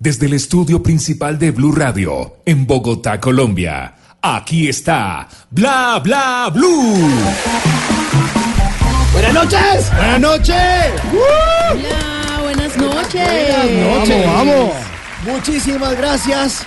desde 0.00 0.26
el 0.26 0.32
estudio 0.32 0.82
principal 0.82 1.38
de 1.38 1.50
Blue 1.50 1.72
Radio, 1.72 2.38
en 2.46 2.66
Bogotá, 2.66 3.20
Colombia. 3.20 3.94
Aquí 4.22 4.68
está 4.68 5.28
Bla 5.50 6.00
Bla 6.02 6.50
Blue. 6.52 7.06
Buenas 9.12 9.34
noches. 9.34 9.92
Buenas 9.94 10.20
noches. 10.20 10.56
Hola, 11.12 12.40
buenas 12.42 12.76
noches. 12.78 13.28
Buenas 13.28 13.98
noches. 13.98 14.26
Vamos, 14.26 14.56
vamos. 14.56 14.70
Muchísimas 15.26 15.96
gracias. 15.98 16.66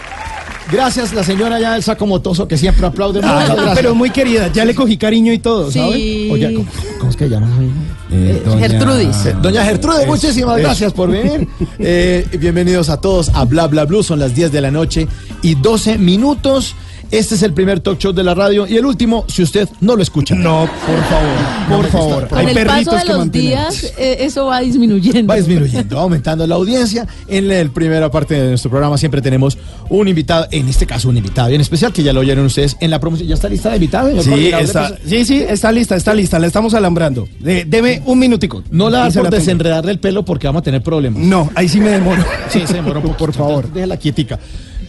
Gracias, 0.72 1.14
la 1.14 1.24
señora 1.24 1.60
ya 1.60 1.74
del 1.74 1.84
saco 1.84 2.06
motoso 2.06 2.48
que 2.48 2.58
siempre 2.58 2.86
aplaude. 2.86 3.22
Ah, 3.24 3.74
pero 3.76 3.94
muy 3.96 4.10
querida, 4.10 4.52
ya 4.52 4.66
le 4.66 4.74
cogí 4.74 4.98
cariño 4.98 5.34
y 5.34 5.40
todo, 5.40 5.72
¿sabe? 5.72 5.96
Sí. 5.96 6.30
Oye, 6.32 6.54
¿cómo, 6.54 6.68
cómo 7.00 7.12
es 7.12 7.18
que 7.18 7.30
llama? 7.30 7.48
Eh, 8.12 8.44
Gertrudis. 8.60 9.26
Eh, 9.26 9.36
Doña 9.42 9.66
Gertrude, 9.66 10.06
muchísimas 10.06 10.58
gracias 10.60 10.94
por 10.94 11.10
venir. 11.10 11.48
Eh, 11.80 12.26
bienvenidos 12.40 12.90
a 12.90 13.02
todos 13.02 13.30
a 13.34 13.44
Bla 13.46 13.68
Bla 13.68 13.86
Blue. 13.86 14.04
Son 14.04 14.20
las 14.20 14.34
10 14.34 14.52
de 14.52 14.62
la 14.62 14.72
noche 14.72 15.08
y 15.42 15.56
12 15.56 15.98
minutos. 15.98 16.76
Este 17.14 17.36
es 17.36 17.44
el 17.44 17.54
primer 17.54 17.80
talk 17.80 18.00
show 18.00 18.12
de 18.12 18.24
la 18.24 18.34
radio 18.34 18.66
y 18.68 18.76
el 18.76 18.86
último 18.88 19.24
si 19.28 19.44
usted 19.44 19.70
no 19.82 19.96
lo 19.96 20.02
escucha. 20.02 20.34
No, 20.34 20.68
por 20.88 21.04
favor, 21.04 21.70
por 21.70 21.88
favor. 21.92 22.28
Con 22.28 22.40
Hay 22.40 22.48
el 22.48 22.54
paso 22.54 22.68
perritos 22.68 22.94
de 22.96 23.02
que 23.02 23.08
los 23.10 23.18
mantienen. 23.20 23.50
días, 23.52 23.94
eh, 24.00 24.18
eso 24.22 24.46
va 24.48 24.62
disminuyendo. 24.62 25.28
Va 25.32 25.36
disminuyendo, 25.36 25.96
va 25.98 26.02
aumentando 26.02 26.48
la 26.48 26.56
audiencia. 26.56 27.06
En 27.28 27.48
la 27.48 27.64
primera 27.72 28.10
parte 28.10 28.34
de 28.34 28.50
nuestro 28.50 28.72
programa 28.72 28.98
siempre 28.98 29.22
tenemos 29.22 29.60
un 29.90 30.08
invitado, 30.08 30.48
en 30.50 30.68
este 30.68 30.88
caso 30.88 31.08
un 31.08 31.18
invitado 31.18 31.50
bien 31.50 31.62
especial, 31.62 31.94
que 31.94 32.02
ya 32.02 32.14
lo 32.14 32.22
oyeron 32.22 32.46
ustedes 32.46 32.76
en 32.80 32.90
la 32.90 33.00
promoción. 33.00 33.28
¿Ya 33.30 33.36
está 33.36 33.48
lista 33.48 33.70
de 33.70 33.76
invitado? 33.76 34.10
señor 34.24 34.40
Sí, 34.40 34.48
está, 34.48 34.96
sí, 35.06 35.24
sí, 35.26 35.44
está 35.48 35.72
lista, 35.72 35.96
está 35.96 36.14
lista, 36.16 36.40
la 36.40 36.48
estamos 36.48 36.74
alambrando. 36.74 37.28
De- 37.40 37.66
deme 37.66 38.02
un 38.06 38.18
minutico. 38.18 38.64
No 38.72 38.90
la 38.90 39.12
se 39.12 39.20
por 39.20 39.30
tengo. 39.30 39.40
desenredarle 39.40 39.92
el 39.92 40.00
pelo 40.00 40.26
porque 40.26 40.48
vamos 40.48 40.62
a 40.62 40.64
tener 40.64 40.82
problemas. 40.82 41.22
No, 41.22 41.48
ahí 41.54 41.70
sí 41.70 41.80
me 41.80 41.92
demoro. 41.92 42.26
Sí, 42.50 42.64
se 42.66 42.74
demoró 42.74 43.02
un 43.02 43.06
poco. 43.06 43.18
Por 43.18 43.34
favor. 43.34 43.72
Déjala 43.72 43.98
quietica. 43.98 44.40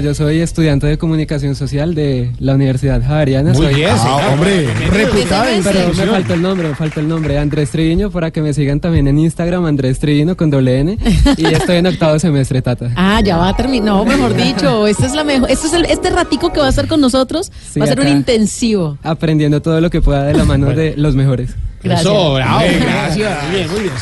yo 0.03 0.15
soy 0.15 0.41
estudiante 0.41 0.87
de 0.87 0.97
comunicación 0.97 1.55
social 1.55 1.94
de 1.94 2.33
la 2.39 2.55
Universidad 2.55 3.03
Javeriana. 3.06 3.53
Muy 3.53 3.67
Soy- 3.67 3.75
bien, 3.75 3.91
Ah, 3.93 4.31
hombre, 4.33 4.67
reputada 4.91 5.44
Pero 5.62 5.88
me 5.94 6.06
falta 6.06 6.33
el 6.34 6.43
nombre, 6.43 6.69
me 6.69 6.75
falta 6.75 7.00
el 7.00 7.09
nombre. 7.09 7.38
Andrés 7.38 7.71
Triviño, 7.71 8.11
para 8.11 8.31
que 8.31 8.41
me 8.41 8.55
sigan 8.55 8.81
también 8.81 9.06
en 9.06 9.19
Instagram, 9.19 9.67
Andrés 9.67 9.99
Triviño 9.99 10.34
con 10.34 10.49
doble 10.50 10.81
N. 10.81 10.99
Y 11.37 11.44
estoy 11.44 11.77
en 11.77 11.87
octavo 11.88 12.19
semestre, 12.19 12.62
Tata. 12.62 12.91
Ah, 12.97 13.21
ya 13.22 13.37
va 13.37 13.50
a 13.50 13.56
terminar. 13.56 13.84
No, 13.87 14.05
mejor 14.06 14.34
dicho, 14.43 14.87
este 14.87 15.05
es 15.06 15.12
la 15.12 15.25
mejor. 15.25 15.50
Este 15.50 15.67
es 15.67 15.72
el, 15.75 15.84
este 15.84 16.09
ratico 16.11 16.53
que 16.53 16.61
va 16.61 16.67
a 16.67 16.71
estar 16.71 16.88
con 16.88 17.00
nosotros. 17.03 17.53
Sí, 17.71 17.81
va 17.81 17.84
a 17.84 17.88
ser 17.88 18.00
un 18.00 18.09
intensivo. 18.09 18.97
Aprendiendo 19.03 19.61
todo 19.61 19.81
lo 19.83 19.91
que 19.91 20.00
pueda 20.00 20.25
de 20.25 20.33
la 20.34 20.44
mano 20.47 20.69
de 20.69 20.94
los 20.97 21.15
mejores. 21.15 21.50
Gracias. 21.83 22.06
Eso, 22.11 22.34
bravo, 22.34 22.61
gracias. 22.81 23.43
Muy 23.44 23.56
bien, 23.56 23.71
muy 23.71 23.81
bien. 23.81 23.93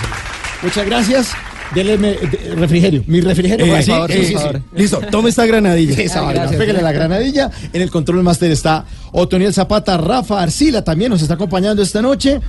Muchas 0.62 0.86
gracias. 0.86 1.30
Dele 1.74 1.98
me- 1.98 2.12
de- 2.14 2.54
refrigerio. 2.54 3.02
Mi 3.06 3.20
refrigerio, 3.20 3.66
Eh, 3.66 3.70
por 3.70 3.82
sí, 3.82 3.90
favor. 3.90 4.10
eh, 4.12 4.24
Sí, 4.24 4.26
sí, 4.26 4.34
sí. 4.38 4.58
Listo, 4.76 5.00
tome 5.10 5.30
esta 5.30 5.44
granadilla. 5.46 6.00
Esa 6.00 6.26
Ah, 6.28 6.32
gracias. 6.32 6.56
pégale 6.60 6.80
la 6.80 6.92
granadilla. 6.92 7.50
En 7.72 7.82
el 7.82 7.90
control 7.90 8.22
master 8.22 8.50
está 8.52 8.84
Otoniel 9.12 9.52
Zapata, 9.52 9.96
Rafa 9.96 10.40
Arcila 10.40 10.82
también 10.84 11.10
nos 11.10 11.22
está 11.22 11.34
acompañando 11.34 11.82
esta 11.82 12.00
noche. 12.00 12.40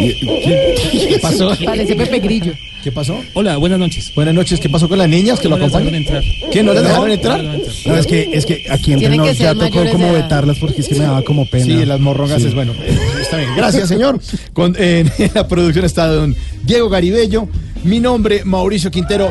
¿Qué 0.00 1.18
pasó? 1.22 1.52
Parece 1.64 1.94
Pepe 1.94 2.18
Grillo. 2.18 2.52
¿Qué 2.82 2.90
pasó? 2.90 3.20
Hola, 3.34 3.56
buenas 3.58 3.78
noches. 3.78 4.10
Buenas 4.14 4.34
noches. 4.34 4.58
¿Qué 4.58 4.68
pasó 4.68 4.88
con 4.88 4.98
las 4.98 5.08
niñas 5.08 5.38
que 5.38 5.48
lo 5.48 5.56
No 5.56 5.64
acompañan? 5.66 5.94
entrar. 5.94 6.22
¿Qué? 6.50 6.62
¿No 6.62 6.72
les 6.72 6.82
dejaron 6.82 7.10
entrar? 7.10 7.42
no 7.44 7.96
es 7.96 8.06
que, 8.06 8.30
es 8.32 8.46
que 8.46 8.64
aquí 8.70 8.94
entre 8.94 9.16
nos 9.16 9.38
ya 9.38 9.54
tocó 9.54 9.84
como 9.92 10.06
edad. 10.06 10.14
vetarlas 10.22 10.58
porque 10.58 10.80
es 10.80 10.88
que 10.88 10.94
me 10.96 11.04
daba 11.04 11.22
como 11.22 11.46
pena. 11.46 11.64
Sí, 11.66 11.84
las 11.84 12.00
morrongas 12.00 12.40
Sí. 12.42 12.48
es 12.48 12.54
bueno. 12.54 12.72
eh, 12.82 12.98
Está 13.20 13.36
bien. 13.36 13.50
Gracias, 13.56 13.88
señor. 13.88 14.18
Con, 14.52 14.74
eh, 14.78 15.04
en 15.18 15.30
la 15.34 15.46
producción 15.46 15.84
está 15.84 16.06
don 16.08 16.34
Diego 16.64 16.88
Garibello. 16.88 17.46
Mi 17.84 18.00
nombre, 18.00 18.42
Mauricio 18.44 18.90
Quintero. 18.90 19.30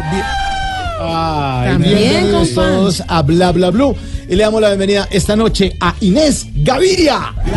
Ay, 1.01 1.71
También, 1.71 1.97
bienvenidos 1.97 2.49
compa. 2.49 2.61
todos 2.69 3.03
a 3.07 3.21
Bla 3.23 3.51
Bla 3.51 3.69
Blue. 3.71 3.95
Y 4.29 4.35
le 4.35 4.43
damos 4.43 4.61
la 4.61 4.67
bienvenida 4.69 5.07
esta 5.11 5.35
noche 5.35 5.75
a 5.79 5.95
Inés 6.01 6.45
Gaviria. 6.55 7.33
te 7.43 7.51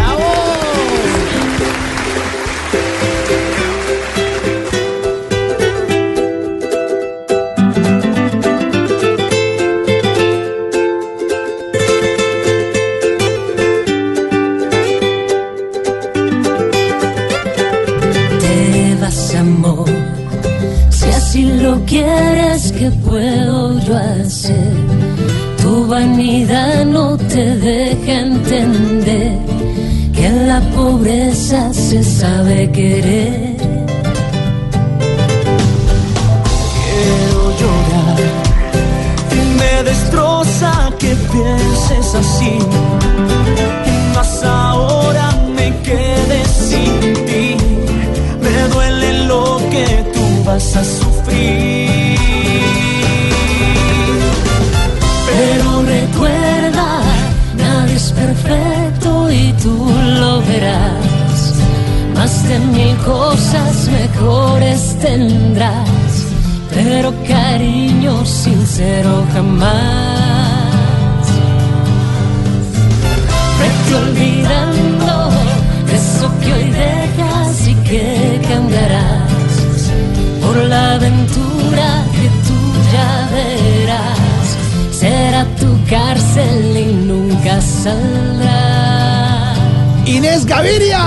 lo 21.62 21.85
quieres 21.87 22.73
que 22.73 22.91
puedo 22.91 23.79
yo 23.81 23.97
hacer 23.97 24.73
tu 25.62 25.87
vanidad 25.87 26.85
no 26.85 27.17
te 27.17 27.56
deja 27.56 28.12
entender 28.20 29.38
que 30.12 30.26
en 30.26 30.49
la 30.49 30.61
pobreza 30.76 31.73
se 31.73 32.03
sabe 32.03 32.70
querer. 32.73 33.56
Quiero 36.85 37.43
llorar 37.61 38.20
y 39.38 39.41
me 39.61 39.82
destroza 39.91 40.73
que 40.99 41.15
pienses 41.32 42.15
así. 42.23 42.58
Y 43.93 44.17
más 44.17 44.43
ahora 44.43 45.31
me 45.56 45.69
quedé 45.82 46.44
sin 46.44 47.15
ti. 47.25 47.56
Me 48.43 48.69
duele 48.75 49.12
vas 50.44 50.76
a 50.76 50.85
sufrir. 50.85 51.01
De 62.49 62.59
mil 62.59 62.97
cosas 62.99 63.89
mejores 63.89 64.97
tendrás, 65.00 66.27
pero 66.75 67.15
cariño 67.27 68.27
sincero 68.27 69.25
jamás. 69.33 69.73
Vete 73.59 73.94
olvidando 73.94 75.31
eso 75.94 76.31
que 76.41 76.53
hoy 76.53 76.71
dejas 76.71 77.69
y 77.69 77.75
que 77.89 78.41
cambiarás 78.49 79.31
por 80.43 80.56
la 80.56 80.94
aventura 80.94 82.05
que 82.12 82.29
tú 82.47 82.59
ya 82.93 83.29
verás. 83.37 84.47
Será 84.91 85.47
tu 85.61 85.79
cárcel 85.89 86.77
y 86.77 86.93
nunca 87.06 87.61
saldrás. 87.61 88.62
Inés 90.06 90.44
Gaviria. 90.44 91.00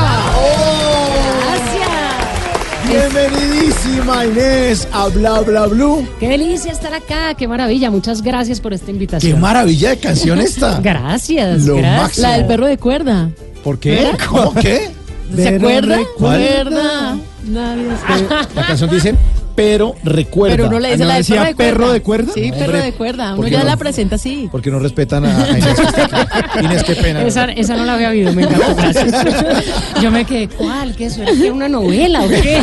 Bienvenidísima 2.95 4.25
Inés 4.25 4.87
a 4.93 5.07
Bla 5.09 5.41
Bla 5.41 5.65
Blue. 5.67 6.07
Qué 6.17 6.29
delicia 6.29 6.71
estar 6.71 6.93
acá, 6.93 7.33
qué 7.33 7.45
maravilla. 7.45 7.91
Muchas 7.91 8.21
gracias 8.21 8.61
por 8.61 8.73
esta 8.73 8.89
invitación. 8.89 9.33
Qué 9.33 9.37
maravilla 9.37 9.89
de 9.89 9.97
canción 9.97 10.39
esta. 10.39 10.79
Gracias, 10.83 11.63
Lo 11.65 11.75
gracias. 11.75 12.01
máximo. 12.01 12.27
La 12.27 12.33
del 12.37 12.47
perro 12.47 12.67
de 12.67 12.77
cuerda. 12.77 13.29
¿Por 13.65 13.79
qué? 13.79 14.11
¿Cómo 14.29 14.53
qué? 14.53 14.91
¿Se 15.35 15.55
acuerda? 15.55 15.97
recuerda. 15.97 17.17
Nadie 17.45 17.83
Eh, 17.89 18.27
La 18.55 18.65
canción 18.67 18.89
dice, 18.89 19.13
pero 19.55 19.95
recuerda. 20.03 20.55
Pero 20.57 20.69
no 20.69 20.79
le 20.79 20.89
dice 20.89 20.99
¿No 20.99 21.05
la 21.07 21.13
del 21.15 21.23
decía 21.23 21.35
perro 21.35 21.47
de 21.47 21.53
cuerda. 21.55 21.71
perro 21.77 21.91
de 21.93 22.01
cuerda? 22.01 22.33
Sí, 22.33 22.51
perro 22.51 22.65
Hombre, 22.65 22.81
de 22.81 22.91
cuerda. 22.93 23.29
¿por 23.35 23.39
Uno 23.39 23.47
ya 23.47 23.59
no? 23.59 23.65
la 23.65 23.77
presenta 23.77 24.15
así. 24.15 24.49
Porque 24.51 24.69
no 24.69 24.79
respetan 24.79 25.25
a, 25.25 25.43
a 25.43 25.49
Inés. 25.57 25.65
Inés, 26.61 26.83
qué 26.83 26.95
pena. 26.95 27.23
Esa, 27.23 27.45
esa 27.45 27.75
no 27.77 27.85
la 27.85 27.93
había 27.95 28.09
oído, 28.09 28.33
me 28.33 28.43
encantó, 28.43 28.75
gracias. 28.75 29.13
Yo 30.01 30.11
me 30.11 30.25
quedé, 30.25 30.49
¿cuál? 30.49 30.95
¿Qué 30.95 31.05
era 31.05 31.53
una 31.53 31.69
novela 31.69 32.23
o 32.23 32.27
qué? 32.27 32.61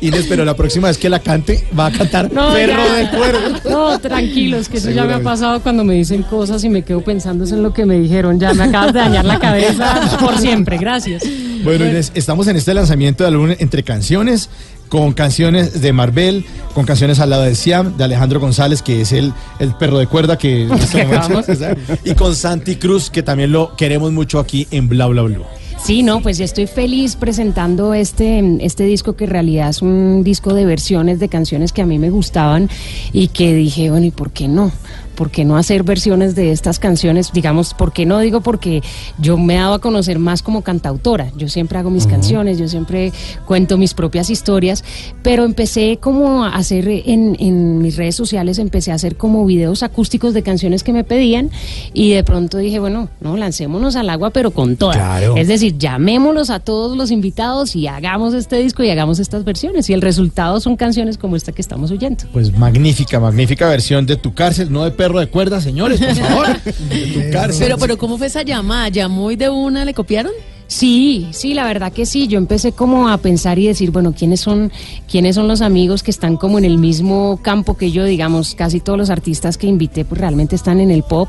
Inés, 0.00 0.26
pero 0.28 0.44
la 0.44 0.54
próxima 0.54 0.88
vez 0.88 0.98
que 0.98 1.08
la 1.08 1.20
cante, 1.20 1.64
va 1.78 1.86
a 1.86 1.92
cantar 1.92 2.32
No, 2.32 2.52
perro 2.52 2.82
ya. 2.84 2.94
de 2.94 3.10
cuerda. 3.16 3.60
No, 3.70 3.98
tranquilos, 4.00 4.68
que 4.68 4.78
eso 4.78 4.90
ya 4.90 5.04
me 5.04 5.14
ha 5.14 5.20
pasado 5.22 5.60
cuando 5.62 5.84
me 5.84 5.94
dicen 5.94 6.22
cosas 6.24 6.64
y 6.64 6.68
me 6.68 6.82
quedo 6.82 7.02
pensando 7.02 7.44
en 7.44 7.62
lo 7.62 7.72
que 7.72 7.86
me 7.86 7.98
dijeron. 7.98 8.40
Ya 8.40 8.52
me 8.54 8.64
acabas 8.64 8.92
de 8.92 9.00
dañar 9.00 9.24
la 9.24 9.38
cabeza 9.38 10.16
por 10.20 10.38
siempre, 10.38 10.78
gracias. 10.78 11.22
Bueno, 11.62 11.86
Inés, 11.86 12.10
estamos 12.14 12.48
en 12.48 12.56
este 12.56 12.74
lanzamiento 12.74 13.22
de 13.22 13.28
álbum 13.28 13.50
entre 13.58 13.82
canciones, 13.84 14.50
con 14.92 15.14
canciones 15.14 15.80
de 15.80 15.90
Marvel, 15.94 16.44
con 16.74 16.84
canciones 16.84 17.18
al 17.18 17.30
lado 17.30 17.44
de 17.44 17.54
Siam, 17.54 17.96
de 17.96 18.04
Alejandro 18.04 18.40
González, 18.40 18.82
que 18.82 19.00
es 19.00 19.12
el, 19.12 19.32
el 19.58 19.74
perro 19.74 19.98
de 19.98 20.06
cuerda 20.06 20.36
que 20.36 20.64
en 20.64 20.72
este 20.74 21.06
momento- 21.06 21.42
y 22.04 22.12
con 22.14 22.36
Santi 22.36 22.76
Cruz, 22.76 23.08
que 23.08 23.22
también 23.22 23.52
lo 23.52 23.74
queremos 23.74 24.12
mucho 24.12 24.38
aquí 24.38 24.68
en 24.70 24.90
Bla 24.90 25.06
Bla 25.06 25.22
Blue. 25.22 25.44
Sí, 25.82 26.02
no, 26.02 26.20
pues 26.20 26.40
estoy 26.40 26.66
feliz 26.66 27.16
presentando 27.16 27.94
este, 27.94 28.58
este 28.60 28.84
disco 28.84 29.16
que 29.16 29.24
en 29.24 29.30
realidad 29.30 29.70
es 29.70 29.80
un 29.80 30.22
disco 30.24 30.52
de 30.52 30.66
versiones 30.66 31.18
de 31.20 31.28
canciones 31.30 31.72
que 31.72 31.80
a 31.80 31.86
mí 31.86 31.98
me 31.98 32.10
gustaban 32.10 32.68
y 33.14 33.28
que 33.28 33.54
dije, 33.54 33.88
bueno, 33.90 34.04
¿y 34.04 34.10
por 34.10 34.30
qué 34.30 34.46
no? 34.46 34.72
¿Por 35.14 35.30
qué 35.30 35.44
no 35.44 35.56
hacer 35.56 35.82
versiones 35.82 36.34
de 36.34 36.52
estas 36.52 36.78
canciones? 36.78 37.32
Digamos, 37.32 37.74
¿por 37.74 37.92
qué 37.92 38.06
no? 38.06 38.18
Digo 38.18 38.40
porque 38.40 38.82
yo 39.18 39.36
me 39.38 39.54
he 39.54 39.58
dado 39.58 39.74
a 39.74 39.78
conocer 39.78 40.18
más 40.18 40.42
como 40.42 40.62
cantautora. 40.62 41.30
Yo 41.36 41.48
siempre 41.48 41.78
hago 41.78 41.90
mis 41.90 42.06
canciones, 42.06 42.58
yo 42.58 42.68
siempre 42.68 43.12
cuento 43.46 43.76
mis 43.78 43.94
propias 43.94 44.30
historias, 44.30 44.84
pero 45.22 45.44
empecé 45.44 45.98
como 46.00 46.44
a 46.44 46.50
hacer 46.50 46.88
en, 46.88 47.36
en 47.38 47.78
mis 47.78 47.96
redes 47.96 48.14
sociales, 48.14 48.58
empecé 48.58 48.92
a 48.92 48.94
hacer 48.94 49.16
como 49.16 49.44
videos 49.46 49.82
acústicos 49.82 50.34
de 50.34 50.42
canciones 50.42 50.82
que 50.82 50.92
me 50.92 51.04
pedían 51.04 51.50
y 51.92 52.12
de 52.12 52.24
pronto 52.24 52.58
dije, 52.58 52.78
bueno, 52.78 53.08
no, 53.20 53.36
lancémonos 53.36 53.96
al 53.96 54.10
agua, 54.10 54.30
pero 54.30 54.50
con 54.50 54.76
todas. 54.76 54.96
Claro. 54.96 55.36
Es 55.36 55.48
decir, 55.48 55.78
llamémoslos 55.78 56.50
a 56.50 56.60
todos 56.60 56.96
los 56.96 57.10
invitados 57.10 57.76
y 57.76 57.86
hagamos 57.86 58.34
este 58.34 58.56
disco 58.56 58.82
y 58.82 58.90
hagamos 58.90 59.18
estas 59.18 59.44
versiones. 59.44 59.88
Y 59.90 59.92
el 59.92 60.02
resultado 60.02 60.60
son 60.60 60.76
canciones 60.76 61.18
como 61.18 61.36
esta 61.36 61.52
que 61.52 61.62
estamos 61.62 61.90
oyendo. 61.90 62.24
Pues 62.32 62.56
magnífica, 62.56 63.20
magnífica 63.20 63.68
versión 63.68 64.06
de 64.06 64.16
Tu 64.16 64.34
Cárcel, 64.34 64.72
no 64.72 64.84
de 64.84 64.90
perro 65.02 65.18
de 65.18 65.26
cuerda, 65.26 65.60
señores, 65.60 65.98
por 66.00 66.14
favor. 66.14 66.46
Pero, 67.58 67.76
pero, 67.76 67.98
¿cómo 67.98 68.18
fue 68.18 68.28
esa 68.28 68.42
llamada? 68.42 68.88
¿Llamó 68.88 69.32
y 69.32 69.36
de 69.36 69.48
una 69.48 69.84
le 69.84 69.94
copiaron? 69.94 70.32
Sí, 70.72 71.26
sí, 71.32 71.52
la 71.52 71.64
verdad 71.66 71.92
que 71.92 72.06
sí. 72.06 72.28
Yo 72.28 72.38
empecé 72.38 72.72
como 72.72 73.10
a 73.10 73.18
pensar 73.18 73.58
y 73.58 73.66
decir, 73.66 73.90
bueno, 73.90 74.14
¿quiénes 74.16 74.40
son, 74.40 74.72
quiénes 75.06 75.34
son 75.34 75.46
los 75.46 75.60
amigos 75.60 76.02
que 76.02 76.10
están 76.10 76.38
como 76.38 76.56
en 76.56 76.64
el 76.64 76.78
mismo 76.78 77.38
campo 77.42 77.76
que 77.76 77.90
yo? 77.90 78.04
Digamos, 78.06 78.54
casi 78.54 78.80
todos 78.80 78.98
los 78.98 79.10
artistas 79.10 79.58
que 79.58 79.66
invité, 79.66 80.06
pues 80.06 80.18
realmente 80.18 80.56
están 80.56 80.80
en 80.80 80.90
el 80.90 81.02
pop. 81.02 81.28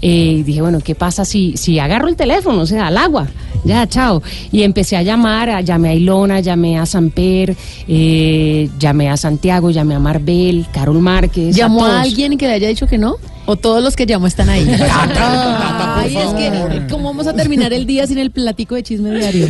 Eh, 0.00 0.42
dije, 0.46 0.62
bueno, 0.62 0.80
¿qué 0.82 0.94
pasa 0.94 1.26
si, 1.26 1.54
si 1.58 1.78
agarro 1.78 2.08
el 2.08 2.16
teléfono? 2.16 2.62
O 2.62 2.66
sea, 2.66 2.86
al 2.86 2.96
agua. 2.96 3.28
Ya, 3.62 3.86
chao. 3.86 4.22
Y 4.52 4.62
empecé 4.62 4.96
a 4.96 5.02
llamar, 5.02 5.50
a- 5.50 5.60
llamé 5.60 5.90
a 5.90 5.94
Ilona, 5.94 6.40
llamé 6.40 6.78
a 6.78 6.86
Samper, 6.86 7.54
eh, 7.86 8.70
llamé 8.78 9.10
a 9.10 9.18
Santiago, 9.18 9.68
llamé 9.70 9.96
a 9.96 9.98
Marbel, 9.98 10.64
Carol 10.72 11.00
Márquez. 11.00 11.54
¿Llamó 11.54 11.84
a 11.84 11.88
todos. 11.88 12.00
alguien 12.04 12.38
que 12.38 12.46
le 12.46 12.54
haya 12.54 12.68
dicho 12.68 12.86
que 12.86 12.96
no? 12.96 13.16
¿O 13.50 13.56
todos 13.56 13.82
los 13.82 13.96
que 13.96 14.04
llamó 14.04 14.26
están 14.26 14.50
ahí? 14.50 14.68
Ay, 14.78 16.14
es 16.14 16.34
que, 16.34 16.86
¿cómo 16.90 17.04
vamos 17.08 17.26
a 17.26 17.32
terminar 17.32 17.72
el 17.72 17.86
día 17.86 18.06
sin 18.06 18.18
el 18.18 18.30
platico 18.30 18.74
de 18.74 18.82
chisme 18.82 19.10
diario? 19.10 19.48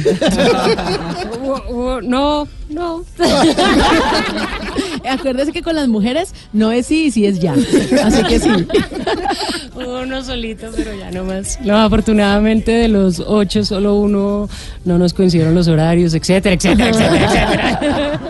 Uh, 1.43 1.73
uh, 1.75 2.00
no, 2.03 2.47
no. 2.69 3.05
Acuérdese 5.11 5.50
que 5.50 5.62
con 5.62 5.75
las 5.75 5.89
mujeres 5.89 6.33
no 6.53 6.71
es 6.71 6.87
sí 6.87 7.06
y 7.06 7.11
sí 7.11 7.27
es 7.27 7.41
ya. 7.41 7.55
Así 8.05 8.23
que 8.29 8.39
sí. 8.39 8.50
Uno 9.75 10.23
solito, 10.23 10.69
pero 10.77 10.97
ya 10.97 11.11
no 11.11 11.25
más. 11.25 11.59
No, 11.61 11.79
afortunadamente 11.79 12.71
de 12.71 12.87
los 12.87 13.19
ocho, 13.19 13.65
solo 13.65 13.97
uno 13.97 14.49
no 14.85 14.99
nos 14.99 15.12
coincidieron 15.12 15.56
los 15.56 15.67
horarios, 15.67 16.15
etcétera, 16.15 16.55
etcétera, 16.55 16.91
etcétera, 16.91 17.25
etcétera. 17.25 18.21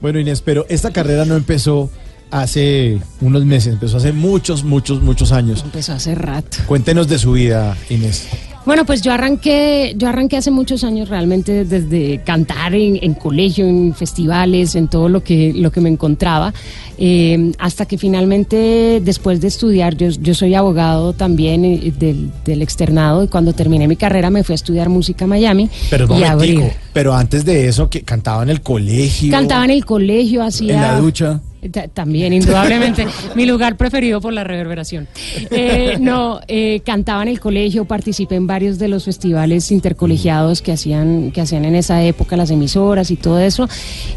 Bueno, 0.00 0.18
Inés, 0.18 0.40
pero 0.40 0.64
esta 0.70 0.90
carrera 0.94 1.26
no 1.26 1.36
empezó 1.36 1.90
hace 2.30 3.00
unos 3.20 3.44
meses, 3.44 3.74
empezó 3.74 3.96
hace 3.96 4.12
muchos, 4.12 4.64
muchos, 4.64 5.02
muchos 5.02 5.32
años. 5.32 5.62
Empezó 5.64 5.92
hace 5.92 6.14
rato. 6.14 6.58
Cuéntenos 6.66 7.08
de 7.08 7.18
su 7.18 7.32
vida, 7.32 7.76
Inés. 7.88 8.28
Bueno, 8.68 8.84
pues 8.84 9.00
yo 9.00 9.12
arranqué, 9.12 9.94
yo 9.96 10.08
arranqué 10.08 10.36
hace 10.36 10.50
muchos 10.50 10.84
años 10.84 11.08
realmente 11.08 11.64
desde 11.64 12.20
cantar 12.22 12.74
en, 12.74 12.98
en 13.00 13.14
colegio, 13.14 13.66
en 13.66 13.94
festivales, 13.94 14.74
en 14.74 14.88
todo 14.88 15.08
lo 15.08 15.24
que, 15.24 15.54
lo 15.54 15.72
que 15.72 15.80
me 15.80 15.88
encontraba, 15.88 16.52
eh, 16.98 17.52
hasta 17.58 17.86
que 17.86 17.96
finalmente 17.96 19.00
después 19.02 19.40
de 19.40 19.48
estudiar, 19.48 19.96
yo, 19.96 20.08
yo 20.08 20.34
soy 20.34 20.54
abogado 20.54 21.14
también 21.14 21.64
eh, 21.64 21.94
del, 21.98 22.30
del 22.44 22.60
externado 22.60 23.24
y 23.24 23.28
cuando 23.28 23.54
terminé 23.54 23.88
mi 23.88 23.96
carrera 23.96 24.28
me 24.28 24.44
fui 24.44 24.52
a 24.52 24.56
estudiar 24.56 24.90
música 24.90 25.24
a 25.24 25.28
Miami 25.28 25.70
Pero 25.88 26.06
y 26.44 26.60
pero 26.92 27.14
antes 27.14 27.46
de 27.46 27.68
eso, 27.68 27.88
que 27.88 28.02
cantaba 28.02 28.42
en 28.42 28.50
el 28.50 28.60
colegio. 28.60 29.30
Cantaba 29.30 29.64
en 29.64 29.70
el 29.70 29.86
colegio, 29.86 30.42
hacía... 30.42 30.74
En 30.74 30.82
la 30.82 30.98
ducha. 30.98 31.40
Ta- 31.72 31.88
También, 31.88 32.32
indudablemente. 32.32 33.06
Mi 33.34 33.44
lugar 33.46 33.76
preferido 33.76 34.20
por 34.20 34.32
la 34.32 34.44
reverberación. 34.44 35.08
Eh, 35.50 35.96
no, 36.00 36.40
eh, 36.48 36.80
cantaba 36.84 37.22
en 37.22 37.28
el 37.28 37.40
colegio, 37.40 37.84
participé 37.84 38.36
en 38.36 38.46
varios 38.46 38.78
de 38.78 38.88
los 38.88 39.04
festivales 39.04 39.70
intercolegiados 39.72 40.62
que 40.62 40.72
hacían, 40.72 41.32
que 41.32 41.40
hacían 41.40 41.64
en 41.64 41.74
esa 41.74 42.02
época 42.04 42.36
las 42.36 42.50
emisoras 42.50 43.10
y 43.10 43.16
todo 43.16 43.38
eso. 43.40 43.68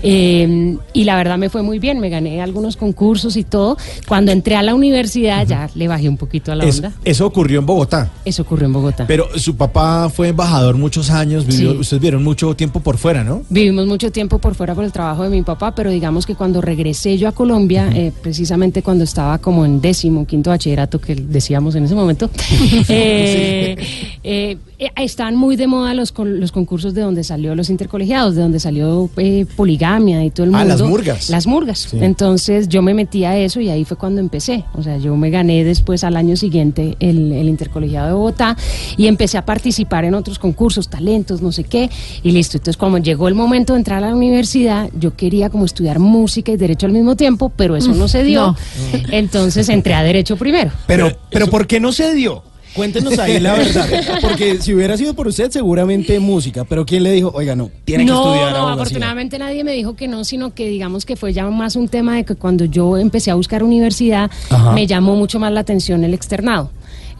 Eh, 0.03 0.77
y 0.93 1.03
la 1.03 1.15
verdad 1.15 1.37
me 1.37 1.49
fue 1.49 1.61
muy 1.63 1.79
bien, 1.79 1.99
me 1.99 2.09
gané 2.09 2.41
algunos 2.41 2.77
concursos 2.77 3.35
y 3.37 3.43
todo. 3.43 3.77
Cuando 4.07 4.31
entré 4.31 4.55
a 4.55 4.63
la 4.63 4.75
universidad 4.75 5.45
ya 5.47 5.69
le 5.75 5.87
bajé 5.87 6.09
un 6.09 6.17
poquito 6.17 6.51
a 6.51 6.55
la 6.55 6.65
Es- 6.65 6.77
onda. 6.77 6.91
eso 7.03 7.25
ocurrió 7.25 7.59
en 7.59 7.65
Bogotá. 7.65 8.11
Eso 8.25 8.43
ocurrió 8.43 8.65
en 8.67 8.73
Bogotá. 8.73 9.05
Pero 9.07 9.27
su 9.37 9.55
papá 9.55 10.09
fue 10.09 10.29
embajador 10.29 10.75
muchos 10.77 11.09
años, 11.09 11.45
vivió, 11.45 11.71
Sí. 11.73 11.77
ustedes 11.79 12.01
vieron 12.01 12.23
mucho 12.23 12.55
tiempo 12.55 12.79
por 12.81 12.97
fuera, 12.97 13.23
¿no? 13.23 13.43
Vivimos 13.49 13.85
mucho 13.87 14.11
tiempo 14.11 14.39
por 14.39 14.55
fuera 14.55 14.75
por 14.75 14.83
el 14.83 14.91
trabajo 14.91 15.23
de 15.23 15.29
mi 15.29 15.41
papá, 15.41 15.73
pero 15.75 15.89
digamos 15.89 16.25
que 16.25 16.35
cuando 16.35 16.61
regresé 16.61 17.17
yo 17.17 17.27
a 17.27 17.30
Colombia, 17.33 17.89
eh, 17.93 18.11
precisamente 18.21 18.81
cuando 18.81 19.03
estaba 19.03 19.37
como 19.37 19.65
en 19.65 19.81
décimo, 19.81 20.25
quinto 20.25 20.49
bachillerato, 20.49 20.99
que 20.99 21.15
decíamos 21.15 21.75
en 21.75 21.85
ese 21.85 21.95
momento, 21.95 22.29
eh, 22.89 23.75
eh, 24.23 24.57
eh, 24.81 24.91
estaban 24.97 25.35
muy 25.35 25.55
de 25.55 25.67
moda 25.67 25.93
los, 25.93 26.11
con- 26.11 26.39
los 26.39 26.51
concursos 26.51 26.93
de 26.93 27.01
donde 27.01 27.23
salió 27.23 27.55
los 27.55 27.69
intercolegiados, 27.69 28.35
de 28.35 28.41
donde 28.41 28.59
salió 28.59 29.09
eh, 29.17 29.45
poligamia 29.55 30.23
y 30.25 30.31
todo 30.31 30.45
el 30.47 30.53
Ah, 30.55 30.59
mundo. 30.59 30.73
las 30.77 30.81
murgas. 30.81 31.29
Las 31.29 31.47
murgas. 31.47 31.79
Sí. 31.91 31.97
Entonces 32.01 32.67
yo 32.67 32.81
me 32.81 32.93
metí 32.93 33.23
a 33.23 33.37
eso 33.37 33.61
y 33.61 33.69
ahí 33.69 33.85
fue 33.85 33.95
cuando 33.97 34.19
empecé. 34.19 34.65
O 34.73 34.83
sea, 34.83 34.97
yo 34.97 35.15
me 35.15 35.29
gané 35.29 35.63
después 35.63 36.03
al 36.03 36.17
año 36.17 36.35
siguiente 36.35 36.97
el, 36.99 37.31
el 37.31 37.47
intercolegiado 37.47 38.07
de 38.07 38.13
Bogotá 38.13 38.57
y 38.97 39.07
empecé 39.07 39.37
a 39.37 39.45
participar 39.45 40.05
en 40.05 40.15
otros 40.15 40.39
concursos, 40.39 40.89
talentos, 40.89 41.41
no 41.41 41.51
sé 41.51 41.63
qué, 41.63 41.89
y 42.23 42.31
listo. 42.31 42.57
Entonces 42.57 42.77
cuando 42.77 42.97
llegó 42.97 43.27
el 43.27 43.35
momento 43.35 43.73
de 43.73 43.79
entrar 43.79 44.03
a 44.03 44.07
la 44.09 44.15
universidad, 44.15 44.89
yo 44.99 45.15
quería 45.15 45.49
como 45.49 45.65
estudiar 45.65 45.99
música 45.99 46.51
y 46.51 46.57
derecho 46.57 46.85
al 46.87 46.91
mismo 46.91 47.15
tiempo, 47.15 47.51
pero 47.55 47.75
eso 47.75 47.93
no 47.93 48.07
se 48.07 48.23
dio. 48.23 48.41
no. 48.47 48.55
Entonces 49.11 49.69
entré 49.69 49.93
a 49.93 50.03
derecho 50.03 50.35
primero. 50.37 50.71
Pero, 50.87 51.11
pero 51.29 51.47
¿por 51.47 51.67
qué 51.67 51.79
no 51.79 51.91
se 51.91 52.13
dio? 52.13 52.43
Cuéntenos 52.73 53.19
ahí 53.19 53.39
la 53.39 53.53
verdad, 53.53 53.85
porque 54.21 54.61
si 54.61 54.73
hubiera 54.73 54.95
sido 54.95 55.13
por 55.13 55.27
usted, 55.27 55.51
seguramente 55.51 56.19
música, 56.19 56.63
pero 56.63 56.85
¿quién 56.85 57.03
le 57.03 57.11
dijo, 57.11 57.31
oiga, 57.33 57.55
no, 57.55 57.69
tiene 57.83 58.05
que 58.05 58.11
estudiar 58.11 58.51
no, 58.51 58.57
abogacía"? 58.57 58.81
afortunadamente 58.83 59.39
nadie 59.39 59.63
me 59.63 59.73
dijo 59.73 59.95
que 59.95 60.07
no, 60.07 60.23
sino 60.23 60.53
que 60.53 60.67
digamos 60.67 61.05
que 61.05 61.15
fue 61.15 61.33
ya 61.33 61.45
más 61.49 61.75
un 61.75 61.87
tema 61.89 62.15
de 62.15 62.23
que 62.23 62.35
cuando 62.35 62.65
yo 62.65 62.97
empecé 62.97 63.31
a 63.31 63.35
buscar 63.35 63.63
universidad, 63.63 64.31
Ajá. 64.49 64.71
me 64.71 64.87
llamó 64.87 65.15
mucho 65.15 65.39
más 65.39 65.51
la 65.51 65.59
atención 65.61 66.03
el 66.03 66.13
externado. 66.13 66.71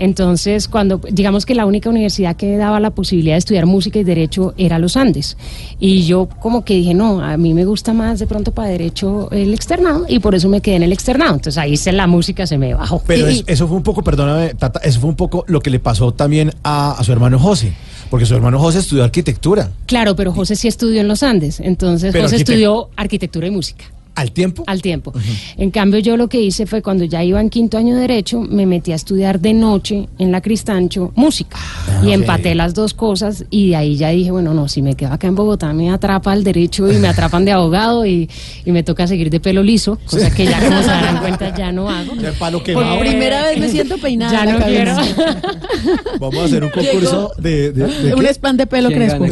Entonces, 0.05 0.67
cuando, 0.67 0.99
digamos 1.11 1.45
que 1.45 1.53
la 1.53 1.67
única 1.67 1.87
universidad 1.87 2.35
que 2.35 2.57
daba 2.57 2.79
la 2.79 2.89
posibilidad 2.89 3.35
de 3.35 3.37
estudiar 3.37 3.67
música 3.67 3.99
y 3.99 4.03
derecho 4.03 4.55
era 4.57 4.79
los 4.79 4.97
Andes. 4.97 5.37
Y 5.79 6.05
yo 6.07 6.27
como 6.39 6.65
que 6.65 6.73
dije, 6.73 6.95
no, 6.95 7.21
a 7.23 7.37
mí 7.37 7.53
me 7.53 7.65
gusta 7.65 7.93
más 7.93 8.17
de 8.17 8.25
pronto 8.25 8.51
para 8.51 8.69
derecho 8.69 9.29
el 9.31 9.53
externado 9.53 10.05
y 10.09 10.17
por 10.17 10.33
eso 10.33 10.49
me 10.49 10.59
quedé 10.59 10.77
en 10.77 10.83
el 10.83 10.91
externado. 10.91 11.35
Entonces 11.35 11.59
ahí 11.59 11.77
se, 11.77 11.91
la 11.91 12.07
música 12.07 12.47
se 12.47 12.57
me 12.57 12.73
bajó. 12.73 13.03
Pero 13.05 13.27
es- 13.27 13.43
eso 13.45 13.67
fue 13.67 13.77
un 13.77 13.83
poco, 13.83 14.03
perdóname, 14.03 14.55
Tata, 14.55 14.79
eso 14.83 14.99
fue 14.99 15.09
un 15.11 15.15
poco 15.15 15.45
lo 15.47 15.59
que 15.61 15.69
le 15.69 15.79
pasó 15.79 16.11
también 16.13 16.51
a, 16.63 16.93
a 16.93 17.03
su 17.03 17.11
hermano 17.11 17.37
José. 17.37 17.73
Porque 18.09 18.25
su 18.25 18.33
hermano 18.35 18.57
José 18.59 18.79
estudió 18.79 19.03
arquitectura. 19.03 19.69
Claro, 19.85 20.15
pero 20.15 20.33
José 20.33 20.55
sí 20.55 20.67
estudió 20.67 20.99
en 20.99 21.07
los 21.07 21.21
Andes. 21.23 21.59
Entonces 21.59 22.11
Pero 22.11 22.25
José 22.25 22.37
estudió 22.37 22.89
arquitectura 22.97 23.45
y 23.47 23.51
música. 23.51 23.85
¿Al 24.15 24.31
tiempo? 24.31 24.63
al 24.67 24.81
tiempo. 24.81 25.13
En 25.57 25.71
cambio, 25.71 25.99
yo 25.99 26.17
lo 26.17 26.27
que 26.27 26.41
hice 26.41 26.65
fue 26.65 26.81
cuando 26.81 27.05
ya 27.05 27.23
iba 27.23 27.39
en 27.39 27.49
quinto 27.49 27.77
año 27.77 27.95
de 27.95 28.01
Derecho, 28.01 28.41
me 28.41 28.65
metí 28.65 28.91
a 28.91 28.95
estudiar 28.95 29.39
de 29.39 29.53
noche 29.53 30.07
en 30.19 30.31
la 30.31 30.41
Cristancho 30.41 31.11
música. 31.15 31.57
y 32.03 32.07
ok. 32.07 32.13
empaté 32.13 32.53
las 32.55 32.73
dos 32.73 32.93
cosas 32.93 33.45
y 33.49 33.69
de 33.69 33.75
ahí 33.77 33.95
ya 33.95 34.09
dije, 34.09 34.31
bueno, 34.31 34.53
no, 34.53 34.67
si 34.67 34.81
me 34.81 34.95
quedo 34.95 35.13
acá 35.13 35.27
en 35.27 35.35
Bogotá 35.35 35.71
me 35.73 35.89
atrapa 35.91 36.33
el 36.33 36.43
derecho 36.43 36.91
y 36.91 36.97
me 36.97 37.07
atrapan 37.07 37.45
de 37.45 37.51
abogado 37.51 38.05
y, 38.05 38.29
y 38.65 38.71
me 38.71 38.83
toca 38.83 39.07
seguir 39.07 39.29
de 39.29 39.39
pelo 39.39 39.63
liso, 39.63 39.97
cosa 40.05 40.29
que 40.33 40.45
ya 40.45 40.59
como 40.59 40.81
se 40.81 40.87
darán 40.87 41.17
cuenta 41.19 41.55
ya 41.55 41.71
no 41.71 41.89
hago. 41.89 42.13
Ya 42.15 42.29
el 42.29 42.35
palo 42.35 42.57
Por 42.59 42.65
quemado. 42.65 42.99
primera 42.99 43.43
vez 43.43 43.59
me 43.59 43.69
siento 43.71 43.97
peinada. 43.97 44.31
Ya 44.45 44.51
no 44.59 44.65
quiero. 44.65 44.95
Vamos 46.19 46.37
a 46.37 46.45
hacer 46.45 46.63
un 46.63 46.69
concurso 46.69 47.31
de, 47.37 47.71
de- 47.71 47.87
de 47.87 48.13
Un 48.15 48.21
qué? 48.21 48.29
spam 48.33 48.57
de 48.57 48.67
pelo 48.67 48.89
¿Quién 48.89 48.99
crespo. 48.99 49.27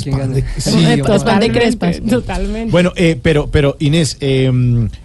Sí, 0.58 0.72
Un 0.72 1.14
spam 1.20 1.40
de 1.40 1.52
crespas. 1.52 2.00
Totalmente. 2.10 2.72
Bueno, 2.72 2.94
eh, 2.96 3.20
pero, 3.22 3.48
pero 3.52 3.76
Inés, 3.80 4.18
eh, 4.22 4.50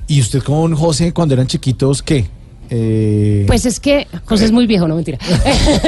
¿y 0.09 0.21
usted 0.21 0.43
con 0.43 0.75
José 0.75 1.13
cuando 1.13 1.35
eran 1.35 1.47
chiquitos 1.47 2.03
qué? 2.03 2.27
Eh, 2.71 3.45
Pues 3.47 3.67
es 3.67 3.79
que 3.79 4.07
José 4.25 4.47
es 4.47 4.53
muy 4.53 4.67
viejo, 4.67 4.89
no 4.89 4.97
mentira. 4.97 5.19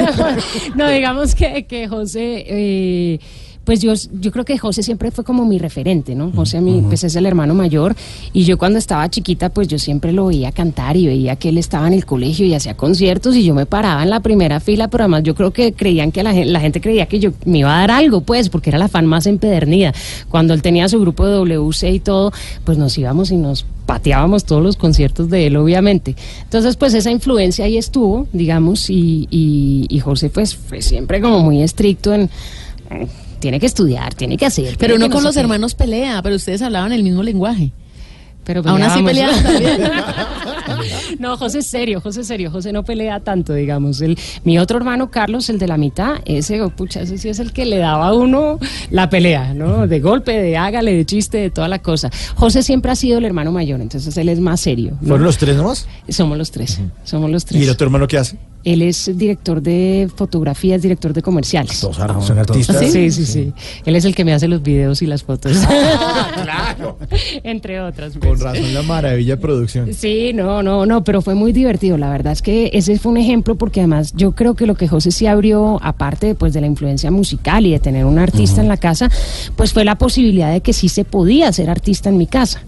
no, 0.75 0.89
digamos 0.89 1.33
que, 1.35 1.65
que 1.65 1.87
José, 1.87 2.45
eh, 2.47 3.19
pues 3.67 3.81
yo, 3.81 3.91
yo 4.21 4.31
creo 4.31 4.45
que 4.45 4.57
José 4.57 4.81
siempre 4.81 5.11
fue 5.11 5.25
como 5.25 5.43
mi 5.43 5.59
referente, 5.59 6.15
¿no? 6.15 6.31
José 6.31 6.59
a 6.59 6.61
mí, 6.61 6.81
pues 6.87 7.03
es 7.03 7.17
el 7.17 7.25
hermano 7.25 7.53
mayor 7.53 7.97
y 8.31 8.45
yo 8.45 8.57
cuando 8.57 8.79
estaba 8.79 9.09
chiquita, 9.09 9.49
pues 9.49 9.67
yo 9.67 9.77
siempre 9.77 10.13
lo 10.13 10.27
veía 10.27 10.53
cantar 10.53 10.95
y 10.95 11.05
veía 11.05 11.35
que 11.35 11.49
él 11.49 11.57
estaba 11.57 11.85
en 11.85 11.91
el 11.91 12.05
colegio 12.05 12.45
y 12.45 12.53
hacía 12.53 12.77
conciertos 12.77 13.35
y 13.35 13.43
yo 13.43 13.53
me 13.53 13.65
paraba 13.65 14.03
en 14.03 14.09
la 14.09 14.21
primera 14.21 14.61
fila, 14.61 14.87
pero 14.87 15.03
además 15.03 15.23
yo 15.23 15.35
creo 15.35 15.51
que 15.51 15.73
creían 15.73 16.13
que 16.13 16.23
la, 16.23 16.31
la 16.31 16.61
gente 16.61 16.79
creía 16.79 17.07
que 17.07 17.19
yo 17.19 17.31
me 17.43 17.57
iba 17.57 17.75
a 17.75 17.81
dar 17.81 17.91
algo, 17.91 18.21
pues, 18.21 18.47
porque 18.47 18.69
era 18.69 18.79
la 18.79 18.87
fan 18.87 19.05
más 19.05 19.27
empedernida. 19.27 19.93
Cuando 20.29 20.53
él 20.53 20.61
tenía 20.61 20.87
su 20.87 21.01
grupo 21.01 21.25
de 21.25 21.33
WC 21.33 21.91
y 21.91 21.99
todo, 21.99 22.31
pues 22.63 22.77
nos 22.77 22.97
íbamos 22.97 23.31
y 23.31 23.35
nos 23.35 23.65
pateábamos 23.85 24.45
todos 24.45 24.63
los 24.63 24.77
conciertos 24.77 25.29
de 25.29 25.47
él, 25.47 25.57
obviamente. 25.57 26.15
Entonces, 26.43 26.77
pues 26.77 26.93
esa 26.93 27.11
influencia 27.11 27.65
ahí 27.65 27.75
estuvo, 27.77 28.27
digamos, 28.31 28.89
y, 28.89 29.27
y, 29.29 29.87
y 29.89 29.99
José 29.99 30.29
pues 30.29 30.55
fue 30.55 30.81
siempre 30.81 31.19
como 31.19 31.41
muy 31.41 31.61
estricto 31.61 32.13
en... 32.13 32.29
eh, 32.91 33.07
Tiene 33.39 33.59
que 33.59 33.65
estudiar, 33.65 34.13
tiene 34.13 34.37
que 34.37 34.45
hacer. 34.45 34.77
Pero 34.77 34.97
no 34.97 35.09
con 35.09 35.23
los 35.23 35.37
hermanos 35.37 35.75
pelea, 35.75 36.21
pero 36.21 36.35
ustedes 36.35 36.61
hablaban 36.61 36.91
el 36.91 37.03
mismo 37.03 37.23
lenguaje. 37.23 37.71
Pero 38.47 38.61
Aún 38.65 38.81
así 38.81 39.03
peleaban 39.03 39.43
también. 39.43 39.81
no, 41.19 41.35
José 41.35 41.59
es 41.59 41.67
serio, 41.67 41.99
José 41.99 42.21
es 42.21 42.27
serio, 42.27 42.49
José 42.49 42.71
no 42.71 42.83
pelea 42.83 43.19
tanto, 43.19 43.53
digamos. 43.53 43.99
El, 43.99 44.17
mi 44.45 44.57
otro 44.57 44.77
hermano, 44.77 45.11
Carlos, 45.11 45.49
el 45.49 45.59
de 45.59 45.67
la 45.67 45.75
mitad, 45.75 46.15
ese, 46.23 46.61
oh, 46.61 46.69
pucha, 46.69 47.01
ese 47.01 47.17
sí 47.17 47.27
es 47.27 47.39
el 47.39 47.51
que 47.51 47.65
le 47.65 47.77
daba 47.77 48.07
a 48.07 48.13
uno 48.13 48.57
la 48.89 49.09
pelea, 49.09 49.53
¿no? 49.53 49.85
De 49.85 49.99
golpe, 49.99 50.31
de 50.31 50.55
hágale, 50.55 50.93
de 50.93 51.05
chiste, 51.05 51.39
de 51.39 51.49
toda 51.49 51.67
la 51.67 51.79
cosa. 51.79 52.09
José 52.35 52.63
siempre 52.63 52.89
ha 52.89 52.95
sido 52.95 53.17
el 53.17 53.25
hermano 53.25 53.51
mayor, 53.51 53.81
entonces 53.81 54.15
él 54.15 54.29
es 54.29 54.39
más 54.39 54.61
serio. 54.61 54.91
¿no? 55.01 55.09
¿Fueron 55.09 55.25
los 55.25 55.37
tres 55.37 55.57
nomás? 55.57 55.85
Somos 56.07 56.37
los 56.37 56.49
tres, 56.49 56.79
somos 57.03 57.29
los 57.29 57.43
tres. 57.43 57.61
¿Y 57.61 57.65
el 57.65 57.71
otro 57.71 57.87
hermano 57.87 58.07
qué 58.07 58.17
hace? 58.17 58.37
Él 58.67 58.81
es 58.81 59.17
director 59.17 59.61
de 59.61 60.09
fotografía, 60.13 60.75
es 60.75 60.81
director 60.81 61.13
de 61.13 61.21
comerciales. 61.21 61.79
Todos 61.79 61.99
ar- 61.99 62.21
son 62.21 62.37
artistas. 62.37 62.77
Sí, 62.91 63.11
sí, 63.11 63.25
sí. 63.25 63.53
Él 63.85 63.95
es 63.95 64.03
el 64.03 64.13
que 64.13 64.25
me 64.25 64.33
hace 64.33 64.49
los 64.49 64.61
videos 64.61 65.01
y 65.01 65.05
las 65.05 65.23
fotos. 65.23 65.53
claro. 66.43 66.97
Entre 67.43 67.79
otras. 67.79 68.11
Con 68.11 68.21
pues. 68.21 68.41
razón 68.41 68.73
la 68.73 68.81
maravilla 68.81 69.37
de 69.37 69.41
producción. 69.41 69.93
Sí, 69.93 70.33
no, 70.33 70.61
no, 70.63 70.85
no, 70.85 71.01
pero 71.05 71.21
fue 71.21 71.33
muy 71.33 71.53
divertido. 71.53 71.97
La 71.97 72.09
verdad 72.09 72.33
es 72.33 72.41
que 72.41 72.69
ese 72.73 72.99
fue 72.99 73.13
un 73.13 73.17
ejemplo 73.17 73.55
porque 73.55 73.79
además 73.79 74.11
yo 74.17 74.33
creo 74.33 74.53
que 74.53 74.65
lo 74.65 74.75
que 74.75 74.89
José 74.89 75.11
sí 75.11 75.27
abrió, 75.27 75.79
aparte 75.81 76.35
pues, 76.35 76.51
de 76.53 76.59
la 76.59 76.67
influencia 76.67 77.09
musical 77.09 77.65
y 77.65 77.71
de 77.71 77.79
tener 77.79 78.03
un 78.03 78.19
artista 78.19 78.59
en 78.59 78.67
la 78.67 78.75
casa, 78.75 79.09
pues 79.55 79.71
fue 79.71 79.85
la 79.85 79.97
posibilidad 79.97 80.51
de 80.51 80.59
que 80.59 80.73
sí 80.73 80.89
se 80.89 81.05
podía 81.05 81.53
ser 81.53 81.69
artista 81.69 82.09
en 82.09 82.17
mi 82.17 82.27
casa. 82.27 82.61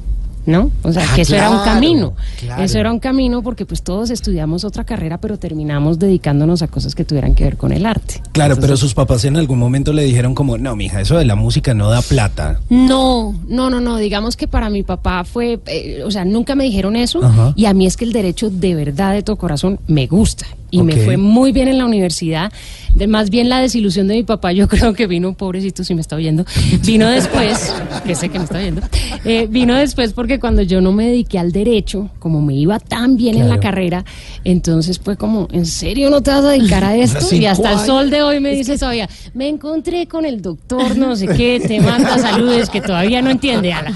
¿No? 0.45 0.71
O 0.83 0.91
sea, 0.91 1.03
Ah, 1.07 1.15
que 1.15 1.21
eso 1.21 1.35
era 1.35 1.49
un 1.49 1.63
camino. 1.63 2.13
claro. 2.39 2.63
Eso 2.63 2.79
era 2.79 2.91
un 2.91 2.99
camino 2.99 3.43
porque 3.43 3.65
pues 3.65 3.83
todos 3.83 4.09
estudiamos 4.09 4.63
otra 4.63 4.83
carrera, 4.83 5.19
pero 5.19 5.37
terminamos 5.37 5.99
dedicándonos 5.99 6.61
a 6.61 6.67
cosas 6.67 6.95
que 6.95 7.05
tuvieran 7.05 7.35
que 7.35 7.43
ver 7.43 7.57
con 7.57 7.71
el 7.71 7.85
arte. 7.85 8.21
Claro, 8.31 8.55
pero 8.59 8.75
sus 8.77 8.93
papás 8.93 9.25
en 9.25 9.37
algún 9.37 9.59
momento 9.59 9.93
le 9.93 10.03
dijeron 10.03 10.33
como, 10.33 10.57
no, 10.57 10.75
mija, 10.75 11.01
eso 11.01 11.17
de 11.17 11.25
la 11.25 11.35
música 11.35 11.73
no 11.73 11.89
da 11.89 12.01
plata. 12.01 12.59
No, 12.69 13.35
no, 13.47 13.69
no, 13.69 13.79
no. 13.79 13.97
Digamos 13.97 14.37
que 14.37 14.47
para 14.47 14.69
mi 14.69 14.81
papá 14.83 15.23
fue, 15.23 15.59
eh, 15.67 16.01
o 16.05 16.09
sea, 16.11 16.25
nunca 16.25 16.55
me 16.55 16.63
dijeron 16.63 16.95
eso. 16.95 17.23
Ajá. 17.23 17.53
Y 17.55 17.65
a 17.65 17.73
mí 17.73 17.85
es 17.85 17.95
que 17.97 18.05
el 18.05 18.13
derecho 18.13 18.49
de 18.49 18.73
verdad, 18.75 19.13
de 19.13 19.21
todo 19.23 19.35
corazón, 19.35 19.79
me 19.87 20.07
gusta. 20.07 20.45
Y 20.71 20.83
me 20.83 20.95
fue 20.97 21.17
muy 21.17 21.51
bien 21.51 21.67
en 21.67 21.77
la 21.77 21.85
universidad. 21.85 22.51
De, 22.93 23.05
más 23.07 23.29
bien 23.29 23.49
la 23.49 23.59
desilusión 23.59 24.07
de 24.07 24.15
mi 24.15 24.23
papá, 24.23 24.51
yo 24.51 24.67
creo 24.69 24.93
que 24.93 25.05
vino, 25.07 25.33
pobrecito, 25.33 25.83
si 25.83 25.93
me 25.93 26.01
está 26.01 26.15
oyendo, 26.15 26.43
vino 26.85 27.07
después, 27.07 27.73
que 28.05 28.15
sé 28.15 28.29
que 28.29 28.39
me 28.39 28.45
está 28.45 28.57
oyendo, 28.57 28.81
eh, 29.25 29.47
vino 29.49 29.75
después 29.75 30.13
porque 30.13 30.39
cuando 30.39 30.63
yo 30.63 30.81
no 30.81 30.91
me 30.91 31.05
dediqué 31.07 31.37
al 31.37 31.51
derecho, 31.51 32.09
como 32.17 32.41
me 32.41 32.55
iba 32.55 32.79
tan 32.79 33.15
bien 33.15 33.37
en 33.37 33.47
la 33.47 33.59
carrera, 33.59 34.03
entonces 34.43 34.99
fue 34.99 35.17
como, 35.17 35.47
¿en 35.51 35.65
serio 35.67 36.09
no 36.09 36.21
te 36.21 36.31
vas 36.31 36.43
a 36.45 36.49
dedicar 36.49 36.83
a 36.83 36.95
esto? 36.95 37.19
Y 37.39 37.45
hasta 37.45 37.71
el 37.73 37.79
sol 37.79 38.09
de 38.09 38.21
hoy 38.21 38.39
me 38.39 38.53
dice 38.53 38.77
todavía, 38.77 39.07
me 39.33 39.47
encontré 39.47 40.07
con 40.07 40.25
el 40.25 40.41
doctor, 40.41 40.97
no 40.97 41.15
sé 41.15 41.27
qué, 41.27 41.61
te 41.65 41.79
manda 41.79 42.17
saludes 42.17 42.69
que 42.69 42.81
todavía 42.81 43.21
no 43.21 43.29
entiende. 43.29 43.71
Ala. 43.71 43.93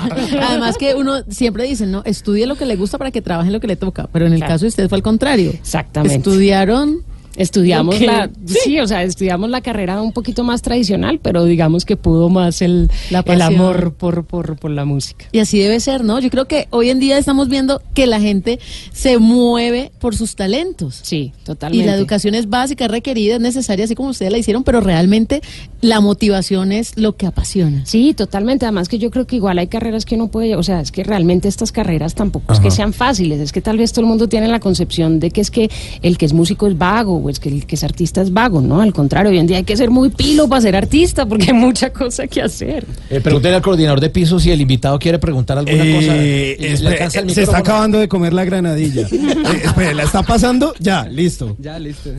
Además 0.49 0.77
que 0.77 0.93
uno 0.95 1.23
siempre 1.29 1.65
dice, 1.65 1.85
no, 1.87 2.03
estudie 2.05 2.45
lo 2.45 2.55
que 2.55 2.65
le 2.65 2.75
gusta 2.75 2.97
para 2.97 3.11
que 3.11 3.21
trabaje 3.21 3.47
en 3.47 3.53
lo 3.53 3.59
que 3.59 3.67
le 3.67 3.75
toca. 3.75 4.07
Pero 4.13 4.27
en 4.27 4.33
el 4.33 4.39
Claro. 4.39 4.53
caso 4.53 4.65
de 4.65 4.69
usted 4.69 4.87
fue 4.87 4.97
al 4.97 5.03
contrario. 5.03 5.49
Exactamente. 5.51 6.15
Estudiaron 6.63 7.03
Estudiamos 7.35 7.99
la, 8.01 8.29
sí. 8.45 8.79
o 8.79 8.87
sea, 8.87 9.03
estudiamos 9.03 9.49
la 9.49 9.61
carrera 9.61 10.01
un 10.01 10.11
poquito 10.11 10.43
más 10.43 10.61
tradicional, 10.61 11.19
pero 11.21 11.45
digamos 11.45 11.85
que 11.85 11.97
pudo 11.97 12.29
más 12.29 12.61
el, 12.61 12.89
La 13.09 13.23
el 13.25 13.41
amor 13.41 13.93
por, 13.93 14.25
por, 14.25 14.57
por 14.57 14.71
la 14.71 14.85
música. 14.85 15.25
Y 15.31 15.39
así 15.39 15.59
debe 15.59 15.79
ser, 15.79 16.03
¿no? 16.03 16.19
Yo 16.19 16.29
creo 16.29 16.45
que 16.45 16.67
hoy 16.69 16.89
en 16.89 16.99
día 16.99 17.17
estamos 17.17 17.49
viendo 17.49 17.81
que 17.93 18.05
la 18.05 18.19
gente 18.19 18.59
se 18.91 19.17
mueve 19.17 19.91
por 19.99 20.15
sus 20.15 20.35
talentos. 20.35 20.99
Sí, 21.01 21.33
Y 21.41 21.43
totalmente. 21.45 21.85
la 21.87 21.95
educación 21.95 22.35
es 22.35 22.49
básica, 22.49 22.85
es 22.85 22.91
requerida, 22.91 23.35
es 23.35 23.41
necesaria, 23.41 23.85
así 23.85 23.95
como 23.95 24.09
ustedes 24.09 24.31
la 24.31 24.37
hicieron, 24.37 24.63
pero 24.63 24.79
realmente 24.81 25.41
la 25.81 25.99
motivación 26.01 26.71
es 26.71 26.97
lo 26.97 27.15
que 27.15 27.25
apasiona. 27.25 27.85
Sí, 27.85 28.13
totalmente. 28.13 28.65
Además 28.65 28.89
que 28.89 28.99
yo 28.99 29.09
creo 29.09 29.25
que 29.25 29.35
igual 29.37 29.57
hay 29.57 29.67
carreras 29.67 30.05
que 30.05 30.15
uno 30.15 30.27
puede, 30.27 30.55
o 30.55 30.63
sea, 30.63 30.81
es 30.81 30.91
que 30.91 31.03
realmente 31.03 31.47
estas 31.47 31.71
carreras 31.71 32.15
tampoco 32.15 32.53
es 32.53 32.59
que 32.59 32.71
sean 32.71 32.93
fáciles, 32.93 33.39
es 33.39 33.51
que 33.51 33.61
tal 33.61 33.77
vez 33.77 33.91
todo 33.91 34.01
el 34.01 34.07
mundo 34.07 34.27
tiene 34.27 34.47
la 34.47 34.59
concepción 34.59 35.19
de 35.19 35.31
que 35.31 35.41
es 35.41 35.51
que 35.51 35.69
el 36.01 36.17
que 36.17 36.25
es 36.25 36.33
músico 36.33 36.67
es 36.67 36.77
vago 36.77 37.22
o 37.23 37.29
es 37.29 37.39
que 37.39 37.49
el 37.49 37.65
que 37.65 37.75
es 37.75 37.83
artista 37.83 38.21
es 38.21 38.33
vago, 38.33 38.61
¿no? 38.61 38.81
Al 38.81 38.93
contrario, 38.93 39.31
hoy 39.31 39.39
en 39.39 39.47
día 39.47 39.57
hay 39.57 39.63
que 39.63 39.77
ser 39.77 39.89
muy 39.89 40.09
pilo 40.09 40.47
para 40.47 40.61
ser 40.61 40.75
artista 40.75 41.25
porque 41.25 41.47
hay 41.47 41.53
mucha 41.53 41.91
cosa 41.91 42.27
que 42.27 42.41
hacer. 42.41 42.85
Eh, 43.09 43.21
pregúntele 43.21 43.55
al 43.55 43.61
coordinador 43.61 43.99
de 43.99 44.09
piso 44.09 44.39
si 44.39 44.51
el 44.51 44.61
invitado 44.61 44.99
quiere 44.99 45.19
preguntar 45.19 45.57
alguna 45.57 45.77
cosa. 45.77 46.15
Eh, 46.17 46.57
espere, 46.59 46.93
alcanza 46.93 47.19
el 47.19 47.29
se 47.31 47.43
está 47.43 47.57
acabando 47.59 47.99
de 47.99 48.07
comer 48.07 48.33
la 48.33 48.45
granadilla. 48.45 49.07
Eh, 49.43 49.61
espere, 49.65 49.93
¿la 49.93 50.03
está 50.03 50.23
pasando? 50.23 50.73
Ya, 50.79 51.05
listo. 51.05 51.55
Ya, 51.59 51.77
listo. 51.77 52.09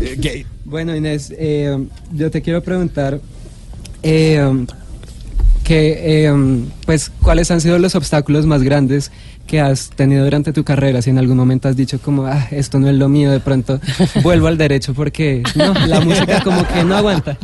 Eh. 0.00 0.44
Bueno, 0.64 0.96
Inés, 0.96 1.32
eh, 1.38 1.78
yo 2.12 2.30
te 2.30 2.42
quiero 2.42 2.60
preguntar 2.60 3.20
eh, 4.02 4.66
que, 5.62 6.26
eh, 6.26 6.64
pues, 6.84 7.10
¿cuáles 7.22 7.50
han 7.50 7.60
sido 7.60 7.78
los 7.78 7.94
obstáculos 7.94 8.46
más 8.46 8.62
grandes 8.62 9.10
que 9.46 9.60
has 9.60 9.90
tenido 9.90 10.24
durante 10.24 10.52
tu 10.52 10.64
carrera? 10.64 11.00
Si 11.02 11.10
en 11.10 11.18
algún 11.18 11.36
momento 11.36 11.68
has 11.68 11.76
dicho 11.76 11.98
como, 12.00 12.26
ah, 12.26 12.48
esto 12.50 12.78
no 12.78 12.88
es 12.88 12.96
lo 12.96 13.08
mío, 13.08 13.30
de 13.30 13.40
pronto 13.40 13.80
vuelvo 14.22 14.48
al 14.48 14.58
derecho 14.58 14.94
porque 14.94 15.42
no, 15.54 15.72
la 15.86 16.00
música 16.00 16.42
como 16.42 16.66
que 16.66 16.84
no 16.84 16.96
aguanta. 16.96 17.38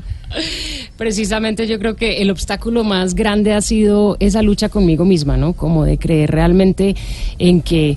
Precisamente 0.97 1.67
yo 1.67 1.79
creo 1.79 1.97
que 1.97 2.23
el 2.23 2.31
obstáculo 2.31 2.85
más 2.85 3.15
grande 3.15 3.53
ha 3.53 3.61
sido 3.61 4.17
esa 4.21 4.43
lucha 4.43 4.69
conmigo 4.69 5.05
misma, 5.05 5.37
¿no? 5.37 5.53
Como 5.53 5.85
de 5.85 5.99
creer 5.99 6.31
realmente 6.31 6.95
en 7.39 7.61
que 7.63 7.97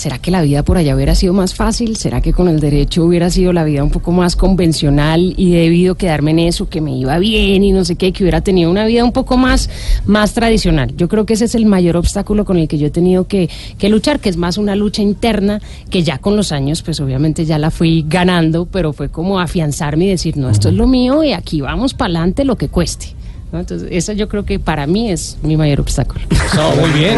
¿será 0.00 0.18
que 0.18 0.30
la 0.30 0.40
vida 0.40 0.62
por 0.62 0.78
allá 0.78 0.96
hubiera 0.96 1.14
sido 1.14 1.34
más 1.34 1.54
fácil? 1.54 1.94
¿Será 1.96 2.22
que 2.22 2.32
con 2.32 2.48
el 2.48 2.58
derecho 2.58 3.04
hubiera 3.04 3.28
sido 3.28 3.52
la 3.52 3.64
vida 3.64 3.84
un 3.84 3.90
poco 3.90 4.12
más 4.12 4.34
convencional 4.34 5.34
y 5.36 5.50
debido 5.50 5.94
quedarme 5.94 6.30
en 6.30 6.38
eso, 6.38 6.70
que 6.70 6.80
me 6.80 6.96
iba 6.96 7.18
bien 7.18 7.62
y 7.62 7.72
no 7.72 7.84
sé 7.84 7.96
qué, 7.96 8.10
que 8.10 8.24
hubiera 8.24 8.40
tenido 8.40 8.70
una 8.70 8.86
vida 8.86 9.04
un 9.04 9.12
poco 9.12 9.36
más, 9.36 9.68
más 10.06 10.32
tradicional? 10.32 10.96
Yo 10.96 11.06
creo 11.08 11.26
que 11.26 11.34
ese 11.34 11.44
es 11.44 11.54
el 11.54 11.66
mayor 11.66 11.98
obstáculo 11.98 12.46
con 12.46 12.56
el 12.56 12.66
que 12.66 12.78
yo 12.78 12.86
he 12.86 12.90
tenido 12.90 13.26
que, 13.28 13.50
que 13.78 13.90
luchar, 13.90 14.20
que 14.20 14.30
es 14.30 14.38
más 14.38 14.56
una 14.56 14.74
lucha 14.74 15.02
interna 15.02 15.60
que 15.90 16.02
ya 16.02 16.16
con 16.16 16.34
los 16.34 16.50
años, 16.50 16.80
pues 16.80 16.98
obviamente 17.00 17.44
ya 17.44 17.58
la 17.58 17.70
fui 17.70 18.02
ganando, 18.08 18.64
pero 18.64 18.94
fue 18.94 19.10
como 19.10 19.38
afianzarme 19.38 20.06
y 20.06 20.08
decir, 20.08 20.38
no, 20.38 20.48
esto 20.48 20.70
es 20.70 20.74
lo 20.74 20.86
mío 20.86 21.22
y 21.22 21.32
aquí 21.32 21.60
vamos 21.60 21.92
para 21.92 22.06
adelante 22.06 22.46
lo 22.46 22.56
que 22.56 22.68
cueste. 22.68 23.19
¿No? 23.52 23.60
Entonces, 23.60 23.88
eso 23.90 24.12
yo 24.12 24.28
creo 24.28 24.44
que 24.44 24.58
para 24.58 24.86
mí 24.86 25.10
es 25.10 25.36
mi 25.42 25.56
mayor 25.56 25.80
obstáculo. 25.80 26.24
muy 26.76 26.90
bien. 26.90 27.16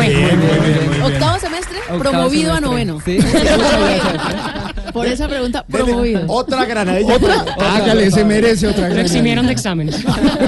Octavo 1.02 1.38
semestre, 1.38 1.78
Octavo 1.90 1.98
promovido 1.98 2.52
a 2.54 2.60
noveno. 2.60 3.00
Sí. 3.04 3.18
Por 4.92 5.06
esa 5.06 5.28
pregunta, 5.28 5.64
promovido. 5.70 6.22
Otra 6.28 6.64
granadilla. 6.64 7.14
Otra. 7.16 7.44
Hágale, 7.58 8.10
se 8.10 8.24
merece 8.24 8.66
otra 8.68 8.88
Lo 8.88 8.94
gran- 8.94 9.06
eximieron 9.06 9.46
de 9.46 9.52
exámenes. 9.52 9.96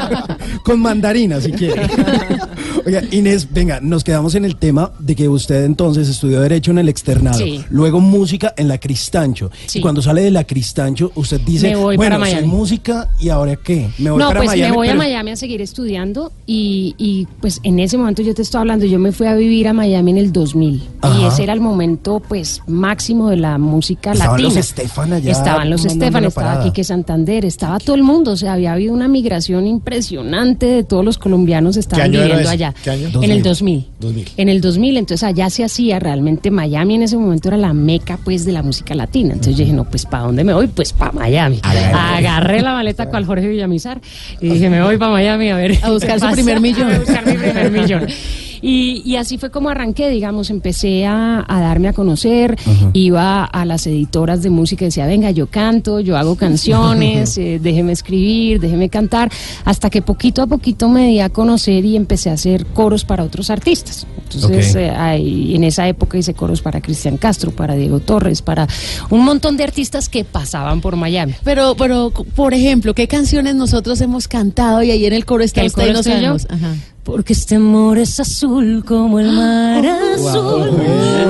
Con 0.64 0.80
mandarina, 0.80 1.40
si 1.40 1.52
quiere. 1.52 1.82
Oiga, 2.86 3.02
Inés, 3.12 3.48
venga, 3.50 3.80
nos 3.80 4.04
quedamos 4.04 4.34
en 4.34 4.44
el 4.44 4.56
tema 4.56 4.92
de 4.98 5.14
que 5.16 5.28
usted 5.28 5.64
entonces 5.64 6.08
estudió 6.08 6.40
Derecho 6.40 6.70
en 6.70 6.78
el 6.78 6.88
externado, 6.90 7.38
Sí. 7.38 7.64
luego 7.70 7.98
música 8.00 8.52
en 8.58 8.68
la 8.68 8.76
Cristancho. 8.78 9.50
Sí. 9.66 9.78
Y 9.78 9.82
cuando 9.82 10.02
sale 10.02 10.22
de 10.22 10.30
la 10.30 10.44
Cristancho, 10.44 11.10
usted 11.14 11.40
dice, 11.40 11.70
Me 11.70 11.76
voy 11.76 11.96
bueno, 11.96 12.16
para 12.18 12.26
soy 12.30 12.34
Miami". 12.42 12.48
música 12.56 13.08
y 13.18 13.30
ahora 13.30 13.56
qué? 13.56 13.88
Me 13.98 14.10
voy 14.10 14.18
no, 14.18 14.28
para 14.28 14.40
pues 14.40 14.50
Miami. 14.50 14.70
me 14.70 14.76
voy 14.76 14.88
a 14.88 14.94
Miami 14.94 15.30
a 15.30 15.36
seguir 15.36 15.62
estudiando 15.62 16.30
y, 16.46 16.94
y, 16.98 17.26
pues 17.40 17.60
en 17.62 17.78
ese 17.78 17.96
momento 17.96 18.20
yo 18.22 18.34
te 18.34 18.42
estoy 18.42 18.60
hablando, 18.60 18.84
yo 18.84 18.98
me 18.98 19.12
fui 19.12 19.26
a 19.28 19.34
vivir 19.34 19.66
a 19.68 19.72
Miami 19.72 20.10
en 20.12 20.18
el 20.18 20.32
2000 20.32 20.74
y 20.74 20.82
Ajá. 21.00 21.28
ese 21.28 21.42
era 21.42 21.52
el 21.54 21.60
momento 21.60 22.20
pues 22.26 22.60
máximo 22.66 23.30
de 23.30 23.36
la 23.36 23.56
música 23.56 24.12
Estaban 24.37 24.43
los 24.43 24.57
Estefan 24.57 25.12
allá 25.12 25.33
Estaban 25.33 25.71
los 25.71 25.85
Estefan, 25.85 26.25
estaba 26.25 26.47
parada. 26.47 26.64
Quique 26.64 26.85
Santander, 26.85 27.45
estaba 27.45 27.79
todo 27.79 27.97
el 27.97 28.03
mundo, 28.03 28.33
o 28.33 28.37
sea, 28.37 28.55
había 28.55 28.73
habido 28.73 28.93
una 28.93 29.09
migración 29.09 29.67
impresionante 29.67 30.67
de 30.67 30.85
todos 30.85 31.05
los 31.05 31.19
colombianos 31.19 31.76
estaban 31.76 32.11
viviendo 32.11 32.49
allá. 32.49 32.75
¿Qué 32.83 32.91
año? 32.91 33.09
En 33.23 33.31
el 33.31 33.43
2000. 33.43 33.87
2000. 34.00 34.25
2000. 34.25 34.29
En 34.37 34.49
el 34.49 34.61
2000, 34.61 34.97
entonces 34.97 35.23
allá 35.23 35.50
se 35.50 35.64
hacía 35.64 35.99
realmente 35.99 36.50
Miami 36.50 36.97
en 36.97 37.03
ese 37.03 37.17
momento 37.17 37.49
era 37.49 37.57
la 37.57 37.73
meca 37.73 38.19
pues 38.23 38.45
de 38.45 38.53
la 38.53 38.62
música 38.62 38.95
latina. 38.95 39.35
Entonces 39.35 39.57
yo 39.57 39.64
dije, 39.64 39.73
no, 39.73 39.85
pues 39.85 40.07
¿para 40.07 40.25
dónde 40.25 40.45
me 40.45 40.55
voy? 40.55 40.67
Pues 40.67 40.93
para 40.93 41.12
Miami. 41.12 41.61
Agarré 41.62 42.61
la 42.62 42.73
maleta 42.75 43.09
cual 43.09 43.25
Jorge 43.25 43.49
Villamizar 43.49 44.00
y 44.41 44.49
dije, 44.50 44.71
me 44.71 44.83
voy 44.83 44.97
para 44.97 45.12
Miami 45.12 45.50
a 45.50 45.57
ver. 45.57 45.79
A 45.83 45.91
buscar 45.91 46.19
su 46.19 46.26
pasa". 46.26 46.35
primer 46.35 46.61
millón. 46.61 46.93
A 46.93 46.99
buscar 46.99 47.26
mi 47.26 47.37
primer 47.37 47.71
millón. 47.71 48.07
Y, 48.66 49.02
y 49.04 49.16
así 49.16 49.37
fue 49.37 49.50
como 49.50 49.68
arranqué, 49.68 50.09
digamos, 50.09 50.49
empecé 50.49 51.04
a, 51.04 51.44
a 51.47 51.61
darme 51.61 51.88
a 51.88 51.92
conocer, 51.92 52.56
iba 52.94 53.44
a 53.44 53.64
las 53.66 53.87
editoras 53.87 54.42
de 54.42 54.49
música 54.49 54.87
y 54.87 54.88
decía, 54.88 55.04
venga, 55.04 55.30
yo 55.33 55.49
canto, 55.49 56.00
yo 56.00 56.16
hago 56.16 56.35
canciones, 56.37 57.37
eh, 57.38 57.61
déjeme 57.62 57.92
escribir, 57.92 58.61
déjeme 58.61 58.88
cantar, 58.88 59.30
hasta 59.66 59.90
que 59.90 60.00
poquito 60.00 60.40
a 60.40 60.47
poquito 60.47 60.88
me 60.88 61.09
di 61.09 61.21
a 61.21 61.28
conocer 61.28 61.85
y 61.85 61.94
empecé 61.94 62.30
a 62.30 62.33
hacer 62.33 62.64
coros 62.64 63.04
para 63.04 63.23
otros 63.23 63.50
artistas. 63.50 64.06
Entonces, 64.33 64.75
eh, 64.76 64.88
ahí, 64.88 65.54
en 65.54 65.64
esa 65.64 65.87
época 65.87 66.16
hice 66.16 66.33
coros 66.33 66.62
para 66.62 66.80
Cristian 66.80 67.18
Castro, 67.18 67.50
para 67.50 67.75
Diego 67.75 68.00
Torres, 68.00 68.40
para 68.40 68.66
un 69.11 69.26
montón 69.26 69.59
de 69.59 69.64
artistas 69.64 70.09
que 70.09 70.25
pasaban 70.25 70.80
por 70.80 70.97
Miami. 70.97 71.35
Pero, 71.44 71.75
pero, 71.76 72.11
por 72.11 72.54
ejemplo, 72.54 72.94
¿qué 72.94 73.09
canciones 73.09 73.54
nosotros 73.56 74.00
hemos 74.00 74.26
cantado 74.26 74.83
y 74.83 74.90
ahí 74.90 75.04
en 75.04 75.12
el 75.12 75.26
coro 75.26 75.44
está 75.44 75.61
¿Que 75.61 75.66
el 75.66 75.68
usted 75.68 75.83
y 75.83 75.87
coro 75.88 75.92
no 75.92 76.00
estoy 76.00 76.14
yo? 76.14 76.38
sabemos? 76.38 76.47
Ajá. 76.49 76.93
Porque 77.04 77.34
este 77.34 77.56
amor 77.56 77.99
es 77.99 78.18
azul 78.18 78.82
como 78.87 79.20
el 79.20 79.30
mar 79.30 79.84
azul. 79.87 80.70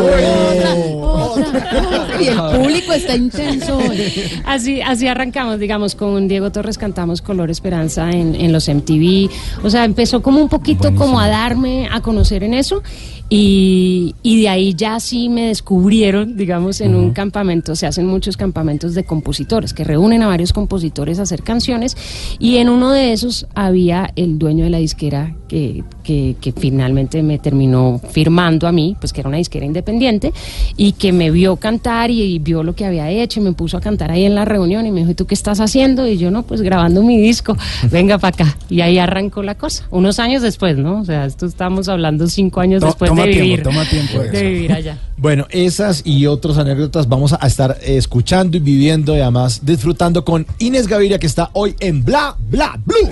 Otra, 0.00 0.74
otra. 1.02 2.22
Y 2.22 2.28
el 2.28 2.36
público 2.36 2.92
está 2.92 3.16
intenso 3.16 3.78
hoy. 3.78 4.30
Así, 4.46 4.80
así 4.80 5.08
arrancamos, 5.08 5.58
digamos, 5.58 5.96
con 5.96 6.28
Diego 6.28 6.52
Torres 6.52 6.78
cantamos 6.78 7.22
Color 7.22 7.50
Esperanza 7.50 8.08
en, 8.10 8.36
en 8.36 8.52
los 8.52 8.68
MTV. 8.68 9.28
O 9.64 9.70
sea, 9.70 9.84
empezó 9.84 10.22
como 10.22 10.40
un 10.40 10.48
poquito 10.48 10.94
como 10.94 11.18
a 11.18 11.26
darme 11.26 11.88
a 11.90 12.00
conocer 12.00 12.44
en 12.44 12.54
eso. 12.54 12.82
Y, 13.30 14.14
y 14.22 14.42
de 14.42 14.48
ahí 14.48 14.74
ya 14.74 15.00
sí 15.00 15.28
me 15.28 15.46
descubrieron, 15.48 16.36
digamos, 16.36 16.80
en 16.80 16.94
un 16.94 17.10
campamento. 17.12 17.74
Se 17.74 17.86
hacen 17.86 18.06
muchos 18.06 18.36
campamentos 18.36 18.94
de 18.94 19.04
compositores 19.04 19.72
que 19.72 19.82
reúnen 19.82 20.22
a 20.22 20.28
varios 20.28 20.52
compositores 20.52 21.18
a 21.18 21.22
hacer 21.22 21.42
canciones. 21.42 21.96
Y 22.38 22.58
en 22.58 22.68
uno 22.68 22.90
de 22.92 23.12
esos 23.12 23.46
había 23.54 24.10
el 24.16 24.38
dueño 24.38 24.64
de 24.64 24.70
la 24.70 24.78
disquera 24.78 25.34
que, 25.48 25.82
que, 26.02 26.36
que 26.40 26.52
finalmente 26.52 27.22
me 27.22 27.38
terminó 27.38 28.00
firmando 28.10 28.66
a 28.68 28.72
mí, 28.72 28.96
pues 29.00 29.12
que 29.12 29.20
era 29.20 29.28
una 29.28 29.38
disquera 29.38 29.64
independiente, 29.64 30.32
y 30.76 30.92
que 30.92 31.12
me 31.12 31.30
vio 31.30 31.56
cantar 31.56 32.10
y, 32.10 32.22
y 32.22 32.38
vio 32.38 32.62
lo 32.62 32.74
que 32.74 32.84
había 32.84 33.10
hecho 33.10 33.40
y 33.40 33.42
me 33.42 33.52
puso 33.52 33.76
a 33.76 33.80
cantar 33.80 34.10
ahí 34.10 34.24
en 34.24 34.34
la 34.34 34.44
reunión 34.44 34.86
y 34.86 34.90
me 34.90 35.00
dijo, 35.00 35.12
¿y 35.12 35.14
tú 35.14 35.26
qué 35.26 35.34
estás 35.34 35.60
haciendo? 35.60 36.06
Y 36.06 36.18
yo, 36.18 36.30
no, 36.30 36.42
pues 36.42 36.60
grabando 36.60 37.02
mi 37.02 37.18
disco, 37.20 37.56
venga 37.90 38.18
para 38.18 38.34
acá. 38.34 38.58
Y 38.68 38.80
ahí 38.80 38.98
arrancó 38.98 39.42
la 39.42 39.54
cosa, 39.54 39.86
unos 39.90 40.18
años 40.18 40.42
después, 40.42 40.76
¿no? 40.76 41.00
O 41.00 41.04
sea, 41.04 41.24
esto 41.24 41.46
estamos 41.46 41.88
hablando 41.88 42.26
cinco 42.26 42.60
años 42.60 42.80
To- 42.80 42.86
después 42.86 43.13
toma 43.14 43.26
de 43.26 43.32
tiempo, 43.32 43.48
vivir. 43.48 43.62
toma 43.62 43.84
tiempo 43.84 44.18
de 44.18 44.26
eso. 44.26 44.44
vivir 44.44 44.72
allá. 44.72 44.98
Bueno, 45.16 45.46
esas 45.50 46.02
y 46.04 46.26
otras 46.26 46.58
anécdotas 46.58 47.08
vamos 47.08 47.32
a 47.32 47.46
estar 47.46 47.78
escuchando 47.82 48.56
y 48.56 48.60
viviendo 48.60 49.16
y 49.16 49.20
además 49.20 49.60
disfrutando 49.64 50.24
con 50.24 50.46
Inés 50.58 50.86
Gaviria 50.86 51.18
que 51.18 51.26
está 51.26 51.50
hoy 51.52 51.74
en 51.80 52.04
Bla 52.04 52.36
Bla 52.50 52.78
Blue. 52.84 53.10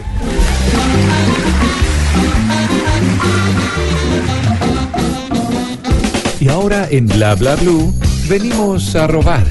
Y 6.40 6.48
ahora 6.48 6.88
en 6.90 7.06
Bla 7.06 7.34
Bla 7.36 7.54
Blue 7.56 7.94
venimos 8.28 8.96
a 8.96 9.06
robar. 9.06 9.44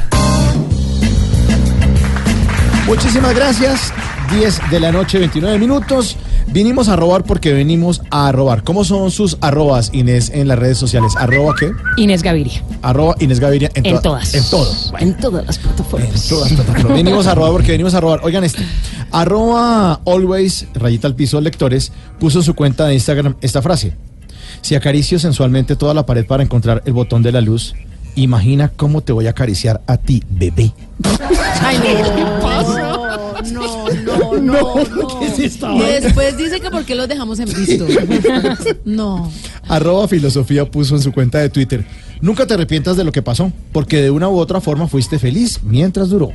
Muchísimas 2.85 3.33
gracias. 3.33 3.93
10 4.31 4.59
de 4.71 4.79
la 4.79 4.91
noche, 4.91 5.19
29 5.19 5.57
minutos. 5.59 6.17
Vinimos 6.47 6.87
a 6.89 6.95
robar 6.95 7.23
porque 7.23 7.53
venimos 7.53 8.01
a 8.09 8.31
robar. 8.31 8.63
¿Cómo 8.63 8.83
son 8.83 9.11
sus 9.11 9.37
arrobas, 9.41 9.89
Inés, 9.93 10.31
en 10.33 10.47
las 10.47 10.57
redes 10.57 10.77
sociales? 10.77 11.13
¿Arroba 11.17 11.53
qué? 11.59 11.71
Inés 11.97 12.23
Gaviria, 12.23 12.63
Arroba 12.81 13.15
Inés 13.19 13.39
Gaviria 13.39 13.69
en, 13.75 13.85
en 13.85 13.91
toda- 14.01 14.01
todas. 14.21 14.33
En 14.33 14.43
todo. 14.49 14.97
En 14.99 15.17
todas 15.17 15.45
las 15.45 15.57
plataformas. 15.59 16.27
Todas 16.27 16.51
las 16.51 16.61
plataformas. 16.61 16.97
Venimos 16.97 17.27
a 17.27 17.35
robar 17.35 17.51
porque 17.51 17.71
venimos 17.71 17.93
a 17.93 17.99
robar. 17.99 18.21
Oigan 18.23 18.43
este. 18.43 18.63
Arroba 19.11 19.99
always, 20.05 20.67
rayita 20.73 21.07
al 21.07 21.15
piso 21.15 21.39
lectores, 21.41 21.91
puso 22.19 22.39
en 22.39 22.43
su 22.45 22.55
cuenta 22.55 22.85
de 22.87 22.93
Instagram 22.93 23.35
esta 23.41 23.61
frase. 23.61 23.93
Si 24.61 24.75
acaricio 24.75 25.19
sensualmente 25.19 25.75
toda 25.75 25.93
la 25.93 26.05
pared 26.05 26.25
para 26.25 26.43
encontrar 26.43 26.81
el 26.85 26.93
botón 26.93 27.21
de 27.23 27.31
la 27.31 27.41
luz, 27.41 27.73
imagina 28.15 28.69
cómo 28.69 29.01
te 29.01 29.11
voy 29.13 29.27
a 29.27 29.31
acariciar 29.31 29.81
a 29.87 29.97
ti, 29.97 30.23
bebé. 30.29 30.71
Ay, 31.61 31.77
no, 31.77 32.15
¿qué 32.15 32.25
pasa? 32.41 32.97
No, 33.53 33.63
no, 34.05 34.33
no, 34.37 34.75
no. 34.75 35.19
¿qué 35.19 35.27
es 35.27 35.39
esta 35.39 35.71
Y 35.73 35.79
vaina? 35.79 35.99
después 35.99 36.37
dice 36.37 36.59
que 36.59 36.69
por 36.69 36.85
qué 36.85 36.95
los 36.95 37.07
dejamos 37.07 37.39
en 37.39 37.45
visto. 37.53 37.85
No. 38.85 39.31
Arroba 39.67 40.07
filosofía 40.07 40.69
puso 40.69 40.95
en 40.95 41.01
su 41.01 41.11
cuenta 41.11 41.39
de 41.39 41.49
Twitter. 41.49 41.85
Nunca 42.21 42.45
te 42.45 42.53
arrepientas 42.53 42.97
de 42.97 43.03
lo 43.03 43.11
que 43.11 43.21
pasó, 43.21 43.51
porque 43.71 44.01
de 44.01 44.11
una 44.11 44.29
u 44.29 44.37
otra 44.37 44.61
forma 44.61 44.87
fuiste 44.87 45.19
feliz 45.19 45.59
mientras 45.63 46.09
duró. 46.09 46.31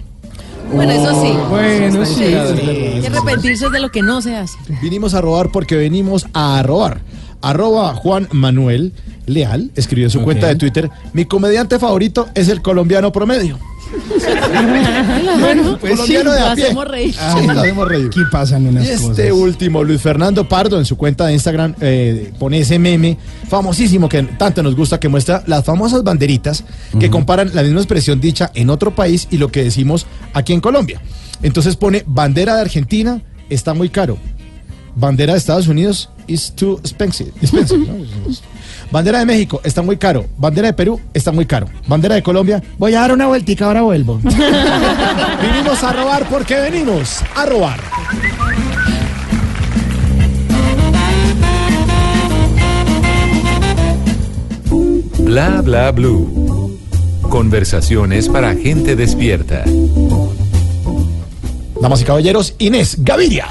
Bueno, 0.73 0.93
eso 0.93 1.23
sí. 1.23 1.33
Bueno, 1.49 2.05
sí. 2.05 2.25
Hay 2.25 3.01
que 3.01 3.07
arrepentirse 3.07 3.69
de 3.71 3.81
lo 3.81 3.91
que 3.91 4.03
no 4.03 4.21
se 4.21 4.35
hace. 4.37 4.57
Vinimos 4.83 5.15
a 5.15 5.21
robar 5.21 5.51
porque 5.53 5.77
venimos 5.77 6.27
a 6.33 6.63
robar. 6.63 7.01
Arroba 7.43 7.95
Juan 7.95 8.29
Manuel 8.33 8.93
Leal 9.27 9.71
escribió 9.77 10.07
en 10.07 10.11
su 10.11 10.23
cuenta 10.23 10.49
de 10.49 10.57
Twitter, 10.57 10.91
mi 11.13 11.25
comediante 11.27 11.79
favorito 11.79 12.29
es 12.35 12.49
el 12.49 12.63
colombiano 12.63 13.13
promedio. 13.13 13.59
Bueno, 15.41 15.79
Pues 15.81 15.97
lo 15.97 16.33
hacemos 16.33 16.89
reír. 16.89 17.15
Sí, 17.15 17.47
lo 17.47 17.53
hacemos 17.61 17.89
reír. 17.89 18.07
Aquí 18.07 18.21
pasan 18.31 18.67
unas 18.67 18.85
Y 18.87 18.91
este 18.91 19.07
cosas. 19.09 19.31
último, 19.33 19.85
Luis 19.85 20.01
Fernando 20.01 20.49
Pardo, 20.49 20.79
en 20.79 20.85
su 20.85 20.97
cuenta 20.97 21.27
de 21.27 21.35
Instagram, 21.35 21.75
eh, 21.81 22.33
pone 22.39 22.59
ese 22.61 22.79
meme 22.79 23.17
famosísimo 23.49 24.09
que 24.09 24.23
tanto 24.23 24.63
nos 24.63 24.75
gusta, 24.77 24.99
que 25.01 25.09
muestra 25.09 25.43
las 25.47 25.65
famosas 25.65 26.03
banderitas 26.03 26.65
que 26.99 27.11
comparan 27.11 27.51
la 27.55 27.63
misma 27.63 27.81
expresión 27.81 28.21
dicha 28.21 28.51
en 28.55 28.71
otro 28.71 28.95
país 28.95 29.29
y 29.31 29.39
lo 29.39 29.49
que 29.49 29.63
decimos 29.65 30.07
aquí 30.33 30.53
en 30.53 30.61
Colombia. 30.61 31.01
Entonces 31.43 31.77
pone 31.77 32.03
bandera 32.07 32.55
de 32.57 32.63
Argentina, 32.63 33.21
está 33.51 33.75
muy 33.75 33.89
caro. 33.89 34.19
Bandera 34.95 35.35
de 35.35 35.39
Estados 35.39 35.69
Unidos 35.69 36.09
is 36.27 36.53
too 36.57 36.79
expensive. 36.79 37.31
expensive, 37.43 37.87
¿no? 37.87 37.95
Bandera 38.91 39.19
de 39.19 39.27
México 39.27 39.61
está 39.65 39.83
muy 39.83 39.97
caro. 39.97 40.27
Bandera 40.37 40.69
de 40.69 40.75
Perú 40.75 41.01
está 41.13 41.33
muy 41.33 41.47
caro. 41.47 41.67
Bandera 41.87 42.15
de 42.15 42.23
Colombia, 42.23 42.63
voy 42.79 42.95
a 42.95 43.01
dar 43.01 43.13
una 43.13 43.27
vueltica, 43.27 43.67
ahora 43.67 43.83
vuelvo. 43.83 44.21
venimos 45.43 45.83
a 45.83 45.93
robar 45.93 46.29
porque 46.29 46.57
venimos 46.57 47.23
a 47.35 47.47
robar. 47.47 47.81
Bla 55.19 55.61
Bla 55.63 55.91
Blue. 55.91 56.79
Conversaciones 57.29 58.29
para 58.29 58.55
gente 58.55 58.95
despierta. 58.95 59.65
Damas 61.81 62.01
y 62.01 62.05
caballeros, 62.05 62.55
Inés 62.59 62.97
Gaviria. 62.99 63.47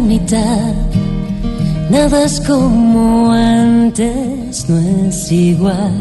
Mitad. 0.00 0.74
Nada 1.90 2.24
es 2.24 2.40
como 2.40 3.32
antes, 3.32 4.68
no 4.68 4.78
es 4.78 5.32
igual. 5.32 5.92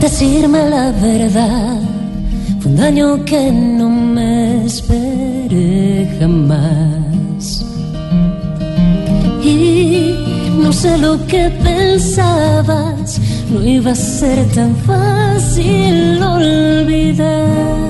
Decirme 0.00 0.70
la 0.70 0.92
verdad 0.92 1.80
fue 2.60 2.70
un 2.70 2.76
daño 2.76 3.24
que 3.24 3.52
no 3.52 3.88
me 3.88 4.64
esperé 4.64 6.16
jamás. 6.18 7.64
Y 9.42 10.14
no 10.62 10.72
sé 10.72 10.96
lo 10.98 11.24
que 11.26 11.50
pensabas, 11.62 13.20
no 13.50 13.64
iba 13.64 13.92
a 13.92 13.94
ser 13.94 14.46
tan 14.54 14.74
fácil 14.76 16.22
olvidar. 16.22 17.87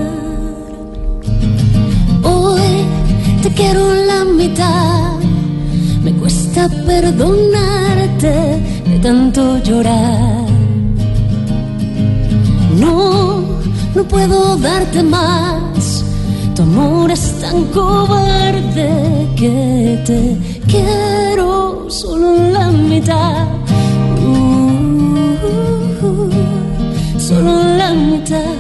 Quiero 3.59 3.93
la 3.93 4.25
mitad, 4.25 5.19
me 6.05 6.13
cuesta 6.13 6.69
perdonarte 6.87 8.35
de 8.89 8.99
tanto 9.03 9.59
llorar. 9.65 10.47
No, 12.79 13.43
no 13.97 14.05
puedo 14.05 14.57
darte 14.59 15.03
más. 15.03 16.05
Tu 16.55 16.63
amor 16.63 17.11
es 17.11 17.25
tan 17.41 17.65
cobarde 17.79 18.91
que 19.37 20.03
te 20.07 20.21
quiero 20.73 21.87
solo 21.91 22.29
la 22.57 22.71
mitad. 22.71 23.49
Uh, 26.01 26.31
solo 27.19 27.53
la 27.77 27.93
mitad. 27.93 28.59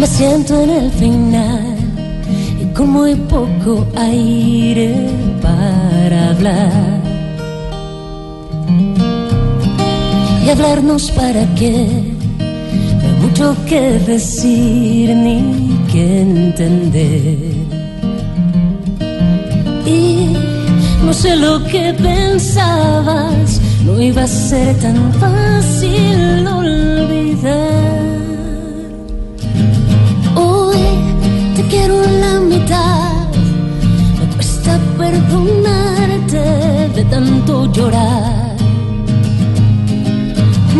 Me 0.00 0.06
siento 0.06 0.58
en 0.62 0.70
el 0.70 0.90
final 0.92 1.76
y 2.62 2.64
con 2.74 2.88
muy 2.90 3.14
poco 3.14 3.86
aire 3.96 4.94
para 5.42 6.30
hablar. 6.30 7.00
y 10.44 10.48
hablarnos 10.48 11.10
para 11.10 11.46
qué. 11.54 11.86
No 12.38 13.08
hay 13.08 13.14
mucho 13.22 13.56
que 13.68 13.98
decir 14.06 15.14
ni 15.14 15.78
que 15.92 16.20
entender. 16.22 17.36
Y 19.86 20.34
no 21.04 21.12
sé 21.12 21.36
lo 21.36 21.62
que 21.64 21.94
pensabas, 21.94 23.60
no 23.84 24.00
iba 24.00 24.22
a 24.22 24.26
ser 24.26 24.76
tan 24.78 25.12
fácil 25.14 26.46
olvidar. 26.46 26.99
Quiero 31.70 32.02
la 32.24 32.40
mitad, 32.40 33.28
me 34.18 34.26
cuesta 34.34 34.78
perdonarte 34.98 36.42
de 36.96 37.04
tanto 37.04 37.72
llorar. 37.72 38.56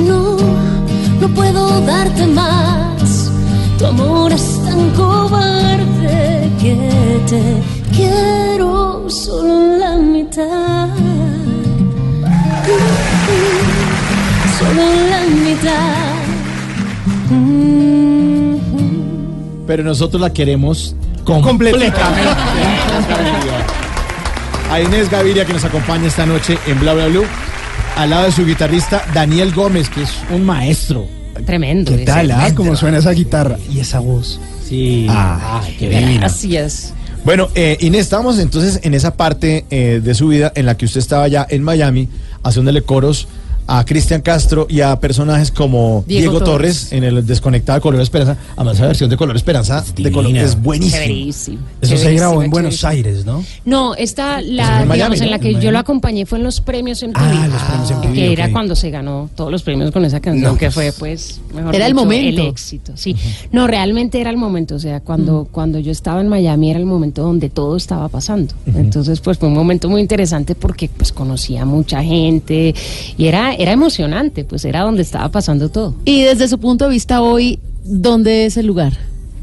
No, 0.08 0.36
no 1.20 1.28
puedo 1.28 1.80
darte 1.82 2.26
más. 2.26 3.30
Tu 3.78 3.86
amor 3.86 4.32
es 4.32 4.60
tan 4.64 4.90
cobarde 4.90 6.50
que 6.60 6.76
te 7.30 7.42
quiero 7.96 9.08
solo 9.08 9.76
la 9.78 9.96
mitad. 9.96 10.88
Solo 14.58 14.84
la 15.12 15.20
mitad. 15.46 16.00
Pero 19.70 19.84
nosotros 19.84 20.20
la 20.20 20.32
queremos 20.32 20.96
Completamente. 21.24 21.96
A 24.68 24.80
Inés 24.80 25.08
Gaviria 25.08 25.44
que 25.44 25.52
nos 25.52 25.64
acompaña 25.64 26.08
esta 26.08 26.26
noche 26.26 26.58
en 26.66 26.80
Bla 26.80 26.92
Bla 26.92 27.06
Blue, 27.06 27.22
al 27.96 28.10
lado 28.10 28.24
de 28.24 28.32
su 28.32 28.44
guitarrista 28.44 29.04
Daniel 29.14 29.54
Gómez, 29.54 29.88
que 29.88 30.02
es 30.02 30.10
un 30.30 30.44
maestro. 30.44 31.06
Tremendo. 31.46 31.96
¿Qué 31.96 32.04
tal, 32.04 32.32
ah? 32.32 32.52
¿Cómo 32.52 32.74
suena 32.74 32.98
esa 32.98 33.12
guitarra? 33.12 33.58
Y 33.72 33.78
esa 33.78 34.00
voz. 34.00 34.40
Sí. 34.68 35.06
Ah, 35.08 35.62
qué 35.78 35.88
divino. 35.88 36.26
Así 36.26 36.56
es. 36.56 36.92
Bueno, 37.24 37.48
eh, 37.54 37.76
Inés, 37.78 38.00
estábamos 38.00 38.40
entonces 38.40 38.80
en 38.82 38.94
esa 38.94 39.14
parte 39.14 39.66
eh, 39.70 40.00
de 40.02 40.14
su 40.14 40.26
vida 40.26 40.50
en 40.56 40.66
la 40.66 40.76
que 40.76 40.86
usted 40.86 40.98
estaba 40.98 41.28
ya 41.28 41.46
en 41.48 41.62
Miami 41.62 42.08
haciéndole 42.42 42.82
coros 42.82 43.28
a 43.72 43.84
Cristian 43.84 44.20
Castro 44.20 44.66
y 44.68 44.80
a 44.80 44.98
personajes 44.98 45.52
como 45.52 46.02
Diego, 46.06 46.32
Diego 46.32 46.44
Torres. 46.44 46.88
Torres. 46.88 46.92
en 46.92 47.04
el 47.04 47.24
Desconectado 47.24 47.76
de 47.78 47.82
Color 47.82 48.00
Esperanza. 48.00 48.36
Además, 48.56 48.76
esa 48.78 48.86
versión 48.88 49.08
de 49.10 49.16
Color 49.16 49.36
Esperanza 49.36 49.84
de 49.94 50.10
color, 50.10 50.36
es 50.36 50.60
buenísima. 50.60 51.02
Chéverísimo. 51.02 51.58
Eso 51.80 51.96
se 51.96 52.12
grabó 52.14 52.42
en 52.42 52.50
Buenos 52.50 52.76
chéverísimo. 52.78 53.10
Aires, 53.12 53.24
¿no? 53.24 53.44
No, 53.64 53.94
esta, 53.94 54.40
la, 54.40 54.82
en 54.82 54.88
Miami, 54.88 55.14
digamos, 55.14 55.18
en 55.20 55.24
¿no? 55.26 55.30
la 55.30 55.36
En 55.36 55.42
que 55.42 55.54
yo 55.60 55.70
lo 55.70 55.78
acompañé 55.78 56.26
fue 56.26 56.38
en 56.38 56.44
los 56.44 56.60
premios 56.60 57.02
en 57.04 57.12
Ah, 57.14 57.48
los 57.48 57.62
premios 57.62 57.90
MTV, 57.92 58.12
que 58.14 58.32
era 58.32 58.50
cuando 58.50 58.74
se 58.74 58.90
ganó 58.90 59.30
todos 59.36 59.52
los 59.52 59.62
premios 59.62 59.92
con 59.92 60.04
esa 60.04 60.18
canción, 60.18 60.52
No, 60.52 60.58
que 60.58 60.66
pues. 60.70 60.74
fue, 60.74 60.92
pues, 60.98 61.40
mejor 61.54 61.72
Era 61.74 61.86
el 61.86 61.92
dicho, 61.92 62.04
momento. 62.04 62.42
El 62.42 62.48
éxito, 62.48 62.92
sí. 62.96 63.14
No, 63.52 63.68
realmente 63.68 64.20
era 64.20 64.30
el 64.30 64.36
momento, 64.36 64.74
o 64.74 64.78
sea, 64.80 64.98
cuando, 65.00 65.46
cuando 65.50 65.78
yo 65.78 65.92
estaba 65.92 66.20
en 66.20 66.28
Miami 66.28 66.70
era 66.70 66.80
el 66.80 66.86
momento 66.86 67.22
donde 67.22 67.50
todo 67.50 67.76
estaba 67.76 68.08
pasando. 68.08 68.52
Entonces, 68.74 69.20
pues, 69.20 69.38
fue 69.38 69.48
un 69.48 69.54
momento 69.54 69.88
muy 69.88 70.00
interesante 70.00 70.54
porque, 70.56 70.88
pues, 70.88 71.12
conocía 71.12 71.62
a 71.62 71.64
mucha 71.66 72.02
gente 72.02 72.74
y 73.16 73.26
era, 73.26 73.54
era 73.60 73.72
emocionante, 73.72 74.44
pues, 74.44 74.64
era 74.64 74.80
donde 74.80 75.02
estaba 75.02 75.30
pasando 75.30 75.68
todo. 75.68 75.94
Y 76.06 76.22
desde 76.22 76.48
su 76.48 76.58
punto 76.58 76.86
de 76.86 76.90
vista 76.90 77.20
hoy, 77.20 77.58
¿dónde 77.84 78.46
es 78.46 78.56
el 78.56 78.66
lugar? 78.66 78.94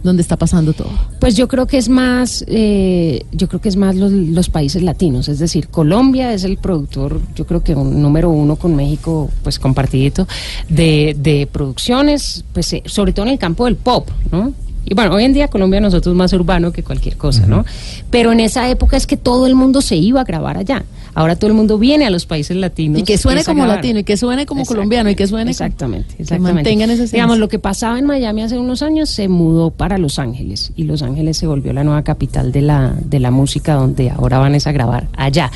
¿Dónde 0.04 0.24
está 0.24 0.38
pasando 0.38 0.74
todo? 0.74 0.90
Pues 1.20 1.36
yo 1.36 1.48
creo 1.48 1.68
que 1.68 1.78
es 1.78 1.88
más, 1.88 2.44
eh, 2.48 3.26
yo 3.32 3.48
creo 3.48 3.62
que 3.62 3.70
es 3.70 3.76
más 3.76 3.96
los, 3.96 4.12
los 4.12 4.50
países 4.50 4.82
latinos, 4.82 5.28
es 5.28 5.38
decir, 5.38 5.68
Colombia 5.68 6.34
es 6.34 6.44
el 6.46 6.58
productor, 6.58 7.20
yo 7.36 7.46
creo 7.46 7.64
que 7.64 7.76
un 7.76 8.02
número 8.02 8.30
uno 8.30 8.56
con 8.56 8.76
México, 8.76 9.30
pues 9.44 9.60
compartidito, 9.60 10.28
de, 10.70 11.16
de 11.20 11.48
producciones, 11.52 12.44
pues 12.54 12.74
eh, 12.74 12.84
sobre 12.86 13.14
todo 13.14 13.26
en 13.26 13.34
el 13.34 13.40
campo 13.40 13.66
del 13.66 13.76
pop, 13.76 14.10
¿no? 14.32 14.54
Y 14.90 14.94
bueno, 14.94 15.14
hoy 15.14 15.26
en 15.26 15.34
día 15.34 15.50
Colombia 15.50 15.82
nosotros 15.82 16.14
es 16.14 16.18
más 16.18 16.32
urbano 16.32 16.72
que 16.72 16.82
cualquier 16.82 17.18
cosa, 17.18 17.46
¿no? 17.46 17.66
Pero 18.10 18.32
en 18.32 18.40
esa 18.40 18.70
época 18.70 18.96
es 18.96 19.06
que 19.06 19.18
todo 19.18 19.46
el 19.46 19.54
mundo 19.54 19.82
se 19.82 19.98
iba 19.98 20.22
a 20.22 20.24
grabar 20.24 20.58
allá. 20.58 20.86
Ahora 21.20 21.36
todo 21.36 21.48
el 21.50 21.56
mundo 21.56 21.80
viene 21.80 22.06
a 22.06 22.12
los 22.12 22.28
países 22.28 22.56
latinos. 22.56 23.00
Y 23.02 23.04
que 23.04 23.18
suene 23.18 23.44
como 23.44 23.64
grabar. 23.64 23.78
latino, 23.78 23.98
y 24.00 24.04
que 24.04 24.18
suene 24.18 24.46
como 24.46 24.66
colombiano, 24.66 25.10
y 25.10 25.16
que 25.16 25.26
suene 25.26 25.46
como- 25.46 25.50
Exactamente, 25.52 26.16
que 26.16 26.22
exactamente. 26.22 26.54
mantengan 26.54 26.92
esencia. 26.92 27.16
Digamos, 27.18 27.40
lo 27.40 27.48
que 27.48 27.58
pasaba 27.58 27.98
en 27.98 28.06
Miami 28.06 28.44
hace 28.44 28.60
unos 28.60 28.84
años 28.84 29.10
se 29.10 29.28
mudó 29.28 29.72
para 29.72 29.98
Los 29.98 30.20
Ángeles 30.20 30.74
y 30.76 30.84
Los 30.84 31.02
Ángeles 31.02 31.36
se 31.38 31.48
volvió 31.48 31.74
la 31.74 31.84
nueva 31.84 32.04
capital 32.04 32.52
de 32.52 32.62
la, 32.62 32.94
de 33.04 33.20
la 33.20 33.32
música 33.32 33.74
donde 33.74 34.12
ahora 34.12 34.38
van 34.38 34.54
es 34.54 34.68
a 34.68 34.72
grabar 34.72 35.08
allá. 35.18 35.52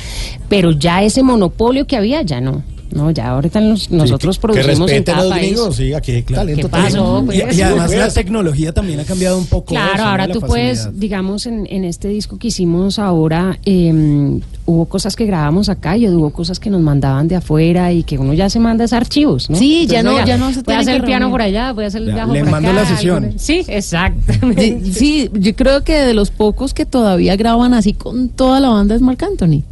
Pero 0.48 0.72
ya 0.72 1.04
ese 1.04 1.22
monopolio 1.22 1.86
que 1.86 1.96
había, 1.96 2.22
ya 2.22 2.40
no. 2.40 2.64
No, 2.92 3.10
ya 3.10 3.30
ahorita 3.30 3.60
los- 3.60 3.90
nosotros 3.90 4.36
que 4.36 4.42
producimos 4.42 4.68
en 4.90 4.96
respeten 4.98 5.14
a 5.14 5.16
cada 5.16 5.28
los 5.28 5.38
país. 5.38 5.50
gringos, 5.52 5.76
sí, 5.76 5.92
aquí 5.94 6.12
hay 6.12 6.22
talento. 6.22 6.62
¿Qué 6.62 6.68
pasó? 6.68 7.22
Pues, 7.26 7.38
Y, 7.38 7.58
y 7.58 7.62
además 7.62 7.90
Sí, 7.90 7.96
la 7.96 8.02
pues. 8.04 8.14
tecnología 8.14 8.72
también 8.72 9.00
ha 9.00 9.04
cambiado 9.04 9.38
un 9.38 9.46
poco. 9.46 9.66
Claro, 9.66 9.94
eso, 9.94 10.02
ahora 10.04 10.28
tú 10.28 10.40
puedes, 10.40 10.98
digamos, 10.98 11.46
en, 11.46 11.66
en 11.70 11.84
este 11.84 12.08
disco 12.08 12.38
que 12.38 12.48
hicimos 12.48 12.98
ahora, 12.98 13.58
eh, 13.64 14.40
hubo 14.66 14.84
cosas 14.86 15.16
que 15.16 15.26
grabamos 15.26 15.68
acá 15.68 15.96
y 15.96 16.08
hubo 16.08 16.30
cosas 16.30 16.60
que 16.60 16.70
nos 16.70 16.80
mandaban 16.80 17.28
de 17.28 17.36
afuera 17.36 17.92
y 17.92 18.02
que 18.04 18.18
uno 18.18 18.32
ya 18.34 18.48
se 18.50 18.60
manda 18.60 18.84
esos 18.84 18.96
archivos, 18.96 19.50
¿no? 19.50 19.56
Sí, 19.56 19.86
ya 19.86 20.02
no- 20.02 20.10
oiga, 20.12 20.24
ya 20.26 20.36
no 20.36 20.48
se 20.52 20.56
Voy 20.56 20.60
a 20.60 20.64
tiene 20.64 20.80
hacer 20.82 20.92
que 20.94 20.98
el 20.98 21.04
piano 21.04 21.30
por 21.30 21.42
allá, 21.42 21.72
voy 21.72 21.84
a 21.84 21.86
hacer 21.88 22.02
el 22.02 22.08
Ya, 22.08 22.16
bajo 22.16 22.32
le 22.32 22.40
por 22.40 22.50
mando 22.50 22.68
acá. 22.70 22.80
la 22.82 22.86
sesión. 22.86 23.32
Sí, 23.36 23.64
exactamente. 23.68 24.80
Sí, 24.84 24.92
sí, 24.92 25.30
yo 25.32 25.54
creo 25.56 25.82
que 25.82 25.98
de 25.98 26.14
los 26.14 26.30
pocos 26.30 26.74
que 26.74 26.86
todavía 26.86 27.36
graban 27.36 27.74
así 27.74 27.92
con 27.92 28.28
toda 28.28 28.60
la 28.60 28.68
banda 28.68 28.94
es 28.94 29.00
Marc 29.00 29.22
Anthony. 29.22 29.62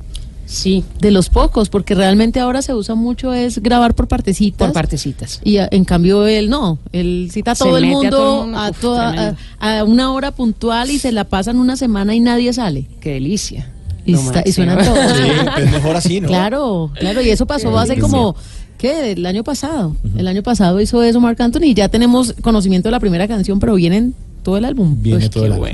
Sí, 0.53 0.83
De 0.99 1.13
los 1.13 1.29
pocos, 1.29 1.69
porque 1.69 1.95
realmente 1.95 2.41
ahora 2.41 2.61
se 2.61 2.75
usa 2.75 2.97
mucho 2.97 3.33
es 3.33 3.63
grabar 3.63 3.95
por 3.95 4.09
partecitas. 4.09 4.67
por 4.67 4.73
partecitas. 4.75 5.41
Y 5.45 5.59
a- 5.59 5.69
en 5.71 5.85
cambio 5.85 6.27
él 6.27 6.51
no, 6.51 6.79
él 6.93 7.29
cita 7.33 7.53
a 7.53 7.55
todo 7.55 7.79
el 7.79 7.85
a 7.85 7.87
mundo 7.87 8.11
todo 8.11 8.41
el 8.41 8.45
mundo, 8.47 8.59
a, 8.59 8.71
uf, 8.71 8.81
toda- 8.81 9.37
a, 9.61 9.79
a 9.79 9.85
una 9.85 10.13
hora 10.13 10.33
puntual 10.33 10.91
y 10.91 10.99
se 10.99 11.13
la 11.13 11.23
pasan 11.23 11.57
una 11.61 11.77
semana 11.77 12.17
y 12.17 12.21
nadie 12.21 12.53
sale. 12.53 12.87
Qué 13.01 13.11
delicia. 13.13 13.71
Y, 14.05 14.15
está- 14.15 14.43
suena 14.51 14.77
todo. 14.77 14.97
Sí, 15.15 15.23
es 15.63 15.71
mejor 15.71 15.95
así, 15.95 16.21
¿no? 16.21 16.27
Claro, 16.27 16.91
claro, 16.99 17.23
y 17.23 17.31
eso 17.31 17.47
pasó 17.47 17.71
Qué 17.71 17.79
hace 17.79 17.89
delicia. 17.95 18.03
como, 18.11 18.35
¿qué? 18.77 19.13
El 19.13 19.25
año 19.27 19.45
pasado. 19.45 19.95
El 20.17 20.27
año 20.27 20.43
pasado 20.43 20.81
hizo 20.81 21.01
eso 21.05 21.21
Marc 21.21 21.41
Anthony 21.41 21.67
y 21.67 21.75
ya 21.75 21.89
tenemos 21.89 22.35
conocimiento 22.43 22.89
de 22.89 22.93
la 22.93 22.99
primera 23.01 23.29
canción, 23.29 23.61
pero 23.61 23.77
vienen 23.77 24.15
todo 24.43 24.57
el 24.57 24.65
álbum. 24.65 24.97
Viene 25.01 25.19
Pues, 25.21 25.31
todo 25.31 25.47
el 25.47 25.53
álbum. 25.53 25.69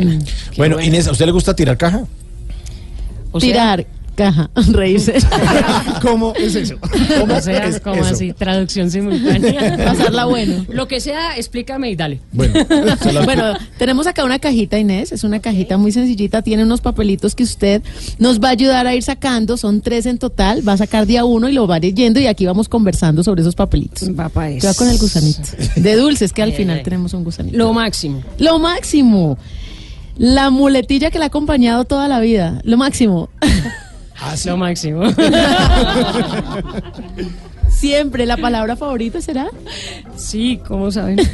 bueno. 0.58 0.80
Inés, 0.82 1.06
¿a 1.08 1.12
usted 1.12 1.24
le 1.24 1.32
gusta 1.32 1.56
tirar 1.56 1.78
caja? 1.78 2.04
O 3.32 3.40
sea, 3.40 3.48
Tirar. 3.48 3.86
Caja, 4.16 4.50
reírse. 4.72 5.14
¿Cómo 6.02 6.32
es 6.34 6.54
eso? 6.54 6.76
¿Cómo 7.20 7.34
O 7.34 7.40
sea, 7.40 7.66
es 7.66 7.80
como 7.80 7.96
eso? 7.96 8.14
así, 8.14 8.32
traducción 8.32 8.90
simultánea. 8.90 9.76
Pasarla 9.84 10.24
bueno. 10.24 10.64
Lo 10.70 10.88
que 10.88 11.00
sea, 11.00 11.36
explícame 11.36 11.90
y 11.90 11.96
dale. 11.96 12.20
Bueno, 12.32 12.54
Bueno, 13.26 13.54
tenemos 13.78 14.06
acá 14.06 14.24
una 14.24 14.38
cajita, 14.38 14.78
Inés. 14.78 15.12
Es 15.12 15.22
una 15.22 15.40
cajita 15.40 15.76
muy 15.76 15.92
sencillita. 15.92 16.40
Tiene 16.42 16.64
unos 16.64 16.80
papelitos 16.80 17.34
que 17.34 17.42
usted 17.44 17.82
nos 18.18 18.40
va 18.40 18.48
a 18.48 18.52
ayudar 18.52 18.86
a 18.86 18.94
ir 18.94 19.02
sacando. 19.02 19.56
Son 19.58 19.82
tres 19.82 20.06
en 20.06 20.16
total. 20.18 20.66
Va 20.66 20.72
a 20.72 20.76
sacar 20.78 21.04
día 21.06 21.26
uno 21.26 21.48
y 21.48 21.52
lo 21.52 21.66
va 21.66 21.74
a 21.76 21.78
ir 21.86 21.94
yendo. 21.94 22.18
Y 22.18 22.26
aquí 22.26 22.46
vamos 22.46 22.68
conversando 22.70 23.22
sobre 23.22 23.42
esos 23.42 23.54
papelitos. 23.54 24.08
Papá 24.16 24.48
es. 24.50 24.76
Con 24.76 24.88
el 24.88 24.96
gusanito. 24.98 25.42
De 25.76 25.94
dulces, 25.94 26.32
que 26.32 26.42
al 26.42 26.50
Ay, 26.52 26.56
final 26.56 26.78
ay. 26.78 26.84
tenemos 26.84 27.12
un 27.12 27.22
gusanito. 27.22 27.56
Lo 27.58 27.72
máximo. 27.74 28.22
Lo 28.38 28.58
máximo. 28.58 29.36
La 30.16 30.48
muletilla 30.48 31.10
que 31.10 31.18
la 31.18 31.26
ha 31.26 31.28
acompañado 31.28 31.84
toda 31.84 32.08
la 32.08 32.18
vida. 32.20 32.62
Lo 32.64 32.78
máximo. 32.78 33.28
Lo 34.46 34.56
máximo. 34.56 35.02
Siempre. 37.70 38.24
¿La 38.26 38.36
palabra 38.36 38.74
favorita 38.76 39.20
será? 39.20 39.48
Sí, 40.16 40.60
¿cómo 40.66 40.90
saben? 40.90 41.18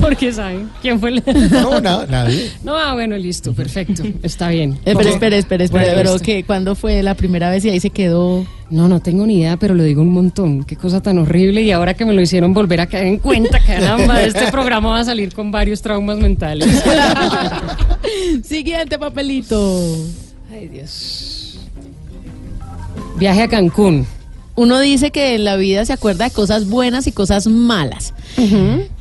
¿Por 0.00 0.16
qué 0.16 0.32
saben? 0.32 0.70
¿Quién 0.80 1.00
fue 1.00 1.10
el.? 1.10 1.22
No, 1.50 1.80
nada, 1.80 2.06
nadie. 2.06 2.52
No, 2.62 2.76
ah, 2.78 2.94
bueno, 2.94 3.16
listo, 3.16 3.52
perfecto. 3.52 4.04
Está 4.22 4.50
bien. 4.50 4.78
Eh, 4.84 4.94
pero 4.96 5.10
espere, 5.10 5.38
espere. 5.38 5.66
Bueno, 5.68 5.88
pero 5.94 6.18
que 6.18 6.44
¿cuándo 6.44 6.74
fue 6.76 7.02
la 7.02 7.14
primera 7.14 7.50
vez 7.50 7.64
y 7.64 7.70
ahí 7.70 7.80
se 7.80 7.90
quedó? 7.90 8.46
No, 8.70 8.88
no 8.88 9.00
tengo 9.00 9.26
ni 9.26 9.40
idea, 9.40 9.56
pero 9.56 9.74
lo 9.74 9.82
digo 9.82 10.02
un 10.02 10.12
montón. 10.12 10.62
Qué 10.62 10.76
cosa 10.76 11.00
tan 11.02 11.18
horrible. 11.18 11.62
Y 11.62 11.72
ahora 11.72 11.94
que 11.94 12.04
me 12.04 12.12
lo 12.12 12.20
hicieron 12.20 12.54
volver 12.54 12.80
a 12.80 12.86
caer 12.86 13.06
en 13.06 13.18
cuenta, 13.18 13.58
caramba, 13.60 14.22
este 14.22 14.50
programa 14.52 14.90
va 14.90 15.00
a 15.00 15.04
salir 15.04 15.34
con 15.34 15.50
varios 15.50 15.82
traumas 15.82 16.18
mentales. 16.18 16.84
Siguiente 18.44 18.96
papelito. 18.96 19.96
Ay, 20.52 20.68
Dios. 20.68 21.58
Viaje 23.18 23.42
a 23.42 23.48
Cancún. 23.48 24.06
Uno 24.56 24.78
dice 24.80 25.10
que 25.10 25.34
en 25.36 25.44
la 25.44 25.56
vida 25.56 25.84
se 25.84 25.92
acuerda 25.92 26.24
de 26.24 26.30
cosas 26.32 26.68
buenas 26.68 27.06
y 27.06 27.12
cosas 27.12 27.46
malas. 27.46 28.12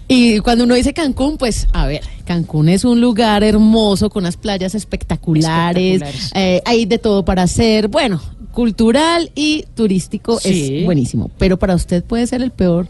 Y 0.07 0.39
cuando 0.39 0.63
uno 0.63 0.75
dice 0.75 0.93
Cancún, 0.93 1.37
pues, 1.37 1.67
a 1.73 1.85
ver, 1.85 2.01
Cancún 2.25 2.69
es 2.69 2.83
un 2.85 3.01
lugar 3.01 3.43
hermoso 3.43 4.09
con 4.09 4.23
unas 4.23 4.37
playas 4.37 4.73
espectaculares, 4.75 6.01
Espectaculares. 6.01 6.31
eh, 6.35 6.61
hay 6.65 6.85
de 6.85 6.97
todo 6.97 7.25
para 7.25 7.43
hacer, 7.43 7.87
bueno, 7.89 8.21
cultural 8.51 9.31
y 9.35 9.65
turístico 9.75 10.39
Sí. 10.39 10.77
es 10.79 10.85
buenísimo. 10.85 11.29
Pero 11.37 11.57
para 11.59 11.75
usted 11.75 12.03
puede 12.03 12.25
ser 12.27 12.41
el 12.41 12.51
peor 12.51 12.87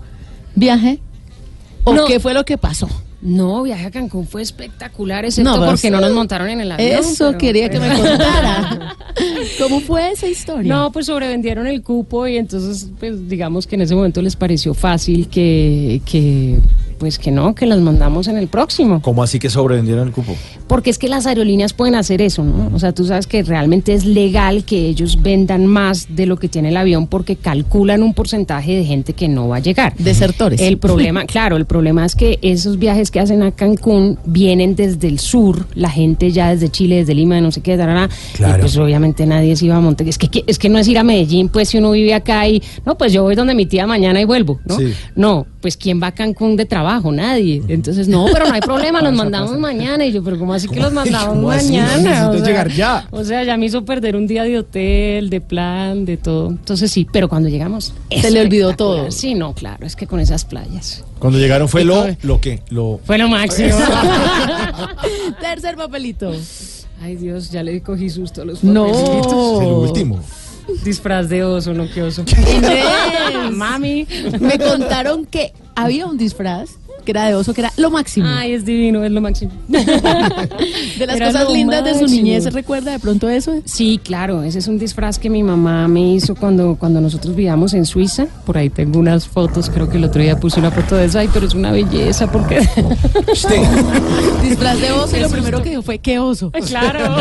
viaje. 0.55 0.99
¿O 1.85 1.93
No. 1.93 2.05
qué 2.05 2.19
fue 2.19 2.33
lo 2.33 2.45
que 2.45 2.57
pasó? 2.57 2.87
No, 3.21 3.63
viaje 3.63 3.85
a 3.87 3.91
Cancún 3.91 4.25
fue 4.27 4.41
espectacular, 4.41 5.25
excepto 5.25 5.57
No, 5.57 5.65
porque 5.65 5.77
sí. 5.81 5.89
no 5.89 5.99
nos 5.99 6.13
montaron 6.13 6.47
en 6.49 6.61
el 6.61 6.71
avión. 6.71 6.89
Eso 6.99 7.27
pero- 7.27 7.37
quería 7.37 7.69
que 7.69 7.79
me 7.79 7.89
contara. 7.89 8.95
¿Cómo 9.59 9.81
fue 9.81 10.11
esa 10.11 10.27
historia? 10.27 10.73
No, 10.73 10.91
pues 10.91 11.07
sobrevendieron 11.07 11.67
el 11.67 11.81
cupo 11.81 12.27
y 12.27 12.37
entonces, 12.37 12.87
pues 12.99 13.27
digamos 13.27 13.67
que 13.67 13.75
en 13.75 13.81
ese 13.81 13.95
momento 13.95 14.21
les 14.21 14.35
pareció 14.35 14.73
fácil 14.73 15.27
que, 15.27 16.01
que 16.05 16.59
pues 16.97 17.17
que 17.17 17.31
no, 17.31 17.55
que 17.55 17.65
las 17.65 17.79
mandamos 17.79 18.27
en 18.27 18.37
el 18.37 18.47
próximo. 18.47 19.01
¿Cómo 19.01 19.23
así 19.23 19.39
que 19.39 19.49
sobrevendieron 19.49 20.07
el 20.07 20.13
cupo? 20.13 20.35
Porque 20.67 20.89
es 20.89 20.97
que 20.99 21.07
las 21.07 21.25
aerolíneas 21.25 21.71
pueden 21.73 21.95
hacer 21.95 22.21
eso, 22.21 22.43
¿no? 22.43 22.69
O 22.75 22.79
sea, 22.79 22.91
tú 22.93 23.05
sabes 23.05 23.25
que 23.25 23.41
realmente 23.41 23.93
es 23.93 24.05
legal 24.05 24.65
que 24.65 24.87
ellos 24.87 25.21
vendan 25.21 25.65
más 25.65 26.07
de 26.15 26.25
lo 26.25 26.37
que 26.37 26.49
tiene 26.49 26.69
el 26.69 26.77
avión 26.77 27.07
porque 27.07 27.37
calculan 27.37 28.03
un 28.03 28.13
porcentaje 28.13 28.75
de 28.75 28.83
gente 28.85 29.13
que 29.13 29.27
no 29.29 29.47
va 29.47 29.57
a 29.57 29.59
llegar. 29.59 29.95
Desertores. 29.97 30.59
El 30.61 30.77
problema, 30.77 31.23
claro, 31.25 31.55
el 31.55 31.65
problema 31.65 32.05
es 32.05 32.15
que 32.15 32.37
esos 32.41 32.77
viajes 32.77 33.08
que 33.11 33.19
hacen 33.19 33.41
a 33.43 33.51
Cancún 33.51 34.17
vienen 34.25 34.75
desde 34.75 35.07
el 35.07 35.19
sur, 35.19 35.65
la 35.75 35.89
gente 35.89 36.31
ya 36.31 36.49
desde 36.51 36.69
Chile, 36.69 36.97
desde 36.97 37.13
Lima, 37.13 37.35
de 37.35 37.41
no 37.41 37.51
sé 37.51 37.61
qué, 37.61 37.77
tarara, 37.77 38.09
Claro. 38.35 38.57
y 38.57 38.61
pues 38.61 38.77
obviamente 38.77 39.25
nadie 39.25 39.55
se 39.55 39.65
iba 39.65 39.75
a 39.75 39.79
montar. 39.79 40.07
Es 40.07 40.17
que, 40.17 40.43
es 40.45 40.57
que 40.59 40.69
no 40.69 40.77
es 40.79 40.87
ir 40.87 40.97
a 40.97 41.03
Medellín, 41.03 41.49
pues 41.49 41.69
si 41.69 41.77
uno 41.77 41.91
vive 41.91 42.13
acá 42.13 42.47
y, 42.47 42.61
no, 42.85 42.97
pues 42.97 43.13
yo 43.13 43.23
voy 43.23 43.35
donde 43.35 43.53
mi 43.55 43.65
tía 43.65 43.85
mañana 43.87 44.21
y 44.21 44.25
vuelvo, 44.25 44.59
¿no? 44.65 44.77
Sí. 44.77 44.93
No, 45.15 45.45
pues 45.61 45.75
¿quién 45.77 46.01
va 46.01 46.07
a 46.07 46.11
Cancún 46.13 46.55
de 46.55 46.65
trabajo? 46.65 47.11
Nadie. 47.11 47.61
Entonces, 47.67 48.07
no, 48.07 48.25
pero 48.31 48.47
no 48.47 48.53
hay 48.53 48.61
problema, 48.61 49.01
los 49.03 49.13
mandamos 49.13 49.57
mañana. 49.59 50.05
Y 50.05 50.11
yo, 50.11 50.23
pero 50.23 50.37
¿cómo 50.39 50.53
así 50.53 50.67
que 50.67 50.79
los 50.79 50.93
mandamos 50.93 51.29
¿Cómo 51.35 51.51
así? 51.51 51.73
mañana? 51.73 52.27
Necesito 52.27 52.45
llegar 52.45 52.71
ya. 52.71 53.07
O 53.11 53.23
sea, 53.23 53.43
ya 53.43 53.57
me 53.57 53.65
hizo 53.65 53.83
perder 53.85 54.15
un 54.15 54.27
día 54.27 54.43
de 54.43 54.57
hotel, 54.59 55.29
de 55.29 55.41
plan, 55.41 56.05
de 56.05 56.17
todo. 56.17 56.49
Entonces 56.49 56.91
sí, 56.91 57.07
pero 57.11 57.27
cuando 57.29 57.49
llegamos... 57.49 57.93
Se 58.21 58.31
le 58.31 58.41
olvidó 58.41 58.73
todo. 58.75 59.11
Sí, 59.11 59.35
no, 59.35 59.53
claro, 59.53 59.85
es 59.85 59.95
que 59.95 60.07
con 60.07 60.19
esas 60.19 60.45
playas. 60.45 61.03
Cuando 61.19 61.37
llegaron 61.37 61.67
fue 61.67 61.83
lo, 61.83 62.07
lo 62.23 62.39
que, 62.39 62.61
lo... 62.69 62.99
Fue 63.03 63.17
lo 63.17 63.27
máximo. 63.27 63.77
Tercer 65.41 65.75
papelito. 65.75 66.31
Ay, 67.01 67.15
Dios, 67.15 67.51
ya 67.51 67.63
le 67.63 67.81
cogí 67.81 68.09
susto 68.09 68.41
a 68.41 68.45
los 68.45 68.63
No. 68.63 68.87
papelitos. 68.87 69.61
El 69.61 69.67
último. 69.67 70.19
Disfraz 70.83 71.29
de 71.29 71.43
oso, 71.43 71.73
no 71.73 71.89
qué 71.91 72.03
oso. 72.03 72.23
Mami. 73.51 74.07
Me 74.39 74.57
contaron 74.59 75.25
que 75.25 75.53
había 75.75 76.05
un 76.05 76.17
disfraz 76.17 76.69
que 77.09 77.17
era 77.17 77.25
de 77.27 77.33
oso, 77.33 77.55
que 77.55 77.61
era 77.61 77.73
lo 77.77 77.89
máximo. 77.89 78.27
Ay, 78.29 78.53
es 78.53 78.65
divino, 78.65 79.03
es 79.03 79.11
lo 79.11 79.19
máximo. 79.19 79.51
de 79.67 81.07
las 81.07 81.15
era 81.15 81.25
cosas 81.25 81.51
lindas 81.51 81.83
de 81.83 81.97
su 81.97 82.05
niñez, 82.05 82.43
¿se 82.43 82.51
recuerda 82.51 82.91
de 82.91 82.99
pronto 82.99 83.27
eso? 83.27 83.55
Sí, 83.65 83.99
claro, 84.03 84.43
ese 84.43 84.59
es 84.59 84.67
un 84.67 84.77
disfraz 84.77 85.17
que 85.17 85.27
mi 85.27 85.41
mamá 85.41 85.87
me 85.87 86.13
hizo 86.13 86.35
cuando, 86.35 86.75
cuando 86.75 87.01
nosotros 87.01 87.35
vivíamos 87.35 87.73
en 87.73 87.87
Suiza. 87.87 88.27
Por 88.45 88.59
ahí 88.59 88.69
tengo 88.69 88.99
unas 88.99 89.27
fotos, 89.27 89.71
creo 89.71 89.89
que 89.89 89.97
el 89.97 90.03
otro 90.03 90.21
día 90.21 90.39
puse 90.39 90.59
una 90.59 90.69
foto 90.69 90.97
de 90.97 91.05
eso, 91.05 91.17
ay, 91.17 91.29
pero 91.33 91.47
es 91.47 91.55
una 91.55 91.71
belleza 91.71 92.31
porque... 92.31 92.59
Disfraz 94.43 94.79
de 94.79 94.91
oso 94.91 95.17
y 95.17 95.21
lo 95.21 95.29
primero 95.29 95.63
que 95.63 95.69
dijo 95.71 95.81
fue, 95.81 95.97
¿qué 95.97 96.19
oso? 96.19 96.51
claro. 96.67 97.15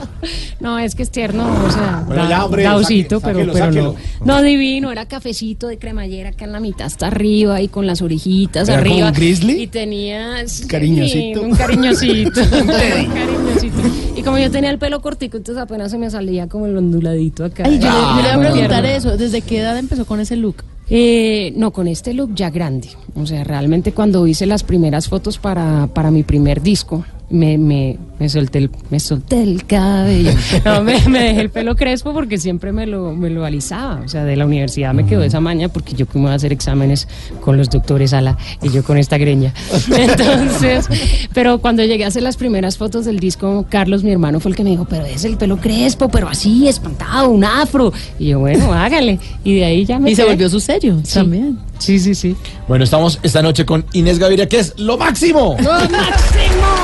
no, 0.60 0.78
es 0.78 0.94
que 0.94 1.02
es 1.02 1.10
tierno, 1.10 1.46
o 1.66 1.70
sea, 1.70 2.02
Bueno, 2.06 2.24
da- 2.24 2.28
ya, 2.28 2.44
hombre, 2.44 2.62
da 2.64 2.72
saque- 2.72 2.84
osito, 2.84 3.20
pero, 3.20 3.38
sáquelo, 3.38 3.52
pero 3.54 3.64
sáquelo. 3.66 3.94
no. 4.20 4.34
No, 4.34 4.42
divino, 4.42 4.92
era 4.92 5.06
cafecito 5.06 5.66
de 5.68 5.78
cremallera 5.78 6.30
acá 6.30 6.44
en 6.44 6.52
la 6.52 6.60
mitad 6.60 6.86
hasta 6.86 7.06
arriba 7.06 7.60
y 7.62 7.68
con 7.68 7.86
las 7.86 8.02
orejitas 8.02 8.68
¿Era 8.68 8.78
como 8.82 8.90
arriba. 8.94 9.08
Grizzly? 9.14 9.62
Y 9.62 9.66
tenía... 9.68 10.46
sí, 10.46 10.66
Cariñosito. 10.66 11.42
Un 11.42 11.54
cariñosito. 11.54 12.40
un 12.60 12.66
cariñosito. 12.66 13.78
Y 14.16 14.22
como 14.22 14.38
yo 14.38 14.50
tenía 14.50 14.70
el 14.70 14.78
pelo 14.78 15.00
cortico, 15.00 15.36
entonces 15.36 15.62
apenas 15.62 15.90
se 15.90 15.98
me 15.98 16.10
salía 16.10 16.48
como 16.48 16.66
el 16.66 16.76
onduladito 16.76 17.44
acá. 17.44 17.64
Ay, 17.66 17.78
yo, 17.78 17.86
le- 17.86 17.92
yo 17.92 18.14
le 18.16 18.20
iba 18.22 18.32
a 18.32 18.36
Muy 18.36 18.46
preguntar 18.46 18.86
eso, 18.86 19.16
¿desde 19.16 19.40
qué 19.42 19.58
edad 19.60 19.78
empezó 19.78 20.04
con 20.06 20.20
ese 20.20 20.36
look? 20.36 20.56
Eh, 20.90 21.52
no, 21.56 21.72
con 21.72 21.88
este 21.88 22.12
look 22.12 22.34
ya 22.34 22.50
grande. 22.50 22.88
O 23.16 23.26
sea, 23.26 23.42
realmente 23.44 23.92
cuando 23.92 24.26
hice 24.26 24.44
las 24.46 24.62
primeras 24.62 25.08
fotos 25.08 25.38
para, 25.38 25.86
para 25.88 26.10
mi 26.10 26.22
primer 26.24 26.60
disco, 26.62 27.04
me, 27.34 27.58
me, 27.58 27.98
me, 28.20 28.28
solté 28.28 28.58
el, 28.58 28.70
me 28.90 29.00
solté 29.00 29.42
el 29.42 29.64
cabello. 29.66 30.30
No, 30.64 30.82
me, 30.82 31.00
me 31.08 31.20
dejé 31.20 31.40
el 31.40 31.50
pelo 31.50 31.74
crespo 31.76 32.12
porque 32.12 32.38
siempre 32.38 32.72
me 32.72 32.86
lo, 32.86 33.12
me 33.12 33.28
lo 33.30 33.44
alisaba. 33.44 34.00
O 34.04 34.08
sea, 34.08 34.24
de 34.24 34.36
la 34.36 34.46
universidad 34.46 34.94
me 34.94 35.04
quedó 35.04 35.22
esa 35.24 35.40
maña 35.40 35.68
porque 35.68 35.94
yo 35.94 36.06
como 36.06 36.24
iba 36.26 36.32
a 36.32 36.36
hacer 36.36 36.52
exámenes 36.52 37.08
con 37.40 37.56
los 37.56 37.68
doctores 37.70 38.12
Ala 38.12 38.38
y 38.62 38.70
yo 38.70 38.82
con 38.84 38.98
esta 38.98 39.18
greña. 39.18 39.52
Entonces, 39.96 40.86
pero 41.32 41.58
cuando 41.58 41.82
llegué 41.84 42.04
a 42.04 42.08
hacer 42.08 42.22
las 42.22 42.36
primeras 42.36 42.78
fotos 42.78 43.04
del 43.04 43.18
disco, 43.18 43.66
Carlos, 43.68 44.04
mi 44.04 44.12
hermano, 44.12 44.40
fue 44.40 44.50
el 44.50 44.56
que 44.56 44.64
me 44.64 44.70
dijo, 44.70 44.86
pero 44.88 45.04
es 45.06 45.24
el 45.24 45.36
pelo 45.36 45.56
crespo, 45.58 46.08
pero 46.08 46.28
así, 46.28 46.68
espantado, 46.68 47.30
un 47.30 47.44
afro. 47.44 47.92
Y 48.18 48.28
yo, 48.28 48.38
bueno, 48.40 48.72
hágale. 48.72 49.18
Y 49.42 49.56
de 49.56 49.64
ahí 49.64 49.84
ya 49.84 49.98
me 49.98 50.10
Y 50.10 50.16
se 50.16 50.24
volvió 50.24 50.48
su 50.48 50.60
sello 50.60 50.98
Sí. 51.02 51.14
también. 51.14 51.58
Sí, 51.78 51.98
sí, 51.98 52.14
sí. 52.14 52.36
Bueno, 52.68 52.84
estamos 52.84 53.18
esta 53.22 53.42
noche 53.42 53.66
con 53.66 53.84
Inés 53.92 54.18
Gaviria, 54.18 54.48
que 54.48 54.60
es 54.60 54.78
lo 54.78 54.96
máximo. 54.96 55.56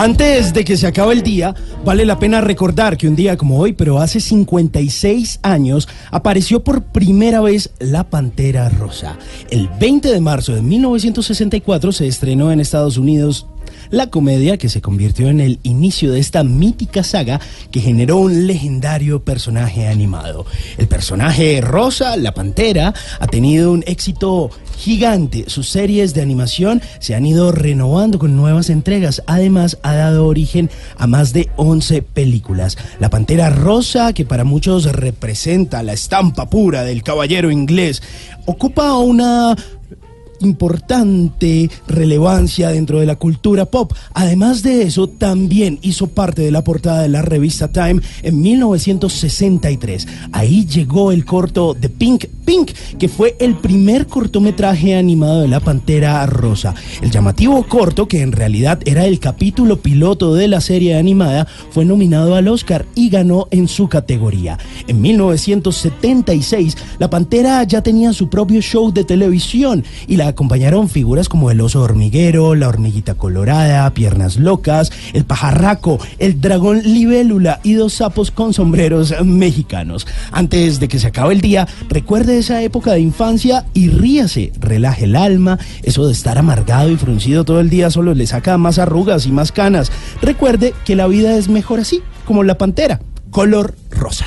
Antes 0.00 0.54
de 0.54 0.64
que 0.64 0.78
se 0.78 0.86
acabe 0.86 1.12
el 1.12 1.22
día, 1.22 1.54
vale 1.84 2.06
la 2.06 2.18
pena 2.18 2.40
recordar 2.40 2.96
que 2.96 3.06
un 3.06 3.14
día 3.14 3.36
como 3.36 3.58
hoy, 3.58 3.74
pero 3.74 3.98
hace 3.98 4.18
56 4.18 5.40
años, 5.42 5.90
apareció 6.10 6.64
por 6.64 6.84
primera 6.84 7.42
vez 7.42 7.72
La 7.78 8.08
Pantera 8.08 8.70
Rosa. 8.70 9.18
El 9.50 9.68
20 9.78 10.10
de 10.10 10.20
marzo 10.20 10.54
de 10.54 10.62
1964 10.62 11.92
se 11.92 12.06
estrenó 12.06 12.50
en 12.50 12.60
Estados 12.60 12.96
Unidos 12.96 13.46
la 13.90 14.08
comedia 14.08 14.56
que 14.56 14.68
se 14.68 14.80
convirtió 14.80 15.28
en 15.28 15.40
el 15.40 15.58
inicio 15.62 16.12
de 16.12 16.20
esta 16.20 16.44
mítica 16.44 17.02
saga 17.02 17.40
que 17.70 17.80
generó 17.80 18.18
un 18.18 18.46
legendario 18.46 19.24
personaje 19.24 19.88
animado. 19.88 20.46
El 20.78 20.88
personaje 20.88 21.60
Rosa, 21.60 22.16
la 22.16 22.32
Pantera, 22.32 22.94
ha 23.18 23.26
tenido 23.26 23.72
un 23.72 23.84
éxito 23.86 24.50
gigante. 24.76 25.44
Sus 25.48 25.68
series 25.68 26.14
de 26.14 26.22
animación 26.22 26.80
se 26.98 27.14
han 27.14 27.26
ido 27.26 27.52
renovando 27.52 28.18
con 28.18 28.36
nuevas 28.36 28.70
entregas. 28.70 29.22
Además, 29.26 29.78
ha 29.82 29.94
dado 29.94 30.26
origen 30.26 30.70
a 30.96 31.06
más 31.06 31.32
de 31.32 31.50
11 31.56 32.02
películas. 32.02 32.78
La 32.98 33.10
Pantera 33.10 33.50
Rosa, 33.50 34.12
que 34.12 34.24
para 34.24 34.44
muchos 34.44 34.84
representa 34.92 35.82
la 35.82 35.92
estampa 35.92 36.48
pura 36.48 36.82
del 36.84 37.02
caballero 37.02 37.50
inglés, 37.50 38.02
ocupa 38.46 38.96
una 38.98 39.56
importante 40.40 41.70
relevancia 41.86 42.70
dentro 42.70 43.00
de 43.00 43.06
la 43.06 43.16
cultura 43.16 43.66
pop. 43.66 43.92
Además 44.14 44.62
de 44.62 44.82
eso, 44.82 45.08
también 45.08 45.78
hizo 45.82 46.08
parte 46.08 46.42
de 46.42 46.50
la 46.50 46.64
portada 46.64 47.02
de 47.02 47.08
la 47.08 47.22
revista 47.22 47.68
Time 47.68 48.00
en 48.22 48.40
1963. 48.40 50.08
Ahí 50.32 50.66
llegó 50.66 51.12
el 51.12 51.24
corto 51.24 51.74
de 51.74 51.88
Pink 51.88 52.26
Pink, 52.44 52.72
que 52.98 53.08
fue 53.08 53.36
el 53.38 53.54
primer 53.54 54.06
cortometraje 54.06 54.96
animado 54.96 55.42
de 55.42 55.48
la 55.48 55.60
Pantera 55.60 56.24
Rosa. 56.26 56.74
El 57.00 57.10
llamativo 57.10 57.62
corto, 57.64 58.08
que 58.08 58.22
en 58.22 58.32
realidad 58.32 58.80
era 58.84 59.06
el 59.06 59.20
capítulo 59.20 59.80
piloto 59.80 60.34
de 60.34 60.48
la 60.48 60.60
serie 60.60 60.96
animada, 60.96 61.46
fue 61.70 61.84
nominado 61.84 62.34
al 62.34 62.48
Oscar 62.48 62.86
y 62.94 63.08
ganó 63.08 63.46
en 63.50 63.68
su 63.68 63.88
categoría. 63.88 64.58
En 64.86 65.00
1976, 65.00 66.76
la 66.98 67.10
Pantera 67.10 67.62
ya 67.64 67.82
tenía 67.82 68.12
su 68.12 68.28
propio 68.28 68.60
show 68.60 68.92
de 68.92 69.04
televisión 69.04 69.84
y 70.08 70.16
la 70.16 70.29
acompañaron 70.30 70.88
figuras 70.88 71.28
como 71.28 71.50
el 71.50 71.60
oso 71.60 71.82
hormiguero, 71.82 72.54
la 72.54 72.68
hormiguita 72.68 73.14
colorada, 73.14 73.88
piernas 73.94 74.36
locas, 74.36 74.90
el 75.12 75.24
pajarraco, 75.24 75.98
el 76.18 76.40
dragón 76.40 76.82
libélula 76.82 77.60
y 77.62 77.74
dos 77.74 77.94
sapos 77.94 78.30
con 78.30 78.52
sombreros 78.52 79.14
mexicanos. 79.24 80.06
Antes 80.32 80.80
de 80.80 80.88
que 80.88 80.98
se 80.98 81.08
acabe 81.08 81.34
el 81.34 81.40
día, 81.40 81.68
recuerde 81.88 82.38
esa 82.38 82.62
época 82.62 82.92
de 82.92 83.00
infancia 83.00 83.66
y 83.74 83.88
ríase, 83.88 84.52
relaje 84.58 85.04
el 85.04 85.16
alma, 85.16 85.58
eso 85.82 86.06
de 86.06 86.12
estar 86.12 86.38
amargado 86.38 86.90
y 86.90 86.96
fruncido 86.96 87.44
todo 87.44 87.60
el 87.60 87.70
día 87.70 87.90
solo 87.90 88.14
le 88.14 88.26
saca 88.26 88.58
más 88.58 88.78
arrugas 88.78 89.26
y 89.26 89.32
más 89.32 89.52
canas. 89.52 89.92
Recuerde 90.22 90.74
que 90.84 90.96
la 90.96 91.06
vida 91.06 91.36
es 91.36 91.48
mejor 91.48 91.80
así, 91.80 92.02
como 92.24 92.44
la 92.44 92.58
pantera, 92.58 93.00
color 93.30 93.74
rosa. 93.90 94.26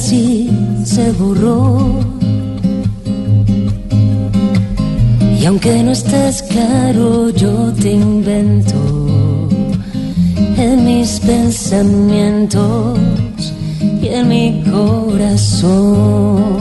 Casi 0.00 0.48
se 0.84 1.12
borró. 1.12 2.00
Y 5.38 5.44
aunque 5.44 5.82
no 5.82 5.92
estés 5.92 6.42
claro, 6.42 7.28
yo 7.30 7.72
te 7.74 7.92
invento 7.92 9.08
en 10.56 10.84
mis 10.86 11.20
pensamientos 11.20 12.98
y 14.02 14.08
en 14.08 14.28
mi 14.28 14.62
corazón. 14.70 16.59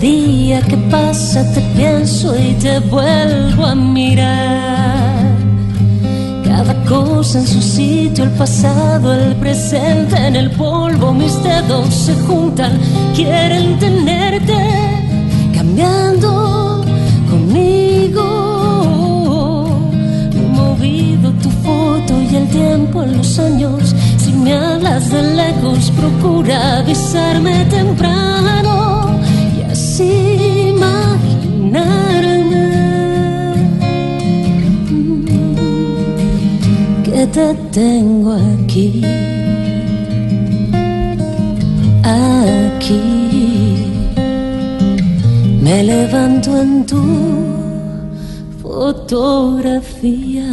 Día 0.00 0.60
que 0.62 0.76
pasa 0.90 1.44
te 1.52 1.60
pienso 1.76 2.34
y 2.38 2.52
te 2.54 2.78
vuelvo 2.80 3.66
a 3.66 3.74
mirar. 3.74 5.36
Cada 6.44 6.74
cosa 6.84 7.40
en 7.40 7.46
su 7.46 7.60
sitio, 7.60 8.24
el 8.24 8.30
pasado, 8.30 9.12
el 9.12 9.34
presente, 9.36 10.16
en 10.16 10.36
el 10.36 10.50
polvo 10.52 11.12
mis 11.12 11.42
dedos 11.42 11.92
se 11.92 12.14
juntan, 12.26 12.78
quieren 13.14 13.78
tenerte 13.78 14.56
cambiando 15.54 16.84
conmigo. 17.30 18.24
He 20.32 20.40
movido 20.40 21.30
tu 21.42 21.50
foto 21.50 22.22
y 22.30 22.36
el 22.36 22.48
tiempo 22.48 23.02
en 23.02 23.18
los 23.18 23.38
años. 23.38 23.94
Si 24.16 24.32
me 24.32 24.52
hablas 24.54 25.10
de 25.10 25.22
lejos, 25.22 25.90
procura 25.90 26.78
avisarme 26.78 27.64
temprano 27.66 28.87
imaginarme 31.68 32.66
que 37.04 37.26
te 37.26 37.54
tengo 37.72 38.32
aquí, 38.32 39.02
aquí. 42.02 43.02
Me 45.62 45.82
levanto 45.82 46.56
en 46.56 46.86
tu 46.86 47.04
fotografía. 48.62 50.46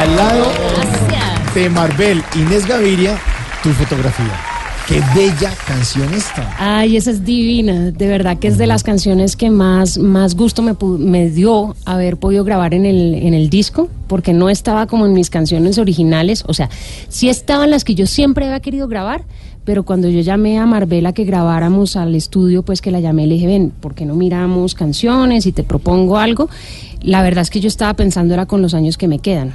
Al 0.00 0.16
lado 0.16 0.52
Gracias. 0.76 1.54
de 1.54 1.70
Marvel, 1.70 2.22
Inés 2.36 2.66
Gaviria, 2.66 3.18
tu 3.62 3.70
fotografía. 3.70 4.47
Qué 4.88 5.02
bella 5.14 5.52
canción 5.66 6.14
esta. 6.14 6.56
Ay, 6.58 6.96
esa 6.96 7.10
es 7.10 7.22
divina, 7.22 7.90
de 7.90 8.08
verdad 8.08 8.38
que 8.38 8.48
es 8.48 8.56
de 8.56 8.66
las 8.66 8.82
canciones 8.82 9.36
que 9.36 9.50
más, 9.50 9.98
más 9.98 10.34
gusto 10.34 10.62
me, 10.62 11.28
dio 11.28 11.76
haber 11.84 12.16
podido 12.16 12.42
grabar 12.42 12.72
en 12.72 12.86
el, 12.86 13.14
en 13.14 13.34
el 13.34 13.50
disco, 13.50 13.90
porque 14.06 14.32
no 14.32 14.48
estaba 14.48 14.86
como 14.86 15.04
en 15.04 15.12
mis 15.12 15.28
canciones 15.28 15.76
originales, 15.76 16.42
o 16.46 16.54
sea, 16.54 16.70
sí 17.10 17.28
estaban 17.28 17.68
las 17.68 17.84
que 17.84 17.94
yo 17.94 18.06
siempre 18.06 18.46
había 18.46 18.60
querido 18.60 18.88
grabar, 18.88 19.24
pero 19.66 19.82
cuando 19.82 20.08
yo 20.08 20.22
llamé 20.22 20.58
a 20.58 20.64
Marbella 20.64 21.12
que 21.12 21.24
grabáramos 21.24 21.94
al 21.94 22.14
estudio, 22.14 22.62
pues 22.62 22.80
que 22.80 22.90
la 22.90 23.00
llamé, 23.00 23.26
le 23.26 23.34
dije, 23.34 23.46
ven, 23.46 23.70
¿por 23.70 23.94
qué 23.94 24.06
no 24.06 24.14
miramos 24.14 24.74
canciones 24.74 25.44
y 25.44 25.52
te 25.52 25.64
propongo 25.64 26.16
algo? 26.16 26.48
La 27.02 27.20
verdad 27.20 27.42
es 27.42 27.50
que 27.50 27.60
yo 27.60 27.68
estaba 27.68 27.92
pensando 27.92 28.32
era 28.32 28.46
con 28.46 28.62
los 28.62 28.72
años 28.72 28.96
que 28.96 29.06
me 29.06 29.18
quedan. 29.18 29.52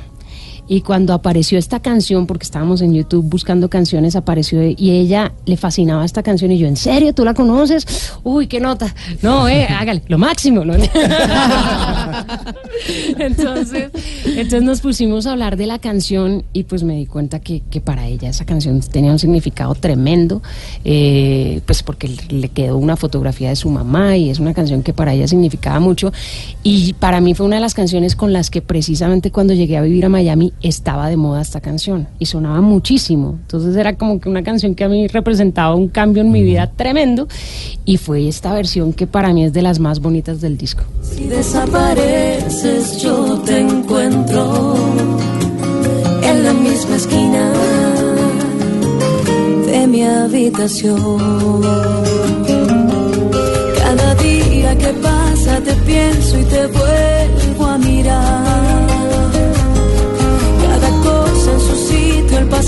Y 0.68 0.82
cuando 0.82 1.14
apareció 1.14 1.60
esta 1.60 1.82
canción, 1.82 2.26
porque 2.26 2.46
estábamos 2.46 2.82
en 2.82 2.94
YouTube 2.94 3.26
buscando 3.28 3.70
canciones, 3.70 4.16
apareció 4.16 4.64
y 4.64 4.92
ella 4.92 5.34
le 5.46 5.58
fascinaba 5.58 6.06
esta 6.06 6.24
canción 6.24 6.52
y 6.52 6.58
yo, 6.58 6.68
¿en 6.68 6.78
serio? 6.78 7.14
¿Tú 7.14 7.26
la 7.26 7.34
conoces? 7.34 8.14
Uy, 8.24 8.48
qué 8.48 8.60
nota. 8.60 8.94
No, 9.22 9.50
eh, 9.50 9.68
hágale, 9.70 10.04
lo 10.08 10.18
máximo. 10.18 10.64
¿no? 10.64 10.74
entonces, 13.20 13.92
entonces 14.26 14.64
nos 14.64 14.82
pusimos 14.82 15.28
a 15.28 15.34
hablar 15.34 15.58
de 15.58 15.68
la 15.68 15.80
canción 15.80 16.44
y 16.54 16.64
pues 16.64 16.84
me 16.84 16.96
di 16.96 17.06
cuenta 17.06 17.40
que, 17.40 17.62
que 17.70 17.82
para 17.82 18.08
ella 18.08 18.30
esa 18.30 18.46
canción 18.46 18.80
tenía 18.82 19.12
un 19.12 19.20
significado 19.20 19.76
tremendo, 19.76 20.42
eh, 20.86 21.62
pues 21.66 21.84
porque 21.84 22.10
le 22.30 22.50
quedó 22.50 22.78
una 22.78 22.96
fotografía 22.96 23.50
de 23.50 23.56
su 23.56 23.70
mamá 23.70 24.18
y 24.18 24.30
es 24.30 24.40
una 24.40 24.54
canción 24.54 24.84
que 24.84 24.94
para 24.94 25.14
ella 25.14 25.28
significaba 25.28 25.80
mucho. 25.80 26.14
Y 26.64 26.94
para 26.94 27.22
mí 27.22 27.34
fue 27.34 27.46
una 27.46 27.58
de 27.58 27.62
las 27.62 27.74
canciones 27.74 28.16
con 28.16 28.32
las 28.32 28.50
que 28.50 28.62
precisamente 28.62 29.32
cuando 29.32 29.54
llegué 29.54 29.78
a 29.78 29.82
vivir 29.82 30.06
a 30.06 30.10
Miami 30.10 30.54
estaba 30.64 31.10
de 31.10 31.18
moda 31.18 31.42
esta 31.42 31.62
canción 31.62 32.08
y 32.20 32.26
sonaba 32.26 32.62
muchísimo. 32.62 33.38
Entonces 33.42 33.76
era 33.76 33.96
como 33.96 34.20
que 34.20 34.30
una 34.30 34.44
canción 34.44 34.74
que 34.74 34.84
a 34.84 34.90
mí 34.90 35.08
representaba 35.08 35.76
un 35.76 35.90
cambio 35.90 36.24
en 36.24 36.32
mi 36.32 36.42
vida 36.42 36.72
tremendo 36.76 37.28
y 37.86 37.98
fue 37.98 38.28
esta 38.28 38.54
versión 38.54 38.94
que 38.94 39.06
para 39.06 39.34
mí 39.34 39.44
es 39.44 39.54
de 39.54 39.62
las 39.62 39.80
más 39.80 40.00
bonitas 40.00 40.42
del 40.42 40.58
disco. 40.58 40.84
Si 41.02 41.26
desapareces 41.26 43.02
yo 43.02 43.38
te 43.40 43.60
encuentro 43.60 44.76
en 46.24 46.44
la 46.44 46.54
misma 46.54 46.96
esquina 46.96 47.54
mi 49.94 50.04
habitación. 50.04 51.62
Cada 53.78 54.16
día 54.16 54.76
que 54.78 54.92
pasa 55.08 55.62
te 55.62 55.74
pienso 55.86 56.40
y 56.40 56.44
te 56.46 56.68
vuelvo 56.68 57.03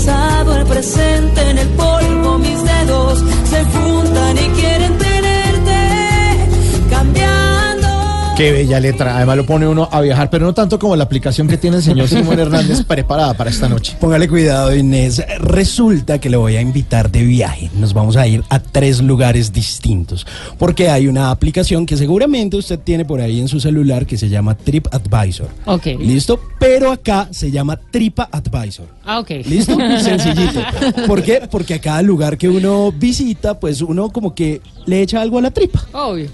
pasado, 0.06 0.56
el 0.56 0.66
presente, 0.66 1.50
en 1.50 1.58
el 1.58 1.68
Qué 8.36 8.52
bella 8.52 8.78
letra. 8.80 9.16
Además 9.16 9.38
lo 9.38 9.46
pone 9.46 9.66
uno 9.66 9.88
a 9.90 10.02
viajar, 10.02 10.28
pero 10.28 10.44
no 10.44 10.52
tanto 10.52 10.78
como 10.78 10.94
la 10.94 11.04
aplicación 11.04 11.48
que 11.48 11.56
tiene 11.56 11.78
el 11.78 11.82
señor 11.82 12.06
Simón 12.06 12.38
Hernández 12.38 12.84
preparada 12.86 13.32
para 13.32 13.48
esta 13.48 13.66
noche. 13.66 13.96
Póngale 13.98 14.28
cuidado, 14.28 14.76
Inés. 14.76 15.24
Resulta 15.38 16.18
que 16.18 16.28
le 16.28 16.36
voy 16.36 16.56
a 16.56 16.60
invitar 16.60 17.10
de 17.10 17.22
viaje. 17.24 17.70
Nos 17.78 17.94
vamos 17.94 18.18
a 18.18 18.26
ir 18.26 18.44
a 18.50 18.58
tres 18.58 19.00
lugares 19.00 19.54
distintos. 19.54 20.26
Porque 20.58 20.90
hay 20.90 21.08
una 21.08 21.30
aplicación 21.30 21.86
que 21.86 21.96
seguramente 21.96 22.58
usted 22.58 22.78
tiene 22.78 23.06
por 23.06 23.22
ahí 23.22 23.40
en 23.40 23.48
su 23.48 23.58
celular 23.58 24.04
que 24.04 24.18
se 24.18 24.28
llama 24.28 24.54
TripAdvisor. 24.54 25.48
Ok. 25.64 25.86
¿Listo? 25.98 26.38
Pero 26.58 26.92
acá 26.92 27.28
se 27.30 27.50
llama 27.50 27.80
TripaAdvisor. 27.90 28.86
Ah, 29.06 29.18
ok. 29.20 29.30
¿Listo? 29.46 29.78
Sencillito. 29.98 30.60
¿Por 31.06 31.22
qué? 31.22 31.48
Porque 31.50 31.72
a 31.72 31.80
cada 31.80 32.02
lugar 32.02 32.36
que 32.36 32.50
uno 32.50 32.92
visita, 32.92 33.58
pues 33.58 33.80
uno 33.80 34.10
como 34.10 34.34
que 34.34 34.60
le 34.84 35.00
echa 35.00 35.22
algo 35.22 35.38
a 35.38 35.40
la 35.40 35.50
tripa. 35.52 35.86
Obvio. 35.92 36.28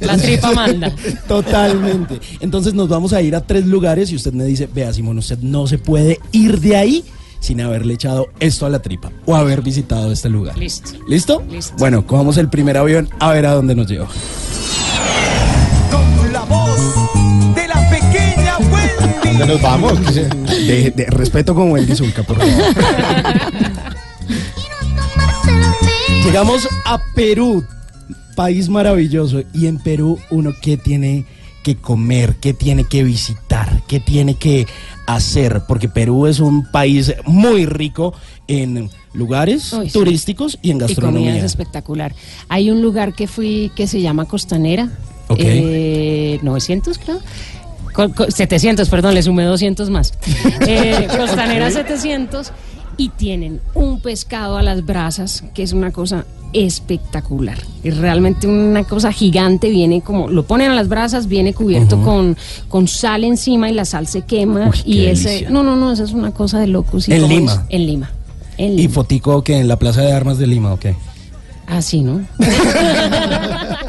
La 0.00 0.16
tripa 0.16 0.52
manda. 0.52 0.92
Totalmente. 1.28 2.20
Entonces 2.40 2.74
nos 2.74 2.88
vamos 2.88 3.12
a 3.12 3.22
ir 3.22 3.34
a 3.34 3.40
tres 3.40 3.66
lugares 3.66 4.10
y 4.12 4.16
usted 4.16 4.32
me 4.32 4.44
dice, 4.44 4.68
vea 4.72 4.92
Simón, 4.92 5.18
usted 5.18 5.38
no 5.38 5.66
se 5.66 5.78
puede 5.78 6.18
ir 6.32 6.60
de 6.60 6.76
ahí 6.76 7.04
sin 7.40 7.60
haberle 7.60 7.94
echado 7.94 8.28
esto 8.38 8.66
a 8.66 8.70
la 8.70 8.80
tripa 8.82 9.10
o 9.26 9.34
haber 9.34 9.62
visitado 9.62 10.12
este 10.12 10.28
lugar. 10.28 10.56
Listo. 10.58 10.90
¿Listo? 11.08 11.42
Listo. 11.50 11.74
Bueno, 11.78 12.06
cogamos 12.06 12.36
el 12.36 12.48
primer 12.48 12.76
avión 12.76 13.08
a 13.18 13.32
ver 13.32 13.46
a 13.46 13.54
dónde 13.54 13.74
nos 13.74 13.86
lleva. 13.88 14.08
Con 15.90 16.32
la 16.32 16.40
voz 16.44 16.78
de 17.54 17.66
la 17.68 17.90
pequeña 17.90 18.58
Wendy. 18.58 19.28
¿Dónde 19.38 19.46
nos 19.46 19.62
vamos? 19.62 19.92
De, 20.14 20.92
de 20.94 21.06
respeto 21.06 21.54
con 21.54 21.72
Wendy 21.72 21.96
Zulka, 21.96 22.22
por 22.22 22.36
favor. 22.36 22.52
Llegamos 26.24 26.68
a 26.84 26.98
Perú, 27.14 27.64
país 28.36 28.68
maravilloso. 28.68 29.42
Y 29.52 29.66
en 29.66 29.78
Perú 29.78 30.18
uno 30.30 30.52
qué 30.60 30.76
tiene 30.76 31.24
que 31.62 31.76
comer, 31.76 32.36
qué 32.40 32.54
tiene 32.54 32.84
que 32.84 33.02
visitar, 33.04 33.82
qué 33.86 34.00
tiene 34.00 34.34
que 34.34 34.66
hacer, 35.06 35.62
porque 35.68 35.88
Perú 35.88 36.26
es 36.26 36.40
un 36.40 36.64
país 36.70 37.12
muy 37.26 37.66
rico 37.66 38.14
en 38.48 38.88
lugares 39.12 39.72
Uy, 39.74 39.86
sí. 39.86 39.92
turísticos 39.92 40.58
y 40.62 40.70
en 40.70 40.76
Y 40.76 40.80
comida 40.80 40.86
gastronomía. 40.88 41.36
es 41.36 41.44
espectacular. 41.44 42.14
Hay 42.48 42.70
un 42.70 42.80
lugar 42.80 43.14
que 43.14 43.26
fui 43.26 43.70
que 43.76 43.86
se 43.86 44.00
llama 44.00 44.24
Costanera. 44.24 44.88
Ok. 45.28 45.38
Eh, 45.42 46.38
900, 46.42 46.98
creo. 46.98 47.20
Co- 47.92 48.12
co- 48.14 48.30
700, 48.30 48.88
perdón, 48.88 49.14
le 49.14 49.22
sumé 49.22 49.44
200 49.44 49.90
más. 49.90 50.14
Eh, 50.66 51.08
Costanera 51.16 51.70
700 51.70 52.52
y 52.96 53.08
tienen 53.10 53.60
un 53.74 54.00
pescado 54.00 54.56
a 54.56 54.62
las 54.62 54.84
brasas, 54.86 55.44
que 55.54 55.62
es 55.62 55.72
una 55.72 55.90
cosa 55.90 56.24
espectacular. 56.52 57.58
Es 57.84 57.96
realmente 57.98 58.46
una 58.46 58.84
cosa 58.84 59.12
gigante, 59.12 59.68
viene 59.70 60.00
como, 60.02 60.28
lo 60.28 60.44
ponen 60.44 60.70
a 60.70 60.74
las 60.74 60.88
brasas, 60.88 61.26
viene 61.28 61.54
cubierto 61.54 62.00
con, 62.02 62.36
con 62.68 62.88
sal 62.88 63.24
encima 63.24 63.70
y 63.70 63.74
la 63.74 63.84
sal 63.84 64.06
se 64.06 64.22
quema. 64.22 64.68
Uy, 64.68 64.80
y 64.84 65.06
ese, 65.06 65.28
delicia. 65.28 65.50
no, 65.50 65.62
no, 65.62 65.76
no, 65.76 65.92
esa 65.92 66.04
es 66.04 66.12
una 66.12 66.32
cosa 66.32 66.58
de 66.58 66.66
locos. 66.66 67.08
Y 67.08 67.12
¿En 67.12 67.28
Lima? 67.28 67.52
es- 67.52 67.60
En 67.68 67.86
Lima. 67.86 68.10
En 68.58 68.72
Y 68.72 68.76
Lima. 68.82 68.94
fotico 68.94 69.42
que 69.44 69.58
en 69.58 69.68
la 69.68 69.78
Plaza 69.78 70.02
de 70.02 70.12
Armas 70.12 70.38
de 70.38 70.46
Lima, 70.46 70.72
ok. 70.74 70.86
Ah, 71.66 71.80
sí, 71.82 72.00
¿no? 72.02 72.20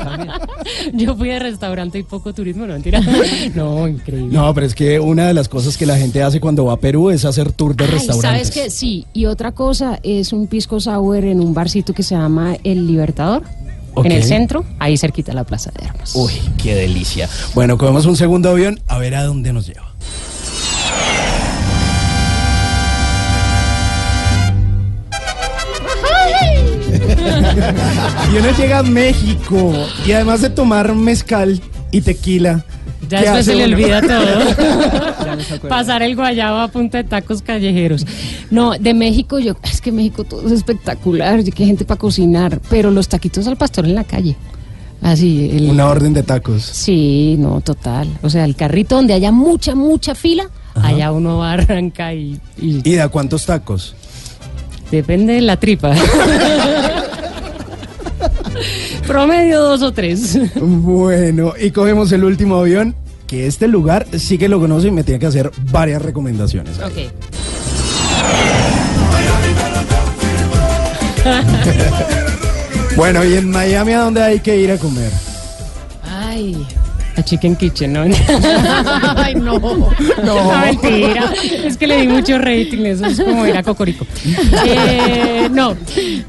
Yo 0.94 1.16
fui 1.16 1.30
de 1.30 1.40
restaurante 1.40 2.00
y 2.00 2.04
poco 2.04 2.34
turismo, 2.34 2.66
no 2.66 2.74
mentira. 2.74 3.02
No, 3.56 3.88
increíble. 3.88 4.30
No, 4.32 4.54
pero 4.54 4.66
es 4.66 4.76
que 4.76 5.00
una 5.00 5.28
de 5.28 5.34
las 5.34 5.50
cosas 5.50 5.78
que 5.78 5.86
la 5.86 5.98
gente 5.98 6.24
hace 6.24 6.40
cuando 6.40 6.66
va 6.66 6.74
a 6.74 6.78
Perú 6.78 7.10
es 7.10 7.26
hacer 7.26 7.52
tour 7.52 7.76
de 7.76 7.86
Ay, 7.86 7.92
restaurantes. 7.92 8.48
¿Sabes 8.48 8.52
qué? 8.52 8.70
Sí, 8.70 9.06
y 9.14 9.26
otra 9.26 9.52
cosa 9.52 10.00
es 10.04 10.34
un 10.34 10.48
pisco 10.48 10.80
sour 10.80 11.26
en 11.26 11.40
un 11.40 11.54
barcito 11.54 11.94
que 11.94 12.04
se 12.04 12.16
llama 12.16 12.56
El 12.64 12.88
Libertador, 12.88 13.44
en 13.98 14.12
el 14.12 14.24
centro, 14.24 14.64
ahí 14.80 14.98
cerquita 14.98 15.34
la 15.34 15.44
Plaza 15.44 15.72
de 15.78 15.88
Armas. 15.88 16.16
Uy, 16.16 16.32
qué 16.62 16.76
delicia. 16.76 17.28
Bueno, 17.54 17.78
cogemos 17.78 18.06
un 18.06 18.16
segundo 18.16 18.50
avión 18.50 18.80
a 18.88 18.98
ver 18.98 19.16
a 19.16 19.24
dónde 19.24 19.52
nos 19.54 19.68
lleva. 19.68 19.92
Y 28.34 28.38
uno 28.38 28.58
llega 28.58 28.80
a 28.80 28.84
México 28.84 29.74
y 30.06 30.12
además 30.12 30.42
de 30.42 30.50
tomar 30.50 30.96
mezcal 30.96 31.62
y 31.92 32.02
tequila. 32.02 32.66
Ya 33.10 33.20
¿qué 33.20 33.24
después 33.26 33.46
se 33.46 33.56
le 33.56 33.66
uno? 33.66 33.76
olvida 33.76 34.02
Ya 35.26 35.36
no 35.36 35.42
se 35.42 35.60
todo. 35.60 35.70
Pasar 35.70 36.02
el 36.04 36.16
guayabo 36.16 36.60
a 36.60 36.68
punta 36.70 37.00
de 37.00 37.04
tacos 37.04 37.42
callejeros. 37.42 38.06
No, 38.50 38.72
de 38.72 38.94
México 38.94 39.40
yo, 39.40 39.56
es 39.64 39.82
que 39.82 39.92
México 39.92 40.24
todo 40.24 40.46
es 40.46 40.54
espectacular, 40.54 41.44
que 41.44 41.66
gente 41.66 41.84
para 41.84 42.00
cocinar, 42.00 42.60
pero 42.70 42.92
los 42.92 43.08
taquitos 43.10 43.48
al 43.48 43.58
pastor 43.58 43.86
en 43.86 43.96
la 43.96 44.04
calle. 44.04 44.36
Así, 45.02 45.50
el, 45.52 45.70
Una 45.72 45.88
orden 45.88 46.14
de 46.14 46.22
tacos. 46.24 46.62
Sí, 46.64 47.36
no, 47.40 47.60
total. 47.62 48.08
O 48.22 48.30
sea, 48.30 48.46
el 48.46 48.56
carrito 48.56 48.96
donde 48.96 49.14
haya 49.16 49.32
mucha, 49.32 49.74
mucha 49.74 50.14
fila, 50.14 50.50
allá 50.76 51.12
uno 51.12 51.44
arranca 51.46 52.14
y, 52.14 52.40
y 52.58 52.82
¿Y 52.88 52.94
de 52.94 53.02
a 53.02 53.10
cuántos 53.10 53.46
tacos? 53.46 53.96
depende 54.92 55.34
de 55.34 55.42
la 55.42 55.58
tripa. 55.58 55.94
Promedio 59.12 59.60
dos 59.60 59.82
o 59.82 59.92
tres. 59.92 60.40
Bueno, 60.56 61.52
y 61.60 61.72
cogemos 61.72 62.10
el 62.14 62.24
último 62.24 62.56
avión, 62.56 62.96
que 63.28 63.46
este 63.46 63.68
lugar 63.68 64.08
sí 64.18 64.38
que 64.38 64.48
lo 64.48 64.58
conoce 64.58 64.88
y 64.88 64.92
me 64.92 65.04
tiene 65.04 65.20
que 65.20 65.26
hacer 65.26 65.52
varias 65.70 66.02
recomendaciones. 66.02 66.80
Ok. 66.80 67.12
Bueno, 72.98 73.24
y 73.24 73.36
en 73.36 73.50
Miami, 73.50 73.94
¿a 73.94 74.02
dónde 74.02 74.22
hay 74.22 74.40
que 74.42 74.58
ir 74.58 74.70
a 74.70 74.78
comer? 74.78 75.12
Ay, 76.04 76.68
a 77.16 77.24
Chicken 77.24 77.56
Kitchen, 77.56 77.94
¿no? 77.94 78.02
Ay, 79.16 79.36
no. 79.36 79.60
No, 79.60 80.52
mentira. 80.62 81.32
Es 81.66 81.78
que 81.78 81.88
le 81.88 82.02
di 82.02 82.08
mucho 82.08 82.38
rating, 82.38 82.86
eso 82.86 83.06
es 83.06 83.20
como 83.20 83.46
ir 83.46 83.56
a 83.58 83.64
Cocorico. 83.64 84.06
Eh, 84.66 85.50
no. 85.52 85.76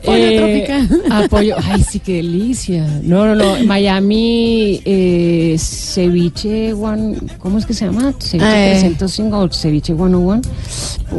Pollo 0.04 0.36
tropical. 0.36 0.88
Apoyo. 1.10 1.56
Ay, 1.62 1.82
sí, 1.88 2.00
qué 2.00 2.14
delicia. 2.14 2.86
No, 3.02 3.26
no, 3.26 3.34
no. 3.34 3.64
Miami, 3.64 4.80
eh, 4.84 5.56
ceviche 5.58 6.72
one. 6.72 7.16
¿Cómo 7.38 7.58
es 7.58 7.66
que 7.66 7.74
se 7.74 7.84
llama? 7.86 8.12
Ceviche 8.18 8.72
Eh. 8.72 8.78
305 8.80 9.38
o 9.38 9.48
ceviche 9.52 9.94
101. 9.94 10.40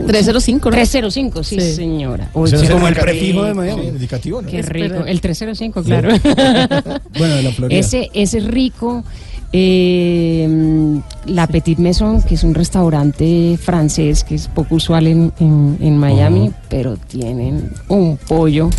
305, 0.07 0.70
¿no? 0.70 0.76
305, 0.76 1.43
sí, 1.43 1.59
Sí. 1.59 1.74
señora. 1.76 2.30
No 2.36 2.43
qué 2.43 2.55
es 2.55 2.70
como 2.70 2.88
el 2.88 2.95
prefijo 2.95 3.43
de 3.43 3.53
Miami. 3.53 3.82
el 3.84 3.88
indicativo, 3.89 4.41
¿no? 4.41 4.49
Qué 4.49 4.61
rico. 4.61 5.05
El 5.05 5.22
305, 5.22 5.84
claro. 5.84 6.09
Bueno, 7.18 7.36
de 7.36 7.43
la 7.43 7.51
Florida. 7.51 7.80
Ese, 7.80 8.09
ese 8.14 8.39
es 8.39 8.45
rico. 8.45 9.03
Eh, 9.56 10.99
la 11.28 11.45
Petit 11.47 11.78
Maison, 11.78 12.22
que 12.24 12.34
es 12.36 12.43
un 12.43 12.56
restaurante 12.56 13.58
francés 13.62 14.24
que 14.24 14.34
es 14.36 14.47
poco 14.47 14.76
usual 14.76 15.06
en, 15.08 15.32
en- 15.39 15.78
en 15.80 15.97
Miami, 15.97 16.51
pero 16.70 16.97
tienen 16.97 17.72
un 17.88 18.18
pollo 18.18 18.70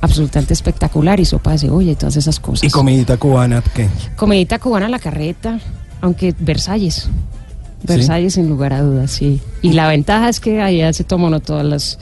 absolutamente 0.00 0.52
espectacular 0.52 1.18
y 1.18 1.24
sopa 1.24 1.52
de 1.52 1.58
cebolla 1.58 1.92
y 1.92 1.94
todas 1.96 2.16
esas 2.16 2.38
cosas. 2.40 2.64
Y 2.64 2.70
comidita 2.70 3.16
cubana, 3.16 3.62
¿qué? 3.74 3.88
Comidita 4.16 4.58
cubana 4.58 4.86
a 4.86 4.90
la 4.90 4.98
carreta, 4.98 5.58
aunque 6.02 6.34
Versalles. 6.38 7.08
Versalles 7.84 8.34
sin 8.34 8.48
lugar 8.48 8.74
a 8.74 8.82
dudas, 8.82 9.10
sí. 9.10 9.40
Y 9.62 9.72
la 9.72 9.88
ventaja 9.88 10.28
es 10.28 10.40
que 10.40 10.60
allá 10.60 10.92
se 10.92 11.04
toman 11.04 11.40
todas 11.40 11.64
las... 11.64 11.98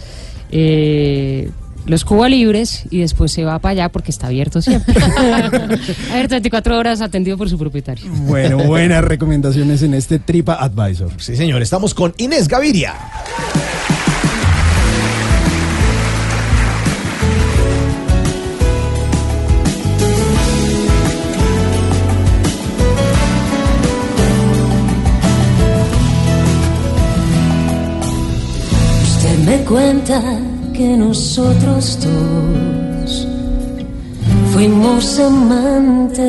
eh, 0.51 1.51
los 1.87 2.05
Cuba 2.05 2.29
libres 2.29 2.85
y 2.91 2.99
después 2.99 3.33
se 3.33 3.45
va 3.45 3.59
para 3.59 3.73
allá 3.73 3.89
porque 3.89 4.11
está 4.11 4.27
abierto 4.27 4.61
siempre. 4.61 4.95
abierto 6.11 6.35
24 6.35 6.79
horas 6.79 7.01
atendido 7.01 7.39
por 7.39 7.49
su 7.49 7.59
propietario. 7.59 8.11
Bueno, 8.11 8.59
buenas 8.59 9.05
recomendaciones 9.05 9.83
en 9.83 9.95
este 9.95 10.19
Tripa 10.19 10.55
Advisor. 10.55 11.11
Sí, 11.19 11.37
señor, 11.37 11.63
estamos 11.63 11.95
con 11.95 12.15
Inés 12.19 12.49
Gaviria. 12.49 12.95
Usted 29.03 29.39
me 29.45 29.65
cuenta 29.65 30.56
que 30.77 30.97
nosotros 30.97 31.99
dos 32.05 33.27
fuimos 34.53 35.19
amantes, 35.19 36.27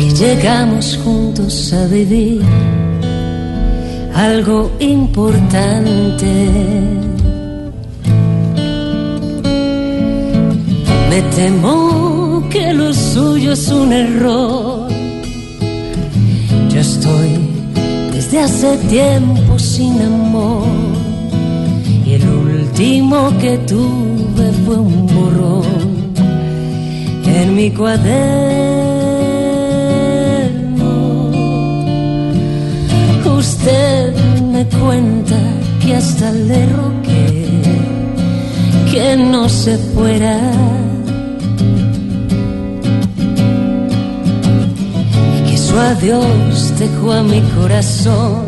que 0.00 0.10
llegamos 0.10 0.98
juntos 1.04 1.72
a 1.72 1.86
vivir 1.86 2.42
algo 4.14 4.72
importante. 4.80 6.32
Me 11.08 11.22
temo 11.36 12.44
que 12.50 12.72
lo 12.72 12.92
suyo 12.92 13.52
es 13.52 13.68
un 13.68 13.92
error. 13.92 14.88
Yo 16.68 16.80
estoy 16.80 17.47
desde 18.30 18.40
hace 18.40 18.76
tiempo 18.88 19.58
sin 19.58 20.02
amor. 20.02 20.66
Y 22.04 22.14
el 22.14 22.28
último 22.28 23.32
que 23.40 23.56
tuve 23.58 24.52
fue 24.64 24.76
un 24.76 25.06
borrón 25.06 26.12
en 27.24 27.54
mi 27.54 27.70
cuaderno. 27.70 28.10
Usted 33.38 34.14
me 34.52 34.66
cuenta 34.66 35.38
que 35.80 35.96
hasta 35.96 36.30
le 36.32 36.66
rogué 36.66 37.48
que 38.92 39.16
no 39.16 39.48
se 39.48 39.78
fuera. 39.78 40.38
Su 45.68 45.78
adiós 45.78 46.78
dejó 46.78 47.12
a 47.12 47.22
mi 47.22 47.40
corazón 47.56 48.46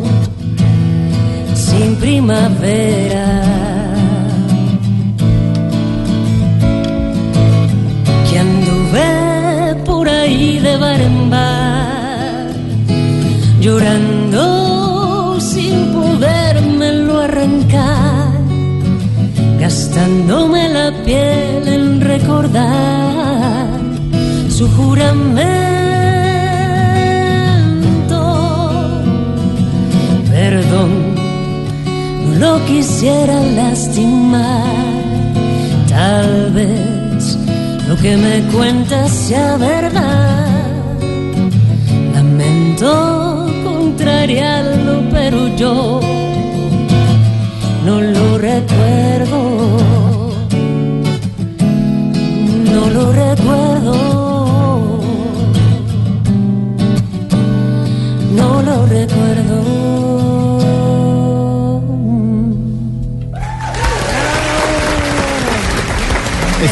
sin 1.53 1.95
primavera. 1.97 3.27
que 8.27 8.39
anduve 8.39 9.75
por 9.85 10.09
ahí 10.09 10.59
de 10.59 10.77
bar 10.77 11.01
en 11.01 11.29
bar, 11.29 12.47
llorando 13.59 15.39
sin 15.39 15.93
podérmelo 15.93 17.19
arrancar, 17.19 18.31
gastándome 19.59 20.69
la 20.69 20.87
piel 21.05 21.67
en 21.67 22.01
recordar 22.01 23.67
su 24.49 24.67
juramento. 24.69 25.60
Lo 32.41 32.65
quisiera 32.65 33.39
lastimar, 33.59 34.73
tal 35.87 36.51
vez 36.51 37.37
lo 37.87 37.95
que 37.97 38.17
me 38.17 38.41
cuentas 38.51 39.11
sea 39.11 39.57
verdad. 39.57 40.47
Lamento 42.15 42.91
contrariarlo, 43.63 44.93
pero 45.11 45.55
yo 45.55 46.01
no 47.85 48.01
lo 48.01 48.25
recuerdo. 48.39 49.39
No 52.73 52.81
lo 52.95 53.03
recuerdo. 53.23 53.95
No 58.39 58.61
lo 58.67 58.85
recuerdo. 58.87 59.50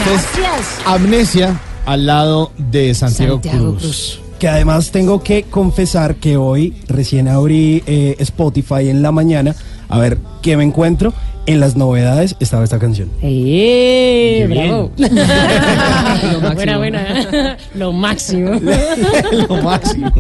Gracias. 0.10 0.80
Amnesia 0.86 1.60
al 1.86 2.08
lado 2.08 2.52
de 2.58 2.96
Santiago, 2.96 3.34
Santiago 3.36 3.72
Cruz. 3.74 3.82
Cruz. 3.82 4.22
Que 4.40 4.48
además 4.48 4.90
tengo 4.92 5.22
que 5.22 5.44
confesar 5.44 6.16
que 6.16 6.36
hoy 6.36 6.82
recién 6.88 7.28
abrí 7.28 7.84
eh, 7.86 8.16
Spotify 8.20 8.90
en 8.90 9.02
la 9.04 9.12
mañana 9.12 9.56
a 9.88 10.00
ver 10.00 10.18
qué 10.42 10.58
me 10.58 10.64
encuentro. 10.64 11.14
En 11.50 11.60
las 11.60 11.76
novedades 11.76 12.36
estaba 12.40 12.64
esta 12.64 12.78
canción. 12.78 13.10
¡Eh! 13.24 14.46
¡Bravo! 14.48 14.92
Lo 14.98 16.42
máximo. 16.42 16.54
buena, 16.54 16.78
buena. 16.78 17.58
Lo 17.74 17.92
máximo. 17.92 18.52
Lo 19.50 19.64
máximo. 19.64 20.12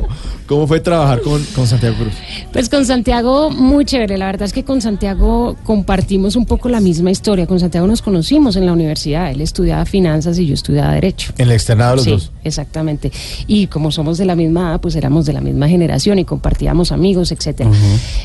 ¿Cómo 0.47 0.65
fue 0.65 0.79
trabajar 0.79 1.21
con, 1.21 1.43
con 1.53 1.67
Santiago 1.67 1.97
Cruz? 1.97 2.13
Pues 2.51 2.67
con 2.67 2.83
Santiago, 2.83 3.51
muy 3.51 3.85
chévere. 3.85 4.17
La 4.17 4.25
verdad 4.25 4.47
es 4.47 4.53
que 4.53 4.63
con 4.63 4.81
Santiago 4.81 5.55
compartimos 5.65 6.35
un 6.35 6.47
poco 6.47 6.67
la 6.67 6.79
misma 6.79 7.11
historia. 7.11 7.45
Con 7.45 7.59
Santiago 7.59 7.85
nos 7.85 8.01
conocimos 8.01 8.55
en 8.55 8.65
la 8.65 8.73
universidad. 8.73 9.29
Él 9.29 9.41
estudiaba 9.41 9.85
finanzas 9.85 10.39
y 10.39 10.47
yo 10.47 10.55
estudiaba 10.55 10.93
Derecho. 10.93 11.33
En 11.37 11.45
el 11.45 11.51
externado 11.51 11.97
los 11.97 12.05
sí, 12.05 12.09
dos. 12.09 12.31
exactamente. 12.43 13.11
Y 13.45 13.67
como 13.67 13.91
somos 13.91 14.17
de 14.17 14.25
la 14.25 14.35
misma 14.35 14.71
edad, 14.71 14.81
pues 14.81 14.95
éramos 14.95 15.27
de 15.27 15.33
la 15.33 15.41
misma 15.41 15.69
generación 15.69 16.17
y 16.17 16.25
compartíamos 16.25 16.91
amigos, 16.91 17.31
etcétera. 17.31 17.69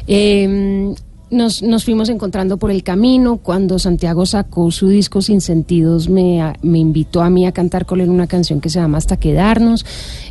Eh, 0.07 0.95
nos, 1.35 1.63
nos 1.63 1.85
fuimos 1.85 2.09
encontrando 2.09 2.57
por 2.57 2.71
el 2.71 2.83
camino. 2.83 3.37
Cuando 3.37 3.79
Santiago 3.79 4.25
sacó 4.25 4.71
su 4.71 4.89
disco 4.89 5.21
Sin 5.21 5.41
Sentidos, 5.41 6.09
me, 6.09 6.55
me 6.63 6.79
invitó 6.79 7.23
a 7.23 7.31
mí 7.31 7.47
a 7.47 7.53
cantar 7.53 7.85
con 7.85 8.01
él 8.01 8.09
una 8.09 8.27
canción 8.27 8.61
que 8.61 8.71
se 8.71 8.81
llama 8.81 8.99
Hasta 8.99 9.17
Quedarnos. 9.17 9.85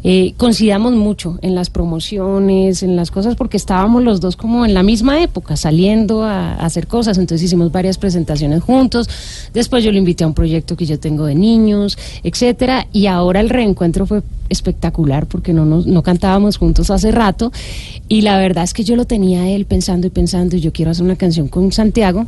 Eh, 0.03 0.33
coincidamos 0.37 0.93
mucho 0.93 1.37
en 1.41 1.53
las 1.55 1.69
promociones, 1.69 2.81
en 2.81 2.95
las 2.95 3.11
cosas, 3.11 3.35
porque 3.35 3.57
estábamos 3.57 4.03
los 4.03 4.21
dos 4.21 4.35
como 4.35 4.65
en 4.65 4.73
la 4.73 4.83
misma 4.83 5.21
época, 5.21 5.55
saliendo 5.55 6.23
a, 6.23 6.53
a 6.53 6.65
hacer 6.65 6.87
cosas. 6.87 7.17
Entonces 7.17 7.45
hicimos 7.45 7.71
varias 7.71 7.97
presentaciones 7.97 8.63
juntos. 8.63 9.09
Después 9.53 9.83
yo 9.83 9.91
lo 9.91 9.97
invité 9.97 10.23
a 10.23 10.27
un 10.27 10.33
proyecto 10.33 10.75
que 10.75 10.85
yo 10.85 10.99
tengo 10.99 11.25
de 11.25 11.35
niños, 11.35 11.97
etcétera. 12.23 12.87
Y 12.91 13.07
ahora 13.07 13.39
el 13.41 13.49
reencuentro 13.49 14.05
fue 14.05 14.23
espectacular 14.49 15.25
porque 15.25 15.53
no, 15.53 15.65
nos, 15.65 15.85
no 15.85 16.03
cantábamos 16.03 16.57
juntos 16.57 16.89
hace 16.89 17.11
rato. 17.11 17.51
Y 18.13 18.21
la 18.21 18.37
verdad 18.37 18.63
es 18.63 18.75
que 18.75 18.83
yo 18.83 18.95
lo 18.95 19.05
tenía 19.05 19.49
él 19.49 19.65
pensando 19.65 20.05
y 20.05 20.11
pensando, 20.11 20.55
y 20.55 20.59
yo 20.59 20.71
quiero 20.71 20.91
hacer 20.91 21.03
una 21.03 21.15
canción 21.15 21.47
con 21.47 21.71
Santiago. 21.71 22.27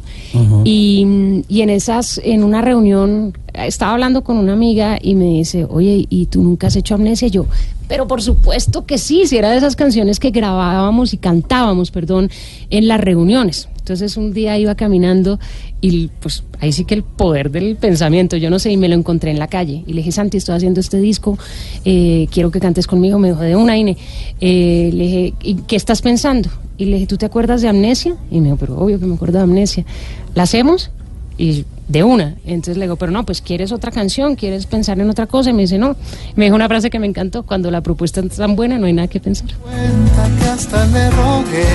y, 0.63 1.43
y 1.47 1.61
en 1.61 1.69
esas, 1.69 2.19
en 2.23 2.43
una 2.43 2.63
reunión, 2.63 3.38
estaba 3.53 3.93
hablando 3.93 4.23
con 4.23 4.38
una 4.38 4.53
amiga 4.53 4.97
y 4.99 5.13
me 5.13 5.25
dice, 5.25 5.63
oye, 5.69 6.07
¿y 6.09 6.25
tú 6.25 6.41
nunca 6.41 6.67
has 6.67 6.75
hecho 6.75 6.95
amnesia? 6.95 7.27
Y 7.27 7.31
yo, 7.31 7.45
pero 7.88 8.07
por 8.07 8.23
supuesto 8.23 8.88
que 8.88 8.97
sí, 8.97 9.27
si 9.27 9.38
era 9.38 9.51
de 9.51 9.57
esas 9.57 9.75
canciones 9.75 10.19
que 10.19 10.31
grabábamos 10.31 11.13
y 11.13 11.17
cantábamos, 11.17 11.91
perdón, 11.91 12.31
en 12.71 12.88
las 12.88 12.99
reuniones. 12.99 13.69
Entonces 13.77 14.17
un 14.17 14.33
día 14.33 14.57
iba 14.57 14.73
caminando 14.73 15.39
y 15.86 16.09
pues 16.19 16.43
ahí 16.61 16.71
sí 16.71 16.83
que 16.83 16.95
el 16.95 17.03
poder 17.03 17.51
del 17.51 17.75
pensamiento, 17.75 18.38
yo 18.38 18.49
no 18.49 18.57
sé, 18.57 18.71
y 18.71 18.77
me 18.77 18.89
lo 18.89 18.95
encontré 18.95 19.29
en 19.29 19.38
la 19.38 19.47
calle. 19.47 19.83
Y 19.86 19.93
le 19.93 19.97
dije, 19.97 20.11
Santi, 20.11 20.38
estoy 20.38 20.55
haciendo 20.55 20.79
este 20.79 20.97
disco, 20.97 21.38
eh, 21.83 22.27
quiero 22.31 22.49
que 22.49 22.59
cantes 22.59 22.88
conmigo. 22.88 23.19
Me 23.19 23.29
dijo, 23.29 23.41
de 23.41 23.55
una, 23.55 23.77
Ine. 23.77 23.95
Eh, 24.41 24.89
le 24.91 25.03
dije, 25.03 25.33
¿y 25.43 25.55
qué 25.67 25.75
estás 25.75 26.01
pensando? 26.01 26.49
Y 26.79 26.86
le 26.86 26.93
dije, 26.93 27.05
¿tú 27.05 27.17
te 27.17 27.27
acuerdas 27.27 27.61
de 27.61 27.67
Amnesia? 27.67 28.15
Y 28.31 28.39
me 28.39 28.45
dijo, 28.45 28.57
pero 28.57 28.79
obvio 28.79 28.99
que 28.99 29.05
me 29.05 29.13
acuerdo 29.13 29.38
de 29.38 29.43
Amnesia. 29.43 29.86
¿La 30.33 30.43
hacemos? 30.43 30.89
Y 31.38 31.65
de 31.88 32.03
una. 32.03 32.33
Entonces 32.47 32.77
le 32.77 32.86
digo, 32.86 32.95
pero 32.95 33.11
no, 33.11 33.23
pues 33.23 33.43
¿quieres 33.43 33.71
otra 33.71 33.91
canción? 33.91 34.36
¿Quieres 34.36 34.65
pensar 34.65 34.99
en 34.99 35.07
otra 35.07 35.27
cosa? 35.27 35.51
Y 35.51 35.53
me 35.53 35.61
dice, 35.61 35.77
no. 35.77 35.95
Me 36.36 36.45
dijo 36.45 36.55
una 36.55 36.67
frase 36.67 36.89
que 36.89 36.97
me 36.97 37.05
encantó, 37.05 37.43
cuando 37.43 37.69
la 37.69 37.81
propuesta 37.81 38.21
es 38.21 38.36
tan 38.36 38.55
buena 38.55 38.79
no 38.79 38.88
hay 38.88 38.93
nada 38.93 39.07
que 39.07 39.19
pensar. 39.19 39.49
cuenta 39.61 40.31
que 40.39 40.49
hasta 40.49 40.83
le 40.88 41.11
rogué 41.11 41.65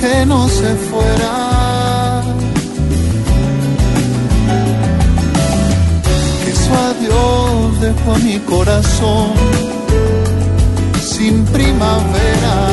que 0.00 0.26
no 0.26 0.48
se 0.48 0.74
fuera. 0.74 1.71
Que 6.72 7.06
su 7.06 7.10
adiós 7.10 7.80
dejó 7.80 8.12
a 8.14 8.18
mi 8.18 8.38
corazón 8.40 9.28
sin 11.00 11.44
primavera. 11.46 12.68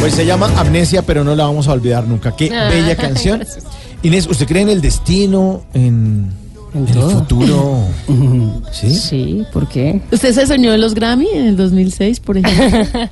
Pues 0.00 0.14
se 0.14 0.24
llama 0.26 0.50
Amnesia, 0.56 1.02
pero 1.02 1.24
no 1.24 1.34
la 1.34 1.44
vamos 1.44 1.68
a 1.68 1.72
olvidar 1.72 2.06
nunca. 2.06 2.34
Qué 2.36 2.50
Ah, 2.54 2.68
bella 2.70 2.96
canción. 2.96 3.38
gracias. 3.38 3.64
Inés, 4.02 4.26
¿usted 4.28 4.46
cree 4.46 4.62
en 4.62 4.68
el 4.68 4.80
destino, 4.80 5.62
en, 5.74 6.30
en 6.74 6.86
el 6.88 6.94
futuro? 6.94 7.80
¿Sí? 8.72 8.94
Sí, 8.94 9.44
¿por 9.52 9.68
qué? 9.68 10.00
¿Usted 10.12 10.32
se 10.32 10.46
soñó 10.46 10.72
en 10.72 10.80
los 10.80 10.94
Grammy 10.94 11.26
en 11.34 11.46
el 11.48 11.56
2006, 11.56 12.20
por 12.20 12.38
ejemplo? 12.38 12.86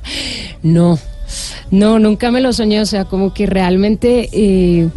No, 0.63 0.97
no, 1.71 1.99
nunca 1.99 2.31
me 2.31 2.41
lo 2.41 2.51
soñé, 2.53 2.81
o 2.81 2.85
sea, 2.85 3.05
como 3.05 3.33
que 3.33 3.45
realmente, 3.45 4.27
eh, 4.31 4.89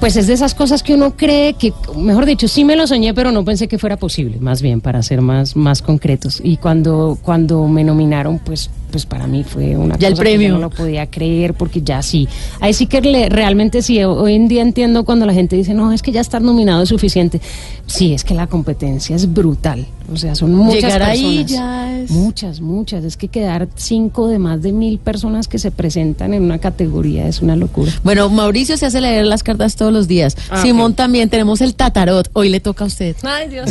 pues 0.00 0.16
es 0.16 0.26
de 0.26 0.34
esas 0.34 0.54
cosas 0.54 0.82
que 0.82 0.94
uno 0.94 1.16
cree 1.16 1.54
que, 1.54 1.72
mejor 1.96 2.26
dicho, 2.26 2.48
sí 2.48 2.64
me 2.64 2.76
lo 2.76 2.86
soñé, 2.86 3.14
pero 3.14 3.32
no 3.32 3.44
pensé 3.44 3.68
que 3.68 3.78
fuera 3.78 3.96
posible, 3.96 4.38
más 4.40 4.62
bien, 4.62 4.80
para 4.80 5.02
ser 5.02 5.20
más, 5.20 5.56
más 5.56 5.82
concretos. 5.82 6.40
Y 6.42 6.56
cuando, 6.58 7.18
cuando 7.20 7.66
me 7.66 7.84
nominaron, 7.84 8.38
pues, 8.38 8.70
pues 8.90 9.06
para 9.06 9.26
mí 9.26 9.44
fue 9.44 9.76
una 9.76 9.96
Ya 9.98 10.08
el 10.08 10.14
cosa 10.14 10.24
que 10.24 10.30
yo 10.32 10.36
premio. 10.38 10.54
no 10.54 10.58
lo 10.60 10.70
podía 10.70 11.06
creer, 11.06 11.54
porque 11.54 11.82
ya 11.82 12.02
sí, 12.02 12.28
ahí 12.60 12.72
sí 12.72 12.86
que 12.86 13.00
le- 13.00 13.28
realmente 13.28 13.82
sí, 13.82 14.02
hoy 14.02 14.34
en 14.34 14.48
día 14.48 14.62
entiendo 14.62 15.04
cuando 15.04 15.26
la 15.26 15.34
gente 15.34 15.56
dice, 15.56 15.74
no, 15.74 15.92
es 15.92 16.02
que 16.02 16.12
ya 16.12 16.20
estar 16.20 16.42
nominado 16.42 16.82
es 16.82 16.88
suficiente. 16.88 17.40
Sí, 17.86 18.12
es 18.14 18.24
que 18.24 18.34
la 18.34 18.46
competencia 18.46 19.16
es 19.16 19.32
brutal, 19.32 19.86
o 20.12 20.16
sea, 20.16 20.34
son 20.34 20.54
muchas 20.54 20.74
Llegar 20.82 21.00
personas. 21.00 21.10
ahí 21.10 21.44
ya 21.44 22.00
es... 22.00 22.10
Muchas, 22.10 22.60
muchas. 22.60 23.04
Es 23.04 23.16
que 23.16 23.28
quedar 23.28 23.68
cinco 23.74 24.28
de 24.28 24.38
más 24.38 24.62
de 24.62 24.72
mil 24.72 24.98
personas 24.98 25.48
que 25.48 25.58
se 25.58 25.70
presentan 25.70 26.32
en 26.32 26.42
una 26.42 26.58
categoría 26.58 27.26
es 27.28 27.42
una 27.42 27.56
locura. 27.56 27.92
Bueno, 28.04 28.28
Mauricio 28.30 28.76
se 28.76 28.86
hace 28.86 29.00
leer 29.00 29.26
las 29.26 29.42
cartas 29.42 29.76
todos 29.76 29.92
los 29.92 30.08
días. 30.08 30.36
Ah, 30.50 30.62
Simón 30.62 30.94
también, 30.94 31.28
tenemos 31.28 31.60
el 31.60 31.74
tatarot. 31.74 32.30
Hoy 32.32 32.48
le 32.48 32.60
toca 32.60 32.84
a 32.84 32.86
usted. 32.86 33.16
Ay, 33.22 33.48
Dios. 33.48 33.68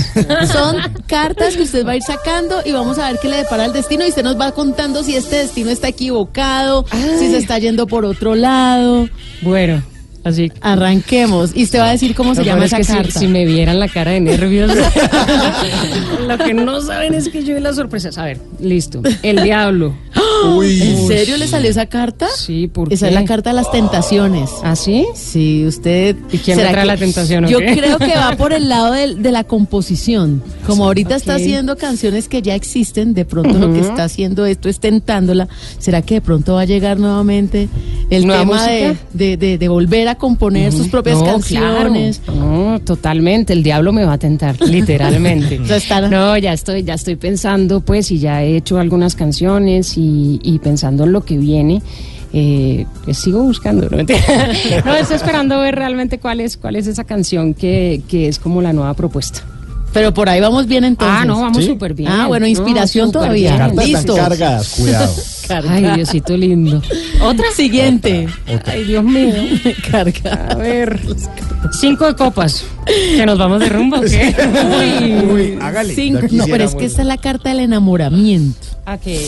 Son 0.52 0.76
cartas 1.08 1.56
que 1.56 1.64
usted 1.64 1.86
va 1.86 1.92
a 1.92 1.96
ir 1.96 2.04
sacando 2.04 2.56
y 2.66 2.72
vamos 2.72 3.00
a 3.00 3.10
ver 3.10 3.20
qué 3.22 3.30
le 3.30 3.38
depara 3.38 3.66
el 3.66 3.74
destino 3.74 4.06
y 4.06 4.10
usted 4.10 4.24
nos 4.24 4.40
va 4.40 4.52
contando 4.52 5.04
si 5.08 5.16
este 5.16 5.38
destino 5.38 5.70
está 5.70 5.88
equivocado, 5.88 6.86
si 6.92 7.30
se 7.30 7.38
está 7.38 7.58
yendo 7.60 7.88
por 7.88 8.04
otro 8.04 8.36
lado. 8.36 9.08
bueno, 9.42 9.82
Así 10.28 10.52
Arranquemos. 10.62 11.52
Y 11.56 11.64
usted 11.64 11.80
va 11.80 11.90
a 11.90 11.92
decir 11.92 12.14
cómo 12.16 12.36
se 12.36 12.42
Lo 12.42 12.48
llama 12.48 12.66
esa 12.66 12.78
es 12.80 12.88
que 12.88 12.94
si- 12.94 12.98
carta. 13.00 13.20
Si, 13.20 13.28
me 13.28 13.46
vieran 13.46 13.80
la 13.80 13.88
cara 13.88 14.12
de 14.12 14.20
nervios. 14.22 14.72
Lo 16.28 16.38
que 16.38 16.54
no 16.54 16.82
saben 16.82 17.14
es 17.14 17.30
que 17.30 17.44
yo 17.44 17.56
vi 17.56 17.62
las 17.62 17.76
sorpresas. 17.76 18.18
A 18.18 18.26
ver, 18.26 18.40
listo. 18.60 19.02
El 19.24 19.44
diablo. 19.44 19.94
¿En 20.64 21.08
serio 21.08 21.38
le 21.38 21.48
salió 21.48 21.70
esa 21.70 21.88
carta? 21.88 22.28
Sí, 22.36 22.68
¿por 22.68 22.92
Esa 22.94 23.08
qué? 23.08 23.14
es 23.16 23.20
la 23.22 23.26
carta 23.26 23.50
de 23.52 23.56
las 23.56 23.72
tentaciones. 23.72 24.50
¿Ah, 24.64 24.76
sí? 24.76 25.06
Sí, 25.16 25.66
usted. 25.66 26.16
¿Y 26.32 26.38
quién 26.38 26.58
me 26.58 26.64
¿será 26.64 26.72
trae 26.74 26.84
que- 26.84 26.88
la 26.88 26.98
tentación, 26.98 27.46
o 27.46 27.50
Yo 27.50 27.60
qué? 27.60 27.76
creo 27.78 27.98
que 27.98 28.16
va 28.16 28.36
por 28.38 28.54
el 28.54 28.70
lado 28.70 28.92
de, 28.94 29.16
la 29.32 29.44
composición. 29.44 30.42
Como 30.66 30.86
ahorita 30.86 31.16
está 31.16 31.36
haciendo 31.36 31.76
canciones 31.78 32.28
que 32.30 32.42
ya 32.42 32.56
existen, 32.56 33.14
de 33.14 33.26
pronto 33.26 33.58
lo 33.58 33.74
que 33.74 33.80
está 33.82 34.04
haciendo 34.06 34.46
esto 34.46 34.70
es 34.70 34.80
tentándola. 34.80 35.48
¿Será 35.80 36.02
que 36.02 36.16
de 36.16 36.22
pronto 36.22 36.54
va 36.56 36.62
a 36.62 36.66
llegar 36.66 37.00
nuevamente 37.00 37.68
el 38.10 38.26
¿Nueva 38.28 38.42
tema 38.42 38.68
de, 38.68 38.88
música? 38.90 39.06
de, 39.14 39.38
de- 39.38 39.58
de 39.58 39.68
volver 39.68 40.08
a 40.08 40.17
componer 40.18 40.72
sus 40.72 40.88
propias 40.88 41.18
No, 41.20 41.26
canciones? 41.26 42.20
claro. 42.24 42.40
No, 42.40 42.80
totalmente. 42.80 43.54
El 43.54 43.64
diablo 43.64 43.92
me 43.94 44.04
va 44.06 44.14
a 44.14 44.18
tentar, 44.18 44.60
literalmente. 44.68 45.60
No, 46.10 46.38
ya 46.38 46.54
estoy, 46.54 46.84
ya 46.84 46.94
estoy 46.96 47.16
pensando, 47.16 47.82
pues, 47.82 48.12
y 48.12 48.20
ya 48.20 48.44
he 48.44 48.58
hecho 48.58 48.78
algunas 48.80 49.16
canciones 49.16 49.98
y, 49.98 50.40
y 50.44 50.60
pensando 50.60 51.04
en 51.06 51.12
lo 51.14 51.24
que 51.24 51.38
viene. 51.38 51.82
Eh, 52.34 52.86
pues 53.06 53.18
sigo 53.20 53.42
buscando, 53.44 53.90
¿no? 53.90 53.98
no, 54.86 54.96
estoy 54.96 55.16
esperando 55.16 55.60
ver 55.60 55.76
realmente 55.76 56.20
cuál 56.20 56.42
es, 56.42 56.58
cuál 56.58 56.76
es 56.76 56.88
esa 56.88 57.06
canción 57.06 57.54
que, 57.54 58.02
que 58.08 58.28
es 58.28 58.38
como 58.38 58.62
la 58.62 58.74
nueva 58.74 58.94
propuesta. 58.96 59.44
Pero 59.98 60.14
por 60.14 60.30
ahí 60.30 60.40
vamos 60.40 60.68
bien 60.68 60.84
entonces. 60.84 61.18
Ah, 61.22 61.26
no, 61.26 61.42
vamos 61.42 61.58
¿Sí? 61.58 61.66
súper 61.66 61.96
bien. 61.96 62.08
Ah, 62.12 62.28
bueno, 62.28 62.44
No, 62.44 62.50
inspiración 62.50 63.12
todavía. 63.12 63.68
Listo. 63.84 64.16
cargadas, 64.16 64.76
cuidado. 64.78 65.12
Ay, 65.70 65.86
Diosito 65.96 66.38
lindo. 66.38 66.84
Otra 67.24 67.52
siguiente. 67.52 68.28
Ay, 68.66 68.84
Dios 68.84 69.04
mío. 69.04 69.34
Carga. 69.92 70.50
A 70.52 70.56
ver, 70.56 71.00
cinco 71.72 72.06
de 72.06 72.14
copas. 72.16 72.64
¿Que 72.86 73.26
nos 73.26 73.40
vamos 73.40 73.60
de 73.60 73.70
rumba 73.70 74.00
o 74.00 74.02
qué? 74.04 74.36
Uy, 75.26 75.32
Uy, 75.34 75.58
hágale. 75.60 75.96
Cinco- 75.96 76.28
no, 76.30 76.46
pero 76.46 76.64
es 76.66 76.76
que 76.76 76.86
esta 76.86 77.02
es 77.02 77.08
la 77.08 77.18
carta 77.18 77.50
del 77.50 77.62
enamoramiento. 77.62 78.68
¿A 78.86 79.00
qué? 79.00 79.20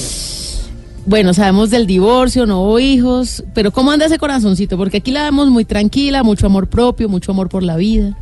Bueno, 1.08 1.34
sabemos 1.34 1.72
del 1.72 1.88
divorcio, 1.88 2.46
no 2.46 2.62
hubo 2.62 2.80
hijos, 2.80 3.44
pero 3.56 3.72
¿cómo 3.72 3.90
anda 3.90 4.06
ese 4.06 4.20
corazoncito? 4.20 4.78
Porque 4.78 4.98
aquí 4.98 5.10
la 5.10 5.24
vemos 5.24 5.48
muy 5.50 5.66
tranquila, 5.66 6.22
mucho 6.22 6.46
amor 6.46 6.68
propio, 6.68 7.10
mucho 7.10 7.32
amor 7.32 7.50
por 7.50 7.64
la 7.64 7.76
vida. 7.78 8.16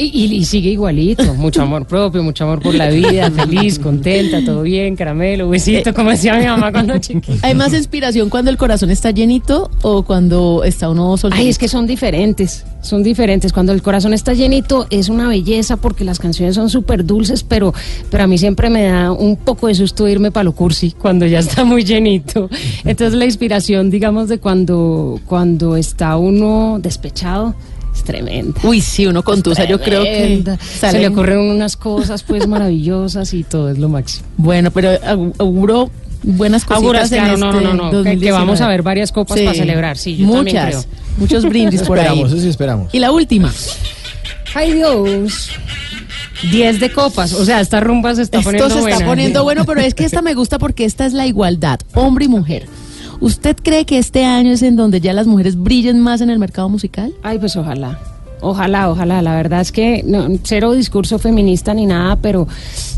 Y, 0.00 0.44
sigue 0.44 0.70
igualito, 0.70 1.34
mucho 1.34 1.62
amor 1.62 1.84
propio, 1.84 2.22
mucho 2.22 2.44
amor 2.44 2.62
por 2.62 2.74
la 2.74 2.88
vida, 2.88 3.30
feliz, 3.32 3.80
contenta, 3.80 4.44
todo 4.44 4.62
bien, 4.62 4.94
caramelo, 4.94 5.48
besito, 5.48 5.92
como 5.92 6.10
decía 6.10 6.34
mi 6.34 6.46
mamá 6.46 6.70
cuando 6.70 6.96
chiquita. 7.00 7.44
¿Hay 7.46 7.54
más 7.54 7.72
inspiración 7.72 8.30
cuando 8.30 8.50
el 8.50 8.56
corazón 8.56 8.90
está 8.90 9.10
llenito 9.10 9.70
o 9.82 10.04
cuando 10.04 10.62
está 10.64 10.88
uno 10.88 11.16
soltero? 11.16 11.42
Ay, 11.42 11.48
es 11.48 11.58
que 11.58 11.66
son 11.66 11.88
diferentes, 11.88 12.64
son 12.80 13.02
diferentes. 13.02 13.52
Cuando 13.52 13.72
el 13.72 13.82
corazón 13.82 14.14
está 14.14 14.34
llenito 14.34 14.86
es 14.90 15.08
una 15.08 15.26
belleza 15.26 15.76
porque 15.76 16.04
las 16.04 16.20
canciones 16.20 16.54
son 16.54 16.70
súper 16.70 17.04
dulces, 17.04 17.42
pero, 17.42 17.74
pero 18.08 18.22
a 18.22 18.26
mí 18.28 18.38
siempre 18.38 18.70
me 18.70 18.84
da 18.84 19.10
un 19.10 19.36
poco 19.36 19.66
de 19.66 19.74
susto 19.74 20.06
irme 20.06 20.30
para 20.30 20.44
lo 20.44 20.52
cursi 20.52 20.92
cuando 20.92 21.26
ya 21.26 21.40
está 21.40 21.64
muy 21.64 21.82
llenito. 21.82 22.48
Entonces 22.84 23.18
la 23.18 23.24
inspiración, 23.24 23.90
digamos, 23.90 24.28
de 24.28 24.38
cuando, 24.38 25.20
cuando 25.26 25.76
está 25.76 26.16
uno 26.16 26.78
despechado 26.80 27.56
es 27.98 28.04
tremenda. 28.04 28.60
Uy, 28.62 28.80
sí, 28.80 29.06
uno 29.06 29.22
con 29.22 29.42
tusa, 29.42 29.64
yo 29.64 29.80
creo 29.80 30.02
que. 30.02 30.42
Se 30.62 30.98
le 30.98 31.08
ocurren 31.08 31.38
unas 31.38 31.76
cosas 31.76 32.22
pues 32.22 32.46
maravillosas 32.46 33.32
y 33.34 33.44
todo 33.44 33.70
es 33.70 33.78
lo 33.78 33.88
máximo. 33.88 34.26
Bueno, 34.36 34.70
pero 34.70 34.90
aug- 35.02 35.34
auguro 35.38 35.90
buenas 36.22 36.64
cositas 36.64 37.12
en 37.12 37.18
claro, 37.20 37.36
no, 37.36 37.50
este 37.50 37.64
no, 37.64 37.74
no, 37.74 37.74
no, 37.74 37.82
que- 37.84 37.90
que 37.90 37.96
2019. 37.96 38.32
vamos 38.38 38.60
a 38.60 38.68
ver 38.68 38.82
varias 38.82 39.12
copas 39.12 39.38
para 39.38 39.54
celebrar, 39.54 39.96
sí, 39.96 40.16
yo 40.16 40.30
también 40.32 40.56
Muchas, 40.56 40.86
creo. 40.86 41.00
muchos 41.18 41.44
brindis 41.44 41.82
por 41.82 41.98
ahí. 41.98 42.06
Esperamos, 42.06 42.32
eso 42.32 42.42
sí 42.42 42.48
esperamos. 42.48 42.94
Y 42.94 42.98
la 42.98 43.12
última. 43.12 43.52
Ay 44.54 44.72
Dios. 44.72 45.50
10 46.50 46.78
de 46.80 46.92
copas, 46.92 47.32
o 47.32 47.44
sea, 47.44 47.60
esta 47.60 47.80
rumba 47.80 48.14
se 48.14 48.22
está 48.22 48.38
Esto 48.38 48.48
poniendo 48.50 48.68
se 48.70 48.78
está 48.78 48.90
buena. 48.96 49.06
poniendo 49.06 49.42
bueno, 49.44 49.64
pero 49.64 49.80
es 49.80 49.94
que 49.94 50.04
esta 50.04 50.22
me 50.22 50.34
gusta 50.34 50.58
porque 50.58 50.84
esta 50.84 51.04
es 51.04 51.12
la 51.12 51.26
igualdad, 51.26 51.80
hombre 51.94 52.26
y 52.26 52.28
mujer. 52.28 52.66
¿Usted 53.20 53.56
cree 53.62 53.84
que 53.84 53.98
este 53.98 54.24
año 54.24 54.52
es 54.52 54.62
en 54.62 54.76
donde 54.76 55.00
ya 55.00 55.12
las 55.12 55.26
mujeres 55.26 55.56
brillen 55.56 56.00
más 56.00 56.20
en 56.20 56.30
el 56.30 56.38
mercado 56.38 56.68
musical? 56.68 57.12
Ay, 57.22 57.38
pues 57.38 57.56
ojalá. 57.56 57.98
Ojalá, 58.40 58.90
ojalá. 58.90 59.22
La 59.22 59.34
verdad 59.34 59.60
es 59.60 59.72
que 59.72 60.02
no, 60.04 60.28
cero 60.44 60.72
discurso 60.72 61.18
feminista 61.18 61.74
ni 61.74 61.86
nada, 61.86 62.16
pero, 62.16 62.46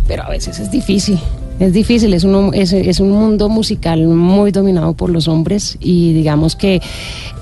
pero 0.07 0.25
a 0.25 0.29
veces 0.29 0.59
es 0.59 0.71
difícil. 0.71 1.19
Es 1.61 1.75
difícil, 1.75 2.15
es 2.15 2.25
un, 2.25 2.53
es, 2.55 2.73
es 2.73 3.01
un 3.01 3.11
mundo 3.11 3.51
musical 3.51 4.07
muy 4.09 4.51
dominado 4.51 4.95
por 4.95 5.11
los 5.11 5.29
hombres 5.29 5.77
y 5.79 6.15
digamos 6.15 6.57
que 6.57 6.81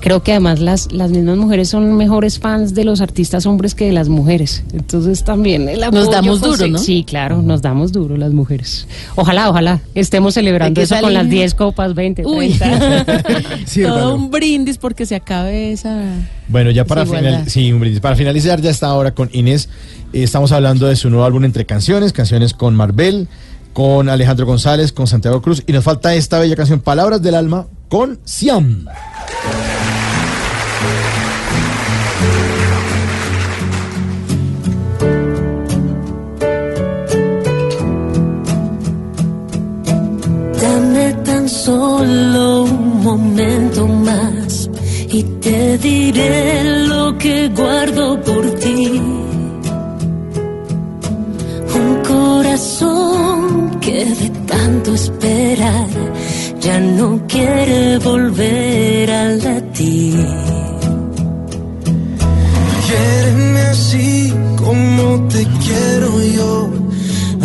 creo 0.01 0.21
que 0.23 0.31
además 0.33 0.59
las, 0.59 0.91
las 0.91 1.09
mismas 1.09 1.37
mujeres 1.37 1.69
son 1.69 1.93
mejores 1.95 2.37
fans 2.37 2.75
de 2.75 2.83
los 2.83 2.99
artistas 2.99 3.45
hombres 3.45 3.75
que 3.75 3.85
de 3.85 3.93
las 3.93 4.09
mujeres. 4.09 4.63
Entonces 4.73 5.23
también 5.23 5.69
el 5.69 5.79
Nos 5.79 5.87
apoyo 5.87 6.11
damos 6.11 6.41
duro, 6.41 6.67
¿no? 6.67 6.77
Sí, 6.79 7.05
claro, 7.07 7.41
nos 7.41 7.61
damos 7.61 7.93
duro 7.93 8.17
las 8.17 8.33
mujeres. 8.33 8.87
Ojalá, 9.15 9.49
ojalá 9.49 9.79
estemos 9.95 10.33
celebrando 10.33 10.81
eso 10.81 10.95
con 10.99 11.13
las 11.13 11.23
salir- 11.23 11.29
10 11.39 11.53
copas, 11.55 11.95
20, 11.95 12.25
Uy, 12.25 12.49
30. 12.49 13.23
Sírvalo. 13.65 13.95
todo 13.99 14.15
un 14.15 14.29
brindis 14.31 14.77
porque 14.77 15.05
se 15.05 15.15
acabe 15.15 15.71
esa... 15.71 15.97
Bueno, 16.49 16.71
ya 16.71 16.83
para, 16.83 17.05
final, 17.05 17.49
sí, 17.49 17.71
un 17.71 17.79
brindis. 17.79 18.01
para 18.01 18.17
finalizar 18.17 18.59
ya 18.59 18.69
está 18.71 18.87
ahora 18.87 19.11
con 19.15 19.29
Inés. 19.31 19.69
eh, 20.11 20.23
estamos 20.23 20.51
hablando 20.51 20.87
de 20.87 20.97
su 20.97 21.09
nuevo 21.09 21.23
álbum 21.23 21.45
Entre 21.45 21.65
Canciones, 21.65 22.11
canciones 22.11 22.53
con 22.53 22.75
Marvel, 22.75 23.29
con 23.73 24.09
Alejandro 24.09 24.45
González, 24.45 24.91
con 24.91 25.07
Santiago 25.07 25.41
Cruz. 25.41 25.63
Y 25.67 25.73
nos 25.73 25.83
falta 25.83 26.13
esta 26.15 26.39
bella 26.39 26.55
canción, 26.55 26.79
Palabras 26.81 27.21
del 27.21 27.35
Alma, 27.35 27.67
con 27.87 28.19
Siam. 28.23 28.85
Dame 40.61 41.13
tan 41.23 41.49
solo 41.49 42.63
un 42.63 43.03
momento 43.03 43.87
más 43.87 44.69
y 45.09 45.23
te 45.41 45.77
diré 45.77 46.87
lo 46.87 47.17
que 47.17 47.49
guardo 47.49 48.21
por 48.21 48.59
ti. 48.59 49.28
Que 53.89 54.05
de 54.05 54.29
tanto 54.53 54.93
esperar 54.93 55.89
ya 56.59 56.79
no 56.79 57.07
quiere 57.27 57.97
volver 58.09 59.09
a 59.11 59.23
latir. 59.45 60.25
Quiéreme 62.87 63.61
así 63.75 64.33
como 64.63 65.03
te 65.33 65.43
quiero 65.65 66.09
yo, 66.37 66.69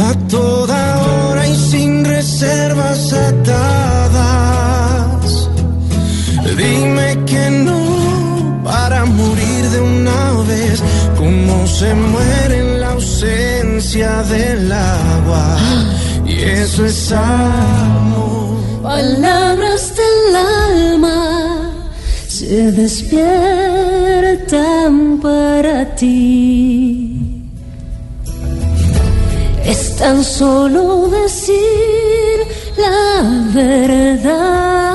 a 0.09 0.11
toda 0.37 0.81
hora 1.07 1.49
y 1.49 1.57
sin 1.71 2.05
reservas 2.05 3.13
atadas. 3.29 4.31
Dime 6.59 7.09
que 7.31 7.45
no 7.67 7.81
para 8.65 9.05
morir 9.07 9.63
de 9.75 9.81
una 9.81 10.23
vez, 10.51 10.83
como 11.17 11.67
se 11.67 11.95
muere 11.95 12.59
en 12.65 12.81
la 12.81 12.91
ausencia 12.93 14.11
del 14.35 14.73
agua. 14.73 15.47
Eso 16.45 16.85
es 16.85 17.11
amor. 17.11 18.83
Palabras 18.83 19.95
del 19.97 20.37
alma 20.37 21.73
se 22.29 22.71
despiertan 22.73 23.33
para 25.23 25.95
ti. 25.95 27.41
Es 29.65 29.97
tan 29.97 30.23
solo 30.23 31.09
decir 31.09 31.55
la 32.77 33.49
verdad. 33.55 34.95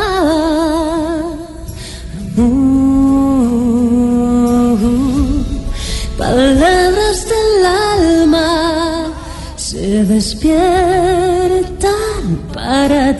Uh, 2.37 3.17
palabras 6.15 7.27
del 7.31 7.65
alma 7.65 9.11
se 9.55 10.05
despiertan 10.05 10.98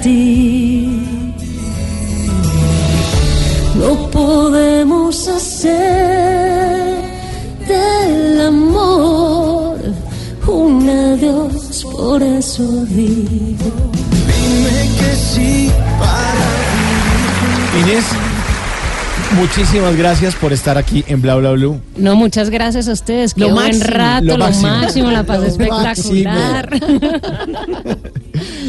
ti. 0.02 0.90
No 3.76 4.10
podemos 4.12 5.28
hacer 5.28 6.98
del 7.68 8.42
amor 8.48 9.78
un 10.48 10.90
adiós, 10.90 11.86
por 11.92 12.22
eso 12.22 12.64
digo. 12.90 13.72
Dime 14.28 14.90
que 15.00 15.16
sí 15.16 15.72
para 16.00 16.50
Inés, 17.82 18.04
muchísimas 19.40 19.96
gracias 19.96 20.36
por 20.36 20.52
estar 20.52 20.78
aquí 20.78 21.06
en 21.08 21.22
Bla 21.22 21.36
Bla 21.36 21.52
Blue. 21.52 21.80
No, 21.96 22.16
muchas 22.16 22.50
gracias 22.50 22.88
a 22.90 22.92
ustedes. 22.94 23.34
Qué 23.34 23.42
Lo 23.42 23.52
buen 23.52 23.68
máximo, 23.78 23.86
rato, 23.98 24.26
lo 24.26 24.38
lo 24.38 24.46
máximo. 24.46 24.68
máximo, 24.70 25.12
la 25.12 25.24
pasé 25.24 25.48
espectacular. 25.54 26.70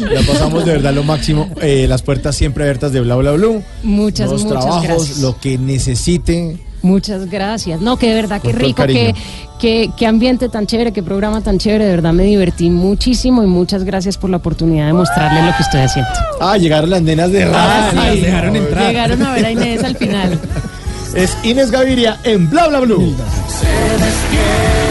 La 0.09 0.21
pasamos 0.21 0.65
de 0.65 0.71
verdad 0.73 0.93
lo 0.93 1.03
máximo. 1.03 1.49
Eh, 1.61 1.85
las 1.87 2.01
puertas 2.01 2.35
siempre 2.35 2.63
abiertas 2.63 2.91
de 2.91 3.01
Bla 3.01 3.15
Bla 3.15 3.31
Blue. 3.31 3.61
Muchas, 3.83 4.29
muchas 4.31 4.47
trabajos, 4.47 4.83
gracias. 4.83 5.17
lo 5.19 5.37
que 5.39 5.57
necesite. 5.57 6.57
Muchas 6.81 7.29
gracias. 7.29 7.79
No, 7.79 7.97
que 7.97 8.07
de 8.09 8.15
verdad, 8.15 8.41
qué 8.41 8.51
rico, 8.53 8.83
qué, 8.87 9.13
qué, 9.59 9.91
qué 9.95 10.07
ambiente 10.07 10.49
tan 10.49 10.65
chévere, 10.65 10.91
qué 10.91 11.03
programa 11.03 11.41
tan 11.41 11.59
chévere. 11.59 11.85
De 11.85 11.91
verdad 11.91 12.11
me 12.13 12.23
divertí 12.23 12.71
muchísimo 12.71 13.43
y 13.43 13.45
muchas 13.47 13.83
gracias 13.83 14.17
por 14.17 14.31
la 14.31 14.37
oportunidad 14.37 14.87
de 14.87 14.93
mostrarles 14.93 15.45
lo 15.45 15.51
que 15.55 15.61
estoy 15.63 15.81
haciendo. 15.81 16.09
Ah, 16.39 16.57
llegaron 16.57 16.89
las 16.89 17.03
nenas 17.03 17.31
de 17.31 17.43
Ah, 17.43 17.91
radio. 17.93 18.13
sí. 18.13 18.21
dejaron 18.21 18.55
entrar. 18.55 18.87
Llegaron 18.87 19.21
a 19.23 19.33
ver 19.33 19.45
a 19.45 19.51
Inés 19.51 19.83
al 19.83 19.95
final. 19.95 20.39
Es 21.13 21.37
Inés 21.43 21.69
Gaviria 21.69 22.19
en 22.23 22.49
Bla 22.49 22.67
Bla 22.69 22.79
Blue. 22.79 23.13
Es 23.15 24.90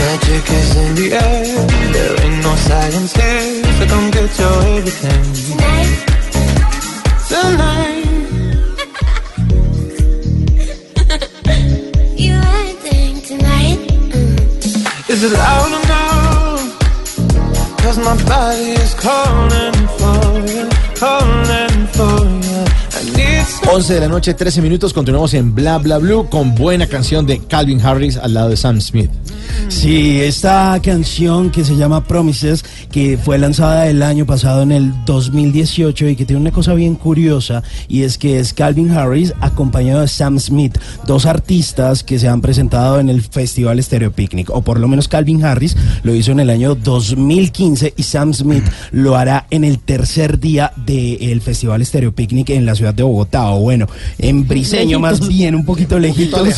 Magic 0.00 0.44
is 0.60 0.70
in 0.82 0.90
the 0.94 1.08
air. 1.12 1.66
There 1.94 2.14
ain't 2.24 2.42
no 2.42 2.52
science 2.66 3.12
here, 3.20 3.64
so 3.76 3.84
come 3.92 4.10
get 4.10 4.30
your 4.40 4.56
everything. 4.76 5.24
Tonight. 5.50 5.98
Tonight. 7.28 8.06
you 12.24 12.34
anything 12.58 13.14
tonight? 13.30 13.78
Is 15.12 15.20
it 15.22 15.32
loud 15.32 15.72
enough? 15.80 16.62
Cause 17.82 17.98
my 17.98 18.16
body 18.24 18.70
is 18.84 18.94
calling 18.94 19.78
for 19.98 20.20
you, 20.52 20.64
calling 20.96 21.86
for 21.96 22.14
you. 22.24 22.29
I 23.70 23.72
need 23.72 23.82
some 23.82 23.90
11 23.90 23.94
de 23.94 24.00
la 24.00 24.08
noche, 24.08 24.34
13 24.34 24.62
minutos. 24.62 24.92
Continuamos 24.92 25.32
en 25.32 25.54
Bla 25.54 25.78
Bla 25.78 25.98
Blue 25.98 26.28
con 26.28 26.56
buena 26.56 26.88
canción 26.88 27.24
de 27.24 27.38
Calvin 27.38 27.80
Harris 27.80 28.16
al 28.16 28.34
lado 28.34 28.48
de 28.48 28.56
Sam 28.56 28.80
Smith. 28.80 29.10
Sí, 29.68 30.20
esta 30.20 30.78
canción 30.82 31.50
que 31.50 31.64
se 31.64 31.76
llama 31.76 32.04
Promises, 32.04 32.64
que 32.90 33.16
fue 33.16 33.38
lanzada 33.38 33.88
el 33.88 34.02
año 34.02 34.26
pasado 34.26 34.62
en 34.62 34.72
el 34.72 34.92
2018 35.04 36.08
y 36.08 36.16
que 36.16 36.24
tiene 36.24 36.40
una 36.40 36.50
cosa 36.50 36.74
bien 36.74 36.96
curiosa 36.96 37.62
y 37.88 38.02
es 38.02 38.18
que 38.18 38.40
es 38.40 38.52
Calvin 38.52 38.90
Harris 38.90 39.32
acompañado 39.40 40.00
de 40.00 40.08
Sam 40.08 40.38
Smith, 40.40 40.78
dos 41.06 41.24
artistas 41.24 42.02
que 42.02 42.18
se 42.18 42.28
han 42.28 42.40
presentado 42.40 42.98
en 42.98 43.08
el 43.08 43.22
Festival 43.22 43.82
Stereo 43.82 44.12
Picnic, 44.12 44.50
o 44.50 44.62
por 44.62 44.80
lo 44.80 44.88
menos 44.88 45.08
Calvin 45.08 45.44
Harris 45.44 45.76
lo 46.02 46.14
hizo 46.14 46.32
en 46.32 46.40
el 46.40 46.50
año 46.50 46.74
2015 46.74 47.94
y 47.96 48.02
Sam 48.02 48.34
Smith 48.34 48.64
lo 48.90 49.16
hará 49.16 49.46
en 49.50 49.64
el 49.64 49.78
tercer 49.78 50.40
día 50.40 50.72
del 50.76 51.40
Festival 51.40 51.84
Stereo 51.86 52.12
Picnic 52.12 52.50
en 52.50 52.66
la 52.66 52.74
ciudad 52.74 52.94
de 52.94 53.04
Bogotá, 53.04 53.50
bueno, 53.60 53.86
en 54.18 54.46
Briseño 54.46 54.98
más 54.98 55.26
bien, 55.26 55.54
un 55.54 55.64
poquito 55.64 55.98
lejitos 55.98 56.48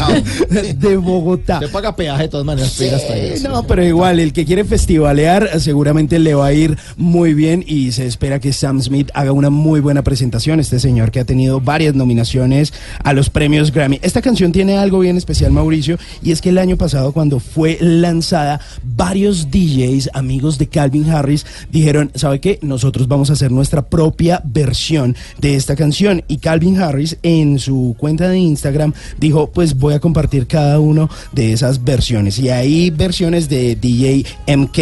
de 0.77 0.97
Bogotá. 0.97 1.61
Se 1.61 1.69
paga 1.69 1.95
peaje 1.95 2.25
de 2.25 2.29
todas 2.29 2.47
maneras. 2.47 2.81
hasta 2.81 3.49
No, 3.49 3.67
pero 3.67 3.85
igual, 3.85 4.21
el 4.21 4.33
que 4.33 4.45
quiere 4.45 4.65
festivalear 4.65 5.61
seguramente 5.61 6.19
le 6.19 6.35
va 6.35 6.47
a 6.47 6.53
ir 6.53 6.77
muy 6.97 7.35
bien 7.35 7.65
y 7.67 7.93
se 7.93 8.07
espera 8.07 8.41
que 8.41 8.53
Sam 8.53 8.81
Smith 8.81 9.11
haga 9.15 9.33
una 9.33 9.51
muy 9.51 9.81
buena 9.81 10.03
presentación. 10.03 10.61
Este 10.61 10.79
señor 10.81 11.11
que 11.11 11.21
ha 11.21 11.25
tenido 11.25 11.61
varias 11.61 11.95
nominaciones 11.95 12.73
a 13.03 13.13
los 13.13 13.31
premios 13.31 13.73
Grammy. 13.73 13.99
Esta 14.03 14.23
canción 14.23 14.53
tiene 14.53 14.79
algo 14.79 15.01
bien 15.01 15.17
especial, 15.17 15.53
Mauricio, 15.53 15.99
y 16.23 16.33
es 16.33 16.41
que 16.41 16.51
el 16.51 16.59
año 16.59 16.77
pasado 16.77 17.13
cuando 17.13 17.41
fue 17.41 17.79
lanzada, 17.81 18.61
varios 18.83 19.51
DJs, 19.51 20.11
amigos 20.15 20.59
de 20.59 20.69
Calvin 20.69 21.09
Harris, 21.11 21.47
dijeron, 21.71 22.11
¿sabe 22.15 22.41
qué? 22.41 22.59
Nosotros 22.63 23.09
vamos 23.09 23.31
a 23.31 23.35
hacer 23.35 23.51
nuestra 23.51 23.83
propia 23.83 24.43
versión 24.45 25.17
de 25.39 25.57
esta 25.57 25.77
canción. 25.77 26.23
Y 26.29 26.39
Calvin 26.39 26.81
Harris 26.81 26.92
en 27.23 27.59
su 27.59 27.95
cuenta 27.99 28.29
de 28.29 28.39
Instagram 28.39 28.93
dijo, 29.19 29.51
pues 29.51 29.75
voy 29.77 29.95
a 29.95 30.01
compartir 30.01 30.47
cada 30.47 30.79
uno 30.81 31.09
de 31.33 31.53
esas 31.53 31.83
versiones. 31.83 32.39
Y 32.39 32.51
hay 32.51 32.91
versiones 32.91 33.49
de 33.49 33.77
DJ 33.77 34.25
MK, 34.47 34.77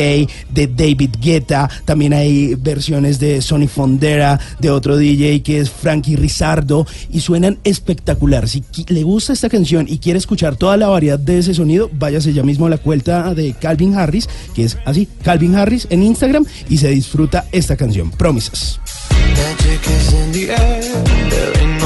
de 0.52 0.66
David 0.66 1.10
Guetta, 1.20 1.68
también 1.84 2.12
hay 2.12 2.54
versiones 2.54 3.18
de 3.18 3.40
Sonny 3.42 3.68
Fondera, 3.68 4.38
de 4.58 4.70
otro 4.70 4.96
DJ 4.96 5.42
que 5.42 5.60
es 5.60 5.70
Frankie 5.70 6.16
Rizardo, 6.16 6.86
y 7.10 7.20
suenan 7.20 7.58
espectacular. 7.64 8.48
Si 8.48 8.64
le 8.88 9.02
gusta 9.02 9.32
esta 9.32 9.48
canción 9.48 9.86
y 9.88 9.98
quiere 9.98 10.18
escuchar 10.18 10.56
toda 10.56 10.76
la 10.76 10.88
variedad 10.88 11.18
de 11.18 11.38
ese 11.38 11.54
sonido, 11.54 11.90
váyase 11.92 12.32
ya 12.32 12.42
mismo 12.42 12.66
a 12.66 12.70
la 12.70 12.78
cuenta 12.78 13.34
de 13.34 13.54
Calvin 13.54 13.94
Harris, 13.94 14.28
que 14.54 14.64
es 14.64 14.76
así, 14.84 15.08
Calvin 15.22 15.54
Harris 15.54 15.86
en 15.90 16.02
Instagram, 16.02 16.44
y 16.68 16.78
se 16.78 16.88
disfruta 16.88 17.46
esta 17.52 17.76
canción, 17.76 18.10
Promises 18.10 18.80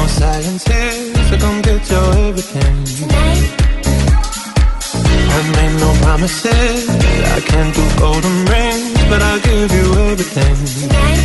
no 0.04 0.10
science 0.10 0.64
here, 0.66 1.14
so 1.28 1.36
come 1.38 1.62
get 1.62 1.90
your 1.90 2.08
everything. 2.28 2.76
Tonight. 2.98 3.48
I 5.36 5.40
made 5.56 5.76
no 5.84 5.90
promises, 6.02 6.88
I 7.36 7.40
can't 7.50 7.72
do 7.78 7.84
golden 7.98 8.36
rings, 8.52 9.00
but 9.10 9.20
I'll 9.28 9.42
give 9.50 9.70
you 9.78 9.86
everything. 10.10 10.56
Tonight. 10.80 11.24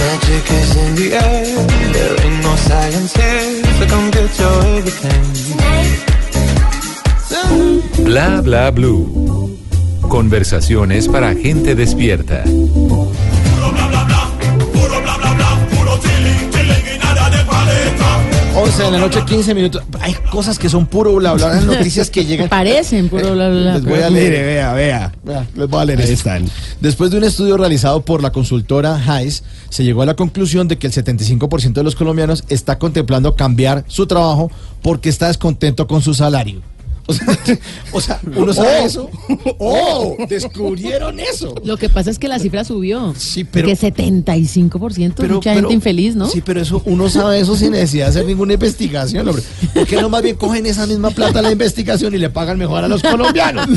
Magic 0.00 0.44
is 0.60 0.70
in 0.84 0.92
the 1.00 1.08
air, 1.26 1.46
there 1.94 2.14
ain't 2.24 2.40
no 2.48 2.54
science 2.68 3.12
here, 3.20 3.64
so 3.78 3.84
come 3.92 4.08
get 4.16 4.32
your 4.42 4.58
everything. 4.76 5.24
Tonight. 5.48 6.00
Bla 8.04 8.42
bla 8.42 8.70
blue. 8.70 9.02
Conversaciones 10.08 11.08
para 11.08 11.34
gente 11.34 11.74
despierta. 11.74 12.42
Bla, 12.44 13.70
bla, 13.72 13.86
bla. 13.88 14.11
11 18.62 18.82
de 18.84 18.90
la 18.92 18.98
noche, 18.98 19.24
15 19.24 19.54
minutos. 19.54 19.82
Hay 20.00 20.14
cosas 20.30 20.58
que 20.58 20.68
son 20.68 20.86
puro 20.86 21.14
bla 21.16 21.32
bla, 21.32 21.48
las 21.48 21.64
noticias 21.64 22.10
que 22.10 22.24
llegan. 22.24 22.48
Parecen 22.50 23.08
puro 23.08 23.32
bla, 23.32 23.48
bla. 23.48 23.74
Les 23.74 23.84
voy 23.84 24.00
a 24.00 24.08
leer. 24.10 24.44
vea, 24.44 24.72
vea. 24.72 25.12
Vea, 25.24 25.46
Les 25.56 25.68
voy 25.68 25.80
a 25.80 25.84
leer 25.84 25.98
Ahí 25.98 26.04
esto. 26.04 26.14
están. 26.14 26.48
Después 26.80 27.10
de 27.10 27.18
un 27.18 27.24
estudio 27.24 27.56
realizado 27.56 28.02
por 28.04 28.22
la 28.22 28.30
consultora 28.30 28.94
Hayes, 29.06 29.42
se 29.68 29.84
llegó 29.84 30.02
a 30.02 30.06
la 30.06 30.14
conclusión 30.14 30.68
de 30.68 30.78
que 30.78 30.86
el 30.86 30.92
75% 30.92 31.72
de 31.72 31.82
los 31.82 31.96
colombianos 31.96 32.44
está 32.48 32.78
contemplando 32.78 33.34
cambiar 33.34 33.84
su 33.88 34.06
trabajo 34.06 34.50
porque 34.80 35.08
está 35.08 35.28
descontento 35.28 35.86
con 35.86 36.02
su 36.02 36.14
salario. 36.14 36.60
O 37.12 37.14
sea, 37.14 37.58
o 37.92 38.00
sea, 38.00 38.20
uno 38.36 38.52
sabe 38.52 38.68
Oh. 38.80 38.86
eso. 38.86 39.10
¡Oh! 39.58 40.16
Descubrieron 40.28 41.20
eso. 41.20 41.54
Lo 41.64 41.76
que 41.76 41.88
pasa 41.88 42.10
es 42.10 42.18
que 42.18 42.28
la 42.28 42.38
cifra 42.38 42.64
subió. 42.64 43.14
Sí, 43.16 43.44
pero- 43.44 43.68
Que 43.68 43.76
75%, 43.76 45.14
Pero- 45.16 45.34
mucha 45.36 45.50
pero- 45.54 45.60
gente 45.68 45.74
infeliz, 45.74 46.16
¿no? 46.16 46.28
Sí, 46.28 46.40
pero 46.44 46.60
eso 46.60 46.82
uno 46.86 47.08
sabe 47.08 47.40
eso 47.40 47.56
sin 47.56 47.72
necesidad 47.72 48.06
de 48.06 48.10
hacer 48.10 48.26
ninguna 48.26 48.54
investigación, 48.54 49.26
hombre. 49.28 49.42
¿Por 49.74 49.86
qué 49.86 50.00
no 50.00 50.08
más 50.08 50.22
bien 50.22 50.36
cogen 50.36 50.66
esa 50.66 50.86
misma 50.86 51.10
plata 51.10 51.38
a 51.40 51.42
la 51.42 51.50
investigación 51.52 52.14
y 52.14 52.18
le 52.18 52.30
pagan 52.30 52.58
mejor 52.58 52.84
a 52.84 52.88
los 52.88 53.02
colombianos? 53.02 53.66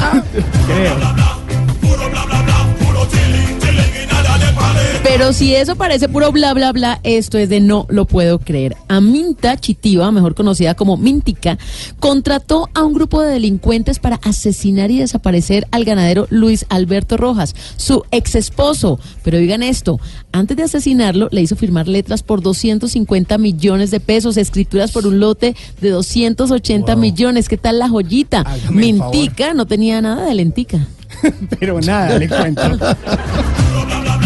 Pero 5.18 5.32
si 5.32 5.56
eso 5.56 5.78
parece 5.78 6.10
puro 6.10 6.34
bla 6.34 6.54
bla 6.54 6.74
bla, 6.74 7.00
esto 7.04 7.38
es 7.38 7.48
de 7.48 7.62
no 7.62 7.86
lo 7.88 8.04
puedo 8.04 8.38
creer. 8.38 8.76
Aminta 8.90 9.56
Chitiva, 9.56 10.12
mejor 10.12 10.36
conocida 10.36 10.76
como 10.76 10.98
Mintica, 10.98 11.58
contrató 12.02 12.68
a 12.74 12.84
un 12.84 12.92
grupo 12.92 13.22
de 13.22 13.32
delincuentes 13.32 14.00
para 14.00 14.18
asesinar 14.18 14.92
y 14.92 15.00
desaparecer 15.00 15.68
al 15.72 15.86
ganadero 15.86 16.28
Luis 16.32 16.66
Alberto 16.68 17.16
Rojas, 17.16 17.56
su 17.78 18.04
ex 18.12 18.36
esposo. 18.36 19.00
Pero 19.24 19.38
digan 19.38 19.64
esto, 19.64 20.02
antes 20.34 20.58
de 20.58 20.64
asesinarlo 20.64 21.30
le 21.32 21.42
hizo 21.42 21.56
firmar 21.56 21.88
letras 21.88 22.22
por 22.22 22.42
250 22.42 23.38
millones 23.38 23.92
de 23.92 24.02
pesos, 24.02 24.36
escrituras 24.36 24.92
por 24.92 25.08
un 25.08 25.22
lote 25.22 25.56
de 25.80 25.92
280 25.92 26.94
millones. 26.98 27.48
¿Qué 27.48 27.56
tal 27.56 27.80
la 27.80 27.88
joyita? 27.88 28.42
Hágame. 28.42 28.92
Mintica 28.92 29.54
no 29.54 29.66
tenía 29.66 30.02
nada 30.02 30.26
de 30.26 30.36
lentica. 30.36 30.86
Pero 31.58 31.80
nada, 31.80 32.20
le 32.20 32.28
cuento. 32.28 32.62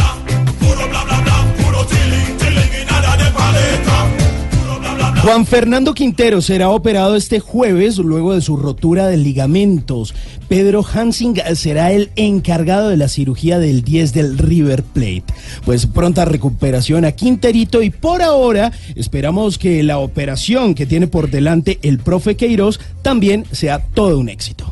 Juan 5.22 5.46
Fernando 5.46 5.94
Quintero 5.94 6.42
será 6.42 6.70
operado 6.70 7.18
este 7.18 7.42
jueves 7.42 7.98
luego 7.98 8.34
de 8.34 8.42
su 8.42 8.56
rotura 8.56 9.08
de 9.08 9.18
ligamentos. 9.18 10.16
Pedro 10.48 10.84
Hansing 10.84 11.36
será 11.56 11.92
el 11.92 12.10
encargado 12.16 12.88
de 12.88 12.96
la 12.96 13.10
cirugía 13.10 13.60
del 13.60 13.84
10 13.84 14.14
del 14.14 14.38
River 14.38 14.82
Plate. 14.82 15.26
Pues 15.66 15.88
pronta 15.88 16.24
recuperación 16.24 17.04
a 17.04 17.12
Quinterito 17.12 17.82
y 17.82 17.90
por 17.90 18.22
ahora 18.22 18.72
esperamos 18.96 19.58
que 19.58 19.84
la 19.84 19.98
operación 19.98 20.74
que 20.74 20.86
tiene 20.86 21.08
por 21.08 21.30
delante 21.30 21.80
el 21.82 22.00
profe 22.00 22.38
Queiroz 22.38 22.80
también 23.02 23.46
sea 23.52 23.80
todo 23.80 24.20
un 24.20 24.30
éxito. 24.30 24.72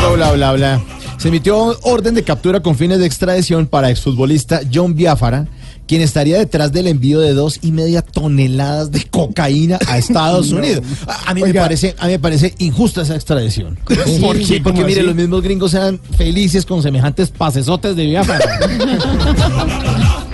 Bla, 0.00 0.32
bla, 0.32 0.32
bla, 0.32 0.52
bla. 0.52 0.99
Se 1.20 1.28
emitió 1.28 1.78
orden 1.82 2.14
de 2.14 2.24
captura 2.24 2.60
con 2.60 2.76
fines 2.76 2.98
de 2.98 3.04
extradición 3.04 3.66
para 3.66 3.90
exfutbolista 3.90 4.62
John 4.72 4.94
Biafara, 4.94 5.46
quien 5.86 6.00
estaría 6.00 6.38
detrás 6.38 6.72
del 6.72 6.86
envío 6.86 7.20
de 7.20 7.34
dos 7.34 7.58
y 7.60 7.72
media 7.72 8.00
toneladas 8.00 8.90
de 8.90 9.04
cocaína 9.04 9.78
a 9.86 9.98
Estados 9.98 10.50
Unidos. 10.52 10.82
A, 11.06 11.32
a 11.32 11.34
mí 11.34 11.42
me 11.42 11.52
parece, 11.52 11.94
a 11.98 12.06
mí 12.06 12.12
me 12.12 12.18
parece 12.18 12.54
injusta 12.56 13.02
esa 13.02 13.16
extradición. 13.16 13.78
Sí, 14.06 14.18
¿Por 14.18 14.38
qué? 14.38 14.62
Porque 14.62 14.80
¿cómo 14.80 14.86
mire, 14.86 15.00
así? 15.00 15.06
los 15.08 15.14
mismos 15.14 15.42
gringos 15.42 15.74
eran 15.74 16.00
felices 16.16 16.64
con 16.64 16.82
semejantes 16.82 17.28
pasesotes 17.28 17.94
de 17.96 18.06
Biafara. 18.06 18.44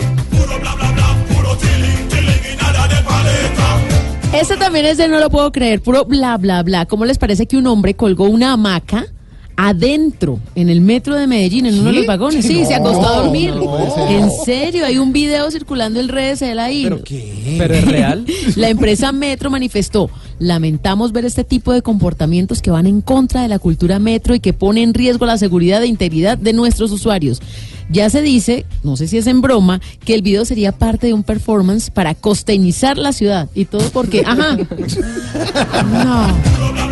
Este 4.32 4.57
también 4.59 4.84
es 4.84 4.99
de 4.99 5.09
no 5.09 5.18
lo 5.18 5.30
puedo 5.30 5.51
creer, 5.51 5.80
puro 5.80 6.05
bla, 6.05 6.37
bla, 6.37 6.62
bla. 6.62 6.84
¿Cómo 6.84 7.07
les 7.07 7.16
parece 7.16 7.47
que 7.47 7.57
un 7.57 7.66
hombre 7.66 7.95
colgó 7.95 8.26
una 8.26 8.53
hamaca 8.53 9.07
adentro, 9.57 10.38
en 10.54 10.68
el 10.68 10.80
metro 10.80 11.16
de 11.16 11.26
Medellín, 11.26 11.66
en 11.66 11.78
uno 11.78 11.90
de 11.90 11.96
los 11.96 12.07
vagones? 12.07 12.44
Sí, 12.44 12.64
se 12.64 12.74
acostó 12.74 13.07
a 13.07 13.22
dormir. 13.22 13.54
en 14.09 14.30
serio, 14.44 14.84
hay 14.84 14.98
un 14.98 15.12
video 15.12 15.50
circulando 15.50 15.98
en 15.98 16.09
redes 16.09 16.40
de 16.40 16.52
él 16.52 16.59
ahí. 16.59 16.84
¿Pero 16.84 17.02
qué? 17.02 17.57
¿Pero 17.59 17.74
es 17.74 17.84
real? 17.84 18.26
La 18.57 18.68
empresa 18.68 19.12
Metro 19.12 19.50
manifestó, 19.50 20.11
lamentamos 20.38 21.12
ver 21.12 21.24
este 21.24 21.44
tipo 21.44 21.72
de 21.72 21.82
comportamientos 21.82 22.61
que 22.61 22.70
van 22.70 22.86
en 22.86 23.00
contra 23.00 23.42
de 23.42 23.48
la 23.48 23.59
cultura 23.59 23.98
Metro 23.98 24.34
y 24.34 24.40
que 24.40 24.52
pone 24.52 24.82
en 24.82 24.94
riesgo 24.94 25.26
la 25.26 25.38
seguridad 25.38 25.82
e 25.82 25.86
integridad 25.86 26.38
de 26.38 26.52
nuestros 26.52 26.92
usuarios. 26.92 27.40
Ya 27.88 28.11
se 28.11 28.20
dice, 28.20 28.66
no 28.82 28.96
sé 28.96 29.07
si 29.07 29.16
es 29.16 29.26
en 29.28 29.40
broma, 29.40 29.80
que 30.04 30.14
el 30.14 30.22
video 30.22 30.44
sería 30.44 30.72
parte 30.72 31.07
de 31.07 31.14
un 31.14 31.22
performance 31.22 31.90
para 31.90 32.14
costeñizar 32.14 32.98
la 32.98 33.12
ciudad. 33.12 33.48
Y 33.54 33.66
todo 33.66 33.88
porque, 33.90 34.22
ajá. 34.26 34.57
No. 35.86 36.86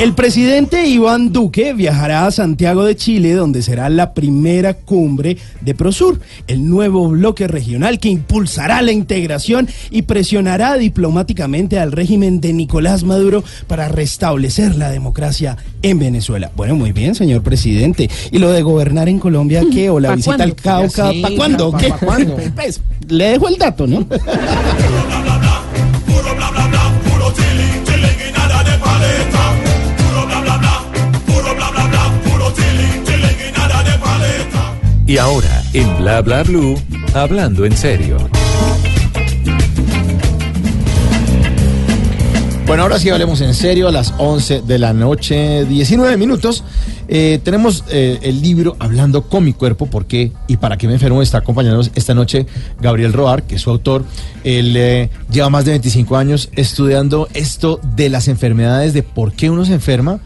El 0.00 0.14
presidente 0.14 0.86
Iván 0.86 1.30
Duque 1.30 1.74
viajará 1.74 2.24
a 2.26 2.30
Santiago 2.30 2.84
de 2.84 2.96
Chile, 2.96 3.34
donde 3.34 3.60
será 3.60 3.90
la 3.90 4.14
primera 4.14 4.72
cumbre 4.72 5.36
de 5.60 5.74
Prosur, 5.74 6.20
el 6.46 6.66
nuevo 6.66 7.06
bloque 7.08 7.46
regional 7.46 7.98
que 7.98 8.08
impulsará 8.08 8.80
la 8.80 8.92
integración 8.92 9.68
y 9.90 10.02
presionará 10.02 10.76
diplomáticamente 10.78 11.78
al 11.78 11.92
régimen 11.92 12.40
de 12.40 12.54
Nicolás 12.54 13.04
Maduro 13.04 13.44
para 13.66 13.88
restablecer 13.88 14.74
la 14.76 14.90
democracia 14.90 15.58
en 15.82 15.98
Venezuela. 15.98 16.50
Bueno, 16.56 16.76
muy 16.76 16.92
bien, 16.92 17.14
señor 17.14 17.42
presidente. 17.42 18.08
¿Y 18.32 18.38
lo 18.38 18.50
de 18.52 18.62
gobernar 18.62 19.06
en 19.10 19.18
Colombia 19.18 19.62
qué? 19.70 19.90
¿O 19.90 20.00
la 20.00 20.08
¿Pa' 20.08 20.14
visita 20.16 20.36
cuándo? 20.36 20.44
al 20.44 20.54
Cauca? 20.54 21.10
Sí, 21.12 21.20
¿Para 21.20 21.36
cuándo? 21.36 21.70
¿pa- 21.72 21.78
¿Qué? 21.78 21.88
pa' 21.90 21.98
cuándo? 21.98 22.36
Pues, 22.56 22.80
le 23.06 23.24
dejo 23.32 23.48
el 23.48 23.58
dato, 23.58 23.86
¿no? 23.86 24.06
Y 35.10 35.18
ahora, 35.18 35.64
en 35.72 35.98
Bla 35.98 36.22
Bla 36.22 36.44
Blue, 36.44 36.80
hablando 37.14 37.64
en 37.64 37.76
serio. 37.76 38.16
Bueno, 42.64 42.84
ahora 42.84 43.00
sí 43.00 43.10
hablemos 43.10 43.40
en 43.40 43.52
serio 43.52 43.88
a 43.88 43.90
las 43.90 44.14
11 44.18 44.62
de 44.62 44.78
la 44.78 44.92
noche, 44.92 45.64
19 45.64 46.16
minutos. 46.16 46.62
Eh, 47.08 47.40
tenemos 47.42 47.82
eh, 47.90 48.20
el 48.22 48.40
libro 48.40 48.76
Hablando 48.78 49.22
con 49.22 49.44
mi 49.44 49.52
cuerpo, 49.52 49.86
¿por 49.86 50.06
qué 50.06 50.30
y 50.46 50.58
para 50.58 50.76
qué 50.76 50.86
me 50.86 50.92
enfermo? 50.92 51.22
Está 51.22 51.38
acompañándonos 51.38 51.90
esta 51.96 52.14
noche 52.14 52.46
Gabriel 52.80 53.12
Roar, 53.12 53.42
que 53.42 53.56
es 53.56 53.62
su 53.62 53.70
autor. 53.70 54.04
Él 54.44 54.76
eh, 54.76 55.10
lleva 55.28 55.50
más 55.50 55.64
de 55.64 55.72
25 55.72 56.16
años 56.16 56.50
estudiando 56.54 57.26
esto 57.34 57.80
de 57.96 58.10
las 58.10 58.28
enfermedades, 58.28 58.94
de 58.94 59.02
por 59.02 59.32
qué 59.32 59.50
uno 59.50 59.64
se 59.64 59.72
enferma 59.72 60.20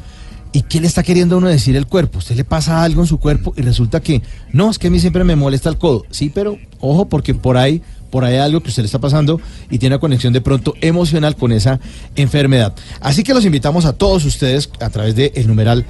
y 0.55 0.63
qué 0.63 0.81
le 0.81 0.87
está 0.87 1.03
queriendo 1.03 1.37
uno 1.37 1.49
decir 1.49 1.75
el 1.75 1.87
cuerpo. 1.87 2.19
Usted 2.19 2.37
le 2.37 2.45
pasa 2.45 2.85
algo 2.85 3.03
en 3.03 3.09
su 3.09 3.19
cuerpo 3.19 3.53
y 3.57 3.63
resulta 3.63 4.01
que 4.01 4.23
no, 4.53 4.71
es 4.71 4.79
que 4.79 4.87
a 4.87 4.91
mí 4.91 5.01
siempre 5.01 5.25
me 5.25 5.35
molesta 5.35 5.69
el 5.69 5.79
codo. 5.79 6.07
Sí, 6.11 6.31
pero 6.33 6.57
ojo, 6.79 7.09
porque 7.09 7.35
por 7.35 7.57
ahí 7.57 7.83
por 8.09 8.25
ahí 8.25 8.35
hay 8.35 8.41
algo 8.41 8.63
que 8.63 8.69
usted 8.69 8.85
le 8.85 8.87
está 8.87 9.01
pasando 9.01 9.41
y 9.69 9.79
tiene 9.79 9.97
una 9.97 10.01
conexión 10.01 10.33
de 10.33 10.41
pronto 10.41 10.75
emocional 10.81 11.35
con 11.35 11.51
esa 11.51 11.81
enfermedad. 12.15 12.73
Así 13.01 13.25
que 13.25 13.35
los 13.35 13.45
invitamos 13.45 13.85
a 13.85 13.95
todos 13.95 14.25
ustedes 14.25 14.71
a 14.79 14.91
través 14.91 15.17
del 15.17 15.33
el 15.35 15.49
numeral 15.49 15.85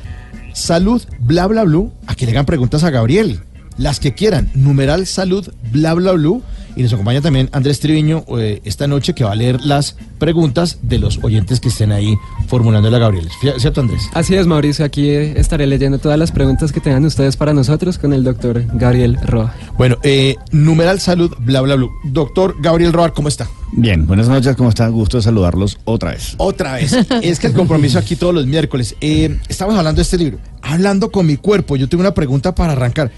salud 0.54 1.02
bla 1.20 1.46
bla 1.46 1.64
blue 1.64 1.92
a 2.06 2.14
que 2.14 2.24
le 2.24 2.32
hagan 2.32 2.46
preguntas 2.46 2.82
a 2.84 2.90
Gabriel. 2.90 3.40
Las 3.76 4.00
que 4.00 4.14
quieran, 4.14 4.50
numeral 4.54 5.06
salud 5.06 5.52
bla 5.70 5.92
bla 5.92 6.12
blue. 6.12 6.42
Y 6.76 6.82
nos 6.82 6.92
acompaña 6.92 7.20
también 7.20 7.48
Andrés 7.52 7.80
Triviño 7.80 8.24
eh, 8.38 8.60
esta 8.64 8.86
noche 8.86 9.14
que 9.14 9.24
va 9.24 9.32
a 9.32 9.34
leer 9.34 9.60
las 9.60 9.96
preguntas 10.18 10.78
de 10.82 10.98
los 10.98 11.22
oyentes 11.22 11.60
que 11.60 11.68
estén 11.68 11.92
ahí 11.92 12.16
formulándole 12.48 12.96
a 12.96 13.00
Gabriel. 13.00 13.28
¿Cierto, 13.58 13.80
Andrés? 13.80 14.02
Así 14.12 14.34
es, 14.34 14.46
Mauricio. 14.46 14.84
Aquí 14.84 15.08
eh, 15.08 15.38
estaré 15.38 15.66
leyendo 15.66 15.98
todas 15.98 16.18
las 16.18 16.32
preguntas 16.32 16.72
que 16.72 16.80
tengan 16.80 17.04
ustedes 17.04 17.36
para 17.36 17.52
nosotros 17.54 17.98
con 17.98 18.12
el 18.12 18.24
doctor 18.24 18.64
Gabriel 18.74 19.18
Roa. 19.24 19.54
Bueno, 19.76 19.98
eh, 20.02 20.36
numeral 20.50 21.00
salud 21.00 21.32
bla 21.38 21.60
bla 21.60 21.76
blue. 21.76 21.90
Doctor 22.04 22.56
Gabriel 22.60 22.92
Roar, 22.92 23.12
¿cómo 23.12 23.28
está? 23.28 23.48
Bien, 23.76 24.06
buenas 24.06 24.28
noches, 24.28 24.54
¿cómo 24.56 24.68
están? 24.68 24.92
Gusto 24.92 25.16
de 25.16 25.24
saludarlos 25.24 25.78
otra 25.84 26.12
vez. 26.12 26.34
Otra 26.36 26.74
vez. 26.74 26.92
es 27.22 27.40
que 27.40 27.48
el 27.48 27.52
compromiso 27.52 27.98
aquí 27.98 28.14
todos 28.14 28.34
los 28.34 28.46
miércoles. 28.46 28.94
Eh, 29.00 29.38
estamos 29.48 29.76
hablando 29.76 29.96
de 29.96 30.02
este 30.02 30.16
libro. 30.16 30.38
Hablando 30.62 31.10
con 31.10 31.26
mi 31.26 31.36
cuerpo. 31.36 31.76
Yo 31.76 31.88
tengo 31.88 32.02
una 32.02 32.14
pregunta 32.14 32.54
para 32.54 32.72
arrancar. 32.72 33.10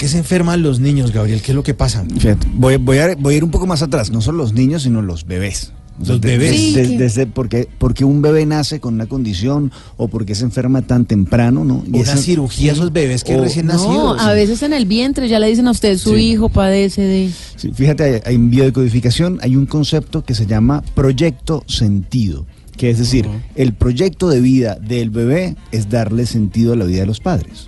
¿Por 0.00 0.06
qué 0.06 0.12
se 0.12 0.16
enferman 0.16 0.62
los 0.62 0.80
niños, 0.80 1.12
Gabriel? 1.12 1.42
¿Qué 1.42 1.52
es 1.52 1.54
lo 1.54 1.62
que 1.62 1.74
pasa? 1.74 2.06
Fíjate, 2.18 2.46
voy, 2.54 2.78
voy 2.78 2.96
a, 2.96 3.14
voy 3.16 3.34
a 3.34 3.36
ir 3.36 3.44
un 3.44 3.50
poco 3.50 3.66
más 3.66 3.82
atrás, 3.82 4.10
no 4.10 4.22
solo 4.22 4.38
los 4.38 4.54
niños, 4.54 4.84
sino 4.84 5.02
los 5.02 5.26
bebés. 5.26 5.74
O 6.00 6.04
sea, 6.06 6.14
Los 6.14 6.22
bebés. 6.22 6.56
Sí, 6.56 6.96
desde 6.96 7.26
porque, 7.26 7.68
porque 7.76 8.06
un 8.06 8.22
bebé 8.22 8.46
nace 8.46 8.80
con 8.80 8.94
una 8.94 9.04
condición 9.04 9.70
o 9.98 10.08
porque 10.08 10.34
se 10.34 10.44
enferma 10.44 10.80
tan 10.80 11.04
temprano, 11.04 11.66
¿no? 11.66 11.84
Y 11.86 12.00
Una 12.00 12.16
cirugía 12.16 12.70
a 12.70 12.74
esos 12.76 12.94
bebés 12.94 13.24
que 13.24 13.36
o- 13.36 13.42
recién 13.42 13.66
No, 13.66 13.74
nacidos. 13.74 14.20
a 14.22 14.32
veces 14.32 14.62
en 14.62 14.72
el 14.72 14.86
vientre 14.86 15.28
ya 15.28 15.38
le 15.38 15.48
dicen 15.48 15.66
a 15.68 15.72
usted, 15.72 15.98
su 15.98 16.14
Sí. 16.16 16.30
hijo 16.30 16.48
padece 16.48 17.02
de... 17.02 17.30
Sí, 17.56 17.70
fíjate, 17.74 18.02
hay- 18.04 18.20
hay 18.24 18.34
en 18.36 18.48
biodecodificación 18.48 19.38
hay 19.42 19.54
un 19.54 19.66
concepto 19.66 20.24
que 20.24 20.34
se 20.34 20.46
llama 20.46 20.82
proyecto 20.94 21.62
sentido, 21.66 22.46
que 22.78 22.88
es 22.88 22.98
decir, 22.98 23.28
el 23.54 23.74
proyecto 23.74 24.30
de 24.30 24.40
vida 24.40 24.76
del 24.76 25.10
bebé 25.10 25.56
es 25.72 25.90
darle 25.90 26.24
sentido 26.24 26.72
a 26.72 26.76
la 26.76 26.86
vida 26.86 27.00
de 27.00 27.06
los 27.06 27.20
padres. 27.20 27.66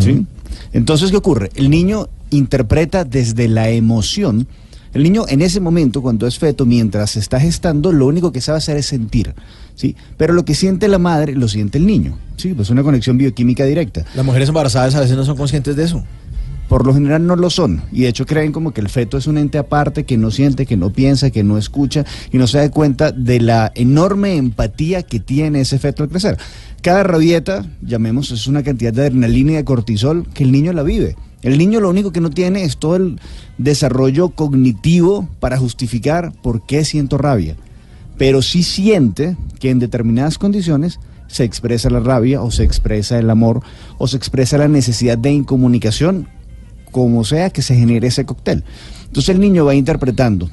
¿Sí? 0.00 0.26
Entonces, 0.72 1.10
¿qué 1.10 1.16
ocurre? 1.16 1.50
El 1.54 1.70
niño 1.70 2.08
interpreta 2.30 3.04
desde 3.04 3.48
la 3.48 3.70
emoción. 3.70 4.46
El 4.94 5.02
niño 5.04 5.24
en 5.28 5.40
ese 5.40 5.60
momento, 5.60 6.02
cuando 6.02 6.26
es 6.26 6.38
feto, 6.38 6.66
mientras 6.66 7.12
se 7.12 7.20
está 7.20 7.40
gestando, 7.40 7.92
lo 7.92 8.06
único 8.06 8.30
que 8.30 8.40
sabe 8.40 8.58
hacer 8.58 8.76
es 8.76 8.86
sentir. 8.86 9.34
¿sí? 9.74 9.96
Pero 10.18 10.34
lo 10.34 10.44
que 10.44 10.54
siente 10.54 10.88
la 10.88 10.98
madre, 10.98 11.34
lo 11.34 11.48
siente 11.48 11.78
el 11.78 11.86
niño. 11.86 12.18
¿sí? 12.36 12.52
Pues 12.54 12.68
una 12.70 12.82
conexión 12.82 13.16
bioquímica 13.16 13.64
directa. 13.64 14.04
Las 14.14 14.24
mujeres 14.24 14.48
embarazadas 14.48 14.94
a 14.94 15.00
veces 15.00 15.16
no 15.16 15.24
son 15.24 15.36
conscientes 15.36 15.76
de 15.76 15.84
eso. 15.84 16.04
Por 16.68 16.86
lo 16.86 16.94
general 16.94 17.26
no 17.26 17.36
lo 17.36 17.50
son 17.50 17.82
y 17.92 18.02
de 18.02 18.08
hecho 18.08 18.24
creen 18.24 18.50
como 18.50 18.72
que 18.72 18.80
el 18.80 18.88
feto 18.88 19.18
es 19.18 19.26
un 19.26 19.36
ente 19.36 19.58
aparte 19.58 20.04
que 20.04 20.16
no 20.16 20.30
siente, 20.30 20.64
que 20.64 20.78
no 20.78 20.90
piensa, 20.90 21.30
que 21.30 21.44
no 21.44 21.58
escucha 21.58 22.06
y 22.32 22.38
no 22.38 22.46
se 22.46 22.56
da 22.56 22.70
cuenta 22.70 23.12
de 23.12 23.40
la 23.40 23.72
enorme 23.74 24.36
empatía 24.36 25.02
que 25.02 25.20
tiene 25.20 25.60
ese 25.60 25.78
feto 25.78 26.02
al 26.02 26.08
crecer. 26.08 26.38
Cada 26.82 27.04
rabieta, 27.04 27.64
llamemos, 27.80 28.30
es 28.32 28.46
una 28.46 28.62
cantidad 28.62 28.92
de 28.92 29.02
adrenalina 29.02 29.52
y 29.52 29.54
de 29.54 29.64
cortisol 29.64 30.28
que 30.34 30.44
el 30.44 30.52
niño 30.52 30.72
la 30.72 30.82
vive. 30.82 31.16
El 31.40 31.58
niño 31.58 31.80
lo 31.80 31.88
único 31.88 32.12
que 32.12 32.20
no 32.20 32.30
tiene 32.30 32.64
es 32.64 32.76
todo 32.76 32.96
el 32.96 33.20
desarrollo 33.56 34.30
cognitivo 34.30 35.28
para 35.40 35.58
justificar 35.58 36.32
por 36.42 36.66
qué 36.66 36.84
siento 36.84 37.18
rabia 37.18 37.56
pero 38.22 38.42
sí 38.42 38.62
siente 38.62 39.36
que 39.58 39.70
en 39.70 39.78
determinadas 39.78 40.38
condiciones 40.38 41.00
se 41.26 41.44
expresa 41.44 41.90
la 41.90 42.00
rabia 42.00 42.42
o 42.42 42.50
se 42.50 42.62
expresa 42.62 43.18
el 43.18 43.30
amor 43.30 43.62
o 43.98 44.06
se 44.06 44.16
expresa 44.16 44.58
la 44.58 44.68
necesidad 44.68 45.16
de 45.18 45.32
incomunicación, 45.32 46.28
como 46.90 47.24
sea 47.24 47.50
que 47.50 47.62
se 47.62 47.74
genere 47.74 48.08
ese 48.08 48.24
cóctel. 48.24 48.64
Entonces 49.06 49.34
el 49.34 49.40
niño 49.40 49.64
va 49.64 49.74
interpretando 49.74 50.50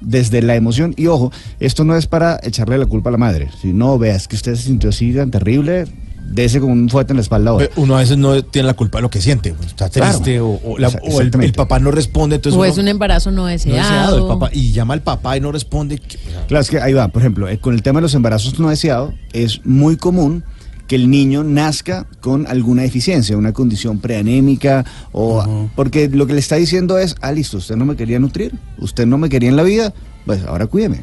desde 0.00 0.42
la 0.42 0.54
emoción 0.56 0.94
y 0.96 1.06
ojo, 1.06 1.32
esto 1.60 1.84
no 1.84 1.96
es 1.96 2.06
para 2.06 2.38
echarle 2.42 2.78
la 2.78 2.86
culpa 2.86 3.10
a 3.10 3.12
la 3.12 3.18
madre, 3.18 3.48
si 3.60 3.72
no 3.72 3.98
veas 3.98 4.28
que 4.28 4.36
usted 4.36 4.54
se 4.54 4.62
sintió 4.62 4.90
así 4.90 5.12
tan 5.12 5.30
terrible, 5.30 5.86
dese 6.32 6.60
con 6.60 6.70
un 6.70 6.88
fuerte 6.88 7.12
en 7.12 7.16
la 7.16 7.22
espalda 7.22 7.50
ahora. 7.50 7.68
Uno 7.76 7.96
a 7.96 8.00
veces 8.00 8.16
no 8.16 8.40
tiene 8.44 8.66
la 8.68 8.74
culpa 8.74 8.98
de 8.98 9.02
lo 9.02 9.10
que 9.10 9.20
siente. 9.20 9.52
pues, 9.52 9.68
Está 9.70 9.88
Claro. 9.90 10.12
triste 10.20 10.40
o, 10.40 10.60
o 10.64 10.78
la- 10.78 10.88
Esa- 10.88 11.00
o 11.02 11.20
el, 11.20 11.52
papá 11.52 11.80
no 11.80 11.90
responde. 11.90 12.36
Entonces 12.36 12.56
o 12.56 12.60
uno- 12.62 12.70
es 12.70 12.78
un 12.78 12.86
embarazo 12.88 13.30
no 13.32 13.38
no 13.42 13.46
deseado. 13.46 13.76
deseado, 13.78 14.16
el 14.18 14.38
papá, 14.38 14.50
y 14.52 14.70
llama 14.72 14.94
al 14.94 15.02
papá 15.02 15.36
y 15.36 15.40
no 15.40 15.50
responde. 15.50 16.00
Claro, 16.46 16.60
es 16.62 16.70
que 16.70 16.78
ahí 16.80 16.92
va, 16.92 17.08
por 17.08 17.22
ejemplo, 17.22 17.48
eh, 17.48 17.58
con 17.58 17.74
el 17.74 17.82
tema 17.82 17.98
de 17.98 18.02
los 18.02 18.14
embarazos 18.14 18.60
no 18.60 18.68
deseados, 18.68 19.12
es 19.32 19.60
muy 19.66 19.96
común 19.96 20.44
que 20.90 20.96
el 20.96 21.08
niño 21.08 21.44
nazca 21.44 22.08
con 22.20 22.48
alguna 22.48 22.82
deficiencia, 22.82 23.36
una 23.36 23.52
condición 23.52 24.00
preanémica, 24.00 24.84
o 25.12 25.68
porque 25.76 26.08
lo 26.08 26.26
que 26.26 26.32
le 26.32 26.40
está 26.40 26.56
diciendo 26.56 26.98
es, 26.98 27.14
ah, 27.20 27.30
listo, 27.30 27.58
usted 27.58 27.76
no 27.76 27.84
me 27.84 27.94
quería 27.94 28.18
nutrir, 28.18 28.58
usted 28.76 29.06
no 29.06 29.16
me 29.16 29.28
quería 29.28 29.50
en 29.50 29.54
la 29.54 29.62
vida, 29.62 29.94
pues 30.26 30.42
ahora 30.42 30.66
cuídeme. 30.66 31.02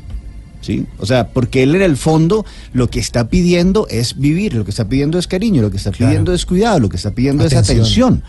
¿Sí? 0.60 0.86
O 1.00 1.06
sea, 1.06 1.30
porque 1.30 1.64
él 1.64 1.74
en 1.76 1.84
el 1.84 1.96
fondo 1.96 2.46
lo 2.74 2.90
que 2.90 3.00
está 3.00 3.30
pidiendo 3.30 3.88
es 3.90 4.18
vivir, 4.20 4.56
lo 4.56 4.66
que 4.66 4.72
está 4.72 4.90
pidiendo 4.90 5.18
es 5.20 5.26
cariño, 5.28 5.62
lo 5.62 5.72
que 5.72 5.78
está 5.78 5.92
Claro. 5.92 6.10
pidiendo 6.12 6.34
es 6.34 6.46
cuidado, 6.46 6.82
lo 6.82 6.90
que 6.90 6.98
está 6.98 7.12
pidiendo 7.12 7.46
Atención. 7.46 7.64
es 7.64 7.70
atención. 7.70 8.24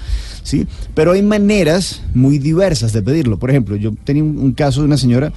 ¿sí? 0.45 0.67
Pero 0.95 1.11
hay 1.11 1.23
maneras 1.23 2.03
muy 2.15 2.39
diversas 2.39 2.93
de 2.93 3.03
pedirlo. 3.03 3.37
Por 3.41 3.51
ejemplo, 3.51 3.75
yo 3.75 3.93
tenía 4.05 4.23
un, 4.23 4.39
un 4.39 4.53
caso 4.53 4.81
de 4.83 4.87
una 4.87 4.97
señora 4.97 5.33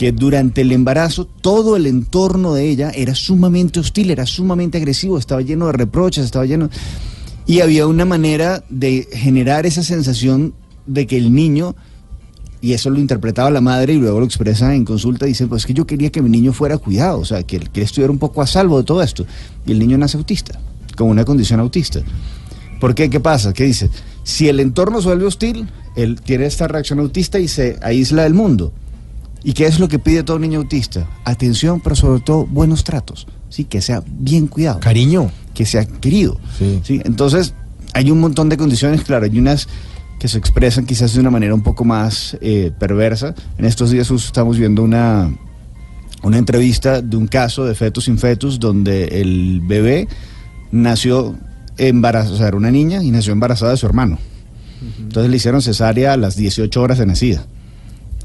que 0.00 0.12
durante 0.12 0.62
el 0.62 0.72
embarazo 0.72 1.26
todo 1.26 1.76
el 1.76 1.86
entorno 1.86 2.54
de 2.54 2.70
ella 2.70 2.90
era 2.94 3.14
sumamente 3.14 3.80
hostil, 3.80 4.10
era 4.10 4.24
sumamente 4.24 4.78
agresivo, 4.78 5.18
estaba 5.18 5.42
lleno 5.42 5.66
de 5.66 5.72
reproches, 5.72 6.24
estaba 6.24 6.46
lleno... 6.46 6.70
Y 7.44 7.60
había 7.60 7.86
una 7.86 8.06
manera 8.06 8.64
de 8.70 9.06
generar 9.12 9.66
esa 9.66 9.82
sensación 9.82 10.54
de 10.86 11.06
que 11.06 11.18
el 11.18 11.34
niño, 11.34 11.76
y 12.62 12.72
eso 12.72 12.88
lo 12.88 12.98
interpretaba 12.98 13.50
la 13.50 13.60
madre 13.60 13.92
y 13.92 13.98
luego 13.98 14.20
lo 14.20 14.24
expresa 14.24 14.74
en 14.74 14.86
consulta, 14.86 15.26
dice, 15.26 15.46
pues 15.46 15.64
es 15.64 15.66
que 15.66 15.74
yo 15.74 15.86
quería 15.86 16.08
que 16.08 16.22
mi 16.22 16.30
niño 16.30 16.54
fuera 16.54 16.78
cuidado, 16.78 17.18
o 17.18 17.26
sea, 17.26 17.42
que 17.42 17.56
él 17.56 17.68
estuviera 17.74 18.10
un 18.10 18.18
poco 18.18 18.40
a 18.40 18.46
salvo 18.46 18.78
de 18.78 18.84
todo 18.84 19.02
esto. 19.02 19.26
Y 19.66 19.72
el 19.72 19.78
niño 19.78 19.98
nace 19.98 20.16
autista, 20.16 20.58
con 20.96 21.08
una 21.08 21.26
condición 21.26 21.60
autista. 21.60 22.00
¿Por 22.80 22.94
qué? 22.94 23.10
¿Qué 23.10 23.20
pasa? 23.20 23.52
¿Qué 23.52 23.64
dice? 23.64 23.90
Si 24.22 24.48
el 24.48 24.60
entorno 24.60 25.02
se 25.02 25.08
vuelve 25.08 25.26
hostil, 25.26 25.68
él 25.94 26.22
tiene 26.22 26.46
esta 26.46 26.68
reacción 26.68 27.00
autista 27.00 27.38
y 27.38 27.48
se 27.48 27.76
aísla 27.82 28.22
del 28.22 28.32
mundo. 28.32 28.72
¿Y 29.42 29.52
qué 29.52 29.66
es 29.66 29.80
lo 29.80 29.88
que 29.88 29.98
pide 29.98 30.22
todo 30.22 30.38
niño 30.38 30.58
autista? 30.58 31.08
Atención, 31.24 31.80
pero 31.80 31.96
sobre 31.96 32.20
todo 32.20 32.46
buenos 32.46 32.84
tratos. 32.84 33.26
Sí, 33.48 33.64
que 33.64 33.80
sea 33.80 34.02
bien 34.06 34.46
cuidado. 34.46 34.80
Cariño. 34.80 35.30
Que 35.54 35.66
sea 35.66 35.84
querido. 35.86 36.38
Sí. 36.58 36.80
¿sí? 36.84 37.00
Entonces, 37.04 37.54
hay 37.94 38.10
un 38.10 38.20
montón 38.20 38.48
de 38.48 38.56
condiciones, 38.56 39.02
claro, 39.02 39.24
hay 39.24 39.38
unas 39.38 39.68
que 40.18 40.28
se 40.28 40.38
expresan 40.38 40.84
quizás 40.84 41.14
de 41.14 41.20
una 41.20 41.30
manera 41.30 41.54
un 41.54 41.62
poco 41.62 41.84
más 41.84 42.36
eh, 42.42 42.70
perversa. 42.78 43.34
En 43.56 43.64
estos 43.64 43.90
días 43.90 44.10
estamos 44.10 44.58
viendo 44.58 44.82
una, 44.82 45.34
una 46.22 46.36
entrevista 46.36 47.00
de 47.00 47.16
un 47.16 47.26
caso 47.26 47.64
de 47.64 47.74
fetus 47.74 48.04
sin 48.04 48.18
fetus 48.18 48.60
donde 48.60 49.20
el 49.22 49.62
bebé 49.64 50.08
nació 50.70 51.36
embarazada, 51.78 52.34
o 52.34 52.36
sea, 52.36 52.48
era 52.48 52.56
una 52.58 52.70
niña 52.70 53.02
y 53.02 53.10
nació 53.10 53.32
embarazada 53.32 53.72
de 53.72 53.78
su 53.78 53.86
hermano. 53.86 54.18
Entonces 54.98 55.30
le 55.30 55.36
hicieron 55.36 55.62
cesárea 55.62 56.12
a 56.12 56.16
las 56.18 56.36
18 56.36 56.80
horas 56.80 56.98
de 56.98 57.06
nacida. 57.06 57.46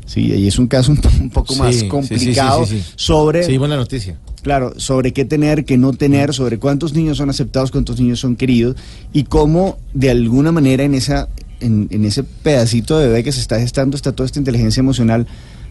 Sí, 0.06 0.22
y 0.22 0.48
es 0.48 0.60
un 0.60 0.68
caso 0.68 0.92
un, 0.92 0.98
po- 0.98 1.10
un 1.20 1.30
poco 1.32 1.54
Sí, 1.54 1.60
más 1.60 1.70
sí, 1.74 1.76
sí, 1.76 1.82
sí, 1.86 1.90
complicado 1.90 2.66
sí, 2.66 2.78
sí. 2.82 2.92
sobre 2.96 3.44
Sí, 3.44 3.58
buena 3.58 3.76
noticia. 3.76 4.18
Claro, 4.44 4.74
sobre 4.78 5.12
qué 5.14 5.26
tener, 5.26 5.66
qué 5.66 5.78
no 5.78 5.94
tener, 5.94 6.32
sobre 6.34 6.60
cuántos 6.60 6.94
niños 6.94 7.18
son 7.18 7.32
aceptados, 7.32 7.72
cuántos 7.72 8.00
niños 8.00 8.20
son 8.20 8.36
queridos 8.36 8.76
y 9.14 9.24
cómo 9.24 9.80
de 9.96 10.12
alguna 10.12 10.52
manera 10.52 10.84
en 10.84 10.94
esa 10.94 11.28
en, 11.62 11.88
en 11.90 12.06
ese 12.06 12.22
pedacito 12.24 13.00
de 13.00 13.08
bebé 13.08 13.24
que 13.24 13.32
se 13.32 13.40
está 13.40 13.60
gestando 13.60 13.96
está 13.96 14.12
toda 14.12 14.28
esta 14.28 14.38
inteligencia 14.40 14.82
emocional 14.82 15.26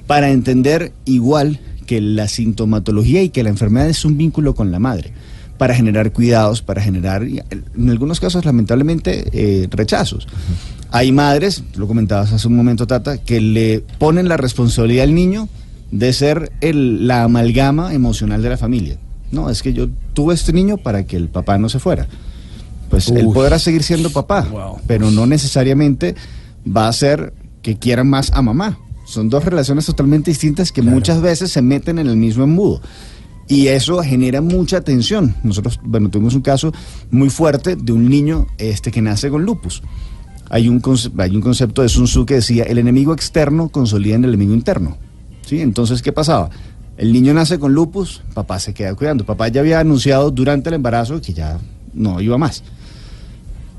para 0.09 0.31
entender 0.31 0.93
igual 1.05 1.61
que 1.87 2.01
la 2.01 2.27
sintomatología 2.27 3.23
y 3.23 3.29
que 3.29 3.43
la 3.45 3.51
enfermedad 3.51 3.89
es 3.89 4.05
un 4.05 4.17
vínculo 4.17 4.55
con 4.55 4.73
la 4.73 4.79
madre 4.81 5.13
para 5.59 5.75
generar 5.77 6.11
cuidados, 6.13 6.63
para 6.63 6.83
generar, 6.83 7.23
en 7.23 7.89
algunos 7.91 8.19
casos 8.19 8.45
lamentablemente, 8.45 9.29
eh, 9.33 9.69
rechazos. 9.71 10.27
Hay 10.95 11.11
madres, 11.11 11.65
lo 11.75 11.89
comentabas 11.89 12.33
hace 12.33 12.47
un 12.47 12.55
momento, 12.55 12.87
Tata, 12.87 13.19
que 13.19 13.41
le 13.41 13.85
ponen 13.99 14.29
la 14.29 14.37
responsabilidad 14.37 15.03
al 15.03 15.13
niño 15.13 15.49
de 15.91 16.13
ser 16.13 16.53
el, 16.61 17.09
la 17.09 17.25
amalgama 17.25 17.93
emocional 17.93 18.43
de 18.43 18.51
la 18.51 18.57
familia. 18.57 18.97
No, 19.33 19.51
es 19.51 19.65
que 19.65 19.73
yo 19.73 19.89
tuve 20.13 20.35
este 20.35 20.53
niño 20.53 20.77
para 20.77 21.05
que 21.05 21.17
el 21.17 21.29
papá 21.29 21.59
no 21.59 21.69
se 21.69 21.81
fuera. 21.81 22.07
Pues 22.91 23.09
él 23.09 23.27
podrá 23.35 23.59
seguir 23.59 23.83
siendo 23.83 24.11
papá, 24.11 24.47
pero 24.87 25.11
no 25.11 25.27
necesariamente 25.27 26.15
va 26.65 26.87
a 26.87 26.93
ser 26.93 27.35
que 27.61 27.77
quieran 27.77 28.09
más 28.09 28.31
a 28.33 28.41
mamá. 28.41 28.79
Son 29.05 29.29
dos 29.29 29.45
relaciones 29.45 29.87
totalmente 29.87 30.31
distintas 30.31 30.71
que 30.71 30.81
muchas 30.81 31.21
veces 31.21 31.51
se 31.51 31.61
meten 31.61 31.99
en 31.99 32.07
el 32.07 32.17
mismo 32.17 32.45
embudo. 32.45 32.81
Y 33.49 33.67
eso 33.67 34.01
genera 34.01 34.41
mucha 34.41 34.81
tensión. 34.83 35.35
Nosotros, 35.43 35.81
bueno, 35.83 36.09
tuvimos 36.09 36.37
un 36.37 36.43
caso 36.43 36.73
muy 37.11 37.31
fuerte 37.31 37.75
de 37.75 37.93
un 37.93 38.09
niño 38.09 38.47
este, 38.59 38.93
que 38.93 39.03
nace 39.03 39.29
con 39.29 39.45
lupus. 39.45 39.83
Hay 40.55 40.69
un, 40.69 40.81
hay 41.19 41.35
un 41.35 41.43
concepto 41.43 41.83
de 41.83 41.89
Sun 41.89 42.05
Tzu 42.05 42.27
que 42.27 42.35
decía, 42.35 42.63
el 42.63 42.79
enemigo 42.79 43.13
externo 43.13 43.71
consolida 43.71 44.15
en 44.15 44.23
el 44.23 44.35
enemigo 44.35 44.55
interno. 44.55 44.97
¿Sí? 45.45 45.61
Entonces, 45.61 46.01
¿qué 46.01 46.13
pasaba? 46.13 46.49
El 46.97 47.13
niño 47.13 47.35
nace 47.35 47.59
con 47.59 47.75
lupus, 47.75 48.23
papá 48.35 48.61
se 48.61 48.73
queda 48.73 48.95
cuidando. 48.95 49.27
Papá 49.27 49.49
ya 49.49 49.63
había 49.63 49.81
anunciado 49.81 50.31
durante 50.31 50.69
el 50.69 50.77
embarazo 50.77 51.21
que 51.21 51.33
ya 51.33 51.59
no 51.93 52.21
iba 52.21 52.39
más. 52.39 52.63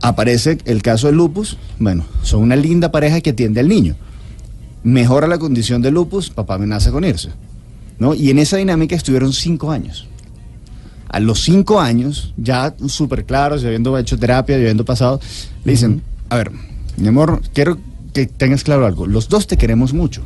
Aparece 0.02 0.58
el 0.66 0.82
caso 0.82 1.08
del 1.08 1.16
lupus, 1.16 1.58
bueno, 1.80 2.04
son 2.24 2.42
una 2.42 2.58
linda 2.58 2.92
pareja 2.92 3.22
que 3.22 3.30
atiende 3.30 3.62
al 3.62 3.70
niño. 3.70 3.96
Mejora 4.84 5.28
la 5.28 5.38
condición 5.38 5.82
de 5.82 5.92
lupus, 5.92 6.30
papá 6.30 6.56
amenaza 6.56 6.92
con 6.92 7.06
irse. 7.06 7.30
¿no? 8.00 8.14
Y 8.14 8.32
en 8.32 8.38
esa 8.38 8.58
dinámica 8.58 8.98
estuvieron 8.98 9.32
cinco 9.32 9.72
años. 9.72 10.10
A 11.08 11.22
los 11.22 11.42
cinco 11.42 11.80
años, 11.80 12.34
ya 12.36 12.76
súper 12.88 13.24
claros, 13.24 13.64
habiendo 13.64 13.98
hecho 13.98 14.20
terapia, 14.20 14.58
habiendo 14.58 14.84
pasado, 14.84 15.22
le 15.64 15.72
dicen, 15.72 16.04
a 16.30 16.36
ver, 16.36 16.52
mi 16.98 17.08
amor, 17.08 17.42
quiero 17.54 17.78
que 18.14 18.26
tengas 18.26 18.64
claro 18.64 18.86
algo, 18.86 19.08
los 19.08 19.30
dos 19.30 19.48
te 19.48 19.58
queremos 19.58 19.94
mucho, 19.94 20.24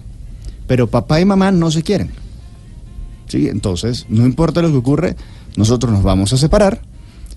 pero 0.68 0.88
papá 0.88 1.20
y 1.20 1.26
mamá 1.26 1.52
no 1.52 1.72
se 1.72 1.84
quieren. 1.84 2.12
¿Sí? 3.28 3.48
Entonces, 3.48 4.06
no 4.10 4.26
importa 4.26 4.62
lo 4.62 4.72
que 4.72 4.78
ocurre, 4.78 5.16
nosotros 5.56 5.92
nos 5.92 6.04
vamos 6.04 6.34
a 6.34 6.38
separar, 6.38 6.82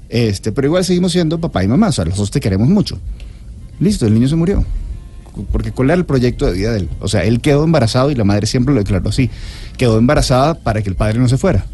este, 0.09 0.53
pero 0.53 0.69
igual 0.69 0.85
seguimos 0.85 1.13
siendo 1.13 1.41
papá 1.41 1.65
y 1.65 1.69
mamá, 1.69 1.89
o 1.89 1.93
sea, 1.93 2.05
los 2.05 2.17
dos 2.17 2.31
te 2.31 2.41
queremos 2.41 2.69
mucho. 2.69 2.99
Listo, 3.81 4.07
el 4.07 4.15
niño 4.15 4.29
se 4.29 4.37
murió. 4.37 4.65
Porque 5.51 5.73
¿cuál 5.73 5.89
era 5.89 5.95
el 5.95 6.05
proyecto 6.05 6.45
de 6.47 6.53
vida 6.53 6.73
de 6.73 6.81
él? 6.81 6.89
O 7.01 7.09
sea, 7.09 7.25
él 7.25 7.41
quedó 7.41 7.65
embarazado 7.65 8.11
y 8.11 8.15
la 8.15 8.25
madre 8.25 8.47
siempre 8.47 8.75
lo 8.75 8.81
declaró 8.81 9.09
así. 9.09 9.31
Quedó 9.79 9.99
embarazada 9.99 10.55
para 10.55 10.83
que 10.83 10.91
el 10.91 10.95
padre 10.95 11.19
no 11.19 11.29
se 11.29 11.39
fuera. 11.39 11.65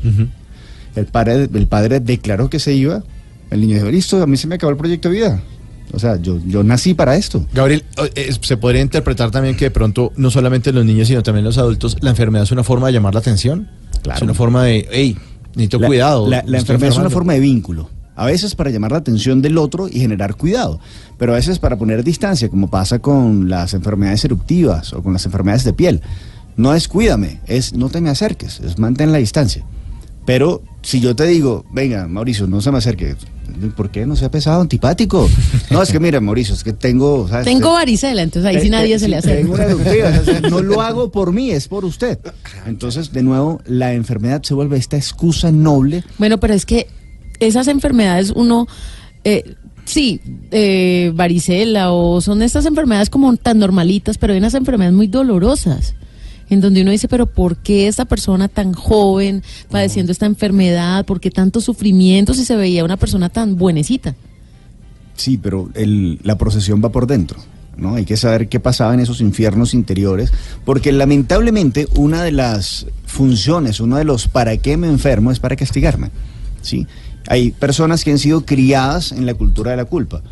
El 0.95 1.07
padre, 1.07 1.49
el 1.53 1.67
padre 1.67 1.99
declaró 1.99 2.49
que 2.49 2.61
se 2.61 2.75
iba. 2.75 3.03
El 3.51 3.61
niño 3.61 3.75
dijo, 3.75 3.91
listo, 3.91 4.23
a 4.23 4.27
mí 4.27 4.37
se 4.37 4.47
me 4.47 4.55
acabó 4.55 4.71
el 4.71 4.77
proyecto 4.77 5.09
de 5.09 5.17
vida. 5.17 5.43
O 5.93 5.99
sea, 5.99 6.17
yo, 6.21 6.39
yo 6.47 6.63
nací 6.63 6.95
para 6.95 7.17
esto. 7.17 7.45
Gabriel, 7.53 7.85
eh, 8.15 8.31
se 8.41 8.57
podría 8.57 8.83
interpretar 8.83 9.31
también 9.31 9.57
que 9.57 9.67
de 9.67 9.71
pronto, 9.71 10.13
no 10.17 10.31
solamente 10.31 10.73
los 10.73 10.85
niños, 10.85 11.09
sino 11.09 11.23
también 11.23 11.45
los 11.45 11.59
adultos, 11.59 11.97
la 12.01 12.11
enfermedad 12.11 12.45
es 12.45 12.53
una 12.53 12.65
forma 12.65 12.89
de 12.89 12.93
llamar 12.95 13.15
la 13.15 13.21
atención. 13.21 13.69
Claro. 14.03 14.17
Es 14.19 14.23
una 14.23 14.35
forma 14.35 14.65
de, 14.65 14.87
hey, 14.93 15.17
necesito 15.55 15.79
La- 15.81 15.87
cuidado. 15.87 16.29
La, 16.29 16.39
enfermedad 16.41 16.59
es 16.61 16.69
una 16.69 16.75
enfermando". 16.75 17.11
forma 17.11 17.33
de 17.35 17.41
vínculo. 17.41 17.91
A 18.17 18.27
veces 18.27 18.55
para 18.57 18.71
llamar 18.71 18.91
la 18.93 18.99
atención 18.99 19.41
del 19.43 19.57
otro 19.59 19.89
y 19.89 20.01
generar 20.01 20.35
cuidado, 20.35 20.81
pero 21.19 21.33
a 21.33 21.37
veces 21.37 21.59
para 21.61 21.77
poner 21.79 22.03
distancia, 22.03 22.49
como 22.49 22.69
pasa 22.69 22.99
con 22.99 23.49
las 23.49 23.75
enfermedades 23.75 24.25
eruptivas 24.25 24.93
o 24.93 25.03
con 25.03 25.13
las 25.13 25.25
enfermedades 25.25 25.63
de 25.65 25.73
piel. 25.73 26.03
No 26.57 26.75
es 26.75 26.89
cuídame, 26.89 27.39
es 27.47 27.73
no 27.75 27.89
te 27.89 28.01
me 28.01 28.11
acerques, 28.11 28.59
es 28.59 28.77
mantén 28.79 29.13
la 29.13 29.19
distancia. 29.19 29.65
Pero 30.29 30.63
si 30.83 31.01
yo 31.01 31.17
te 31.17 31.25
digo, 31.27 31.65
venga, 31.73 32.07
Mauricio, 32.07 32.47
no 32.47 32.61
se 32.61 32.71
me 32.71 32.77
acerque, 32.77 33.17
¿por 33.75 33.89
qué 33.91 34.05
no 34.05 34.15
sea 34.15 34.31
pesado, 34.31 34.61
antipático? 34.61 35.27
No, 35.71 35.83
es 35.83 35.91
que 35.91 35.99
mira, 35.99 36.21
Mauricio, 36.21 36.55
es 36.55 36.63
que 36.63 36.75
tengo... 36.75 37.27
¿sabes? 37.27 37.47
Tengo 37.47 37.73
varicela, 37.73 38.21
entonces 38.21 38.47
ahí 38.47 38.61
sí 38.61 38.67
Eh, 38.67 38.71
nadie 38.71 38.95
eh, 38.95 38.99
se 38.99 39.09
le 39.09 39.17
hace. 39.17 39.37
tengo 39.37 39.55
una 39.55 39.65
o 39.65 40.25
sea, 40.25 40.41
no 40.51 40.61
lo 40.61 40.83
hago 40.83 41.11
por 41.11 41.33
mí, 41.33 41.51
es 41.51 41.67
por 41.67 41.87
usted. 41.87 42.19
Entonces, 42.67 43.11
de 43.11 43.23
nuevo, 43.23 43.63
la 43.65 43.95
enfermedad 43.95 44.43
se 44.43 44.53
vuelve 44.53 44.77
esta 44.77 44.99
excusa 44.99 45.51
noble 45.51 46.05
Bueno, 46.19 46.39
pero 46.39 46.53
es 46.53 46.67
que 46.67 46.89
esas 47.41 47.67
enfermedades 47.67 48.31
uno, 48.37 48.69
eh, 49.25 49.55
sí, 49.87 50.21
eh, 50.51 51.11
varicela 51.15 51.93
o 51.93 52.21
son 52.21 52.43
estas 52.43 52.67
enfermedades 52.67 53.09
como 53.09 53.35
tan 53.39 53.59
normalitas, 53.59 54.19
pero 54.19 54.35
hay 54.35 54.41
unas 54.41 54.53
enfermedades 54.53 54.95
muy 54.95 55.07
dolorosas. 55.07 55.95
En 56.51 56.61
donde 56.61 56.83
uno 56.83 56.91
dice, 56.91 57.09
pero 57.09 57.27
¿por 57.27 57.57
qué 57.59 57.89
esta 57.89 58.05
persona 58.07 58.49
tan 58.49 58.73
joven 58.73 59.43
padeciendo 59.71 60.13
esta 60.13 60.27
enfermedad? 60.27 61.05
¿Por 61.05 61.21
qué 61.21 61.31
tanto 61.31 61.61
sufrimiento 61.61 62.33
si 62.35 62.45
se 62.45 62.57
veía 62.57 62.85
una 62.85 62.97
persona 62.97 63.29
tan 63.29 63.57
buenecita? 63.57 64.15
Sí, 65.17 65.37
pero 65.37 65.69
el- 65.75 66.19
la 66.23 66.39
procesión 66.39 66.81
va 66.85 66.91
por 66.91 67.07
dentro. 67.07 67.39
¿no? 67.77 67.95
Hay 67.95 68.05
que 68.05 68.17
saber 68.17 68.49
qué 68.49 68.59
pasaba 68.59 68.93
en 68.93 68.99
esos 68.99 69.21
infiernos 69.21 69.73
interiores, 69.73 70.33
porque 70.65 70.91
lamentablemente 70.91 71.87
una 71.95 72.25
de 72.25 72.33
las 72.33 72.87
funciones, 73.07 73.79
uno 73.79 73.97
de 73.99 74.05
los 74.05 74.27
para 74.27 74.57
qué 74.57 74.77
me 74.77 74.89
enfermo 74.89 75.31
es 75.31 75.39
para 75.39 75.55
castigarme. 75.55 76.11
¿sí? 76.61 76.89
Hay 77.29 77.53
personas 77.53 78.03
que 78.03 78.11
han 78.11 78.19
sido 78.19 78.45
criadas 78.45 79.13
en 79.13 79.27
la 79.27 79.35
cultura 79.35 79.71
de 79.71 79.77
la 79.77 79.85
culpa. 79.85 80.23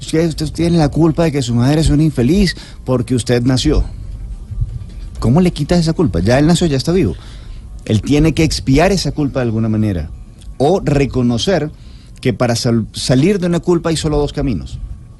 Usted, 0.00 0.26
usted 0.28 0.50
tiene 0.50 0.78
la 0.78 0.88
culpa 0.88 1.22
de 1.24 1.30
que 1.32 1.42
su 1.42 1.54
madre 1.54 1.80
es 1.80 1.90
una 1.90 2.02
infeliz 2.02 2.56
porque 2.84 3.14
usted 3.14 3.40
nació. 3.42 3.84
¿Cómo 5.18 5.40
le 5.40 5.50
quitas 5.52 5.80
esa 5.80 5.92
culpa? 5.92 6.20
Ya 6.20 6.38
él 6.38 6.46
nació, 6.46 6.66
ya 6.66 6.76
está 6.76 6.92
vivo. 6.92 7.14
Él 7.84 8.02
tiene 8.02 8.34
que 8.34 8.44
expiar 8.44 8.92
esa 8.92 9.12
culpa 9.12 9.40
de 9.40 9.44
alguna 9.46 9.68
manera. 9.68 10.10
O 10.58 10.80
reconocer 10.84 11.70
que 12.20 12.32
para 12.32 12.56
sal- 12.56 12.86
salir 12.92 13.38
de 13.38 13.46
una 13.46 13.60
culpa 13.60 13.90
hay 13.90 13.96
solo 13.96 14.18
dos 14.18 14.32
caminos. 14.32 14.78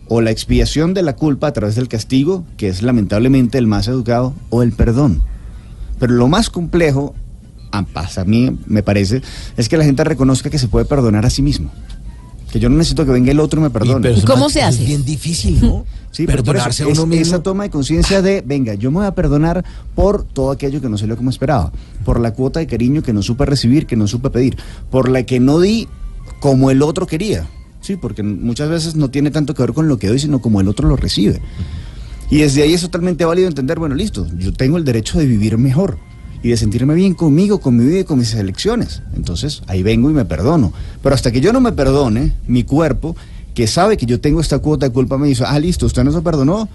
O 0.08 0.20
la 0.20 0.30
expiación 0.30 0.94
de 0.94 1.02
la 1.02 1.16
culpa 1.16 1.48
a 1.48 1.52
través 1.52 1.74
del 1.76 1.88
castigo, 1.88 2.44
que 2.56 2.68
es 2.68 2.82
lamentablemente 2.82 3.58
el 3.58 3.66
más 3.66 3.88
educado, 3.88 4.34
o 4.50 4.62
el 4.62 4.72
perdón. 4.72 5.22
Pero 5.98 6.12
lo 6.14 6.28
más 6.28 6.50
complejo, 6.50 7.14
a 7.72 7.84
mí 8.24 8.56
me 8.66 8.82
parece, 8.82 9.22
es 9.56 9.68
que 9.68 9.76
la 9.76 9.84
gente 9.84 10.04
reconozca 10.04 10.50
que 10.50 10.58
se 10.58 10.68
puede 10.68 10.84
perdonar 10.86 11.26
a 11.26 11.30
sí 11.30 11.42
mismo. 11.42 11.70
Que 12.52 12.60
yo 12.60 12.68
no 12.68 12.76
necesito 12.76 13.04
que 13.04 13.12
venga 13.12 13.30
el 13.32 13.40
otro 13.40 13.60
y 13.60 13.64
me 13.64 13.70
perdone. 13.70 14.00
pero 14.00 14.18
¿Y 14.18 14.22
cómo 14.22 14.48
se 14.48 14.62
hace? 14.62 14.82
Es 14.82 14.86
bien 14.88 15.04
difícil, 15.04 15.60
¿no? 15.60 15.84
Sí, 16.16 16.24
pero 16.24 16.42
Perdonarse 16.42 16.84
eso 16.84 16.88
a 16.88 16.92
uno 16.94 17.02
es 17.02 17.08
mismo. 17.08 17.22
esa 17.26 17.42
toma 17.42 17.64
de 17.64 17.70
conciencia 17.70 18.22
de, 18.22 18.42
venga, 18.46 18.72
yo 18.72 18.90
me 18.90 18.98
voy 18.98 19.06
a 19.06 19.14
perdonar 19.14 19.62
por 19.94 20.24
todo 20.24 20.50
aquello 20.50 20.80
que 20.80 20.88
no 20.88 20.96
salió 20.96 21.14
como 21.14 21.28
esperaba, 21.28 21.72
por 22.06 22.20
la 22.20 22.32
cuota 22.32 22.58
de 22.58 22.66
cariño 22.66 23.02
que 23.02 23.12
no 23.12 23.20
supe 23.20 23.44
recibir, 23.44 23.86
que 23.86 23.96
no 23.96 24.06
supe 24.06 24.30
pedir, 24.30 24.56
por 24.90 25.10
la 25.10 25.24
que 25.24 25.40
no 25.40 25.60
di 25.60 25.88
como 26.40 26.70
el 26.70 26.80
otro 26.80 27.06
quería. 27.06 27.46
Sí, 27.82 27.96
porque 27.96 28.22
muchas 28.22 28.70
veces 28.70 28.96
no 28.96 29.10
tiene 29.10 29.30
tanto 29.30 29.52
que 29.52 29.62
ver 29.62 29.74
con 29.74 29.88
lo 29.88 29.98
que 29.98 30.08
doy, 30.08 30.18
sino 30.18 30.40
como 30.40 30.62
el 30.62 30.68
otro 30.68 30.88
lo 30.88 30.96
recibe. 30.96 31.42
Y 32.30 32.38
desde 32.38 32.62
ahí 32.62 32.72
es 32.72 32.80
totalmente 32.80 33.26
válido 33.26 33.48
entender, 33.48 33.78
bueno, 33.78 33.94
listo, 33.94 34.26
yo 34.38 34.54
tengo 34.54 34.78
el 34.78 34.84
derecho 34.86 35.18
de 35.18 35.26
vivir 35.26 35.58
mejor 35.58 35.98
y 36.46 36.50
de 36.50 36.56
sentirme 36.56 36.94
bien 36.94 37.14
conmigo, 37.14 37.58
con 37.60 37.76
mi 37.76 37.84
vida 37.84 38.00
y 38.00 38.04
con 38.04 38.18
mis 38.20 38.32
elecciones. 38.34 39.02
Entonces, 39.16 39.62
ahí 39.66 39.82
vengo 39.82 40.08
y 40.10 40.12
me 40.14 40.24
perdono. 40.24 40.72
Pero 41.02 41.12
hasta 41.14 41.32
que 41.32 41.40
yo 41.40 41.52
no 41.52 41.60
me 41.60 41.72
perdone, 41.72 42.32
mi 42.46 42.62
cuerpo, 42.62 43.16
que 43.52 43.66
sabe 43.66 43.96
que 43.96 44.06
yo 44.06 44.20
tengo 44.20 44.40
esta 44.40 44.58
cuota 44.60 44.86
de 44.86 44.92
culpa, 44.92 45.18
me 45.18 45.26
dice, 45.26 45.42
ah, 45.44 45.58
listo, 45.58 45.86
usted 45.86 46.04
no 46.04 46.12
se 46.12 46.20
perdonó, 46.22 46.68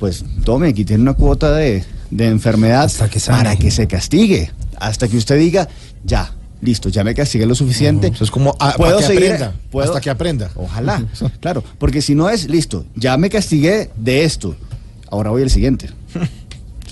pues 0.00 0.24
tome, 0.44 0.68
aquí 0.68 0.84
tiene 0.84 1.02
una 1.02 1.14
cuota 1.14 1.52
de, 1.54 1.84
de 2.10 2.26
enfermedad 2.26 2.82
Hasta 2.84 3.08
que 3.08 3.20
sane. 3.20 3.38
para 3.38 3.56
que 3.56 3.70
se 3.70 3.86
castigue. 3.86 4.50
Hasta 4.80 5.06
que 5.06 5.16
usted 5.16 5.38
diga, 5.38 5.68
ya, 6.04 6.32
listo, 6.60 6.88
ya 6.88 7.04
me 7.04 7.14
castigué 7.14 7.46
lo 7.46 7.54
suficiente. 7.54 8.08
Eso 8.08 8.24
es 8.24 8.30
como 8.32 8.56
ah, 8.58 8.74
puedo 8.76 8.96
para 8.96 9.06
que 9.06 9.14
seguir, 9.14 9.32
aprenda, 9.34 9.54
puedo- 9.70 9.86
hasta 9.86 10.00
que 10.00 10.10
aprenda. 10.10 10.50
Ojalá, 10.56 11.04
claro, 11.40 11.62
porque 11.78 12.02
si 12.02 12.16
no 12.16 12.28
es, 12.28 12.48
listo, 12.48 12.86
ya 12.96 13.16
me 13.16 13.30
castigué 13.30 13.90
de 13.96 14.24
esto, 14.24 14.56
ahora 15.10 15.30
voy 15.30 15.42
al 15.42 15.50
siguiente. 15.50 15.90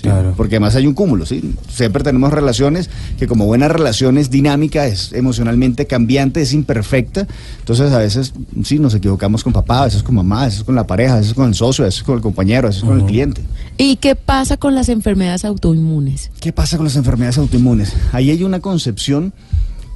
Sí, 0.01 0.09
Claro. 0.09 0.33
Porque 0.35 0.55
además 0.55 0.75
hay 0.75 0.87
un 0.87 0.95
cúmulo, 0.95 1.27
¿sí? 1.27 1.53
Siempre 1.69 2.03
tenemos 2.03 2.33
relaciones 2.33 2.89
que 3.19 3.27
como 3.27 3.45
buena 3.45 3.67
relación 3.67 4.17
es 4.17 4.31
dinámica, 4.31 4.87
es 4.87 5.13
emocionalmente 5.13 5.85
cambiante, 5.85 6.41
es 6.41 6.53
imperfecta. 6.53 7.27
Entonces 7.59 7.91
a 7.91 7.99
veces, 7.99 8.33
sí, 8.63 8.79
nos 8.79 8.95
equivocamos 8.95 9.43
con 9.43 9.53
papá, 9.53 9.81
a 9.81 9.85
veces 9.85 10.01
con 10.01 10.15
mamá, 10.15 10.43
a 10.43 10.45
veces 10.45 10.63
con 10.63 10.73
la 10.73 10.87
pareja, 10.87 11.13
a 11.13 11.17
veces 11.17 11.35
con 11.35 11.47
el 11.47 11.53
socio, 11.53 11.83
a 11.83 11.87
veces 11.87 12.01
con 12.01 12.15
el 12.15 12.21
compañero, 12.21 12.67
a 12.67 12.71
veces 12.71 12.83
con 12.83 12.99
el 12.99 13.05
cliente. 13.05 13.43
¿Y 13.77 13.97
qué 13.97 14.15
pasa 14.15 14.57
con 14.57 14.73
las 14.73 14.89
enfermedades 14.89 15.45
autoinmunes? 15.45 16.31
¿Qué 16.39 16.51
pasa 16.51 16.77
con 16.77 16.85
las 16.85 16.95
enfermedades 16.95 17.37
autoinmunes? 17.37 17.93
Ahí 18.11 18.31
hay 18.31 18.43
una 18.43 18.59
concepción 18.59 19.33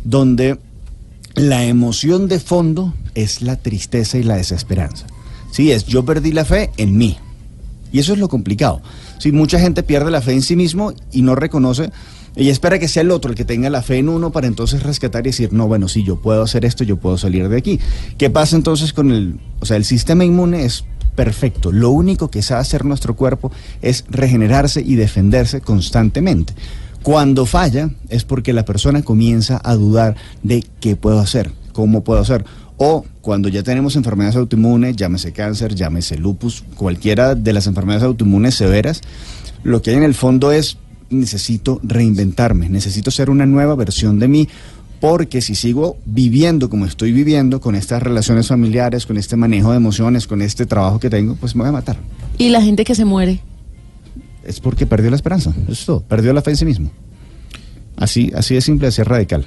donde 0.04 0.60
la 1.34 1.66
emoción 1.66 2.28
de 2.28 2.40
fondo 2.40 2.94
es 3.16 3.42
la 3.42 3.56
tristeza 3.56 4.20
y 4.20 4.24
la 4.24 4.36
desesperanza. 4.36 5.08
Sí, 5.52 5.72
es 5.72 5.86
yo 5.86 6.06
perdí 6.06 6.32
la 6.32 6.46
fe 6.46 6.70
en 6.78 6.96
mí. 6.96 7.18
Y 7.92 8.00
eso 8.00 8.12
es 8.12 8.20
lo 8.20 8.28
complicado. 8.28 8.82
Sí, 9.18 9.32
mucha 9.32 9.60
gente 9.60 9.84
pierde 9.84 10.12
la 10.12 10.22
fe 10.22 10.34
en 10.34 10.42
sí 10.42 10.56
mismo 10.56 10.94
y 11.12 11.22
no 11.22 11.36
reconoce 11.36 11.92
y 12.36 12.50
espera 12.50 12.80
que 12.80 12.88
sea 12.88 13.02
el 13.02 13.12
otro 13.12 13.32
el 13.32 13.38
que 13.38 13.46
tenga 13.46 13.70
la 13.70 13.82
fe 13.82 13.98
en 13.98 14.10
uno 14.10 14.32
para 14.32 14.48
entonces 14.48 14.84
rescatar 14.84 15.26
y 15.26 15.30
decir, 15.30 15.54
no, 15.54 15.68
bueno, 15.68 15.88
sí, 15.88 16.04
yo 16.04 16.18
puedo 16.18 16.44
hacer 16.44 16.66
esto, 16.66 16.84
yo 16.84 16.98
puedo 16.98 17.18
salir 17.18 17.48
de 17.48 17.58
aquí. 17.58 17.80
¿Qué 18.18 18.30
pasa 18.30 18.58
entonces 18.58 18.92
con 18.92 19.12
el, 19.12 19.40
o 19.62 19.66
sea, 19.66 19.78
el 19.78 19.86
sistema 19.86 20.26
inmune 20.26 20.66
es 20.66 20.84
perfecto. 21.16 21.72
Lo 21.72 21.92
único 21.92 22.30
que 22.30 22.42
sabe 22.42 22.62
hacer 22.62 22.84
nuestro 22.84 23.16
cuerpo 23.16 23.52
es 23.82 24.04
regenerarse 24.10 24.82
y 24.82 24.96
defenderse 24.96 25.62
constantemente. 25.62 26.54
Cuando 27.04 27.46
falla 27.46 27.92
es 28.10 28.26
porque 28.26 28.52
la 28.52 28.66
persona 28.66 29.02
comienza 29.02 29.62
a 29.64 29.76
dudar 29.76 30.16
de 30.44 30.66
qué 30.80 30.96
puedo 30.96 31.20
hacer, 31.20 31.52
cómo 31.72 32.04
puedo 32.04 32.20
hacer. 32.20 32.44
O 32.78 33.06
cuando 33.22 33.50
ya 33.50 33.64
tenemos 33.64 33.96
enfermedades 33.96 34.36
autoinmunes, 34.36 34.96
llámese 34.96 35.32
cáncer, 35.32 35.76
llámese 35.76 36.18
lupus, 36.18 36.64
cualquiera 36.76 37.36
de 37.36 37.54
las 37.54 37.68
enfermedades 37.68 38.04
autoinmunes 38.04 38.56
severas, 38.56 39.02
lo 39.64 39.82
que 39.82 39.92
hay 39.92 39.98
en 39.98 40.04
el 40.04 40.14
fondo 40.14 40.52
es 40.52 40.78
necesito 41.10 41.80
reinventarme, 41.84 42.70
necesito 42.70 43.12
ser 43.12 43.30
una 43.30 43.46
nueva 43.46 43.76
versión 43.76 44.20
de 44.20 44.28
mí, 44.28 44.50
porque 45.00 45.42
si 45.42 45.56
sigo 45.56 45.98
viviendo 46.06 46.70
como 46.70 46.86
estoy 46.86 47.12
viviendo, 47.12 47.62
con 47.62 47.76
estas 47.76 48.02
relaciones 48.02 48.48
familiares, 48.48 49.06
con 49.06 49.18
este 49.18 49.36
manejo 49.36 49.72
de 49.72 49.78
emociones, 49.78 50.28
con 50.28 50.42
este 50.42 50.66
trabajo 50.66 51.00
que 51.00 51.10
tengo, 51.10 51.36
pues 51.36 51.56
me 51.56 51.62
voy 51.62 51.70
a 51.70 51.74
matar. 51.74 51.98
¿Y 52.38 52.50
la 52.50 52.62
gente 52.62 52.84
que 52.84 52.96
se 52.96 53.06
muere? 53.06 53.40
Es 54.44 54.60
porque 54.60 54.86
perdió 54.86 55.10
la 55.10 55.16
esperanza, 55.16 55.54
eso 55.64 55.72
es 55.72 55.86
todo, 55.86 56.02
perdió 56.02 56.34
la 56.34 56.42
fe 56.42 56.52
en 56.52 56.58
sí 56.58 56.66
mismo. 56.66 56.92
Así, 57.98 58.32
así 58.36 58.56
de 58.56 58.62
simple, 58.62 58.88
así 58.88 58.98
de 58.98 59.06
radical. 59.06 59.46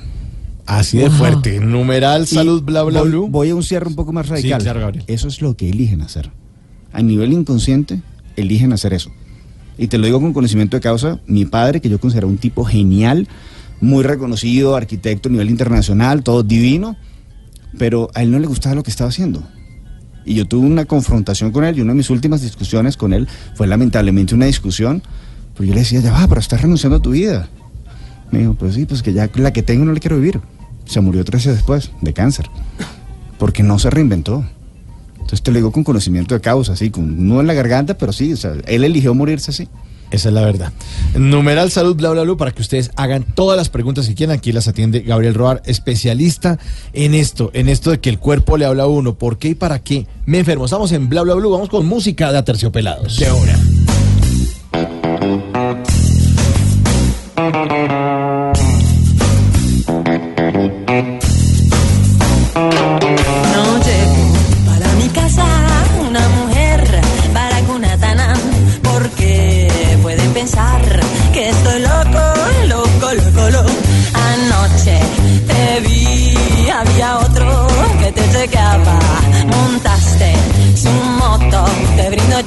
Así 0.68 0.98
de 0.98 1.08
fuerte. 1.08 1.60
Numeral, 1.60 2.26
salud, 2.26 2.60
Y 2.60 2.64
bla, 2.64 2.82
bla, 2.82 3.00
bla. 3.00 3.20
voy 3.30 3.48
a 3.48 3.54
un 3.54 3.62
cierre 3.62 3.88
un 3.88 3.94
poco 3.94 4.12
más 4.12 4.28
radical. 4.28 4.60
claro, 4.62 4.80
Gabriel. 4.80 5.02
Eso 5.06 5.26
es 5.26 5.40
lo 5.40 5.56
que 5.56 5.70
eligen 5.70 6.02
hacer. 6.02 6.30
A 6.92 7.00
nivel 7.00 7.32
inconsciente, 7.32 8.02
eligen 8.36 8.74
hacer 8.74 8.92
eso. 8.92 9.10
Y 9.78 9.86
te 9.86 9.96
lo 9.96 10.04
digo 10.04 10.20
con 10.20 10.34
conocimiento 10.34 10.76
de 10.76 10.82
causa, 10.82 11.20
mi 11.26 11.46
padre, 11.46 11.80
que 11.80 11.88
yo 11.88 11.98
considero 11.98 12.28
un 12.28 12.36
tipo 12.36 12.64
genial, 12.66 13.28
muy 13.80 14.04
reconocido, 14.04 14.76
arquitecto 14.76 15.30
a 15.30 15.32
nivel 15.32 15.48
internacional, 15.48 16.22
todo 16.22 16.42
divino, 16.42 16.96
pero 17.78 18.10
a 18.14 18.22
él 18.22 18.30
no 18.30 18.38
le 18.38 18.46
gustaba 18.46 18.74
lo 18.74 18.82
que 18.82 18.90
estaba 18.90 19.08
haciendo. 19.08 19.42
Y 20.26 20.34
yo 20.34 20.46
tuve 20.46 20.66
una 20.66 20.84
confrontación 20.84 21.50
con 21.50 21.64
él 21.64 21.78
y 21.78 21.80
una 21.80 21.92
de 21.92 21.96
mis 21.96 22.10
últimas 22.10 22.42
discusiones 22.42 22.98
con 22.98 23.14
él 23.14 23.26
fue 23.54 23.66
lamentablemente 23.66 24.34
una 24.34 24.44
discusión, 24.44 25.02
pero 25.54 25.64
yo 25.66 25.72
le 25.72 25.80
decía, 25.80 26.00
ya 26.00 26.12
va, 26.12 26.28
pero 26.28 26.42
estás 26.42 26.60
renunciando 26.60 26.96
a 26.98 27.00
tu 27.00 27.12
vida. 27.12 27.48
Me 28.30 28.40
dijo, 28.40 28.52
pues 28.52 28.74
sí, 28.74 28.84
pues 28.84 29.02
que 29.02 29.14
ya 29.14 29.30
la 29.36 29.54
que 29.54 29.62
tengo 29.62 29.86
no 29.86 29.94
la 29.94 30.00
quiero 30.00 30.16
vivir. 30.16 30.40
Se 30.88 31.00
murió 31.00 31.24
tres 31.24 31.44
días 31.44 31.56
después 31.56 31.90
de 32.00 32.12
cáncer, 32.12 32.50
porque 33.38 33.62
no 33.62 33.78
se 33.78 33.90
reinventó. 33.90 34.44
Entonces 35.12 35.42
te 35.42 35.50
lo 35.50 35.56
digo 35.56 35.70
con 35.70 35.84
conocimiento 35.84 36.34
de 36.34 36.40
causa, 36.40 36.72
así, 36.72 36.90
con 36.90 37.04
un 37.04 37.28
nudo 37.28 37.42
en 37.42 37.46
la 37.46 37.54
garganta, 37.54 37.98
pero 37.98 38.12
sí, 38.12 38.32
o 38.32 38.36
sea, 38.36 38.54
él 38.66 38.82
eligió 38.82 39.14
morirse 39.14 39.50
así. 39.50 39.68
Esa 40.10 40.28
es 40.28 40.34
la 40.34 40.40
verdad. 40.40 40.72
Numeral 41.14 41.70
salud, 41.70 41.94
bla, 41.94 42.08
bla, 42.10 42.22
bla, 42.22 42.34
para 42.36 42.52
que 42.52 42.62
ustedes 42.62 42.90
hagan 42.96 43.26
todas 43.34 43.58
las 43.58 43.68
preguntas 43.68 44.08
que 44.08 44.14
quieran. 44.14 44.36
Aquí 44.36 44.52
las 44.52 44.66
atiende 44.66 45.00
Gabriel 45.00 45.34
Roar, 45.34 45.60
especialista 45.66 46.58
en 46.94 47.14
esto, 47.14 47.50
en 47.52 47.68
esto 47.68 47.90
de 47.90 48.00
que 48.00 48.08
el 48.08 48.18
cuerpo 48.18 48.56
le 48.56 48.64
habla 48.64 48.84
a 48.84 48.86
uno. 48.86 49.16
¿Por 49.18 49.36
qué 49.36 49.48
y 49.48 49.54
para 49.54 49.80
qué? 49.80 50.06
Me 50.24 50.38
enfermo. 50.38 50.64
Estamos 50.64 50.92
en 50.92 51.10
bla, 51.10 51.20
bla, 51.22 51.34
bla. 51.34 51.48
Vamos 51.48 51.68
con 51.68 51.84
música 51.86 52.32
de 52.32 52.38
Aterciopelados. 52.38 53.18
De 53.18 53.26
ahora. 53.26 53.58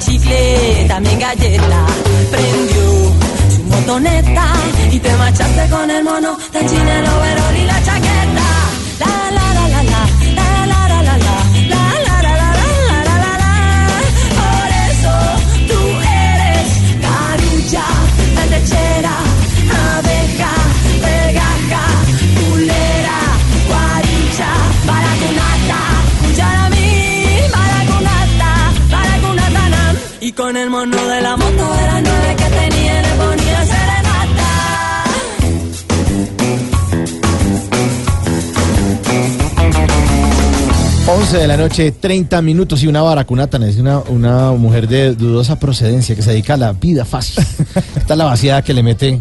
Chicle, 0.04 0.84
también 0.88 1.18
galleta. 1.18 1.86
Prendió 2.30 3.14
su 3.54 3.62
motoneta 3.64 4.52
y 4.90 4.98
te 4.98 5.16
marchaste 5.16 5.68
con 5.70 5.90
el 5.90 6.04
mono 6.04 6.38
de 6.52 6.66
china, 6.66 7.04
overol 7.18 7.41
11 41.32 41.40
de 41.40 41.48
la 41.48 41.56
noche, 41.56 41.92
30 41.92 42.42
minutos 42.42 42.82
y 42.82 42.88
una 42.88 43.00
baracunata, 43.00 43.56
es 43.66 43.78
una, 43.78 44.00
una 44.00 44.52
mujer 44.52 44.86
de 44.86 45.14
dudosa 45.14 45.58
procedencia 45.58 46.14
que 46.14 46.20
se 46.20 46.32
dedica 46.32 46.52
a 46.52 46.56
la 46.58 46.72
vida 46.74 47.06
fácil. 47.06 47.42
Esta 47.96 48.12
es 48.12 48.18
la 48.18 48.26
vaciada 48.26 48.60
que 48.60 48.74
le 48.74 48.82
mete 48.82 49.18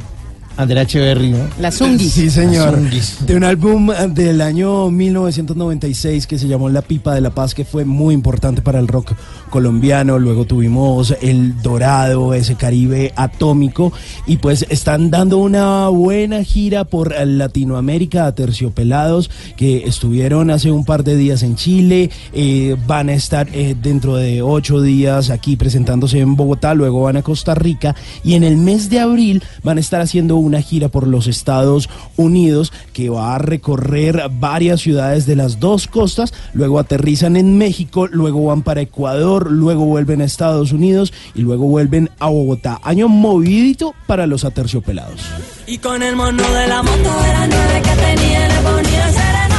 Andrea 0.58 0.84
Echeverry, 0.84 1.30
¿no? 1.30 1.48
La 1.62 1.72
Zungi. 1.72 2.10
Sí, 2.10 2.30
señor. 2.30 2.78
De 3.22 3.34
un 3.34 3.46
álbum 3.46 3.92
eh, 3.92 4.10
del 4.10 4.42
año 4.42 4.92
1996 4.92 6.28
que 6.28 6.38
se 6.38 6.50
llamó 6.50 6.68
La 6.68 6.82
Pipa 6.82 7.16
de 7.16 7.22
la 7.22 7.30
Paz, 7.30 7.56
que 7.56 7.64
fue 7.64 7.86
muy 7.86 8.14
importante 8.14 8.62
para 8.62 8.80
el 8.80 8.90
rock 8.90 9.14
colombiano. 9.52 10.18
Luego 10.18 10.46
tuvimos 10.46 11.16
El 11.22 11.62
Dorado, 11.62 12.34
ese 12.34 12.56
Caribe 12.56 13.14
atómico. 13.16 13.94
Y 14.26 14.38
pues 14.38 14.66
están 14.70 15.12
dando 15.12 15.38
una 15.38 15.90
buena 15.90 16.44
gira 16.44 16.86
por 16.86 17.14
Latinoamérica 17.16 18.26
a 18.26 18.34
terciopelados 18.34 19.30
que 19.56 19.86
estuvieron 19.86 20.50
hace 20.50 20.72
un 20.72 20.84
par 20.84 21.04
de 21.04 21.16
días 21.16 21.44
en 21.44 21.56
Chile. 21.56 22.10
eh, 22.34 22.76
van 22.88 23.10
a 23.10 23.14
estar 23.14 23.48
eh, 23.54 23.76
dentro 23.80 24.16
de 24.16 24.42
ocho 24.42 24.82
días 24.82 25.30
aquí 25.30 25.56
presentándose 25.56 26.20
en 26.20 26.36
Bogotá. 26.36 26.74
Luego 26.74 27.04
van 27.04 27.18
a 27.18 27.22
Costa 27.22 27.54
Rica. 27.54 27.96
Y 28.24 28.34
en 28.34 28.44
el 28.44 28.58
mes 28.58 28.90
de 28.90 29.00
abril 29.00 29.44
van 29.64 29.78
a 29.78 29.82
estar 29.82 30.02
haciendo 30.02 30.38
una 30.38 30.62
gira 30.62 30.88
por 30.88 31.06
los 31.06 31.28
Estados 31.28 31.90
Unidos 32.18 32.74
que 32.94 33.10
va 33.10 33.36
a 33.36 33.38
recorrer 33.38 34.24
varias 34.40 34.82
ciudades 34.82 35.26
de 35.26 35.36
las 35.36 35.60
dos 35.60 35.88
costas, 35.88 36.34
luego 36.54 36.80
aterrizan 36.80 37.36
en 37.36 37.58
México, 37.58 38.08
luego 38.08 38.46
van 38.46 38.62
para 38.62 38.82
Ecuador, 38.82 39.41
luego 39.50 39.86
vuelven 39.86 40.22
a 40.22 40.26
Estados 40.26 40.72
Unidos 40.72 41.14
y 41.34 41.42
luego 41.42 41.66
vuelven 41.66 42.10
a 42.20 42.30
Bogotá. 42.30 42.80
Año 42.84 43.08
movidito 43.08 43.96
para 44.08 44.28
los 44.28 44.44
aterciopelados. 44.46 45.22
Y 45.68 45.78
con 45.78 46.04
el 46.04 46.16
mono 46.16 46.44
de 46.44 46.68
la 46.68 46.84
moto 46.84 46.98
de 46.98 47.08
las 47.08 47.50
nueve 47.50 47.82
que 47.84 47.96
tenía 48.02 48.48
le 48.48 48.62
ponía 48.62 49.12
serenata. 49.12 49.52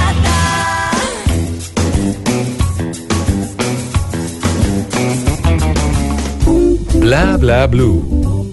Bla 7.00 7.36
bla 7.36 7.66
blue. 7.66 8.52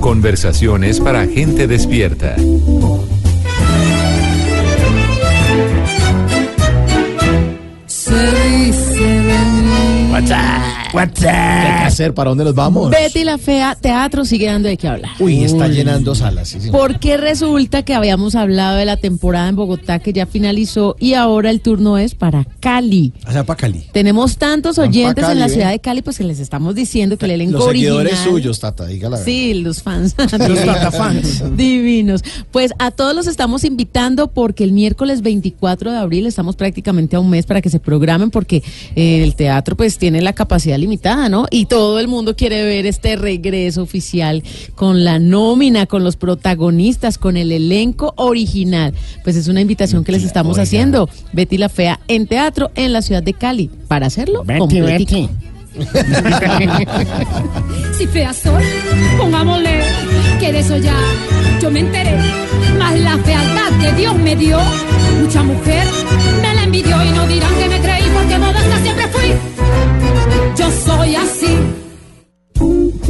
Conversaciones 0.00 1.00
para 1.00 1.26
gente 1.26 1.66
despierta. 1.66 2.36
Se 7.86 8.14
dice 8.14 8.87
Attack! 10.18 10.77
¿Qué 10.92 11.28
hay 11.28 11.80
que 11.80 11.84
hacer? 11.86 12.14
¿Para 12.14 12.30
dónde 12.30 12.44
nos 12.44 12.54
vamos? 12.54 12.90
Betty 12.90 13.24
la 13.24 13.38
Fea 13.38 13.74
Teatro 13.74 14.24
sigue 14.24 14.46
dando 14.46 14.68
de 14.68 14.76
qué 14.76 14.88
hablar. 14.88 15.10
Uy, 15.18 15.44
está 15.44 15.68
llenando 15.68 16.14
salas. 16.14 16.48
sí. 16.48 16.58
Porque 16.70 17.16
resulta 17.16 17.82
que 17.82 17.94
habíamos 17.94 18.34
hablado 18.34 18.76
de 18.76 18.84
la 18.84 18.96
temporada 18.96 19.48
en 19.48 19.56
Bogotá 19.56 19.98
que 19.98 20.12
ya 20.12 20.26
finalizó 20.26 20.96
y 20.98 21.14
ahora 21.14 21.50
el 21.50 21.60
turno 21.60 21.98
es 21.98 22.14
para 22.14 22.46
Cali. 22.60 23.12
Allá 23.24 23.44
para 23.44 23.56
Cali. 23.58 23.84
Tenemos 23.92 24.36
tantos 24.38 24.78
oyentes 24.78 25.24
en 25.28 25.38
la 25.38 25.48
ciudad 25.48 25.70
de 25.70 25.78
Cali, 25.80 26.02
pues 26.02 26.18
que 26.18 26.24
les 26.24 26.40
estamos 26.40 26.74
diciendo 26.74 27.16
que 27.18 27.26
el 27.26 27.32
elenco 27.32 27.58
Los 27.58 27.66
original. 27.68 27.96
seguidores 27.98 28.18
suyos, 28.20 28.60
Tata, 28.60 28.86
dígala. 28.86 29.16
Sí, 29.18 29.54
los 29.54 29.82
fans. 29.82 30.14
Los 30.48 30.64
tatafans. 30.64 31.56
Divinos. 31.56 32.22
Pues 32.50 32.72
a 32.78 32.90
todos 32.90 33.14
los 33.14 33.26
estamos 33.26 33.64
invitando 33.64 34.28
porque 34.28 34.64
el 34.64 34.72
miércoles 34.72 35.22
24 35.22 35.92
de 35.92 35.98
abril 35.98 36.26
estamos 36.26 36.56
prácticamente 36.56 37.16
a 37.16 37.20
un 37.20 37.28
mes 37.30 37.46
para 37.46 37.60
que 37.60 37.70
se 37.70 37.80
programen 37.80 38.30
porque 38.30 38.62
eh, 38.96 39.22
el 39.22 39.34
teatro 39.34 39.76
pues 39.76 39.98
tiene 39.98 40.20
la 40.22 40.32
capacidad 40.32 40.77
limitada, 40.78 41.28
¿no? 41.28 41.46
Y 41.50 41.66
todo 41.66 42.00
el 42.00 42.08
mundo 42.08 42.34
quiere 42.36 42.64
ver 42.64 42.86
este 42.86 43.16
regreso 43.16 43.82
oficial 43.82 44.42
con 44.74 45.04
la 45.04 45.18
nómina, 45.18 45.86
con 45.86 46.04
los 46.04 46.16
protagonistas, 46.16 47.18
con 47.18 47.36
el 47.36 47.52
elenco 47.52 48.14
original. 48.16 48.94
Pues 49.24 49.36
es 49.36 49.48
una 49.48 49.60
invitación 49.60 50.04
que 50.04 50.12
les 50.12 50.24
estamos 50.24 50.54
Oiga. 50.54 50.62
haciendo. 50.62 51.08
Betty 51.32 51.58
la 51.58 51.68
Fea 51.68 52.00
en 52.08 52.26
teatro 52.26 52.70
en 52.74 52.92
la 52.92 53.02
ciudad 53.02 53.22
de 53.22 53.34
Cali. 53.34 53.70
Para 53.88 54.06
hacerlo, 54.06 54.44
completico. 54.58 55.28
Si 57.96 58.06
fea 58.06 58.32
soy, 58.32 58.64
pongámosle 59.16 59.80
que 60.40 60.52
de 60.52 60.60
eso 60.60 60.76
ya 60.76 60.94
yo 61.60 61.70
me 61.70 61.80
enteré. 61.80 62.16
Más 62.78 62.98
la 62.98 63.18
fealdad 63.18 63.70
que 63.80 63.92
Dios 63.92 64.16
me 64.16 64.34
dio, 64.36 64.58
mucha 65.20 65.42
mujer 65.42 65.84
me 66.42 66.47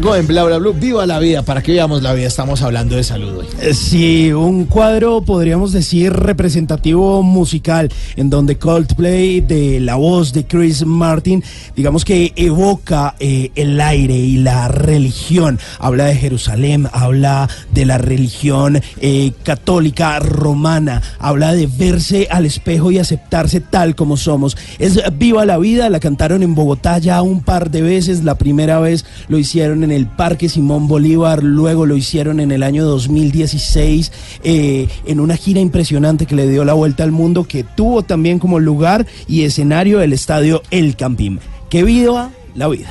11.35 0.00 0.18
en 0.18 0.26
Bla 0.26 0.44
Bla. 0.44 0.58
Viva 0.58 1.06
la 1.06 1.18
vida, 1.18 1.42
para 1.42 1.62
que 1.62 1.72
veamos 1.72 2.02
la 2.02 2.12
vida. 2.14 2.26
Estamos 2.26 2.62
hablando 2.62 2.96
de 2.96 3.04
salud 3.04 3.38
hoy. 3.38 3.46
Eh, 3.60 3.74
Sí, 3.74 4.32
un 4.32 4.64
cuadro 4.64 5.22
podríamos 5.22 5.72
decir 5.72 6.12
representativo 6.12 7.22
musical 7.22 7.90
en 8.16 8.30
donde 8.30 8.56
Coldplay 8.56 9.40
de 9.40 9.80
la 9.80 9.96
voz 9.96 10.32
de 10.32 10.44
Chris 10.46 10.84
Martin, 10.84 11.42
digamos 11.76 12.04
que 12.04 12.32
evoca 12.36 13.14
eh, 13.18 13.50
el 13.54 13.80
aire 13.80 14.14
y 14.14 14.36
la 14.38 14.68
religión. 14.68 15.58
Habla 15.78 16.06
de 16.06 16.16
Jerusalén, 16.16 16.88
habla 16.92 17.48
de 17.72 17.84
la 17.84 17.98
religión 17.98 18.80
eh, 19.00 19.32
católica 19.42 20.18
romana, 20.18 21.02
habla 21.18 21.54
de 21.54 21.66
verse 21.66 22.28
al 22.30 22.46
espejo 22.46 22.90
y 22.90 22.98
aceptarse 22.98 23.60
tal 23.60 23.94
como 23.94 24.16
somos. 24.16 24.56
Es 24.78 25.00
Viva 25.18 25.44
la 25.44 25.58
vida, 25.58 25.90
la 25.90 26.00
cantaron 26.00 26.42
en 26.42 26.54
Bogotá 26.54 26.98
ya 26.98 27.22
un 27.22 27.42
par 27.42 27.70
de 27.70 27.82
veces. 27.82 28.24
La 28.24 28.36
primera 28.36 28.80
vez 28.80 29.04
lo 29.28 29.38
hicieron 29.38 29.84
en 29.84 29.92
el 29.92 30.06
Parque 30.06 30.48
Simón 30.48 30.88
Bolívar, 30.88 31.42
luego 31.42 31.86
lo 31.86 31.96
hicieron 31.96 32.40
en 32.40 32.52
el 32.52 32.62
año 32.62 32.84
2016 32.84 34.12
eh, 34.42 34.88
en 35.06 35.20
una 35.20 35.36
gira 35.36 35.60
impresionante 35.60 36.26
que 36.26 36.34
le 36.34 36.48
dio 36.48 36.64
la 36.64 36.72
vuelta 36.72 37.04
al 37.04 37.12
mundo, 37.12 37.44
que 37.44 37.64
tuvo 37.64 38.02
también 38.02 38.38
como 38.38 38.58
lugar 38.58 39.06
y 39.28 39.42
escenario 39.42 40.00
el 40.00 40.12
estadio 40.12 40.62
El 40.70 40.96
Campín. 40.96 41.40
Que 41.68 41.84
viva 41.84 42.30
la 42.54 42.68
vida. 42.68 42.88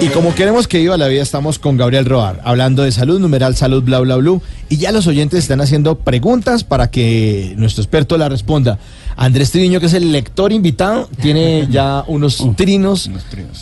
Y 0.00 0.08
como 0.08 0.32
queremos 0.34 0.68
que 0.68 0.78
viva 0.78 0.96
la 0.96 1.08
vida, 1.08 1.22
estamos 1.22 1.58
con 1.58 1.76
Gabriel 1.76 2.04
Roar, 2.04 2.40
hablando 2.44 2.84
de 2.84 2.92
salud, 2.92 3.18
numeral 3.18 3.56
salud, 3.56 3.82
bla, 3.82 3.98
bla, 3.98 4.16
bla. 4.16 4.38
Y 4.68 4.76
ya 4.76 4.92
los 4.92 5.08
oyentes 5.08 5.40
están 5.40 5.60
haciendo 5.60 5.98
preguntas 5.98 6.62
para 6.62 6.88
que 6.90 7.54
nuestro 7.56 7.82
experto 7.82 8.16
la 8.16 8.28
responda. 8.28 8.78
Andrés 9.16 9.50
Triviño, 9.50 9.80
que 9.80 9.86
es 9.86 9.94
el 9.94 10.12
lector 10.12 10.52
invitado, 10.52 11.08
tiene 11.20 11.66
ya 11.70 12.04
unos 12.06 12.46
trinos 12.56 13.10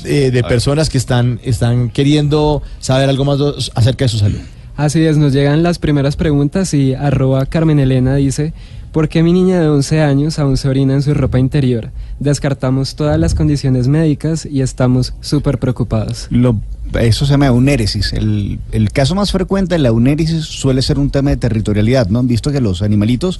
eh, 0.04 0.30
de 0.30 0.44
personas 0.44 0.90
que 0.90 0.98
están, 0.98 1.40
están 1.42 1.88
queriendo 1.88 2.62
saber 2.80 3.08
algo 3.08 3.24
más 3.24 3.38
acerca 3.74 4.04
de 4.04 4.08
su 4.10 4.18
salud. 4.18 4.40
Así 4.76 5.02
es, 5.06 5.16
nos 5.16 5.32
llegan 5.32 5.62
las 5.62 5.78
primeras 5.78 6.16
preguntas 6.16 6.74
y 6.74 6.92
arroba 6.92 7.46
Carmen 7.46 7.78
Elena 7.78 8.16
dice, 8.16 8.52
¿por 8.96 9.10
qué 9.10 9.22
mi 9.22 9.30
niña 9.34 9.60
de 9.60 9.68
11 9.68 10.00
años 10.00 10.38
aún 10.38 10.56
se 10.56 10.70
orina 10.70 10.94
en 10.94 11.02
su 11.02 11.12
ropa 11.12 11.38
interior? 11.38 11.90
Descartamos 12.18 12.96
todas 12.96 13.20
las 13.20 13.34
condiciones 13.34 13.88
médicas 13.88 14.48
y 14.50 14.62
estamos 14.62 15.12
súper 15.20 15.58
preocupados. 15.58 16.28
Lo- 16.30 16.58
eso 16.98 17.26
se 17.26 17.32
llama 17.32 17.48
eunéresis. 17.48 18.14
El, 18.14 18.58
el 18.72 18.90
caso 18.92 19.14
más 19.14 19.32
frecuente 19.32 19.74
de 19.74 19.80
la 19.80 19.88
eunéresis 19.88 20.44
suele 20.46 20.80
ser 20.80 20.98
un 20.98 21.10
tema 21.10 21.28
de 21.28 21.36
territorialidad, 21.36 22.08
¿no? 22.08 22.20
Han 22.20 22.26
visto 22.28 22.50
que 22.50 22.62
los 22.62 22.80
animalitos 22.80 23.38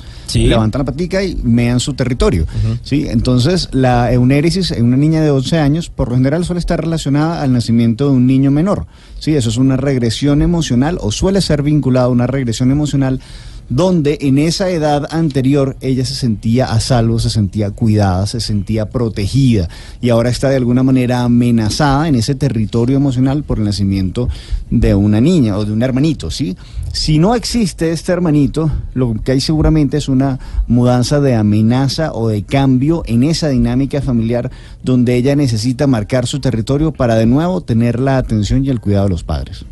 levantan 0.49 0.81
la 0.81 0.85
patica 0.85 1.23
y 1.25 1.37
mean 1.43 1.81
su 1.81 1.95
territorio, 1.95 2.45
¿sí? 2.83 3.07
Entonces, 3.09 3.71
la 3.73 4.13
eunéresis 4.13 4.73
en 4.73 4.85
una 4.85 4.99
niña 4.99 5.23
de 5.23 5.31
11 5.31 5.59
años, 5.59 5.89
por 5.89 6.11
lo 6.11 6.17
general 6.17 6.45
suele 6.45 6.59
estar 6.61 6.79
relacionada 6.83 7.41
al 7.41 7.53
nacimiento 7.53 8.11
de 8.11 8.17
un 8.17 8.27
niño 8.27 8.51
menor, 8.51 8.87
¿sí? 9.21 9.35
Eso 9.35 9.49
es 9.49 9.57
una 9.57 9.79
regresión 9.79 10.43
emocional 10.43 10.99
o 11.01 11.11
suele 11.13 11.41
ser 11.41 11.63
vinculada 11.63 12.07
a 12.07 12.11
una 12.11 12.27
regresión 12.27 12.71
emocional 12.73 13.21
donde 13.69 14.19
en 14.21 14.39
esa 14.39 14.71
edad 14.71 15.07
anterior 15.11 15.77
ella 15.81 16.05
se 16.05 16.15
sentía 16.15 16.67
a 16.67 16.81
salvo, 16.81 17.19
se 17.19 17.31
sentía 17.31 17.71
cuidada, 17.71 18.27
se 18.27 18.41
sentía 18.41 18.89
protegida 18.91 19.69
y 20.01 20.11
ahora 20.11 20.31
está 20.31 20.49
de 20.49 20.57
alguna 20.57 20.83
manera 20.83 21.23
amenazada 21.23 22.09
en 22.09 22.15
ese 22.15 22.35
territorio 22.35 22.97
emocional 22.97 23.43
por 23.43 23.59
el 23.59 23.65
nacimiento 23.65 24.29
de 24.71 24.95
una 24.95 25.21
niña 25.21 25.57
o 25.57 25.65
de 25.65 25.73
un 25.73 25.83
hermanito, 25.83 26.31
¿sí? 26.31 26.57
Si 26.93 27.19
no 27.19 27.35
existe 27.35 27.93
este 27.93 28.13
hermanito, 28.13 28.71
lo 28.95 29.15
que 29.23 29.33
hay 29.33 29.41
seguramente 29.41 29.97
es 29.99 30.09
una 30.09 30.39
mudanza 30.67 31.21
de 31.21 31.35
amenaza 31.35 32.13
o 32.13 32.29
de 32.29 32.43
cambio 32.43 33.03
en 33.07 33.23
esa 33.23 33.49
dinámica 33.49 34.01
familiar 34.01 34.51
donde 34.83 35.17
ella 35.17 35.37
necesita 35.37 35.87
marcar 35.87 36.27
su 36.27 36.41
territorio 36.41 36.93
para 36.93 37.17
de 37.17 37.27
nuevo 37.27 37.61
tener 37.61 38.01
la 38.01 38.17
atención 38.17 38.65
y 38.65 38.71
el 38.71 38.81
cuidado 38.81 39.05
de 39.05 39.11
los 39.11 39.25
padres. 39.25 39.67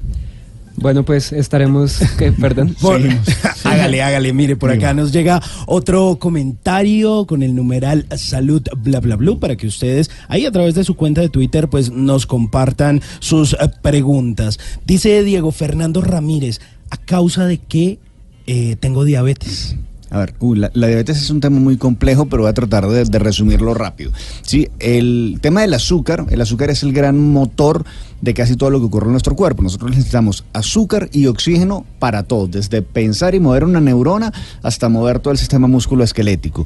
Bueno, 0.76 1.04
pues 1.04 1.32
estaremos, 1.32 1.98
¿qué? 2.18 2.32
perdón. 2.32 2.74
Por- 2.80 3.00
hágale, 3.64 4.02
hágale, 4.02 4.32
mire, 4.32 4.56
por 4.56 4.70
acá 4.70 4.92
nos 4.94 5.12
llega 5.12 5.40
otro 5.66 6.16
comentario 6.18 7.26
con 7.26 7.42
el 7.42 7.54
numeral 7.54 8.06
salud 8.16 8.62
bla 8.78 9.00
bla 9.00 9.16
bla 9.16 9.36
para 9.36 9.56
que 9.56 9.66
ustedes 9.66 10.10
ahí 10.28 10.46
a 10.46 10.52
través 10.52 10.74
de 10.74 10.84
su 10.84 10.94
cuenta 10.96 11.20
de 11.20 11.28
Twitter 11.28 11.68
pues 11.68 11.90
nos 11.90 12.26
compartan 12.26 13.00
sus 13.20 13.54
eh, 13.54 13.56
preguntas. 13.82 14.58
Dice 14.86 15.22
Diego 15.22 15.52
Fernando 15.52 16.00
Ramírez, 16.02 16.60
¿a 16.90 16.96
causa 16.96 17.46
de 17.46 17.58
qué 17.58 17.98
eh, 18.46 18.76
tengo 18.78 19.04
diabetes? 19.04 19.76
A 20.14 20.18
ver, 20.18 20.34
uy, 20.38 20.58
la, 20.58 20.68
diabetes 20.68 21.20
es 21.20 21.30
un 21.30 21.40
tema 21.40 21.58
muy 21.58 21.76
complejo, 21.76 22.26
pero 22.26 22.44
voy 22.44 22.50
a 22.50 22.54
tratar 22.54 22.86
de, 22.86 23.18
resumirlo 23.18 23.74
rápido. 23.74 24.12
Sí, 24.42 24.68
el 24.78 25.40
tema 25.42 25.62
del 25.62 25.74
azúcar, 25.74 26.24
el 26.30 26.40
azúcar 26.40 26.70
es 26.70 26.84
el 26.84 26.92
gran 26.92 27.18
motor 27.18 27.84
de 28.20 28.32
casi 28.32 28.54
todo 28.54 28.70
lo 28.70 28.78
que 28.78 28.86
ocurre 28.86 29.06
en 29.06 29.10
nuestro 29.10 29.34
cuerpo. 29.34 29.64
Nosotros 29.64 29.90
necesitamos 29.90 30.44
azúcar 30.52 31.08
y 31.10 31.26
oxígeno 31.26 31.84
para 31.98 32.22
todo, 32.22 32.46
desde 32.46 32.80
pensar 32.80 33.34
y 33.34 33.40
mover 33.40 33.64
una 33.64 33.80
neurona 33.80 34.32
hasta 34.62 34.88
mover 34.88 35.18
todo 35.18 35.32
el 35.32 35.38
sistema 35.38 35.66
musculoesquelético. 35.66 36.64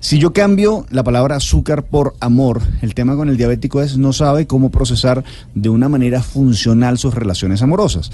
Si 0.00 0.18
yo 0.18 0.32
cambio 0.32 0.84
la 0.90 1.04
palabra 1.04 1.36
azúcar 1.36 1.84
por 1.84 2.16
amor, 2.18 2.62
el 2.82 2.94
tema 2.94 3.14
con 3.14 3.28
el 3.28 3.36
diabético 3.36 3.80
es 3.80 3.96
no 3.96 4.12
sabe 4.12 4.48
cómo 4.48 4.70
procesar 4.70 5.22
de 5.54 5.68
una 5.68 5.88
manera 5.88 6.20
funcional 6.20 6.98
sus 6.98 7.14
relaciones 7.14 7.62
amorosas. 7.62 8.10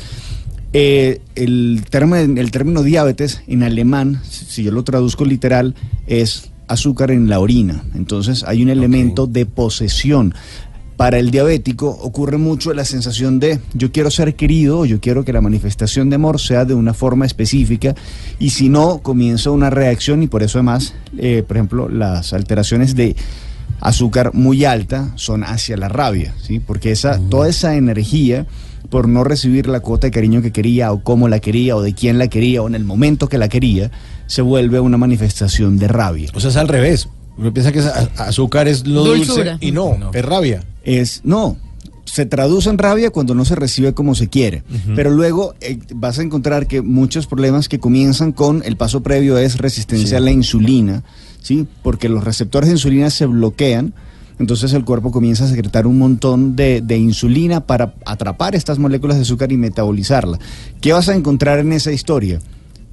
Eh, 0.77 1.21
el, 1.37 1.85
término, 1.89 2.41
el 2.41 2.51
término 2.51 2.83
diabetes 2.83 3.43
en 3.47 3.63
alemán, 3.63 4.21
si 4.29 4.65
yo 4.65 4.73
lo 4.73 4.83
traduzco 4.83 5.25
literal, 5.25 5.77
es 6.09 6.51
azúcar 6.67 7.13
en 7.13 7.29
la 7.29 7.39
orina. 7.39 7.85
Entonces 7.95 8.43
hay 8.43 8.61
un 8.65 8.71
elemento 8.71 9.29
de 9.29 9.47
posesión. 9.47 10.35
Para 10.97 11.21
el 11.21 11.31
diabético 11.31 11.89
ocurre 11.89 12.39
mucho 12.39 12.75
la 12.75 12.85
sensación 12.85 13.39
de 13.39 13.61
yo 13.73 13.93
quiero 13.93 14.11
ser 14.11 14.35
querido, 14.35 14.81
o 14.81 14.85
yo 14.85 15.01
quiero 15.01 15.25
que 15.25 15.33
la 15.33 15.41
manifestación 15.41 16.11
de 16.11 16.17
amor 16.17 16.41
sea 16.41 16.65
de 16.65 16.75
una 16.75 16.93
forma 16.93 17.25
específica 17.25 17.95
y 18.41 18.51
si 18.51 18.69
no 18.69 18.99
comienza 18.99 19.51
una 19.51 19.71
reacción 19.71 20.25
y 20.25 20.27
por 20.27 20.43
eso 20.43 20.59
además, 20.59 20.95
eh, 21.19 21.45
por 21.47 21.57
ejemplo, 21.57 21.89
las 21.89 22.33
alteraciones 22.33 22.97
de 22.97 23.15
azúcar 23.81 24.35
muy 24.35 24.65
alta 24.65 25.13
son 25.15 25.45
hacia 25.45 25.77
la 25.77 25.89
rabia, 25.89 26.35
¿sí? 26.43 26.59
Porque 26.59 26.91
esa, 26.91 27.21
toda 27.29 27.49
esa 27.49 27.77
energía 27.77 28.47
por 28.91 29.09
no 29.09 29.25
recibir 29.25 29.67
la 29.67 29.81
cuota 29.81 30.07
de 30.07 30.11
cariño 30.11 30.43
que 30.43 30.53
quería 30.53 30.93
o 30.93 31.03
cómo 31.03 31.29
la 31.29 31.41
quería 31.41 31.77
o 31.77 31.83
de 31.83 31.95
quién 31.95 32.19
la 32.19 32.29
quería 32.29 32.63
o 32.63 32.67
en 32.69 32.75
el 32.75 32.85
momento 32.85 33.29
que 33.29 33.39
la 33.39 33.49
quería, 33.49 33.91
se 34.27 34.43
vuelve 34.43 34.81
una 34.81 34.97
manifestación 34.97 35.79
de 35.79 35.89
rabia. 35.89 36.31
O 36.35 36.41
sea, 36.41 36.51
es 36.51 36.57
al 36.57 36.69
revés. 36.69 37.09
Uno 37.37 37.53
piensa 37.53 37.73
que 37.73 37.81
es 37.81 37.87
azúcar 38.17 38.69
es 38.69 38.87
lo 38.87 39.05
Dulzura. 39.05 39.53
dulce 39.53 39.67
y 39.67 39.73
no, 39.73 39.97
es 40.13 40.25
rabia. 40.25 40.63
Es, 40.85 41.23
no, 41.25 41.57
se 42.05 42.27
traduce 42.27 42.71
en 42.71 42.79
rabia 42.79 43.11
cuando 43.11 43.35
no 43.35 43.45
se 43.45 43.57
recibe 43.57 43.93
como 43.95 44.15
se 44.15 44.29
quiere. 44.29 44.63
Pero 44.95 45.11
luego 45.11 45.55
eh, 45.61 45.79
vas 45.95 46.19
a 46.19 46.23
encontrar 46.23 46.67
que 46.69 46.81
muchos 46.81 47.27
problemas 47.27 47.69
que 47.69 47.81
comienzan 47.81 48.31
con 48.33 48.63
el 48.65 48.77
paso 48.77 49.03
previo 49.03 49.37
es 49.39 49.59
resistencia 49.59 50.09
Sí. 50.11 50.15
a 50.15 50.21
la 50.21 50.31
insulina, 50.31 51.03
¿sí? 51.43 51.67
Porque 51.83 52.09
los 52.09 52.23
receptores 52.23 52.69
de 52.69 52.75
insulina 52.77 53.11
se 53.11 53.27
bloquean. 53.27 53.95
Entonces 54.39 54.73
el 54.73 54.85
cuerpo 54.85 55.13
comienza 55.13 55.45
a 55.45 55.49
secretar 55.49 55.87
un 55.87 55.99
montón 55.99 56.57
de, 56.57 56.81
de 56.81 56.99
insulina 56.99 57.61
para 57.67 57.95
atrapar 58.05 58.55
estas 58.55 58.79
moléculas 58.79 59.17
de 59.17 59.23
azúcar 59.23 59.53
y 59.53 59.57
metabolizarla. 59.57 60.39
¿Qué 60.81 60.93
vas 60.93 61.09
a 61.09 61.15
encontrar 61.15 61.61
en 61.61 61.73
esa 61.73 61.93
historia? 61.93 62.41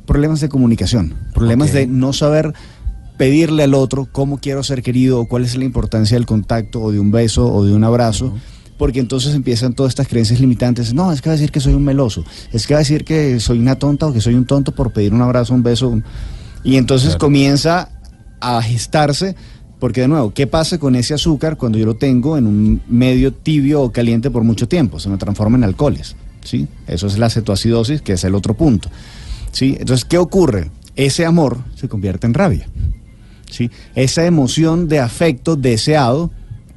Problemas 0.06 0.40
de 0.42 0.50
comunicación, 0.50 1.16
problemas 1.34 1.74
de 1.74 1.88
no 1.88 2.14
saber 2.14 2.54
pedirle 3.18 3.64
al 3.64 3.74
otro 3.74 4.08
cómo 4.12 4.38
quiero 4.40 4.64
ser 4.64 4.82
querido 4.84 5.20
o 5.22 5.28
cuál 5.28 5.44
es 5.44 5.56
la 5.56 5.64
importancia 5.66 6.16
del 6.16 6.26
contacto 6.26 6.82
o 6.82 6.92
de 6.92 7.00
un 7.00 7.12
beso 7.12 7.52
o 7.52 7.64
de 7.66 7.74
un 7.74 7.84
abrazo. 7.84 8.34
Porque 8.78 9.00
entonces 9.00 9.36
empiezan 9.36 9.74
todas 9.74 9.92
estas 9.92 10.08
creencias 10.08 10.40
limitantes. 10.40 10.92
No, 10.94 11.12
es 11.12 11.22
que 11.22 11.30
va 11.30 11.34
a 11.34 11.38
decir 11.38 11.52
que 11.52 11.60
soy 11.60 11.74
un 11.76 11.84
meloso. 11.84 12.26
Es 12.52 12.66
que 12.66 12.74
va 12.74 12.80
a 12.80 12.82
decir 12.82 13.06
que 13.06 13.40
soy 13.40 13.60
una 13.60 13.76
tonta 13.76 14.08
o 14.08 14.14
que 14.14 14.22
soy 14.22 14.34
un 14.34 14.46
tonto 14.46 14.74
por 14.74 14.92
pedir 14.92 15.14
un 15.14 15.22
abrazo, 15.22 15.54
un 15.54 15.62
beso. 15.62 15.90
un- 15.90 16.04
Y 16.64 16.78
entonces 16.78 17.10
Claro. 17.10 17.20
comienza 17.20 17.90
a 18.40 18.60
gestarse. 18.64 19.36
Porque 19.82 20.02
de 20.02 20.08
nuevo, 20.08 20.32
¿qué 20.32 20.46
pasa 20.46 20.78
con 20.78 20.96
ese 20.96 21.16
azúcar 21.16 21.58
cuando 21.58 21.80
yo 21.80 21.88
lo 21.88 21.96
tengo 21.96 22.38
en 22.38 22.46
un 22.46 22.82
medio 22.88 23.34
tibio 23.34 23.82
o 23.82 23.92
caliente 23.92 24.30
por 24.30 24.44
mucho 24.44 24.68
tiempo? 24.68 25.00
Se 25.00 25.10
me 25.10 25.18
transforma 25.18 25.58
en 25.58 25.64
alcoholes. 25.64 26.16
¿sí? 26.44 26.68
Eso 26.86 27.08
es 27.08 27.18
la 27.18 27.32
cetoacidosis, 27.32 28.04
que 28.04 28.14
es 28.14 28.24
el 28.24 28.36
otro 28.36 28.54
punto. 28.54 28.92
¿sí? 29.52 29.76
Entonces, 29.80 30.06
¿qué 30.06 30.20
ocurre? 30.20 30.70
Ese 30.96 31.26
amor 31.26 31.64
se 31.74 31.90
convierte 31.90 32.28
en 32.28 32.36
rabia. 32.36 32.70
¿sí? 33.50 33.72
Esa 33.96 34.24
emoción 34.28 34.88
de 34.88 35.00
afecto 35.00 35.56
deseado 35.56 36.30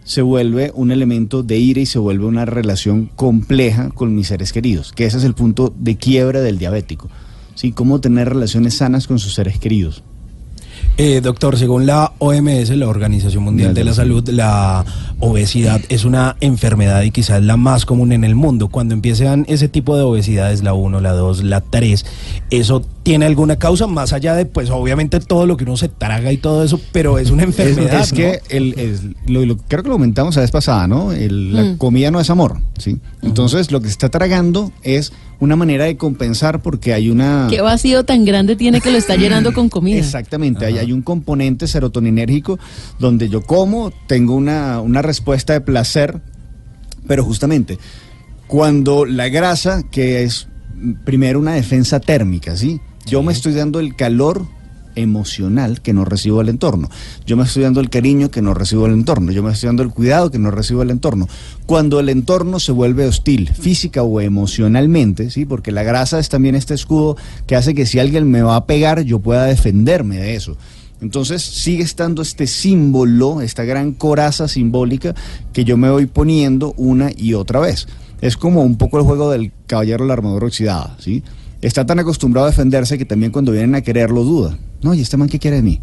se 0.05 0.23
vuelve 0.23 0.73
un 0.75 0.91
elemento 0.91 1.43
de 1.43 1.59
ira 1.59 1.83
y 1.83 1.87
se 1.87 1.99
vuelve 1.99 2.25
una 2.25 2.47
relación 2.47 3.11
compleja 3.15 3.91
con 3.91 4.15
mis 4.15 4.29
seres 4.29 4.51
queridos, 4.51 4.93
que 4.93 5.05
ese 5.05 5.19
es 5.19 5.25
el 5.25 5.35
punto 5.35 5.75
de 5.79 5.97
quiebra 5.97 6.41
del 6.41 6.57
diabético. 6.57 7.11
¿sí? 7.55 7.73
Cómo 7.73 8.01
tener 8.01 8.31
relaciones 8.31 8.79
sanas 8.79 9.07
con 9.07 9.19
sus 9.19 9.35
seres 9.35 9.59
queridos. 9.59 10.03
Eh, 10.97 11.21
doctor, 11.21 11.59
según 11.59 11.87
la 11.87 12.12
OMS, 12.21 12.71
la 12.71 12.87
Organización 12.87 13.43
Mundial 13.43 13.75
de 13.75 13.83
la 13.83 13.93
Salud, 13.95 14.29
la 14.29 14.85
obesidad 15.19 15.81
es 15.89 16.05
una 16.05 16.37
enfermedad 16.41 17.03
y 17.03 17.11
quizás 17.11 17.43
la 17.43 17.57
más 17.57 17.85
común 17.85 18.12
en 18.12 18.23
el 18.23 18.37
mundo. 18.37 18.69
Cuando 18.69 18.95
empiezan 18.95 19.45
ese 19.49 19.69
tipo 19.69 19.97
de 19.97 20.05
obesidades, 20.05 20.62
la 20.62 20.73
1, 20.73 21.01
la 21.01 21.11
2, 21.12 21.43
la 21.43 21.62
3, 21.62 22.07
eso 22.51 22.85
tiene 23.03 23.27
alguna 23.27 23.57
causa 23.57 23.89
más 23.89 24.12
allá 24.12 24.37
de, 24.37 24.47
pues 24.47 24.71
obviamente 24.71 25.19
todo 25.19 25.47
lo 25.47 25.57
que 25.57 25.65
uno 25.65 25.77
se 25.77 25.89
traga 25.89 26.31
y 26.31 26.37
todo 26.37 26.62
eso, 26.62 26.81
pero 26.93 27.19
es 27.19 27.31
una 27.31 27.43
enfermedad. 27.43 28.01
Es, 28.01 28.12
que 28.12 28.39
el, 28.49 29.16
lo- 29.27 29.45
lo- 29.45 29.57
creo 29.57 29.83
que 29.83 29.89
lo 29.89 29.97
comentamos 29.97 30.37
la 30.37 30.43
vez 30.43 30.53
pasada, 30.53 30.87
¿no? 30.87 31.11
El- 31.11 31.55
La 31.55 31.62
Mm. 31.65 31.77
comida 31.79 32.12
no 32.12 32.21
es 32.21 32.31
amor, 32.31 32.59
¿sí? 32.79 32.99
Entonces 33.21 33.73
lo 33.73 33.81
que 33.81 33.87
se 33.89 33.93
está 33.93 34.11
tragando 34.11 34.71
es 34.85 35.12
una 35.40 35.56
manera 35.56 35.85
de 35.85 35.97
compensar 35.97 36.62
porque 36.62 36.93
hay 36.93 37.11
una... 37.11 37.47
¿Qué 37.51 37.61
vacío 37.61 38.05
tan 38.05 38.24
grande 38.24 38.56
tiene 38.56 38.81
que 38.81 38.90
lo 38.90 38.98
está 38.98 39.16
llenando 39.16 39.52
con 39.52 39.69
comida? 39.69 39.98
Exactamente, 39.98 40.66
hay, 40.66 40.78
hay 40.78 40.93
un 40.93 41.02
componente 41.02 41.66
serotoninérgico 41.66 42.59
donde 42.98 43.28
yo 43.28 43.43
como, 43.43 43.93
tengo 44.06 44.35
una, 44.35 44.81
una 44.81 45.02
respuesta 45.02 45.52
de 45.52 45.61
placer, 45.61 46.20
pero 47.06 47.24
justamente 47.24 47.78
cuando 48.47 49.05
la 49.05 49.28
grasa, 49.28 49.82
que 49.90 50.23
es 50.23 50.48
primero 51.05 51.39
una 51.39 51.55
defensa 51.55 52.01
térmica, 52.01 52.56
¿sí? 52.56 52.81
Yo 53.06 53.23
me 53.23 53.32
estoy 53.32 53.52
dando 53.52 53.81
el 53.81 53.97
calor 53.97 54.47
emocional 54.95 55.81
que 55.81 55.93
no 55.93 56.05
recibo 56.05 56.39
del 56.39 56.49
entorno. 56.49 56.89
Yo 57.27 57.37
me 57.37 57.45
estoy 57.45 57.62
dando 57.62 57.81
el 57.81 57.91
cariño 57.91 58.31
que 58.31 58.43
no 58.43 58.55
recibo 58.55 58.85
del 58.85 58.95
entorno. 58.95 59.33
Yo 59.33 59.43
me 59.43 59.53
estoy 59.53 59.69
dando 59.69 59.83
el 59.83 59.91
cuidado 59.91 60.31
que 60.31 60.39
no 60.39 60.51
recibo 60.51 60.81
del 60.81 60.91
entorno. 60.91 61.29
Cuando 61.66 62.01
el 62.01 62.09
entorno 62.09 62.61
se 62.61 62.73
vuelve 62.73 63.07
hostil, 63.07 63.49
física 63.49 64.03
o 64.03 64.21
emocionalmente, 64.21 65.31
¿sí? 65.31 65.45
Porque 65.45 65.73
la 65.73 65.83
grasa 65.83 66.19
es 66.19 66.29
también 66.29 66.55
este 66.55 66.75
escudo 66.75 67.16
que 67.47 67.57
hace 67.57 67.75
que 67.75 67.87
si 67.87 67.99
alguien 67.99 68.31
me 68.31 68.43
va 68.43 68.57
a 68.57 68.66
pegar, 68.66 69.03
yo 69.03 69.21
pueda 69.21 69.45
defenderme 69.45 70.16
de 70.16 70.35
eso. 70.35 70.57
Entonces 71.01 71.43
sigue 71.43 71.83
estando 71.83 72.23
este 72.23 72.47
símbolo, 72.47 73.41
esta 73.43 73.65
gran 73.65 73.93
coraza 73.93 74.49
simbólica 74.49 75.15
que 75.53 75.65
yo 75.65 75.77
me 75.77 75.91
voy 75.91 76.07
poniendo 76.07 76.73
una 76.77 77.11
y 77.15 77.35
otra 77.35 77.61
vez. 77.61 77.87
Es 78.21 78.37
como 78.37 78.62
un 78.62 78.79
poco 78.79 78.99
el 78.99 79.05
juego 79.05 79.31
del 79.31 79.53
caballero 79.66 80.05
de 80.05 80.09
la 80.09 80.15
armadura 80.15 80.47
oxidada, 80.47 80.97
¿sí? 80.99 81.23
Está 81.65 81.86
tan 81.86 81.99
acostumbrado 81.99 82.47
a 82.47 82.51
defenderse 82.51 82.99
que 82.99 83.05
también 83.05 83.32
cuando 83.32 83.51
vienen 83.53 83.74
a 83.74 83.81
quererlo 83.81 84.23
duda. 84.24 84.59
No, 84.82 84.93
¿y 84.95 85.01
este 85.01 85.16
man 85.16 85.28
qué 85.28 85.39
quiere 85.39 85.57
de 85.57 85.62
mí? 85.62 85.81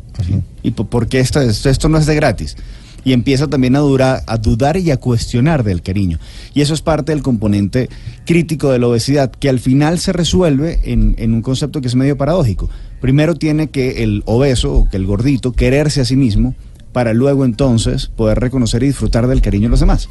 ¿Y 0.64 0.72
po- 0.72 0.86
por 0.86 1.08
qué 1.08 1.20
esto, 1.20 1.42
esto, 1.42 1.70
esto 1.70 1.90
no 1.90 1.98
es 1.98 2.06
de 2.06 2.16
gratis? 2.16 2.56
Y 3.04 3.14
empieza 3.14 3.48
también 3.48 3.76
a, 3.76 3.80
dura- 3.80 4.22
a 4.28 4.38
dudar 4.38 4.78
y 4.78 4.92
a 4.92 4.98
cuestionar 4.98 5.64
del 5.64 5.82
cariño. 5.82 6.20
Y 6.54 6.62
eso 6.62 6.76
es 6.76 6.84
parte 6.84 7.12
del 7.14 7.24
componente 7.24 7.90
crítico 8.28 8.70
de 8.72 8.78
la 8.78 8.88
obesidad, 8.88 9.32
que 9.32 9.50
al 9.50 9.60
final 9.60 9.98
se 9.98 10.14
resuelve 10.14 10.80
en, 10.84 11.16
en 11.18 11.34
un 11.34 11.42
concepto 11.42 11.82
que 11.82 11.88
es 11.88 11.96
medio 11.96 12.16
paradójico. 12.16 12.70
Primero 13.02 13.34
tiene 13.34 13.70
que 13.72 14.04
el 14.04 14.22
obeso 14.28 14.72
o 14.76 14.88
que 14.90 14.98
el 14.98 15.08
gordito 15.08 15.52
quererse 15.52 16.02
a 16.02 16.06
sí 16.06 16.16
mismo 16.16 16.54
para 16.94 17.14
luego 17.14 17.44
entonces 17.44 18.06
poder 18.16 18.40
reconocer 18.40 18.84
y 18.84 18.88
disfrutar 18.88 19.26
del 19.26 19.42
cariño 19.42 19.64
de 19.64 19.70
los 19.72 19.80
demás. 19.80 20.08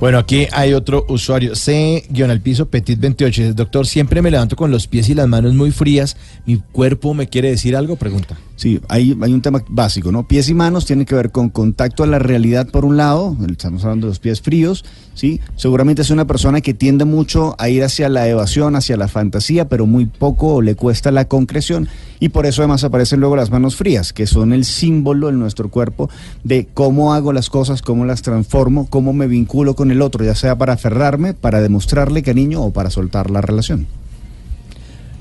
Bueno, 0.00 0.18
aquí 0.18 0.48
hay 0.52 0.74
otro 0.74 1.06
usuario, 1.08 1.54
C-al-piso 1.54 2.66
Petit 2.66 2.98
28. 2.98 3.42
Dice, 3.42 3.54
Doctor, 3.54 3.86
siempre 3.86 4.22
me 4.22 4.30
levanto 4.30 4.56
con 4.56 4.70
los 4.70 4.88
pies 4.88 5.08
y 5.08 5.14
las 5.14 5.28
manos 5.28 5.54
muy 5.54 5.70
frías. 5.70 6.16
¿Mi 6.46 6.56
cuerpo 6.56 7.14
me 7.14 7.28
quiere 7.28 7.50
decir 7.50 7.76
algo? 7.76 7.96
Pregunta. 7.96 8.36
Sí, 8.56 8.80
hay, 8.88 9.16
hay 9.20 9.32
un 9.32 9.42
tema 9.42 9.64
básico, 9.68 10.12
¿no? 10.12 10.28
Pies 10.28 10.48
y 10.48 10.54
manos 10.54 10.86
tienen 10.86 11.06
que 11.06 11.16
ver 11.16 11.32
con 11.32 11.48
contacto 11.50 12.04
a 12.04 12.06
la 12.06 12.20
realidad 12.20 12.68
por 12.68 12.84
un 12.84 12.96
lado, 12.96 13.36
estamos 13.48 13.82
hablando 13.82 14.06
de 14.06 14.12
los 14.12 14.20
pies 14.20 14.40
fríos, 14.40 14.84
¿sí? 15.14 15.40
Seguramente 15.56 16.02
es 16.02 16.10
una 16.10 16.24
persona 16.24 16.60
que 16.60 16.72
tiende 16.72 17.04
mucho 17.04 17.56
a 17.58 17.68
ir 17.68 17.82
hacia 17.82 18.08
la 18.08 18.28
evasión, 18.28 18.76
hacia 18.76 18.96
la 18.96 19.08
fantasía, 19.08 19.68
pero 19.68 19.86
muy 19.86 20.06
poco 20.06 20.62
le 20.62 20.76
cuesta 20.76 21.10
la 21.10 21.24
concreción 21.24 21.88
y 22.20 22.28
por 22.28 22.46
eso 22.46 22.62
además 22.62 22.84
aparecen 22.84 23.18
luego 23.18 23.34
las 23.34 23.50
manos 23.50 23.74
frías, 23.74 24.12
que 24.12 24.28
son 24.28 24.52
el 24.52 24.64
símbolo 24.64 25.28
en 25.28 25.40
nuestro 25.40 25.68
cuerpo 25.68 26.08
de 26.44 26.68
cómo 26.72 27.12
hago 27.12 27.32
las 27.32 27.50
cosas, 27.50 27.82
cómo 27.82 28.04
las 28.04 28.22
transformo, 28.22 28.88
cómo 28.88 29.12
me 29.12 29.26
vinculo 29.26 29.74
con 29.74 29.83
el 29.90 30.02
otro, 30.02 30.24
ya 30.24 30.34
sea 30.34 30.56
para 30.56 30.74
aferrarme, 30.74 31.34
para 31.34 31.60
demostrarle 31.60 32.22
cariño 32.22 32.62
o 32.62 32.72
para 32.72 32.90
soltar 32.90 33.30
la 33.30 33.40
relación. 33.40 33.86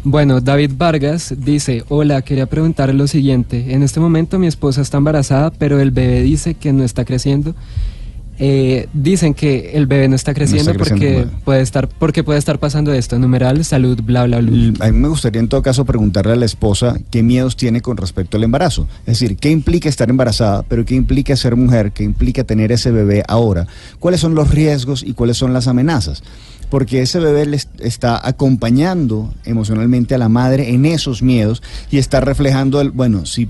Bueno, 0.06 0.41
David 0.41 0.72
Vargas 0.76 1.34
dice, 1.38 1.85
hola, 1.88 2.22
quería 2.23 2.45
preguntar 2.45 2.94
lo 2.94 3.07
siguiente. 3.07 3.73
En 3.73 3.84
este 3.84 4.02
momento 4.02 4.38
mi 4.38 4.48
esposa 4.48 4.81
está 4.81 4.98
embarazada, 4.98 5.49
pero 5.52 5.80
el 5.80 5.91
bebé 5.91 6.22
dice 6.22 6.56
que 6.56 6.73
no 6.73 6.84
está 6.84 7.06
creciendo. 7.06 7.56
Eh, 8.39 8.88
dicen 8.93 9.35
que 9.35 9.72
el 9.76 9.85
bebé 9.85 10.07
no 10.07 10.15
está 10.15 10.34
creciendo, 10.34 10.73
creciendo, 10.73 11.05
porque 11.30 11.43
puede 11.45 11.61
estar 11.61 11.88
porque 11.88 12.23
puede 12.23 12.39
estar 12.39 12.57
pasando 12.57 12.91
esto, 12.91 13.19
numeral, 13.19 13.64
salud, 13.64 13.99
bla, 14.03 14.26
bla, 14.26 14.39
bla. 14.39 14.73
A 14.88 14.91
mí 14.91 14.97
me 14.97 15.07
gustaría 15.07 15.39
en 15.39 15.47
todo 15.47 15.61
caso 15.61 15.85
preguntarle 15.85 16.34
a 16.34 16.35
la 16.35 16.45
esposa 16.45 16.97
qué 17.11 17.22
miedos 17.22 17.55
tiene 17.55 17.81
con 17.81 17.95
respecto 17.95 18.38
al 18.38 18.43
embarazo. 18.43 18.88
Es 19.05 19.19
decir, 19.19 19.38
qué 19.38 19.51
implica 19.51 19.88
estar 19.88 20.10
embarazada, 20.10 20.64
pero 20.64 20.84
qué 20.84 20.95
implica 20.95 21.35
ser 21.35 21.55
mujer, 21.55 21.91
qué 21.91 22.03
implica 22.03 22.43
tener 22.43 22.72
ese 22.72 22.89
bebé 22.91 23.23
ahora. 23.27 23.68
¿Cuáles 23.99 24.19
son 24.19 24.34
los 24.34 24.49
riesgos 24.49 25.03
y 25.03 25.14
cuáles 25.14 25.38
son 25.38 25.53
las 25.53 25.68
amenazas? 25.68 26.23
Porque 26.72 27.03
ese 27.03 27.19
bebé 27.19 27.45
le 27.45 27.57
est- 27.57 27.80
está 27.81 28.19
acompañando 28.27 29.31
emocionalmente 29.45 30.15
a 30.15 30.18
la 30.18 30.27
madre 30.30 30.73
en 30.73 30.85
esos 30.85 31.22
miedos 31.22 31.61
y 31.91 31.99
está 31.99 32.19
reflejando 32.19 32.81
el, 32.81 32.89
bueno, 32.89 33.27
si 33.27 33.47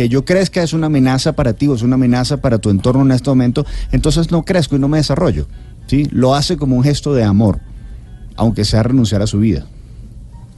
que 0.00 0.08
yo 0.08 0.24
crezca 0.24 0.62
es 0.62 0.72
una 0.72 0.86
amenaza 0.86 1.34
para 1.34 1.52
ti 1.52 1.66
o 1.66 1.74
es 1.74 1.82
una 1.82 1.96
amenaza 1.96 2.38
para 2.38 2.56
tu 2.56 2.70
entorno 2.70 3.02
en 3.02 3.10
este 3.10 3.28
momento, 3.28 3.66
entonces 3.92 4.30
no 4.30 4.46
crezco 4.46 4.76
y 4.76 4.78
no 4.78 4.88
me 4.88 4.96
desarrollo. 4.96 5.46
¿sí? 5.88 6.08
Lo 6.10 6.34
hace 6.34 6.56
como 6.56 6.74
un 6.74 6.82
gesto 6.82 7.12
de 7.12 7.22
amor, 7.22 7.60
aunque 8.34 8.64
sea 8.64 8.82
renunciar 8.82 9.20
a 9.20 9.26
su 9.26 9.40
vida. 9.40 9.66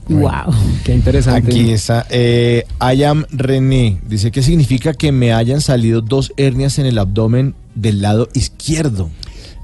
Wow. 0.07 0.53
Qué 0.85 0.93
interesante. 0.93 1.51
Aquí 1.51 1.71
está. 1.71 2.05
Eh, 2.09 2.63
Ayam 2.79 3.25
René 3.31 3.99
dice: 4.07 4.31
¿Qué 4.31 4.41
significa 4.41 4.93
que 4.93 5.11
me 5.11 5.33
hayan 5.33 5.59
salido 5.59 5.99
dos 5.99 6.31
hernias 6.37 6.79
en 6.79 6.85
el 6.85 6.97
abdomen 6.97 7.53
del 7.75 8.01
lado 8.01 8.29
izquierdo? 8.33 9.09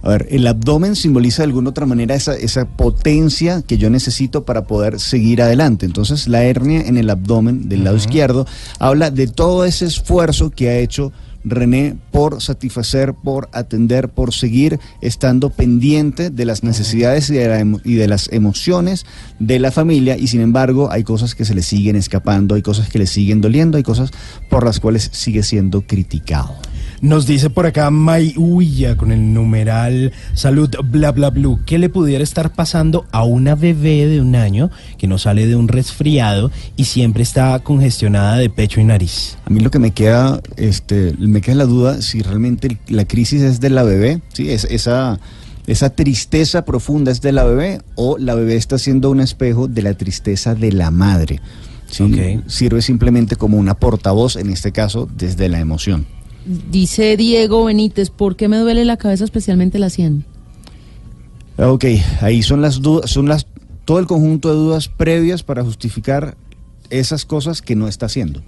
A 0.02 0.10
ver, 0.10 0.28
el 0.30 0.48
abdomen 0.48 0.96
simboliza 0.96 1.42
de 1.42 1.48
alguna 1.48 1.72
otra 1.72 1.86
manera 1.86 2.16
esa, 2.16 2.36
esa 2.36 2.66
potencia 2.66 3.62
que 3.62 3.78
yo 3.78 3.90
necesito 3.90 4.46
para 4.46 4.66
poder 4.66 5.00
seguir 5.00 5.42
adelante. 5.42 5.86
Entonces, 5.86 6.28
la 6.28 6.44
hernia 6.44 6.82
en 6.82 6.98
el 6.98 7.10
abdomen 7.10 7.68
del 7.68 7.84
lado 7.84 7.98
izquierdo 7.98 8.48
habla 8.80 9.12
de 9.12 9.28
todo 9.28 9.66
ese 9.66 9.86
esfuerzo 9.86 10.52
que 10.52 10.70
ha 10.70 10.78
hecho 10.78 11.12
René 11.46 11.96
por 12.12 12.42
satisfacer, 12.42 13.14
por 13.14 13.48
atender, 13.54 14.10
por 14.10 14.34
seguir 14.34 14.78
estando 15.00 15.50
pendiente 15.50 16.30
de 16.30 16.44
las 16.44 16.64
necesidades 16.64 17.30
y 17.30 17.36
de, 17.36 17.48
la 17.48 17.80
y 17.86 17.96
de 17.96 18.08
las 18.10 18.30
emociones 18.34 19.06
de 19.40 19.58
la 19.60 19.72
familia 19.72 20.18
y 20.18 20.28
sin 20.28 20.42
embargo 20.42 20.92
hay 20.92 21.04
cosas 21.04 21.36
que 21.36 21.46
se 21.46 21.56
le 21.56 21.62
siguen 21.62 21.96
escapando, 21.96 22.56
hay 22.56 22.62
cosas 22.62 22.90
que 22.90 23.00
le 23.00 23.08
siguen 23.08 23.40
doliendo, 23.40 23.78
hay 23.78 23.84
cosas 23.84 24.12
por 24.50 24.66
las 24.66 24.82
cuales 24.82 25.10
sigue 25.14 25.44
siendo 25.44 25.82
criticado. 25.82 26.56
Nos 27.02 27.26
dice 27.26 27.50
por 27.50 27.66
acá 27.66 27.90
May 27.92 28.34
Uya 28.36 28.98
con 28.98 29.14
el 29.14 29.34
numeral 29.34 30.12
salud 30.34 30.70
bla 30.84 31.14
bla 31.14 31.30
blue. 31.30 31.62
¿Qué 31.66 31.78
le 31.78 31.88
pudiera 31.88 32.24
estar 32.24 32.54
pasando 32.54 33.06
a 33.12 33.24
una 33.24 33.56
bebé 33.56 34.06
de 34.06 34.20
un 34.20 34.36
año 34.36 34.70
que 34.98 35.08
no 35.08 35.18
sale 35.18 35.48
de 35.48 35.56
un 35.56 35.70
resfriado 35.70 36.52
y 36.76 36.86
siempre 36.86 37.24
está 37.24 37.58
congestionada 37.60 38.36
de 38.36 38.50
pecho 38.50 38.82
y 38.82 38.84
nariz? 38.84 39.38
A 39.46 39.50
mí 39.50 39.62
lo 39.62 39.72
que 39.72 39.80
me 39.80 39.92
queda, 39.92 40.42
este, 40.58 41.16
me 41.18 41.40
queda 41.40 41.56
la 41.56 41.66
duda 41.66 42.02
si 42.02 42.22
realmente 42.22 42.78
la 42.90 43.06
crisis 43.06 43.44
es 43.44 43.62
de 43.62 43.70
la 43.70 43.84
bebé, 43.84 44.22
¿sí? 44.34 44.50
Es, 44.50 44.66
esa, 44.66 45.22
esa 45.68 45.92
tristeza 45.92 46.66
profunda 46.66 47.14
es 47.14 47.22
de 47.22 47.32
la 47.32 47.46
bebé 47.46 47.80
o 47.96 48.18
la 48.18 48.36
bebé 48.36 48.58
está 48.58 48.78
siendo 48.78 49.10
un 49.10 49.22
espejo 49.22 49.70
de 49.70 49.84
la 49.84 49.94
tristeza 49.94 50.54
de 50.54 50.74
la 50.74 50.92
madre. 50.92 51.40
¿sí? 51.90 52.04
Ok. 52.04 52.44
Sirve 52.48 52.82
simplemente 52.82 53.38
como 53.38 53.58
una 53.58 53.76
portavoz, 53.76 54.36
en 54.36 54.50
este 54.50 54.74
caso, 54.74 55.08
desde 55.16 55.48
la 55.48 55.62
emoción. 55.62 56.19
Dice 56.50 57.16
Diego 57.16 57.66
Benítez, 57.66 58.10
¿por 58.10 58.36
qué 58.36 58.48
me 58.48 58.58
duele 58.58 58.84
la 58.84 58.98
cabeza 58.98 59.24
especialmente 59.24 59.78
la 59.78 59.92
sien? 59.92 60.26
Ok, 61.60 61.86
ahí 62.22 62.42
son 62.42 62.64
las 62.64 62.82
dudas, 62.82 63.12
son 63.12 63.28
las 63.30 63.46
todo 63.86 64.00
el 64.00 64.08
conjunto 64.08 64.50
de 64.50 64.56
dudas 64.56 64.88
previas 64.88 65.44
para 65.44 65.64
justificar 65.64 66.38
esas 66.90 67.26
cosas 67.26 67.62
que 67.62 67.76
no 67.76 67.88
está 67.88 68.08
haciendo. 68.08 68.42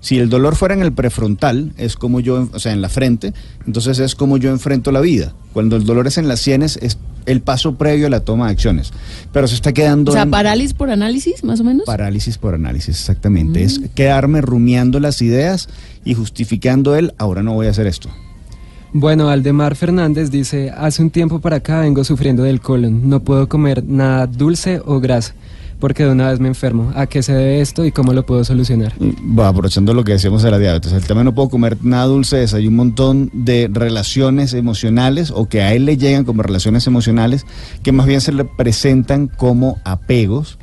Si 0.00 0.18
el 0.18 0.30
dolor 0.30 0.56
fuera 0.56 0.74
en 0.74 0.82
el 0.82 0.92
prefrontal, 0.92 1.72
es 1.76 1.96
como 1.96 2.20
yo, 2.20 2.48
o 2.52 2.58
sea, 2.58 2.72
en 2.72 2.80
la 2.80 2.88
frente, 2.88 3.34
entonces 3.66 3.98
es 3.98 4.14
como 4.14 4.38
yo 4.38 4.50
enfrento 4.50 4.92
la 4.92 5.00
vida. 5.00 5.34
Cuando 5.52 5.76
el 5.76 5.84
dolor 5.84 6.06
es 6.06 6.16
en 6.16 6.26
las 6.26 6.40
sienes, 6.40 6.78
es 6.80 6.98
el 7.26 7.42
paso 7.42 7.74
previo 7.74 8.06
a 8.06 8.10
la 8.10 8.20
toma 8.20 8.46
de 8.46 8.52
acciones. 8.52 8.92
Pero 9.32 9.46
se 9.46 9.54
está 9.54 9.72
quedando 9.72 10.12
O 10.12 10.14
sea, 10.14 10.22
en 10.22 10.30
parálisis 10.30 10.74
por 10.74 10.90
análisis, 10.90 11.44
más 11.44 11.60
o 11.60 11.64
menos. 11.64 11.84
parálisis 11.84 12.38
por 12.38 12.54
análisis, 12.54 12.98
exactamente. 12.98 13.62
Es 13.62 13.80
quedarme 13.94 14.40
rumiando 14.40 15.00
las 15.00 15.20
ideas 15.20 15.68
y 16.04 16.14
justificando 16.14 16.96
el, 16.96 17.12
ahora 17.18 17.42
no 17.42 17.52
voy 17.52 17.66
a 17.66 17.70
hacer 17.70 17.86
esto. 17.86 18.08
Bueno, 18.92 19.28
Aldemar 19.28 19.76
Fernández 19.76 20.30
dice, 20.30 20.70
hace 20.70 21.02
un 21.02 21.10
tiempo 21.10 21.40
para 21.40 21.56
acá 21.56 21.80
vengo 21.80 22.02
sufriendo 22.02 22.42
del 22.42 22.60
colon, 22.60 23.08
no 23.08 23.20
puedo 23.20 23.48
comer 23.48 23.84
nada 23.84 24.26
dulce 24.26 24.80
o 24.84 24.98
grasa, 24.98 25.34
porque 25.80 26.04
de 26.04 26.12
una 26.12 26.30
vez 26.30 26.38
me 26.38 26.48
enfermo. 26.48 26.92
¿A 26.94 27.06
qué 27.06 27.22
se 27.22 27.32
debe 27.32 27.60
esto 27.60 27.84
y 27.84 27.92
cómo 27.92 28.12
lo 28.12 28.24
puedo 28.24 28.44
solucionar? 28.44 28.92
Y, 29.00 29.16
bueno, 29.20 29.48
aprovechando 29.50 29.94
lo 29.94 30.04
que 30.04 30.12
decíamos 30.12 30.42
de 30.42 30.50
la 30.50 30.58
diabetes, 30.58 30.92
el 30.92 31.04
tema 31.04 31.24
no 31.24 31.34
puedo 31.34 31.48
comer 31.48 31.78
nada 31.82 32.04
dulce 32.04 32.40
hay 32.52 32.66
un 32.66 32.76
montón 32.76 33.30
de 33.32 33.68
relaciones 33.72 34.54
emocionales 34.54 35.32
o 35.34 35.48
que 35.48 35.62
a 35.62 35.74
él 35.74 35.84
le 35.84 35.96
llegan 35.96 36.24
como 36.24 36.42
relaciones 36.42 36.86
emocionales 36.86 37.46
que 37.82 37.92
más 37.92 38.06
bien 38.06 38.20
se 38.20 38.32
le 38.32 38.44
presentan 38.44 39.26
como 39.26 39.78
apegos 39.84 40.58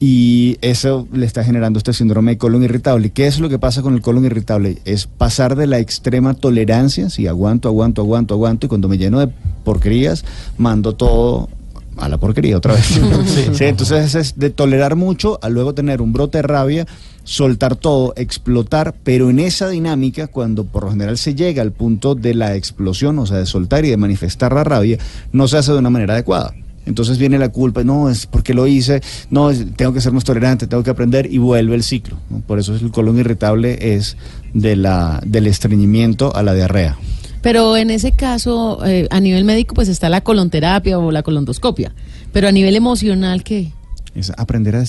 y 0.00 0.58
eso 0.60 1.08
le 1.12 1.24
está 1.24 1.44
generando 1.44 1.78
este 1.78 1.92
síndrome 1.92 2.32
de 2.32 2.38
colon 2.38 2.62
irritable. 2.62 3.10
¿Qué 3.10 3.26
es 3.26 3.40
lo 3.40 3.48
que 3.48 3.58
pasa 3.58 3.80
con 3.80 3.94
el 3.94 4.02
colon 4.02 4.24
irritable? 4.24 4.78
Es 4.84 5.06
pasar 5.06 5.56
de 5.56 5.66
la 5.66 5.78
extrema 5.78 6.34
tolerancia, 6.34 7.08
si 7.10 7.26
aguanto, 7.26 7.68
aguanto, 7.68 8.02
aguanto, 8.02 8.34
aguanto 8.34 8.66
y 8.66 8.68
cuando 8.68 8.88
me 8.88 8.98
lleno 8.98 9.20
de 9.20 9.28
porquerías, 9.64 10.24
mando 10.58 10.94
todo 10.94 11.48
a 11.96 12.08
la 12.08 12.18
porquería 12.18 12.56
otra 12.56 12.74
vez. 12.74 12.84
Sí, 13.54 13.64
entonces 13.64 14.14
es 14.14 14.38
de 14.38 14.50
tolerar 14.50 14.96
mucho 14.96 15.38
a 15.42 15.48
luego 15.48 15.74
tener 15.74 16.00
un 16.02 16.12
brote 16.12 16.38
de 16.38 16.42
rabia, 16.42 16.86
soltar 17.24 17.76
todo, 17.76 18.12
explotar, 18.16 18.94
pero 19.04 19.30
en 19.30 19.38
esa 19.38 19.68
dinámica, 19.68 20.26
cuando 20.26 20.64
por 20.64 20.84
lo 20.84 20.90
general 20.90 21.16
se 21.18 21.34
llega 21.34 21.62
al 21.62 21.72
punto 21.72 22.14
de 22.14 22.34
la 22.34 22.54
explosión, 22.56 23.18
o 23.18 23.26
sea, 23.26 23.38
de 23.38 23.46
soltar 23.46 23.84
y 23.84 23.90
de 23.90 23.96
manifestar 23.96 24.52
la 24.52 24.64
rabia, 24.64 24.98
no 25.32 25.48
se 25.48 25.56
hace 25.58 25.72
de 25.72 25.78
una 25.78 25.90
manera 25.90 26.14
adecuada. 26.14 26.54
Entonces 26.86 27.16
viene 27.16 27.38
la 27.38 27.48
culpa, 27.48 27.82
no, 27.82 28.10
es 28.10 28.26
porque 28.26 28.52
lo 28.52 28.66
hice, 28.66 29.00
no, 29.30 29.48
es- 29.50 29.64
tengo 29.74 29.94
que 29.94 30.02
ser 30.02 30.12
más 30.12 30.22
tolerante, 30.24 30.66
tengo 30.66 30.82
que 30.82 30.90
aprender 30.90 31.26
y 31.32 31.38
vuelve 31.38 31.74
el 31.74 31.82
ciclo. 31.82 32.18
¿no? 32.28 32.40
Por 32.40 32.58
eso 32.58 32.74
es 32.74 32.82
el 32.82 32.90
colon 32.90 33.18
irritable 33.18 33.94
es 33.94 34.18
de 34.52 34.76
la, 34.76 35.18
del 35.24 35.46
estreñimiento 35.46 36.36
a 36.36 36.42
la 36.42 36.52
diarrea. 36.52 36.98
Pero 37.44 37.76
en 37.76 37.90
ese 37.90 38.12
caso, 38.12 38.84
eh, 38.86 39.06
a 39.10 39.20
nivel 39.20 39.44
médico, 39.44 39.74
pues 39.74 39.88
está 39.88 40.08
la 40.08 40.22
colonterapia 40.22 40.98
o 40.98 41.12
la 41.12 41.22
colondoscopia. 41.22 41.94
Pero 42.32 42.48
a 42.48 42.52
nivel 42.52 42.74
emocional, 42.74 43.44
¿qué? 43.44 43.70
Es 44.14 44.32
aprender 44.34 44.74
a, 44.76 44.84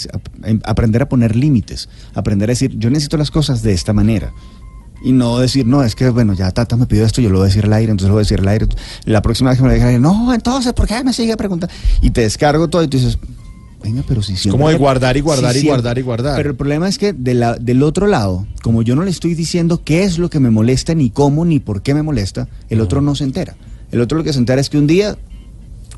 em- 0.45 0.61
aprender 0.63 1.01
a 1.01 1.09
poner 1.09 1.35
límites, 1.35 1.89
aprender 2.13 2.49
a 2.49 2.53
decir, 2.53 2.71
yo 2.77 2.89
necesito 2.89 3.17
las 3.17 3.29
cosas 3.29 3.61
de 3.61 3.73
esta 3.73 3.91
manera. 3.91 4.31
Y 5.03 5.11
no 5.11 5.37
decir, 5.37 5.67
no, 5.67 5.83
es 5.83 5.95
que, 5.95 6.09
bueno, 6.09 6.33
ya 6.33 6.49
Tata 6.51 6.77
me 6.77 6.85
pidió 6.85 7.05
esto, 7.05 7.19
yo 7.21 7.29
lo 7.29 7.39
voy 7.39 7.45
a 7.45 7.47
decir 7.49 7.65
al 7.65 7.73
aire, 7.73 7.91
entonces 7.91 8.07
lo 8.07 8.13
voy 8.13 8.21
a 8.21 8.23
decir 8.23 8.39
al 8.39 8.47
aire. 8.47 8.67
La 9.03 9.21
próxima 9.21 9.49
vez 9.49 9.57
que 9.59 9.63
me 9.63 9.67
lo 9.67 9.73
diga 9.73 9.87
al 9.87 9.89
aire, 9.89 9.99
no, 10.01 10.33
entonces, 10.33 10.71
¿por 10.71 10.87
qué 10.87 11.03
me 11.03 11.11
sigue 11.11 11.35
preguntando? 11.35 11.75
Y 12.01 12.11
te 12.11 12.21
descargo 12.21 12.69
todo 12.69 12.83
y 12.83 12.87
tú 12.87 12.95
dices, 12.97 13.19
venga, 13.85 14.03
pero 14.07 14.21
si 14.21 14.35
siempre... 14.35 14.51
como 14.51 14.69
de 14.69 14.75
guardar 14.77 15.15
y 15.17 15.21
guardar 15.21 15.51
y 15.55 15.59
siempre- 15.59 15.69
guardar 15.71 15.97
y 15.97 16.01
guardar. 16.01 16.35
Pero 16.37 16.49
el 16.49 16.55
problema 16.55 16.87
es 16.89 16.97
que 16.97 17.13
de 17.13 17.33
la- 17.33 17.55
del 17.55 17.83
otro 17.83 18.07
lado, 18.07 18.45
como 18.63 18.81
yo 18.81 18.95
no 18.95 19.03
le 19.03 19.11
estoy 19.11 19.33
diciendo 19.35 19.81
qué 19.83 20.03
es 20.03 20.17
lo 20.17 20.29
que 20.29 20.39
me 20.39 20.49
molesta, 20.49 20.93
ni 20.95 21.09
cómo, 21.09 21.45
ni 21.45 21.59
por 21.59 21.81
qué 21.81 21.93
me 21.93 22.03
molesta, 22.03 22.47
el 22.69 22.81
otro 22.81 23.01
no 23.01 23.15
se 23.15 23.23
entera. 23.23 23.55
El 23.91 24.01
otro 24.01 24.17
lo 24.17 24.23
que 24.23 24.33
se 24.33 24.39
entera 24.39 24.59
es 24.59 24.69
que 24.69 24.77
un 24.77 24.87
día 24.87 25.15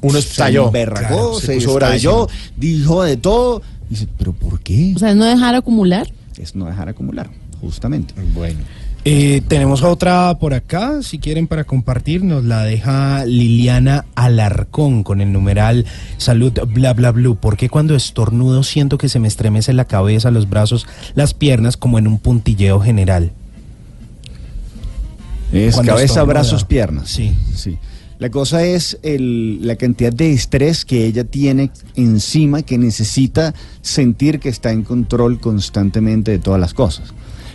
Uno 0.01 0.17
estalló. 0.19 0.71
se 0.71 0.85
Claro, 0.85 1.39
se, 1.39 1.57
bravísimo. 1.73 2.27
dijo 2.57 3.03
de 3.03 3.17
todo. 3.17 3.61
Dice, 3.89 4.07
¿pero 4.17 4.33
por 4.33 4.59
qué? 4.59 4.93
O 4.95 4.99
sea, 4.99 5.09
es 5.11 5.15
no 5.15 5.25
dejar 5.25 5.55
acumular. 5.55 6.11
Es 6.37 6.53
no 6.55 6.65
dejar 6.65 6.89
acumular, 6.89 7.29
justamente. 7.61 8.13
Bueno. 8.35 8.59
Eh, 9.09 9.41
tenemos 9.47 9.83
otra 9.83 10.37
por 10.37 10.53
acá, 10.53 11.01
si 11.01 11.17
quieren 11.17 11.47
para 11.47 11.63
compartir, 11.63 12.25
nos 12.25 12.43
la 12.43 12.63
deja 12.65 13.23
Liliana 13.23 14.03
Alarcón 14.15 15.03
con 15.03 15.21
el 15.21 15.31
numeral 15.31 15.85
salud 16.17 16.51
bla 16.73 16.91
bla 16.93 17.11
blue. 17.13 17.37
¿Por 17.37 17.55
qué 17.55 17.69
cuando 17.69 17.95
estornudo 17.95 18.63
siento 18.63 18.97
que 18.97 19.07
se 19.07 19.19
me 19.21 19.29
estremece 19.29 19.71
la 19.71 19.85
cabeza, 19.85 20.29
los 20.29 20.49
brazos, 20.49 20.87
las 21.15 21.33
piernas 21.33 21.77
como 21.77 21.97
en 21.99 22.05
un 22.07 22.19
puntilleo 22.19 22.81
general? 22.81 23.31
Es 25.53 25.75
Cuando 25.75 25.93
cabeza, 25.93 26.23
brazos, 26.23 26.65
piernas. 26.65 27.07
Sí. 27.09 27.33
Sí. 27.55 27.77
La 28.19 28.29
cosa 28.29 28.65
es 28.65 28.97
el- 29.03 29.65
la 29.65 29.77
cantidad 29.77 30.11
de 30.11 30.33
estrés 30.33 30.83
que 30.83 31.05
ella 31.05 31.23
tiene 31.23 31.71
encima 31.95 32.61
que 32.61 32.77
necesita 32.77 33.53
sentir 33.81 34.41
que 34.41 34.49
está 34.49 34.73
en 34.73 34.83
control 34.83 35.39
constantemente 35.39 36.31
de 36.31 36.39
todas 36.39 36.59
las 36.59 36.73
cosas. 36.73 37.13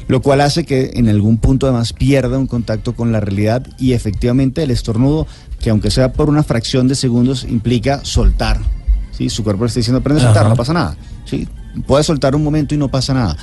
Lo 0.08 0.20
cual 0.20 0.40
hace 0.40 0.64
que 0.64 0.92
en 0.94 1.08
algún 1.08 1.38
punto 1.38 1.66
además 1.66 1.92
pierda 1.92 2.38
un 2.38 2.46
contacto 2.46 2.94
con 2.94 3.12
la 3.12 3.20
realidad 3.20 3.66
y 3.78 3.92
efectivamente 3.92 4.62
el 4.62 4.70
estornudo, 4.70 5.26
que 5.60 5.70
aunque 5.70 5.90
sea 5.90 6.12
por 6.12 6.28
una 6.28 6.42
fracción 6.42 6.88
de 6.88 6.94
segundos, 6.94 7.44
implica 7.44 8.04
soltar. 8.04 8.58
¿sí? 9.12 9.30
Su 9.30 9.44
cuerpo 9.44 9.64
le 9.64 9.68
está 9.68 9.80
diciendo, 9.80 10.00
aprende 10.00 10.22
a 10.22 10.26
soltar, 10.26 10.42
Ajá. 10.42 10.50
no 10.50 10.56
pasa 10.56 10.72
nada. 10.72 10.96
¿sí? 11.24 11.46
Puede 11.86 12.04
soltar 12.04 12.34
un 12.34 12.42
momento 12.42 12.74
y 12.74 12.78
no 12.78 12.88
pasa 12.88 13.14
nada. 13.14 13.36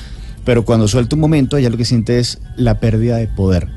Pero 0.45 0.65
cuando 0.65 0.87
suelta 0.87 1.15
un 1.15 1.21
momento, 1.21 1.57
ella 1.57 1.69
lo 1.69 1.77
que 1.77 1.85
siente 1.85 2.19
es 2.19 2.39
la 2.55 2.79
pérdida 2.79 3.17
de 3.17 3.27
poder, 3.27 3.67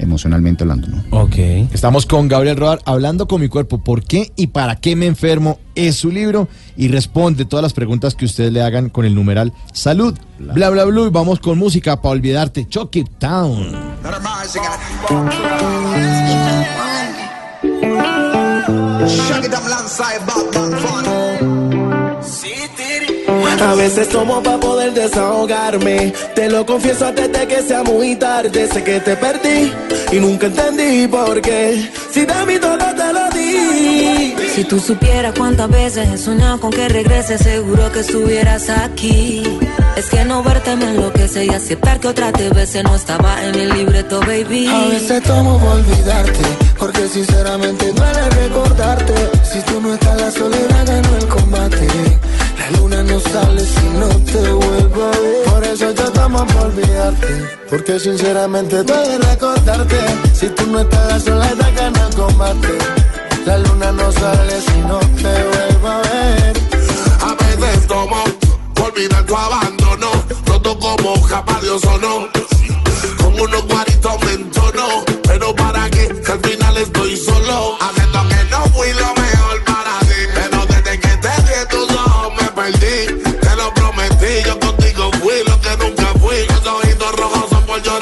emocionalmente 0.00 0.64
hablando. 0.64 0.88
¿no? 0.88 1.02
Ok. 1.10 1.36
Estamos 1.72 2.06
con 2.06 2.28
Gabriel 2.28 2.56
Rodar 2.56 2.80
hablando 2.84 3.28
con 3.28 3.40
mi 3.40 3.48
cuerpo. 3.48 3.78
¿Por 3.78 4.02
qué 4.02 4.32
y 4.36 4.48
para 4.48 4.76
qué 4.76 4.96
me 4.96 5.06
enfermo? 5.06 5.58
Es 5.74 5.96
su 5.96 6.10
libro 6.10 6.48
y 6.76 6.88
responde 6.88 7.44
todas 7.44 7.62
las 7.62 7.72
preguntas 7.72 8.14
que 8.14 8.24
ustedes 8.24 8.52
le 8.52 8.62
hagan 8.62 8.88
con 8.88 9.04
el 9.04 9.14
numeral 9.14 9.52
salud. 9.72 10.18
Bla 10.38 10.70
bla 10.70 10.84
bla. 10.84 11.06
Y 11.06 11.10
vamos 11.10 11.38
con 11.38 11.58
música 11.58 12.00
para 12.00 12.12
olvidarte. 12.12 12.66
Chuck 12.68 12.96
It 12.96 13.08
Down. 13.18 13.76
A 23.62 23.74
veces 23.74 24.08
tomo 24.08 24.42
para 24.42 24.58
poder 24.58 24.92
desahogarme. 24.92 26.12
Te 26.34 26.48
lo 26.48 26.66
confieso 26.66 27.06
antes 27.06 27.30
de 27.30 27.46
que 27.46 27.62
sea 27.62 27.82
muy 27.82 28.16
tarde. 28.16 28.68
Sé 28.68 28.82
que 28.82 28.98
te 29.00 29.16
perdí 29.16 29.72
y 30.10 30.16
nunca 30.18 30.46
entendí 30.46 31.06
por 31.06 31.40
qué. 31.40 31.88
Si 32.10 32.26
de 32.26 32.46
mí 32.46 32.58
todo 32.58 32.76
te 32.76 33.12
lo 33.12 33.30
di. 33.30 34.34
Si 34.54 34.64
tú 34.64 34.80
supieras 34.80 35.34
cuántas 35.38 35.70
veces 35.70 36.08
he 36.08 36.18
soñado 36.18 36.58
con 36.58 36.70
que 36.70 36.88
regreses, 36.88 37.40
seguro 37.40 37.92
que 37.92 38.00
estuvieras 38.00 38.68
aquí. 38.68 39.42
Es 39.96 40.06
que 40.06 40.24
no 40.24 40.42
verte 40.42 40.74
me 40.74 40.86
enloquece 40.86 41.44
y 41.44 41.50
aceptar 41.50 42.00
que 42.00 42.08
otra 42.08 42.32
te 42.32 42.50
bese 42.50 42.82
no 42.82 42.96
estaba 42.96 43.44
en 43.44 43.54
el 43.54 43.68
libreto, 43.70 44.18
baby. 44.20 44.66
A 44.66 44.88
veces 44.88 45.22
tomo 45.22 45.58
para 45.58 45.72
olvidarte, 45.72 46.40
porque 46.78 47.08
sinceramente 47.08 47.92
duele 47.92 48.30
recordarte. 48.30 49.14
Si 49.44 49.60
tú 49.60 49.80
no 49.80 49.94
estás, 49.94 50.20
la 50.20 50.30
soledad 50.30 50.86
ganó 50.86 51.16
el 51.16 51.28
combate. 51.28 51.86
La 52.70 52.78
luna 52.78 53.02
no 53.02 53.20
sale 53.20 53.60
si 53.64 53.86
no 53.98 54.08
te 54.08 54.52
vuelvo 54.52 55.04
a 55.04 55.10
ver. 55.10 55.44
Por 55.44 55.64
eso 55.64 55.92
yo 55.92 56.12
tomo 56.12 56.46
para 56.46 56.62
olvidarte, 56.62 57.58
porque 57.68 57.98
sinceramente 57.98 58.82
duele 58.82 59.18
recordarte. 59.18 59.98
Si 60.34 60.48
tú 60.50 60.66
no 60.68 60.80
estás, 60.80 61.08
la 61.08 61.20
soledad 61.20 61.72
ganó 61.76 62.06
el 62.06 62.14
combate. 62.14 62.68
La 63.46 63.58
luna 63.58 63.92
no 63.92 64.12
sale 64.12 64.60
si 64.60 64.78
no 64.80 64.98
te 64.98 65.32
vuelvo 65.50 65.88
a 65.88 65.98
ver. 66.02 66.52
A 67.22 67.34
veces 67.34 67.86
tomo 67.86 68.24
por 68.74 68.92
olvidar 68.92 69.24
tu 69.26 69.36
abandono. 69.36 70.10
Roto 70.46 70.78
como 70.78 71.20
japa 71.22 71.60
Dios 71.62 71.84
o 71.84 71.98
no. 71.98 72.28
Con 73.18 73.40
unos 73.40 73.66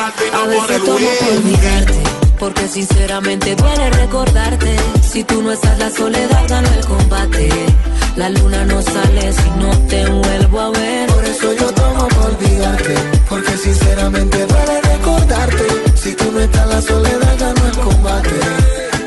A 0.09 0.47
veces 0.47 0.85
tomo 0.85 1.07
por 1.21 1.37
olvidarte, 1.37 2.03
porque 2.39 2.67
sinceramente 2.67 3.55
duele 3.55 3.91
recordarte. 3.91 4.75
Si 5.03 5.23
tú 5.23 5.43
no 5.43 5.53
estás, 5.53 5.79
la 5.79 5.91
soledad 5.91 6.45
ganó 6.49 6.69
el 6.73 6.87
combate. 6.87 7.51
La 8.17 8.31
luna 8.31 8.65
no 8.65 8.81
sale 8.81 9.33
si 9.35 9.51
no 9.61 9.71
te 9.87 10.07
vuelvo 10.07 10.61
a 10.61 10.71
ver. 10.71 11.11
Por 11.11 11.25
eso 11.27 11.53
yo 11.53 11.71
tomo 11.73 12.09
por 12.09 12.25
olvidarte, 12.25 12.95
porque 13.29 13.55
sinceramente 13.59 14.47
duele 14.47 14.81
recordarte. 14.81 15.65
Si 15.95 16.15
tú 16.15 16.33
no 16.33 16.41
estás, 16.41 16.67
la 16.69 16.81
soledad 16.81 17.37
ganó 17.39 17.67
el 17.67 17.77
combate. 17.77 18.41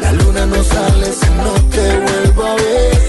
La 0.03 0.11
luna 0.11 0.45
no 0.45 0.63
sale 0.63 1.05
si 1.13 1.29
no 1.31 1.53
te 1.71 1.97
vuelvo 1.97 2.43
a 2.45 2.55
ver. 2.55 3.01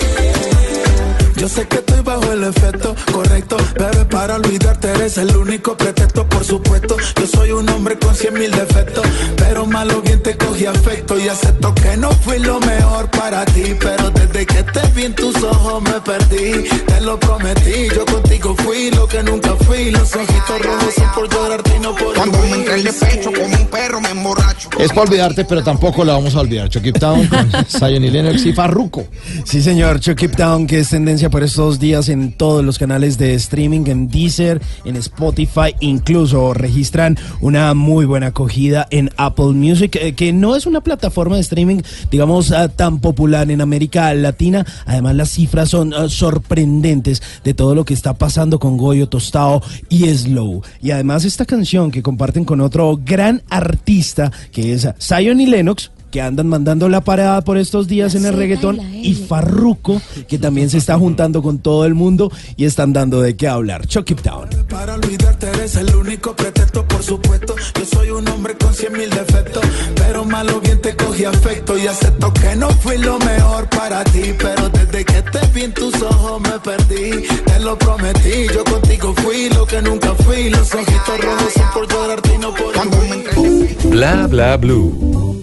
Yo 1.36 1.48
sé 1.48 1.69
que 1.69 1.81
bajo 2.02 2.32
el 2.32 2.44
efecto 2.44 2.94
correcto, 3.12 3.56
bebé, 3.78 4.04
para 4.06 4.36
olvidarte 4.36 4.90
eres 4.90 5.18
el 5.18 5.36
único 5.36 5.76
pretexto, 5.76 6.26
por 6.26 6.44
supuesto. 6.44 6.96
Yo 7.20 7.26
soy 7.26 7.52
un 7.52 7.68
hombre 7.68 7.98
con 7.98 8.14
cien 8.14 8.34
mil 8.34 8.50
defectos, 8.50 9.04
pero 9.36 9.66
malo 9.66 10.00
bien 10.02 10.22
te 10.22 10.36
cogí 10.36 10.66
afecto 10.66 11.18
y 11.18 11.28
acepto 11.28 11.74
que 11.74 11.96
no 11.96 12.10
fui 12.10 12.38
lo 12.38 12.58
mejor 12.60 13.10
para 13.10 13.44
ti, 13.44 13.74
pero 13.78 14.10
desde 14.10 14.46
que 14.46 14.62
te 14.62 14.80
vi 14.94 15.04
en 15.04 15.14
tus 15.14 15.42
ojos 15.42 15.82
me 15.82 16.00
perdí. 16.00 16.68
Te 16.86 17.00
lo 17.00 17.18
prometí, 17.18 17.88
yo 17.94 18.04
contigo 18.04 18.54
fui 18.56 18.90
lo 18.90 19.06
que 19.06 19.22
nunca 19.22 19.54
fui. 19.66 19.90
Los 19.90 20.14
ojitos 20.14 20.62
rojos 20.62 20.94
son 20.94 21.12
por 21.14 21.28
llorarte 21.28 21.76
y 21.76 21.80
no 21.80 21.94
por 21.94 22.14
Cuando 22.14 22.38
me 22.38 22.50
entré 22.52 22.74
el 22.74 22.84
de 22.84 22.92
pecho 22.92 23.32
como 23.32 23.56
un 23.56 23.66
perro 23.66 24.00
me 24.00 24.10
emborracho. 24.10 24.68
Es 24.78 24.88
para 24.90 25.02
olvidarte, 25.02 25.44
pero 25.44 25.62
tampoco 25.62 26.04
la 26.04 26.14
vamos 26.14 26.34
a 26.34 26.40
olvidar. 26.40 26.68
Chuck 26.68 26.86
It 26.86 26.98
Down 26.98 27.26
con 27.26 27.50
Zion 27.68 28.04
y 28.04 28.10
Lennox 28.10 28.44
y 28.46 28.52
Farruko. 28.52 29.06
Sí, 29.44 29.62
señor, 29.62 30.00
Chuck 30.00 30.22
It 30.22 30.36
Down, 30.36 30.66
que 30.66 30.80
es 30.80 30.88
tendencia 30.88 31.30
por 31.30 31.42
estos 31.42 31.78
días 31.78 31.91
en 31.93 32.32
todos 32.32 32.64
los 32.64 32.78
canales 32.78 33.19
de 33.19 33.35
streaming, 33.35 33.82
en 33.86 34.09
Deezer, 34.09 34.62
en 34.86 34.97
Spotify, 34.97 35.74
incluso 35.81 36.55
registran 36.55 37.19
una 37.43 37.74
muy 37.74 38.06
buena 38.06 38.28
acogida 38.28 38.86
en 38.90 39.10
Apple 39.19 39.52
Music, 39.52 39.97
eh, 39.97 40.14
que 40.14 40.32
no 40.32 40.56
es 40.56 40.64
una 40.64 40.81
plataforma 40.81 41.36
de 41.36 41.43
streaming, 41.43 41.82
digamos, 42.10 42.51
ah, 42.51 42.69
tan 42.69 43.01
popular 43.01 43.51
en 43.51 43.60
América 43.60 44.14
Latina. 44.14 44.64
Además, 44.86 45.16
las 45.16 45.31
cifras 45.31 45.69
son 45.69 45.93
ah, 45.93 46.09
sorprendentes 46.09 47.23
de 47.44 47.52
todo 47.52 47.74
lo 47.74 47.85
que 47.85 47.93
está 47.93 48.14
pasando 48.14 48.59
con 48.59 48.78
Goyo 48.78 49.10
Tostado 49.10 49.62
y 49.90 50.09
Slow. 50.09 50.62
Y 50.81 50.93
además, 50.93 51.27
esta 51.27 51.44
canción 51.44 51.90
que 51.90 52.02
comparten 52.02 52.47
con 52.47 52.62
otro 52.62 52.98
gran 53.05 53.43
artista, 53.51 54.32
que 54.51 54.73
es 54.73 54.89
Zion 54.98 55.40
y 55.43 55.47
Lennox, 55.47 55.90
que 56.12 56.20
andan 56.20 56.47
mandando 56.47 56.89
la 56.89 57.01
parada 57.01 57.40
por 57.40 57.56
estos 57.56 57.89
días 57.89 58.14
en 58.14 58.26
el 58.26 58.34
reggaetón 58.34 58.78
y 58.80 59.14
Farruko 59.14 60.01
que 60.28 60.39
también 60.39 60.70
se 60.70 60.78
está 60.78 60.98
juntando 60.98 61.43
con 61.43 61.59
todo 61.59 61.86
el 61.86 61.94
mundo 61.94 62.30
y 62.56 62.66
están 62.66 62.93
dando 62.93 63.20
de 63.20 63.34
qué 63.34 63.48
hablar. 63.48 63.86
Chuck 63.86 64.10
it 64.10 64.20
down. 64.20 64.48
Para 64.68 64.94
olvidarte 64.94 65.48
eres 65.48 65.74
el 65.76 65.93
único 65.97 66.36
pretexto, 66.36 66.86
por 66.86 67.02
supuesto. 67.02 67.55
Yo 67.78 67.84
soy 67.84 68.10
un 68.10 68.28
hombre 68.28 68.55
con 68.56 68.72
cien 68.74 68.93
mil 68.93 69.10
defectos, 69.10 69.64
pero 69.97 70.24
malo 70.24 70.60
bien 70.60 70.80
te 70.80 70.94
cogí 70.94 71.24
afecto 71.24 71.76
y 71.78 71.86
acepto 71.86 72.32
que 72.34 72.56
no 72.56 72.68
fui 72.70 72.98
lo 72.98 73.18
mejor 73.18 73.68
para 73.70 74.05
ti, 74.05 74.34
pero 74.39 74.68
desde 74.68 75.05
que 75.05 75.22
te 75.22 75.43
baby, 75.52 75.62
en 75.62 75.74
tus 75.74 76.02
ojos 76.02 76.40
me 76.43 76.59
perdí. 76.60 77.26
Te 77.47 77.60
lo 77.60 77.78
prometí, 77.78 78.47
yo 78.55 78.64
contigo 78.64 79.14
fui 79.22 79.48
lo 79.51 79.66
que 79.66 79.80
nunca 79.80 80.14
fui. 80.14 80.51
Los 80.51 80.74
ojitos 80.74 81.20
rojos 81.20 81.52
son 81.55 81.70
por 81.72 81.89
llorarte 81.89 82.34
y 82.34 82.39
no 82.39 82.55
por 82.55 83.90
Bla 83.90 84.26
bla 84.26 84.56
blue. 84.56 85.43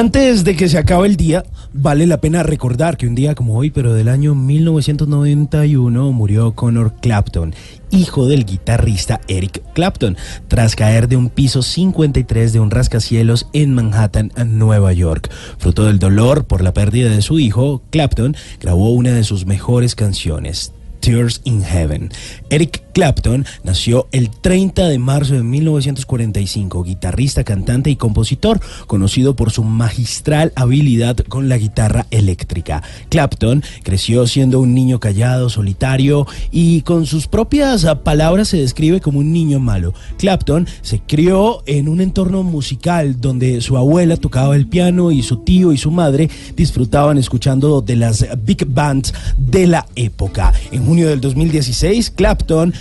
Antes 0.00 0.44
de 0.44 0.56
que 0.56 0.70
se 0.70 0.78
acabe 0.78 1.06
el 1.06 1.16
día, 1.16 1.44
vale 1.74 2.06
la 2.06 2.22
pena 2.22 2.42
recordar 2.42 2.96
que 2.96 3.06
un 3.06 3.14
día 3.14 3.34
como 3.34 3.58
hoy, 3.58 3.68
pero 3.68 3.92
del 3.92 4.08
año 4.08 4.34
1991, 4.34 6.12
murió 6.12 6.52
Connor 6.52 6.94
Clapton, 7.02 7.54
hijo 7.90 8.26
del 8.26 8.46
guitarrista 8.46 9.20
Eric 9.28 9.62
Clapton, 9.74 10.16
tras 10.48 10.74
caer 10.74 11.06
de 11.06 11.16
un 11.16 11.28
piso 11.28 11.60
53 11.60 12.54
de 12.54 12.60
un 12.60 12.70
rascacielos 12.70 13.48
en 13.52 13.74
Manhattan, 13.74 14.32
Nueva 14.46 14.94
York. 14.94 15.30
Fruto 15.58 15.84
del 15.84 15.98
dolor 15.98 16.46
por 16.46 16.62
la 16.62 16.72
pérdida 16.72 17.10
de 17.10 17.20
su 17.20 17.38
hijo, 17.38 17.82
Clapton 17.90 18.34
grabó 18.58 18.92
una 18.92 19.12
de 19.12 19.22
sus 19.22 19.44
mejores 19.44 19.96
canciones, 19.96 20.72
Tears 21.00 21.42
in 21.44 21.62
Heaven. 21.62 22.10
Eric 22.48 22.82
Clapton 22.92 23.46
nació 23.64 24.08
el 24.12 24.30
30 24.30 24.88
de 24.88 24.98
marzo 24.98 25.34
de 25.34 25.42
1945, 25.42 26.82
guitarrista, 26.82 27.44
cantante 27.44 27.90
y 27.90 27.96
compositor, 27.96 28.60
conocido 28.86 29.36
por 29.36 29.50
su 29.50 29.64
magistral 29.64 30.52
habilidad 30.56 31.16
con 31.16 31.48
la 31.48 31.58
guitarra 31.58 32.06
eléctrica. 32.10 32.82
Clapton 33.08 33.62
creció 33.82 34.26
siendo 34.26 34.60
un 34.60 34.74
niño 34.74 35.00
callado, 35.00 35.48
solitario 35.48 36.26
y 36.50 36.82
con 36.82 37.06
sus 37.06 37.26
propias 37.26 37.86
palabras 38.02 38.48
se 38.48 38.58
describe 38.58 39.00
como 39.00 39.20
un 39.20 39.32
niño 39.32 39.60
malo. 39.60 39.94
Clapton 40.18 40.66
se 40.82 41.00
crió 41.00 41.62
en 41.66 41.88
un 41.88 42.00
entorno 42.00 42.42
musical 42.42 43.20
donde 43.20 43.60
su 43.60 43.76
abuela 43.76 44.16
tocaba 44.16 44.56
el 44.56 44.66
piano 44.66 45.10
y 45.10 45.22
su 45.22 45.38
tío 45.38 45.72
y 45.72 45.78
su 45.78 45.90
madre 45.90 46.28
disfrutaban 46.56 47.18
escuchando 47.18 47.80
de 47.80 47.96
las 47.96 48.26
big 48.44 48.66
bands 48.66 49.12
de 49.36 49.66
la 49.66 49.86
época. 49.96 50.52
En 50.72 50.84
junio 50.84 51.08
del 51.08 51.20
2016, 51.20 52.10
Clapton 52.10 52.74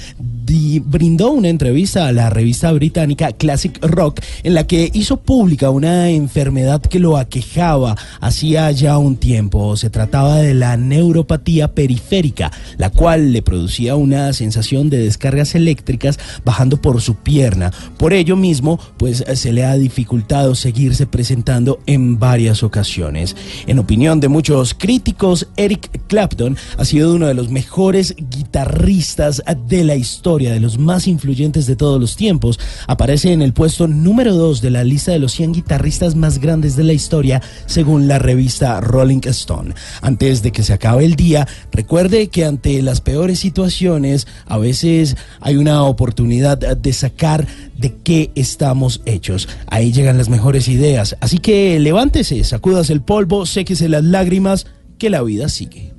brindó 0.83 1.31
una 1.31 1.49
entrevista 1.49 2.07
a 2.07 2.11
la 2.11 2.29
revista 2.29 2.71
británica 2.71 3.31
Classic 3.31 3.77
Rock 3.81 4.21
en 4.43 4.53
la 4.53 4.65
que 4.65 4.89
hizo 4.93 5.17
pública 5.17 5.69
una 5.69 6.09
enfermedad 6.09 6.81
que 6.81 6.99
lo 6.99 7.17
aquejaba 7.17 7.95
hacía 8.19 8.71
ya 8.71 8.97
un 8.97 9.17
tiempo. 9.17 9.77
Se 9.77 9.89
trataba 9.89 10.37
de 10.37 10.53
la 10.53 10.77
neuropatía 10.77 11.73
periférica, 11.73 12.51
la 12.77 12.89
cual 12.89 13.31
le 13.31 13.41
producía 13.41 13.95
una 13.95 14.33
sensación 14.33 14.89
de 14.89 14.99
descargas 14.99 15.55
eléctricas 15.55 16.19
bajando 16.43 16.81
por 16.81 17.01
su 17.01 17.15
pierna. 17.15 17.71
Por 17.97 18.13
ello 18.13 18.35
mismo, 18.35 18.79
pues 18.97 19.23
se 19.33 19.53
le 19.53 19.65
ha 19.65 19.75
dificultado 19.75 20.55
seguirse 20.55 21.05
presentando 21.05 21.79
en 21.85 22.19
varias 22.19 22.63
ocasiones. 22.63 23.35
En 23.67 23.79
opinión 23.79 24.19
de 24.19 24.27
muchos 24.27 24.73
críticos, 24.73 25.47
Eric 25.57 26.07
Clapton 26.07 26.57
ha 26.77 26.85
sido 26.85 27.13
uno 27.13 27.27
de 27.27 27.33
los 27.33 27.49
mejores 27.49 28.15
guitarristas 28.17 29.43
de 29.67 29.83
la 29.89 29.95
historia, 29.95 30.53
de 30.53 30.59
los 30.59 30.77
más 30.77 31.07
influyentes 31.07 31.65
de 31.65 31.75
todos 31.75 31.99
los 31.99 32.15
tiempos. 32.15 32.59
Aparece 32.85 33.33
en 33.33 33.41
el 33.41 33.53
puesto 33.53 33.87
número 33.87 34.35
2 34.35 34.61
de 34.61 34.69
la 34.69 34.83
lista 34.83 35.11
de 35.11 35.17
los 35.17 35.31
100 35.31 35.53
guitarristas 35.53 36.15
más 36.15 36.37
grandes 36.37 36.75
de 36.75 36.83
la 36.83 36.93
historia, 36.93 37.41
según 37.65 38.07
la 38.07 38.19
revista 38.19 38.81
Rolling 38.81 39.21
Stone. 39.23 39.73
Antes 40.03 40.43
de 40.43 40.51
que 40.51 40.61
se 40.61 40.73
acabe 40.73 41.05
el 41.05 41.15
día, 41.15 41.47
recuerde 41.71 42.27
que 42.27 42.45
ante 42.45 42.79
las 42.83 43.01
peores 43.01 43.39
situaciones, 43.39 44.27
a 44.45 44.59
veces 44.59 45.17
hay 45.41 45.57
una 45.57 45.81
oportunidad 45.81 46.59
de 46.59 46.93
sacar 46.93 47.47
de 47.75 47.95
qué 48.03 48.31
estamos 48.35 49.01
hechos. 49.05 49.49
Ahí 49.65 49.91
llegan 49.91 50.19
las 50.19 50.29
mejores 50.29 50.67
ideas. 50.67 51.17
Así 51.19 51.39
que 51.39 51.79
levántese, 51.79 52.43
sacúdase 52.43 52.93
el 52.93 53.01
polvo, 53.01 53.47
séquese 53.47 53.89
las 53.89 54.03
lágrimas, 54.03 54.67
que 54.99 55.09
la 55.09 55.23
vida 55.23 55.49
sigue. 55.49 55.93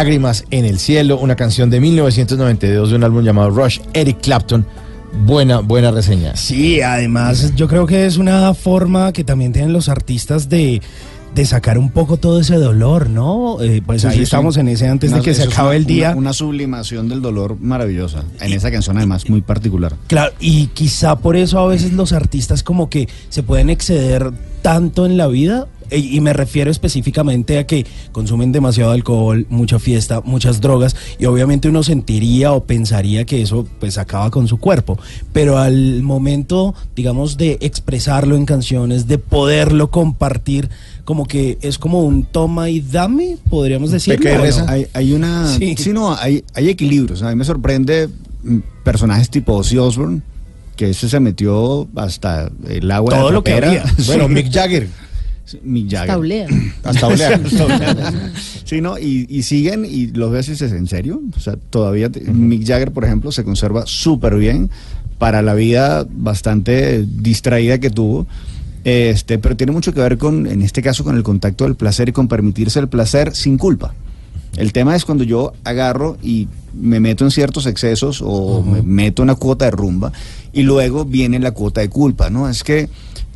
Lágrimas 0.00 0.46
en 0.50 0.64
el 0.64 0.78
Cielo, 0.78 1.18
una 1.18 1.36
canción 1.36 1.68
de 1.68 1.78
1992 1.78 2.88
de 2.88 2.96
un 2.96 3.04
álbum 3.04 3.22
llamado 3.22 3.50
Rush, 3.50 3.80
Eric 3.92 4.22
Clapton. 4.22 4.64
Buena, 5.26 5.58
buena 5.58 5.90
reseña. 5.90 6.34
Sí, 6.36 6.80
además 6.80 7.54
yo 7.54 7.68
creo 7.68 7.84
que 7.84 8.06
es 8.06 8.16
una 8.16 8.54
forma 8.54 9.12
que 9.12 9.24
también 9.24 9.52
tienen 9.52 9.74
los 9.74 9.90
artistas 9.90 10.48
de, 10.48 10.80
de 11.34 11.46
sacar 11.46 11.78
un 11.78 11.90
poco 11.90 12.16
todo 12.16 12.40
ese 12.40 12.56
dolor, 12.56 13.08
¿no? 13.08 13.60
Eh, 13.62 13.82
pues 13.84 14.02
Sí, 14.02 14.08
ahí 14.08 14.12
sí, 14.14 14.18
sí. 14.18 14.22
estamos 14.24 14.56
en 14.56 14.68
ese 14.68 14.88
antes 14.88 15.12
de 15.12 15.20
que 15.20 15.34
se 15.34 15.44
acabe 15.44 15.76
el 15.76 15.86
día. 15.86 16.10
Una, 16.10 16.18
una 16.18 16.32
sublimación 16.32 17.08
del 17.08 17.22
dolor 17.22 17.56
maravillosa. 17.60 18.24
En 18.40 18.52
esa 18.52 18.70
canción, 18.70 18.96
además, 18.96 19.28
muy 19.30 19.40
particular. 19.40 19.94
Claro, 20.08 20.32
y 20.40 20.66
quizá 20.68 21.16
por 21.16 21.36
eso 21.36 21.58
a 21.60 21.66
veces 21.66 21.92
los 21.92 22.12
artistas 22.12 22.62
como 22.62 22.88
que 22.90 23.08
se 23.28 23.42
pueden 23.42 23.70
exceder 23.70 24.32
tanto 24.62 25.06
en 25.06 25.16
la 25.16 25.26
vida. 25.28 25.66
e- 25.90 25.98
Y 25.98 26.20
me 26.20 26.32
refiero 26.32 26.70
específicamente 26.70 27.58
a 27.58 27.66
que 27.66 27.84
consumen 28.12 28.52
demasiado 28.52 28.92
alcohol, 28.92 29.46
mucha 29.50 29.78
fiesta, 29.80 30.20
muchas 30.24 30.60
drogas 30.60 30.94
y 31.18 31.24
obviamente 31.26 31.68
uno 31.68 31.82
sentiría 31.82 32.52
o 32.52 32.62
pensaría 32.64 33.24
que 33.24 33.42
eso 33.42 33.66
pues 33.80 33.98
acaba 33.98 34.30
con 34.30 34.46
su 34.46 34.58
cuerpo. 34.58 34.98
Pero 35.32 35.58
al 35.58 36.02
momento, 36.02 36.74
digamos, 36.94 37.36
de 37.38 37.58
expresarlo 37.60 38.36
en 38.36 38.46
canciones, 38.46 39.08
de 39.08 39.18
poderlo 39.18 39.90
compartir, 39.90 40.68
como 41.10 41.26
que 41.26 41.58
es 41.60 41.76
como 41.76 42.04
un 42.04 42.22
toma 42.22 42.70
y 42.70 42.80
dame, 42.80 43.36
podríamos 43.50 43.90
decir. 43.90 44.14
Hay, 44.68 44.86
hay 44.94 45.12
una. 45.12 45.48
Sí. 45.58 45.74
Sí, 45.76 45.92
no, 45.92 46.14
hay, 46.14 46.44
hay 46.54 46.68
equilibrios. 46.68 47.20
A 47.24 47.30
mí 47.30 47.34
me 47.34 47.44
sorprende 47.44 48.08
mm, 48.44 48.58
personajes 48.84 49.28
tipo 49.28 49.54
Ozzy 49.54 49.76
Osbourne, 49.76 50.22
que 50.76 50.90
ese 50.90 51.08
se 51.08 51.18
metió 51.18 51.88
hasta 51.96 52.48
el 52.68 52.88
agua. 52.92 53.12
de 53.12 53.18
Todo 53.20 53.30
la 53.30 53.34
lo 53.34 53.42
que 53.42 53.54
había. 53.54 53.84
Bueno, 54.06 54.28
Mick 54.28 54.52
Jagger. 54.52 54.86
Mick 55.64 55.90
Jagger. 55.90 56.10
Hasta 56.84 57.08
olea. 57.08 57.40
Hasta 57.44 57.66
olear. 57.66 58.30
Sí, 58.64 58.80
¿no? 58.80 58.96
Y, 58.96 59.26
y 59.28 59.42
siguen 59.42 59.84
y 59.84 60.06
los 60.06 60.30
ves 60.30 60.46
y 60.46 60.52
dices, 60.52 60.70
¿en 60.70 60.86
serio? 60.86 61.20
O 61.36 61.40
sea, 61.40 61.56
todavía 61.70 62.08
te- 62.08 62.20
Mick 62.20 62.64
Jagger, 62.64 62.92
por 62.92 63.04
ejemplo, 63.04 63.32
se 63.32 63.42
conserva 63.42 63.82
súper 63.84 64.36
bien 64.36 64.70
para 65.18 65.42
la 65.42 65.54
vida 65.54 66.06
bastante 66.08 67.04
distraída 67.04 67.78
que 67.78 67.90
tuvo. 67.90 68.28
Este, 68.84 69.38
pero 69.38 69.56
tiene 69.56 69.72
mucho 69.72 69.92
que 69.92 70.00
ver 70.00 70.16
con, 70.16 70.46
en 70.46 70.62
este 70.62 70.82
caso, 70.82 71.04
con 71.04 71.16
el 71.16 71.22
contacto 71.22 71.64
del 71.64 71.74
placer 71.74 72.08
y 72.08 72.12
con 72.12 72.28
permitirse 72.28 72.78
el 72.80 72.88
placer 72.88 73.34
sin 73.34 73.58
culpa. 73.58 73.94
El 74.56 74.72
tema 74.72 74.96
es 74.96 75.04
cuando 75.04 75.24
yo 75.24 75.52
agarro 75.64 76.16
y 76.22 76.48
me 76.74 76.98
meto 76.98 77.24
en 77.24 77.30
ciertos 77.30 77.66
excesos 77.66 78.20
o 78.24 78.62
me 78.62 78.82
meto 78.82 79.22
una 79.22 79.34
cuota 79.34 79.66
de 79.66 79.70
rumba 79.70 80.12
y 80.52 80.62
luego 80.62 81.04
viene 81.04 81.38
la 81.38 81.52
cuota 81.52 81.80
de 81.80 81.88
culpa, 81.88 82.30
¿no? 82.30 82.48
Es 82.48 82.64
que 82.64 82.88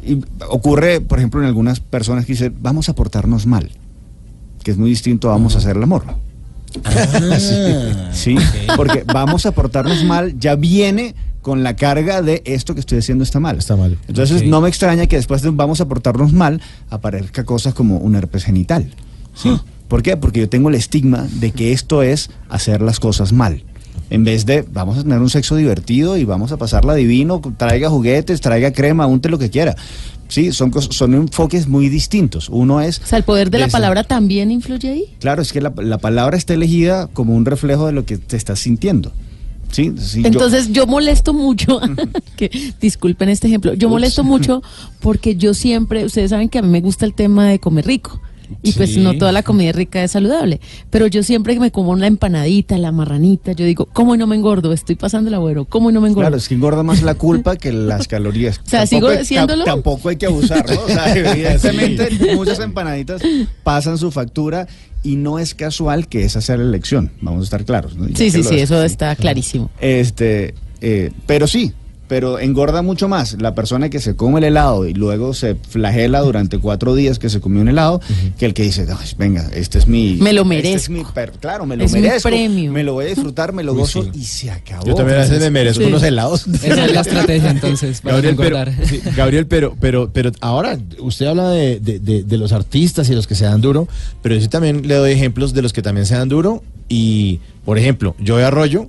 y 0.07 0.23
ocurre, 0.49 1.01
por 1.01 1.19
ejemplo, 1.19 1.41
en 1.41 1.47
algunas 1.47 1.81
personas 1.81 2.27
que 2.27 2.33
dicen, 2.33 2.55
vamos 2.61 2.89
a 2.89 2.95
portarnos 2.95 3.47
mal, 3.47 3.71
que 4.63 4.71
es 4.71 4.77
muy 4.77 4.91
distinto 4.91 5.29
a 5.29 5.33
vamos 5.33 5.55
a 5.55 5.59
hacer 5.59 5.77
el 5.77 5.83
amor. 5.83 6.05
sí, 8.13 8.37
porque 8.77 9.05
vamos 9.07 9.47
a 9.47 9.53
portarnos 9.53 10.03
mal 10.05 10.37
ya 10.39 10.57
viene 10.57 11.15
con 11.45 11.63
la 11.63 11.77
carga 11.77 12.23
de 12.23 12.43
esto 12.47 12.73
que 12.73 12.81
estoy 12.81 12.99
haciendo 12.99 13.23
está 13.23 13.39
mal. 13.39 13.59
Está 13.59 13.77
mal. 13.77 13.99
Entonces 14.09 14.45
no 14.45 14.63
me 14.63 14.69
extraña 14.71 15.07
que 15.07 15.17
después 15.17 15.43
de 15.43 15.51
un 15.51 15.59
vamos 15.59 15.79
a 15.83 15.87
portarnos 15.87 16.33
mal 16.33 16.63
aparezca 16.89 17.45
cosas 17.45 17.75
como 17.75 17.99
un 17.99 18.15
herpes 18.15 18.45
genital. 18.45 18.91
¿sí? 19.35 19.55
¿Por 19.87 20.03
qué? 20.03 20.17
Porque 20.17 20.41
yo 20.41 20.49
tengo 20.49 20.71
el 20.71 20.75
estigma 20.75 21.29
de 21.35 21.53
que 21.53 21.73
esto 21.73 22.03
es 22.03 22.31
hacer 22.49 22.81
las 22.81 22.99
cosas 22.99 23.35
mal. 23.35 23.63
En 24.09 24.25
vez 24.25 24.47
de 24.47 24.65
vamos 24.73 24.97
a 24.97 25.03
tener 25.03 25.19
un 25.19 25.29
sexo 25.29 25.55
divertido 25.57 26.17
y 26.17 26.25
vamos 26.25 26.51
a 26.51 26.57
pasarla 26.57 26.95
divino, 26.95 27.43
traiga 27.59 27.91
juguetes, 27.91 28.41
traiga 28.41 28.73
crema, 28.73 29.07
unte 29.07 29.29
lo 29.29 29.39
que 29.39 29.51
quiera. 29.51 29.77
Sí, 30.29 30.51
son, 30.53 30.73
son 30.81 31.13
enfoques 31.13 31.69
muy 31.69 31.91
distintos. 31.91 32.49
Uno 32.49 32.81
es... 32.81 33.01
O 33.01 33.07
sea, 33.07 33.19
el 33.19 33.25
poder 33.25 33.51
de 33.51 33.59
la 33.59 33.69
palabra 33.69 34.03
también 34.03 34.51
influye 34.51 34.89
ahí. 34.89 35.05
Claro, 35.21 35.43
es 35.43 35.53
que 35.53 35.61
la, 35.61 35.75
la 35.77 35.99
palabra 35.99 36.39
está 36.39 36.55
elegida 36.55 37.09
como 37.09 37.35
un 37.35 37.45
reflejo 37.45 37.85
de 37.85 37.93
lo 37.93 38.07
que 38.07 38.17
te 38.17 38.39
estás 38.39 38.61
sintiendo. 38.61 39.13
Sí, 39.75 39.93
sí, 39.99 40.23
yo- 40.23 40.29
Entonces 40.29 40.73
yo 40.73 40.87
molesto 40.87 41.35
mucho, 41.35 41.81
que 42.37 42.51
disculpen 42.81 43.29
este 43.29 43.49
ejemplo, 43.49 43.75
yo 43.75 43.89
Ups. 43.89 43.93
molesto 43.93 44.23
mucho 44.25 44.63
porque 45.01 45.37
yo 45.37 45.53
siempre, 45.55 46.05
ustedes 46.05 46.31
saben 46.31 46.49
que 46.49 46.59
a 46.59 46.63
mí 46.63 46.69
me 46.69 46.81
gusta 46.81 47.05
el 47.07 47.15
tema 47.15 47.47
de 47.49 47.59
comer 47.59 47.87
rico. 47.87 48.21
Y 48.63 48.73
pues 48.73 48.97
no 48.97 49.17
toda 49.17 49.33
la 49.33 49.43
comida 49.43 49.73
rica 49.73 50.03
es 50.03 50.13
saludable. 50.13 50.61
Pero 50.91 51.07
yo 51.07 51.23
siempre 51.23 51.55
que 51.55 51.61
me 51.61 51.71
como 51.71 51.95
la 51.97 52.07
empanadita, 52.07 52.79
la 52.79 52.93
marranita, 52.93 53.53
yo 53.53 53.65
digo, 53.65 53.87
¿cómo 53.93 54.15
y 54.15 54.19
no 54.19 54.27
me 54.27 54.37
engordo? 54.37 54.73
Estoy 54.73 54.97
pasando 54.97 55.29
el 55.29 55.35
agüero, 55.35 55.65
¿cómo 55.65 55.91
y 55.91 55.93
no 55.93 56.01
me 56.01 56.09
engordo? 56.09 56.23
Claro, 56.29 56.37
es 56.37 56.49
que 56.49 56.55
engorda 56.55 56.83
más 56.83 57.03
la 57.03 57.15
culpa 57.15 57.57
que 57.57 57.73
las 57.73 58.09
calorías. 58.09 58.61
O 58.67 58.69
sea, 58.71 58.87
sigo 58.87 59.09
hay- 59.09 59.19
haciéndolo. 59.19 59.65
tampoco 59.65 60.09
hay 60.09 60.17
que 60.17 60.27
abusar, 60.27 60.69
¿no? 60.69 60.81
O 60.83 60.89
sea, 60.89 61.15
evidentemente 61.17 62.35
muchas 62.35 62.59
empanaditas 62.61 63.23
pasan 63.63 63.99
su 63.99 64.11
factura 64.11 64.67
y 65.03 65.17
no 65.17 65.39
es 65.39 65.55
casual 65.55 66.09
que 66.09 66.25
esa 66.25 66.41
sea 66.41 66.57
la 66.57 66.65
elección. 66.65 67.11
Vamos 67.21 67.43
a 67.43 67.45
estar 67.45 67.65
claros. 67.65 67.93
sí, 68.15 68.31
sí, 68.31 68.43
sí, 68.43 68.57
es. 68.57 68.63
eso 68.63 68.83
está 68.83 69.15
clarísimo. 69.17 69.71
Este, 69.81 70.55
eh, 70.81 71.11
pero 71.27 71.47
sí, 71.47 71.73
pero 72.07 72.39
engorda 72.39 72.83
mucho 72.83 73.09
más 73.09 73.41
la 73.41 73.55
persona 73.55 73.89
que 73.89 73.99
se 73.99 74.15
come 74.17 74.39
el 74.39 74.45
helado 74.45 74.87
y 74.87 74.93
luego 74.95 75.33
se 75.35 75.55
flagela 75.55 76.21
durante 76.21 76.59
cuatro 76.59 76.95
días 76.95 77.19
que 77.19 77.31
se 77.31 77.41
comió 77.41 77.63
un 77.63 77.69
helado 77.69 78.01
que 78.39 78.47
el 78.47 78.53
que 78.55 78.63
dice, 78.63 78.87
"Ay, 78.91 79.09
venga, 79.19 79.49
este 79.55 79.79
es 79.79 79.87
mi... 79.89 80.17
Me 80.21 80.33
lo 80.33 80.43
este 80.43 80.49
merezco. 80.49 80.77
es 80.77 80.91
mi 80.91 81.05
per- 81.05 81.33
claro, 81.33 81.65
me 81.67 81.77
lo 81.77 81.85
Es 81.85 81.93
mi 81.93 82.01
merezco. 82.01 82.29
premio. 82.29 82.71
Me 82.73 82.83
lo 82.85 82.93
voy 82.95 83.07
a 83.07 83.09
disfrutar, 83.09 83.53
me 83.53 83.63
lo 83.65 83.73
Uy, 83.73 83.79
gozo 83.81 84.03
sí. 84.03 84.11
y 84.15 84.25
se 84.25 84.51
acabó. 84.51 84.85
Yo 84.87 84.95
también 84.95 85.19
a 85.19 85.23
veces 85.23 85.41
me 85.41 85.51
merezco 85.51 85.83
Sí. 85.83 85.89
unos 85.89 86.03
helados. 86.03 86.47
Esa 86.47 86.85
es 86.85 86.93
la 86.93 87.01
estrategia, 87.03 87.51
entonces, 87.51 88.01
para 88.01 88.17
Gabriel, 88.21 88.37
pero, 88.37 88.87
sí, 88.87 89.01
Gabriel, 89.17 89.47
pero, 89.47 89.77
pero, 89.81 90.11
pero 90.13 90.31
ahora 90.41 90.79
usted 91.01 91.27
habla 91.27 91.51
de, 91.51 91.81
de- 91.81 91.99
de- 92.01 92.23
de 92.23 92.37
los 92.39 92.53
artistas 92.53 93.09
y 93.09 93.15
los 93.15 93.27
que 93.27 93.35
se 93.35 93.45
dan 93.47 93.61
duro, 93.61 93.89
pero 94.23 94.35
yo 94.35 94.41
sí 94.43 94.49
también 94.49 94.87
le 94.87 94.95
doy 94.97 95.13
ejemplos 95.13 95.55
de 95.55 95.63
los 95.63 95.73
que 95.73 95.83
también 95.83 96.07
se 96.07 96.15
dan 96.15 96.29
duro. 96.29 96.63
Y, 96.89 97.41
por 97.65 97.79
ejemplo, 97.79 98.15
yo 98.19 98.37
Arroyo 98.37 98.89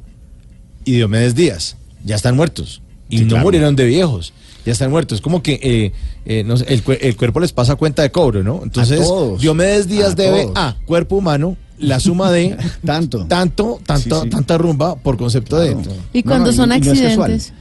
y 0.83 0.91
Diomedes 0.93 1.33
Díaz 1.33 1.77
ya 2.03 2.15
están 2.15 2.35
muertos. 2.35 2.81
Y 3.15 3.19
Sí, 3.19 3.23
no 3.23 3.29
claro. 3.31 3.43
murieron 3.45 3.75
de 3.75 3.85
viejos. 3.85 4.33
Ya 4.65 4.71
están 4.71 4.89
muertos. 4.89 5.21
Como 5.21 5.43
que 5.43 5.59
eh, 5.61 5.91
eh, 6.25 6.43
no 6.43 6.57
sé, 6.57 6.65
el, 6.69 6.83
cue- 6.83 6.97
el 7.01 7.15
cuerpo 7.15 7.39
les 7.39 7.51
pasa 7.51 7.75
cuenta 7.75 8.01
de 8.01 8.11
cobro, 8.11 8.43
¿no? 8.43 8.61
Entonces. 8.63 9.07
Diomedes 9.39 9.87
Díaz 9.87 10.13
A 10.13 10.15
debe 10.15 10.43
todos. 10.43 10.57
a 10.57 10.75
cuerpo 10.85 11.17
humano 11.17 11.55
la 11.77 11.99
suma 11.99 12.31
de 12.31 12.55
tanto, 12.85 13.25
tanto, 13.27 13.79
tanto, 13.85 14.15
Sí, 14.21 14.23
sí. 14.23 14.29
tanta 14.29 14.57
rumba 14.57 14.95
por 14.95 15.17
concepto 15.17 15.59
de. 15.59 15.75
Y 16.13 16.23
No, 16.23 16.29
cuando 16.29 16.47
no, 16.47 16.51
y- 16.51 16.55
son 16.55 16.65
y 16.65 16.69
no 16.69 16.75
es 16.75 16.87
accidentes. 17.01 17.53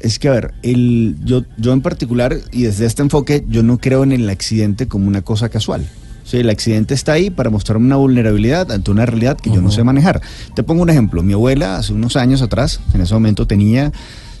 Es 0.00 0.18
que, 0.18 0.28
a 0.28 0.32
ver, 0.32 0.52
el, 0.62 1.16
yo, 1.24 1.44
yo 1.56 1.72
en 1.72 1.80
particular, 1.80 2.36
y 2.52 2.64
desde 2.64 2.84
este 2.84 3.00
enfoque, 3.00 3.42
yo 3.48 3.62
no 3.62 3.78
creo 3.78 4.02
en 4.02 4.12
el 4.12 4.28
accidente 4.28 4.86
como 4.86 5.08
una 5.08 5.22
cosa 5.22 5.48
casual. 5.48 5.88
Sí, 6.24 6.36
el 6.38 6.50
accidente 6.50 6.92
está 6.92 7.12
ahí 7.12 7.30
para 7.30 7.48
mostrarme 7.48 7.86
una 7.86 7.96
vulnerabilidad 7.96 8.70
ante 8.72 8.90
una 8.90 9.06
realidad 9.06 9.38
que 9.38 9.50
yo 9.50 9.62
no 9.62 9.70
sé 9.70 9.82
manejar. 9.84 10.20
Te 10.54 10.62
pongo 10.62 10.82
un 10.82 10.90
ejemplo. 10.90 11.22
Mi 11.22 11.32
abuela, 11.32 11.76
hace 11.78 11.94
unos 11.94 12.16
años 12.16 12.42
atrás, 12.42 12.80
en 12.92 13.00
ese 13.00 13.14
momento 13.14 13.46
tenía 13.46 13.92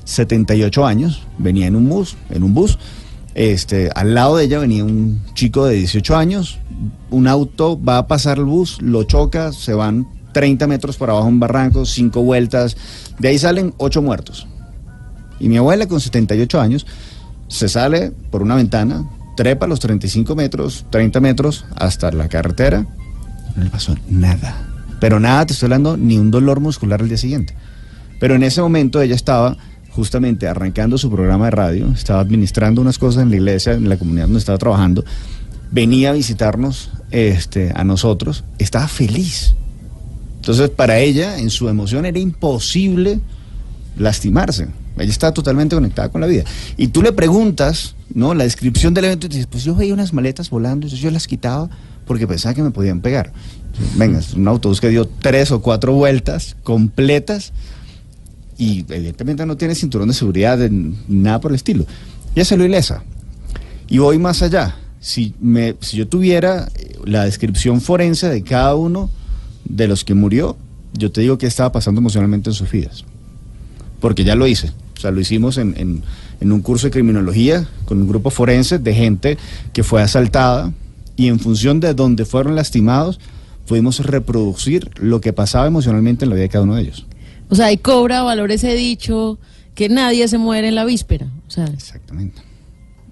78 0.04 0.86
años, 0.86 1.22
venía 1.38 1.66
en 1.66 1.76
un 1.76 1.88
bus, 1.88 2.16
en 2.30 2.42
un 2.42 2.54
bus. 2.54 2.78
Este, 3.34 3.90
al 3.94 4.14
lado 4.14 4.36
de 4.36 4.44
ella 4.44 4.60
venía 4.60 4.84
un 4.84 5.20
chico 5.34 5.66
de 5.66 5.74
18 5.74 6.16
años, 6.16 6.58
un 7.10 7.26
auto 7.26 7.80
va 7.82 7.98
a 7.98 8.06
pasar 8.06 8.38
el 8.38 8.44
bus, 8.44 8.80
lo 8.80 9.02
choca, 9.04 9.52
se 9.52 9.74
van 9.74 10.06
30 10.32 10.66
metros 10.66 10.96
para 10.96 11.12
abajo 11.12 11.28
un 11.28 11.40
barranco, 11.40 11.84
cinco 11.84 12.22
vueltas, 12.22 12.76
de 13.18 13.28
ahí 13.28 13.38
salen 13.38 13.74
ocho 13.78 14.02
muertos. 14.02 14.46
Y 15.40 15.48
mi 15.48 15.56
abuela 15.56 15.86
con 15.86 16.00
78 16.00 16.60
años 16.60 16.86
se 17.48 17.68
sale 17.68 18.12
por 18.30 18.42
una 18.42 18.54
ventana, 18.54 19.08
trepa 19.36 19.66
los 19.66 19.80
35 19.80 20.36
metros, 20.36 20.86
30 20.90 21.20
metros 21.20 21.64
hasta 21.76 22.12
la 22.12 22.28
carretera, 22.28 22.86
no 23.56 23.64
le 23.64 23.70
pasó 23.70 23.96
nada. 24.08 24.68
Pero 25.00 25.20
nada, 25.20 25.46
te 25.46 25.52
estoy 25.52 25.66
hablando, 25.66 25.96
ni 25.96 26.18
un 26.18 26.30
dolor 26.30 26.60
muscular 26.60 27.00
al 27.00 27.08
día 27.08 27.18
siguiente. 27.18 27.54
Pero 28.20 28.34
en 28.36 28.42
ese 28.42 28.62
momento 28.62 29.02
ella 29.02 29.14
estaba 29.14 29.56
justamente 29.94 30.48
arrancando 30.48 30.98
su 30.98 31.10
programa 31.10 31.46
de 31.46 31.50
radio, 31.52 31.92
estaba 31.92 32.20
administrando 32.20 32.80
unas 32.80 32.98
cosas 32.98 33.22
en 33.22 33.30
la 33.30 33.36
iglesia, 33.36 33.74
en 33.74 33.88
la 33.88 33.96
comunidad 33.96 34.24
donde 34.24 34.40
estaba 34.40 34.58
trabajando, 34.58 35.04
venía 35.70 36.10
a 36.10 36.12
visitarnos 36.12 36.90
este, 37.10 37.72
a 37.74 37.84
nosotros, 37.84 38.44
estaba 38.58 38.88
feliz. 38.88 39.54
Entonces, 40.36 40.68
para 40.70 40.98
ella, 40.98 41.38
en 41.38 41.50
su 41.50 41.68
emoción, 41.68 42.04
era 42.06 42.18
imposible 42.18 43.20
lastimarse. 43.96 44.68
Ella 44.96 45.10
estaba 45.10 45.32
totalmente 45.32 45.74
conectada 45.74 46.08
con 46.08 46.20
la 46.20 46.26
vida. 46.26 46.44
Y 46.76 46.88
tú 46.88 47.02
le 47.02 47.12
preguntas, 47.12 47.94
¿no? 48.12 48.34
La 48.34 48.44
descripción 48.44 48.94
del 48.94 49.06
evento 49.06 49.26
y 49.26 49.30
dices, 49.30 49.46
pues 49.46 49.64
yo 49.64 49.74
veía 49.74 49.94
unas 49.94 50.12
maletas 50.12 50.50
volando, 50.50 50.86
entonces 50.86 51.00
yo 51.00 51.10
las 51.10 51.26
quitaba 51.26 51.70
porque 52.06 52.26
pensaba 52.26 52.54
que 52.54 52.62
me 52.62 52.70
podían 52.70 53.00
pegar. 53.00 53.32
Venga, 53.96 54.18
es 54.18 54.34
un 54.34 54.46
autobús 54.46 54.80
que 54.80 54.88
dio 54.88 55.06
tres 55.06 55.50
o 55.50 55.60
cuatro 55.62 55.94
vueltas 55.94 56.56
completas 56.62 57.52
y 58.58 58.84
evidentemente 58.88 59.44
no 59.46 59.56
tiene 59.56 59.74
cinturón 59.74 60.08
de 60.08 60.14
seguridad, 60.14 60.58
nada 61.08 61.40
por 61.40 61.50
el 61.50 61.56
estilo. 61.56 61.84
Ya 62.34 62.44
salió 62.44 62.64
ilesa. 62.66 63.02
Y 63.88 63.98
voy 63.98 64.18
más 64.18 64.42
allá. 64.42 64.76
Si, 65.00 65.34
me, 65.40 65.76
si 65.80 65.96
yo 65.98 66.08
tuviera 66.08 66.68
eh, 66.76 66.96
la 67.04 67.24
descripción 67.24 67.80
forense 67.80 68.28
de 68.28 68.42
cada 68.42 68.74
uno 68.74 69.10
de 69.64 69.86
los 69.88 70.04
que 70.04 70.14
murió, 70.14 70.56
yo 70.94 71.10
te 71.12 71.20
digo 71.20 71.36
que 71.38 71.46
estaba 71.46 71.72
pasando 71.72 72.00
emocionalmente 72.00 72.48
en 72.50 72.54
sus 72.54 72.70
vidas. 72.70 73.04
Porque 74.00 74.24
ya 74.24 74.34
lo 74.34 74.46
hice. 74.46 74.72
O 74.96 75.00
sea, 75.00 75.10
lo 75.10 75.20
hicimos 75.20 75.58
en, 75.58 75.74
en- 75.76 76.02
en 76.40 76.52
un 76.52 76.60
curso 76.62 76.86
de 76.86 76.90
criminología 76.90 77.66
con 77.84 78.00
un 78.02 78.08
grupo 78.08 78.28
forense 78.30 78.78
de 78.78 78.92
gente 78.94 79.38
que 79.72 79.82
fue 79.84 80.02
asaltada 80.02 80.72
y 81.16 81.28
en 81.28 81.38
función 81.38 81.78
de 81.80 81.94
donde 81.94 82.24
fueron 82.24 82.56
lastimados, 82.56 83.20
pudimos 83.68 84.00
reproducir 84.04 84.90
lo 84.96 85.20
que 85.20 85.32
pasaba 85.32 85.66
emocionalmente 85.66 86.24
en 86.24 86.30
la 86.30 86.34
vida 86.34 86.42
de 86.42 86.48
cada 86.48 86.64
uno 86.64 86.74
de 86.74 86.82
ellos. 86.82 87.06
O 87.48 87.54
sea, 87.54 87.70
y 87.72 87.76
cobra 87.76 88.22
valor 88.22 88.50
ese 88.52 88.74
dicho 88.74 89.38
que 89.74 89.88
nadie 89.88 90.26
se 90.28 90.38
muere 90.38 90.68
en 90.68 90.74
la 90.74 90.84
víspera. 90.84 91.26
O 91.46 91.50
sea, 91.50 91.64
Exactamente. 91.66 92.40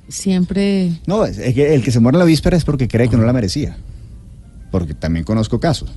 siempre. 0.09 0.93
No, 1.07 1.25
es 1.25 1.39
es 1.39 1.55
que 1.55 1.75
el 1.75 1.83
que 1.83 1.91
se 1.91 2.01
muere 2.01 2.17
en 2.17 2.21
la 2.21 2.25
víspera 2.25 2.57
es 2.57 2.65
porque 2.65 2.89
cree 2.89 3.09
que 3.09 3.17
no 3.17 3.25
la 3.25 3.33
merecía. 3.33 3.77
Porque 4.71 4.95
también 4.95 5.25
conozco 5.25 5.61
casos. 5.61 5.91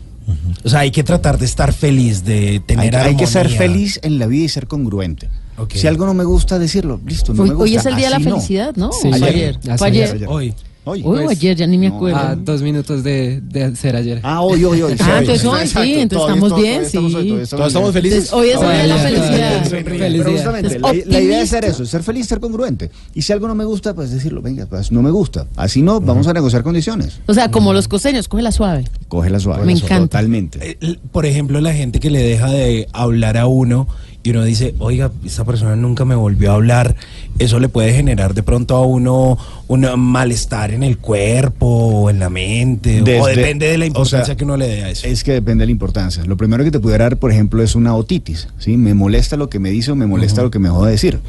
O 0.63 0.69
sea, 0.69 0.79
hay 0.79 0.91
que 0.91 1.03
tratar 1.03 1.37
de 1.37 1.45
estar 1.45 1.71
feliz, 1.71 2.25
de 2.25 2.59
tener 2.65 2.95
hay, 2.95 3.09
hay 3.09 3.15
que 3.15 3.27
ser 3.27 3.47
feliz 3.47 3.99
en 4.01 4.17
la 4.17 4.25
vida 4.25 4.45
y 4.45 4.49
ser 4.49 4.67
congruente. 4.67 5.29
Si 5.73 5.87
algo 5.87 6.05
no 6.05 6.13
me 6.13 6.23
gusta, 6.23 6.57
decirlo. 6.59 6.99
Listo, 7.05 7.33
no 7.33 7.43
Hoy, 7.43 7.49
me 7.49 7.55
gusta. 7.55 7.63
hoy 7.63 7.75
es 7.77 7.85
el 7.85 7.95
día 7.95 8.05
de 8.05 8.09
la 8.11 8.15
así 8.17 8.25
no. 8.25 8.35
felicidad, 8.35 8.75
¿no? 8.75 8.91
Sí, 8.91 9.07
¿O 9.07 9.17
fue 9.17 9.27
ayer. 9.29 9.59
ayer. 9.79 10.09
Ayer. 10.13 10.25
Hoy. 10.27 10.53
Hoy. 10.85 11.01
Uy, 11.03 11.23
Pues, 11.25 11.37
ayer, 11.37 11.55
ya 11.57 11.67
ni 11.67 11.77
me 11.77 11.89
no, 11.89 11.95
acuerdo. 11.95 12.17
A 12.19 12.35
dos 12.35 12.61
minutos 12.61 13.03
de, 13.03 13.41
de 13.41 13.75
ser 13.75 13.95
ayer. 13.95 14.19
Ah, 14.23 14.41
hoy, 14.41 14.63
hoy, 14.63 14.81
hoy. 14.81 14.95
Ah, 14.99 15.17
entonces 15.19 15.43
hoy 15.45 15.67
sí, 15.67 15.93
entonces 15.95 16.27
estamos 16.29 16.55
bien, 16.55 16.85
sí. 16.85 17.47
Todos 17.49 17.67
estamos 17.67 17.91
felices. 17.93 18.31
Hoy 18.31 18.49
es 18.49 18.55
el 18.55 18.61
día 18.61 18.77
de 18.83 18.87
la 18.87 18.97
felicidad. 18.97 19.67
Pero 19.69 19.97
Felicidad. 19.97 20.31
justamente, 20.31 20.79
la, 20.79 20.93
la 20.93 21.21
idea 21.21 21.41
es 21.41 21.49
ser 21.49 21.65
eso, 21.65 21.85
ser 21.85 22.03
feliz, 22.03 22.27
ser 22.27 22.39
congruente. 22.39 22.91
Y 23.13 23.21
si 23.23 23.33
algo 23.33 23.47
no 23.47 23.55
me 23.55 23.65
gusta, 23.65 23.93
pues 23.93 24.11
decirlo, 24.11 24.41
venga, 24.41 24.65
pues 24.67 24.91
no 24.91 25.01
me 25.01 25.09
gusta. 25.11 25.47
Así 25.55 25.81
no, 25.81 25.99
vamos 25.99 26.27
a 26.27 26.33
negociar 26.33 26.63
condiciones. 26.63 27.19
O 27.27 27.33
sea, 27.33 27.49
como 27.49 27.73
los 27.73 27.87
costeños, 27.87 28.27
coge 28.27 28.43
la 28.43 28.51
suave. 28.51 28.85
Cógela 29.07 29.39
suave. 29.39 29.65
Me 29.65 29.73
encanta. 29.73 30.19
Totalmente. 30.19 30.77
Eh, 30.81 30.97
Por 31.11 31.25
ejemplo, 31.25 31.59
la 31.61 31.73
gente 31.73 31.99
que 31.99 32.09
le 32.09 32.21
deja 32.21 32.49
de 32.51 32.87
hablar 32.93 33.37
a 33.37 33.47
uno 33.47 33.87
y 34.25 34.31
uno 34.31 34.43
dice, 34.43 34.73
oiga, 34.79 35.11
esta 35.23 35.45
persona 35.45 35.75
nunca 35.75 36.03
me 36.03 36.15
volvió 36.15 36.51
a 36.51 36.55
hablar, 36.55 36.95
eso 37.37 37.59
le 37.59 37.69
puede 37.69 37.93
generar 37.93 38.33
de 38.33 38.41
pronto 38.41 38.75
a 38.75 38.83
uno 38.83 39.37
un 39.67 39.87
malestar 39.99 40.71
en 40.71 40.81
el 40.81 40.97
cuerpo 40.97 41.67
o 41.67 42.09
en 42.09 42.17
la 42.17 42.31
mente, 42.31 43.03
o 43.03 43.27
depende 43.27 43.67
de 43.67 43.77
la 43.77 43.85
o 43.85 43.87
importancia 43.87 44.25
sea, 44.25 44.35
que 44.35 44.43
uno 44.43 44.57
le 44.57 44.67
dé 44.67 44.83
a 44.83 44.89
eso. 44.89 45.05
Es 45.05 45.23
que 45.23 45.31
depende 45.31 45.61
de 45.61 45.67
la 45.67 45.71
importancia. 45.71 46.25
Lo 46.25 46.37
primero 46.37 46.63
que 46.63 46.71
te 46.71 46.79
pudiera 46.79 47.03
dar, 47.03 47.17
por 47.17 47.31
ejemplo, 47.31 47.61
es 47.61 47.75
una 47.75 47.93
otitis. 47.93 48.47
¿sí? 48.57 48.77
Me 48.77 48.95
molesta 48.95 49.37
lo 49.37 49.47
que 49.47 49.59
me 49.59 49.69
dice 49.69 49.91
o 49.91 49.95
me 49.95 50.07
molesta 50.07 50.41
lo 50.41 50.49
que 50.49 50.57
me 50.57 50.69
dejó 50.69 50.85
de 50.85 50.91
decir. 50.93 51.19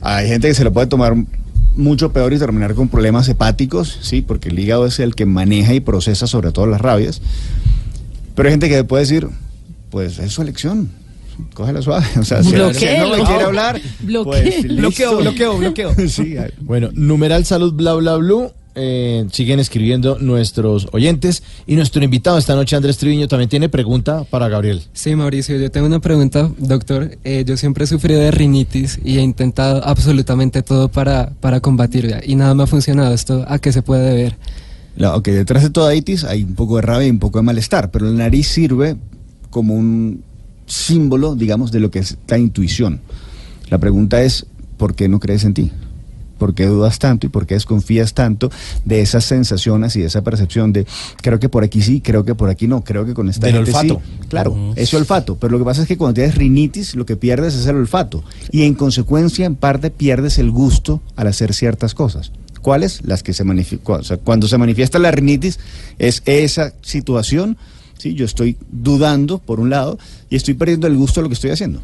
Hay 0.00 0.28
gente 0.28 0.46
que 0.46 0.54
se 0.54 0.62
lo 0.62 0.72
puede 0.72 0.86
tomar 0.86 1.16
mucho 1.74 2.12
peor 2.12 2.32
y 2.32 2.38
terminar 2.38 2.76
con 2.76 2.86
problemas 2.86 3.28
hepáticos, 3.28 3.98
sí, 4.02 4.22
porque 4.22 4.50
el 4.50 4.58
hígado 4.60 4.86
es 4.86 5.00
el 5.00 5.16
que 5.16 5.26
maneja 5.26 5.74
y 5.74 5.80
procesa 5.80 6.28
sobre 6.28 6.52
todo 6.52 6.66
las 6.66 6.80
rabias. 6.80 7.20
Pero 8.36 8.48
hay 8.48 8.52
gente 8.52 8.68
que 8.68 8.84
puede 8.84 9.02
decir, 9.02 9.26
pues 9.90 10.20
es 10.20 10.30
su 10.30 10.42
elección. 10.42 10.88
Cógela 11.54 11.82
suave. 11.82 12.06
O 12.18 12.24
sea, 12.24 12.42
si, 12.42 12.50
si 12.50 12.56
no 12.56 12.68
me 12.68 12.72
quiere 12.72 13.42
hablar, 13.44 13.80
Bloqueo. 14.00 14.24
pues. 14.24 14.62
Bloqueo, 14.76 15.16
bloqueo, 15.18 15.58
bloqueo. 15.58 15.94
sí. 16.08 16.34
Bueno, 16.60 16.90
numeral 16.94 17.44
salud 17.44 17.72
bla 17.72 17.94
bla 17.94 18.16
blue. 18.16 18.50
Eh, 18.78 19.24
siguen 19.32 19.58
escribiendo 19.58 20.18
nuestros 20.18 20.88
oyentes 20.92 21.42
y 21.66 21.76
nuestro 21.76 22.04
invitado 22.04 22.36
esta 22.36 22.54
noche 22.54 22.76
Andrés 22.76 22.98
Triviño 22.98 23.26
también 23.26 23.48
tiene 23.48 23.70
pregunta 23.70 24.24
para 24.24 24.48
Gabriel. 24.50 24.82
Sí, 24.92 25.14
Mauricio, 25.16 25.56
yo 25.56 25.70
tengo 25.70 25.86
una 25.86 25.98
pregunta, 26.00 26.50
doctor. 26.58 27.16
Eh, 27.24 27.44
yo 27.46 27.56
siempre 27.56 27.84
he 27.84 27.86
sufrido 27.86 28.20
de 28.20 28.30
rinitis 28.30 28.98
y 29.02 29.16
he 29.16 29.22
intentado 29.22 29.82
absolutamente 29.82 30.62
todo 30.62 30.88
para, 30.90 31.30
para 31.40 31.60
combatirla 31.60 32.20
y 32.22 32.34
nada 32.34 32.54
me 32.54 32.64
ha 32.64 32.66
funcionado. 32.66 33.14
¿Esto 33.14 33.46
a 33.48 33.58
qué 33.58 33.72
se 33.72 33.80
puede 33.80 34.10
deber? 34.10 34.36
La- 34.96 35.16
ok, 35.16 35.26
detrás 35.28 35.62
de 35.62 35.70
toda 35.70 35.94
itis 35.94 36.24
hay 36.24 36.42
un 36.44 36.54
poco 36.54 36.76
de 36.76 36.82
rabia 36.82 37.06
y 37.06 37.10
un 37.10 37.18
poco 37.18 37.38
de 37.38 37.44
malestar, 37.44 37.90
pero 37.90 38.04
la 38.04 38.12
nariz 38.12 38.46
sirve 38.46 38.96
como 39.48 39.72
un 39.74 40.22
símbolo, 40.66 41.34
digamos, 41.34 41.72
de 41.72 41.80
lo 41.80 41.90
que 41.90 42.00
es 42.00 42.16
la 42.28 42.38
intuición. 42.38 43.00
La 43.70 43.78
pregunta 43.78 44.22
es, 44.22 44.46
¿por 44.76 44.94
qué 44.94 45.08
no 45.08 45.20
crees 45.20 45.44
en 45.44 45.54
ti? 45.54 45.72
¿Por 46.38 46.54
qué 46.54 46.66
dudas 46.66 46.98
tanto 46.98 47.26
y 47.26 47.30
por 47.30 47.46
qué 47.46 47.54
desconfías 47.54 48.12
tanto 48.12 48.50
de 48.84 49.00
esas 49.00 49.24
sensaciones 49.24 49.96
y 49.96 50.00
de 50.00 50.06
esa 50.08 50.22
percepción 50.22 50.70
de 50.70 50.86
creo 51.22 51.40
que 51.40 51.48
por 51.48 51.64
aquí 51.64 51.80
sí, 51.80 52.02
creo 52.02 52.26
que 52.26 52.34
por 52.34 52.50
aquí 52.50 52.68
no, 52.68 52.84
creo 52.84 53.06
que 53.06 53.14
con 53.14 53.30
esta 53.30 53.46
Del 53.46 53.64
gente 53.64 53.70
sí"? 53.70 53.76
olfato. 53.78 54.02
Claro, 54.28 54.74
ese 54.76 54.98
olfato. 54.98 55.36
Pero 55.36 55.52
lo 55.52 55.58
que 55.58 55.64
pasa 55.64 55.80
es 55.82 55.88
que 55.88 55.96
cuando 55.96 56.16
tienes 56.16 56.34
rinitis, 56.34 56.94
lo 56.94 57.06
que 57.06 57.16
pierdes 57.16 57.54
es 57.54 57.66
el 57.66 57.76
olfato. 57.76 58.22
Y 58.52 58.64
en 58.64 58.74
consecuencia, 58.74 59.46
en 59.46 59.54
parte, 59.54 59.90
pierdes 59.90 60.38
el 60.38 60.50
gusto 60.50 61.00
al 61.16 61.28
hacer 61.28 61.54
ciertas 61.54 61.94
cosas. 61.94 62.32
¿Cuáles? 62.60 63.02
Las 63.04 63.22
que 63.22 63.32
se 63.32 63.42
manifiestan. 63.44 64.00
O 64.00 64.04
sea, 64.04 64.18
cuando 64.18 64.46
se 64.46 64.58
manifiesta 64.58 64.98
la 64.98 65.12
rinitis, 65.12 65.58
es 65.98 66.22
esa 66.26 66.74
situación. 66.82 67.56
Sí, 67.98 68.14
yo 68.14 68.24
estoy 68.24 68.56
dudando, 68.70 69.38
por 69.38 69.60
un 69.60 69.70
lado, 69.70 69.98
y 70.28 70.36
estoy 70.36 70.54
perdiendo 70.54 70.86
el 70.86 70.96
gusto 70.96 71.20
de 71.20 71.22
lo 71.24 71.28
que 71.28 71.34
estoy 71.34 71.50
haciendo. 71.50 71.80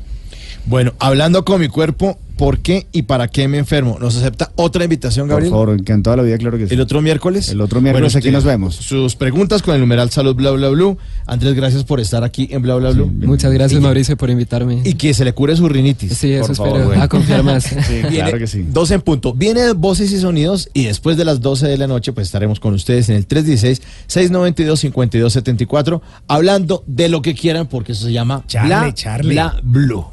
Bueno, 0.66 0.92
hablando 1.00 1.44
con 1.44 1.60
mi 1.60 1.66
cuerpo, 1.68 2.18
¿por 2.38 2.60
qué 2.60 2.86
y 2.92 3.02
para 3.02 3.26
qué 3.28 3.46
me 3.48 3.58
enfermo? 3.58 3.98
¿Nos 4.00 4.16
acepta 4.16 4.52
otra 4.54 4.84
invitación, 4.84 5.26
Por 5.26 5.30
Gabriel? 5.34 5.50
favor, 5.50 5.70
encantado 5.70 6.16
la 6.16 6.22
vida, 6.22 6.38
claro 6.38 6.56
que 6.56 6.68
sí. 6.68 6.74
¿El 6.74 6.80
otro 6.80 7.02
miércoles? 7.02 7.48
El 7.48 7.60
otro 7.60 7.80
miércoles 7.80 8.14
aquí 8.14 8.30
nos 8.30 8.44
vemos. 8.44 8.76
Sus 8.76 9.16
preguntas 9.16 9.60
con 9.60 9.74
el 9.74 9.80
numeral 9.80 10.10
salud 10.10 10.36
bla 10.36 10.52
bla 10.52 10.68
bla. 10.68 10.94
Andrés, 11.26 11.54
gracias 11.54 11.82
por 11.84 11.98
estar 12.00 12.22
aquí 12.24 12.46
en 12.52 12.62
bla 12.62 12.76
bla 12.76 12.90
bla. 12.90 13.04
Muchas 13.06 13.52
gracias, 13.52 13.80
Y- 13.80 13.82
Mauricio, 13.82 14.16
por 14.16 14.30
invitarme. 14.30 14.82
Y 14.84 14.94
que 14.94 15.12
se 15.14 15.24
le 15.24 15.32
cure 15.34 15.56
su 15.56 15.68
rinitis. 15.68 16.16
Sí, 16.16 16.32
eso 16.32 16.42
por 16.46 16.52
espero. 16.52 16.70
favor, 16.70 16.86
bueno. 16.86 17.02
A 17.02 17.08
confiar 17.08 17.42
más. 17.42 17.66
Viene 18.10 18.32
12 18.70 18.94
en 18.94 19.00
punto. 19.00 19.34
Viene 19.34 19.72
Voces 19.72 20.12
y 20.12 20.20
Sonidos 20.20 20.70
y 20.74 20.84
después 20.84 21.16
de 21.16 21.24
las 21.24 21.40
12 21.40 21.66
de 21.66 21.76
la 21.76 21.88
noche 21.88 22.12
pues 22.12 22.28
estaremos 22.28 22.60
con 22.60 22.72
ustedes 22.74 23.08
en 23.08 23.16
el 23.16 23.26
316-692-5274 23.28 26.00
hablando 26.28 26.84
de 26.86 27.08
lo 27.08 27.20
que 27.22 27.34
quieran 27.34 27.66
porque 27.66 27.92
eso 27.92 28.04
se 28.06 28.12
llama 28.12 28.44
Charle, 28.46 28.68
Bla 28.68 28.94
charle. 28.94 29.32
Bla 29.34 29.56
Blue. 29.62 30.04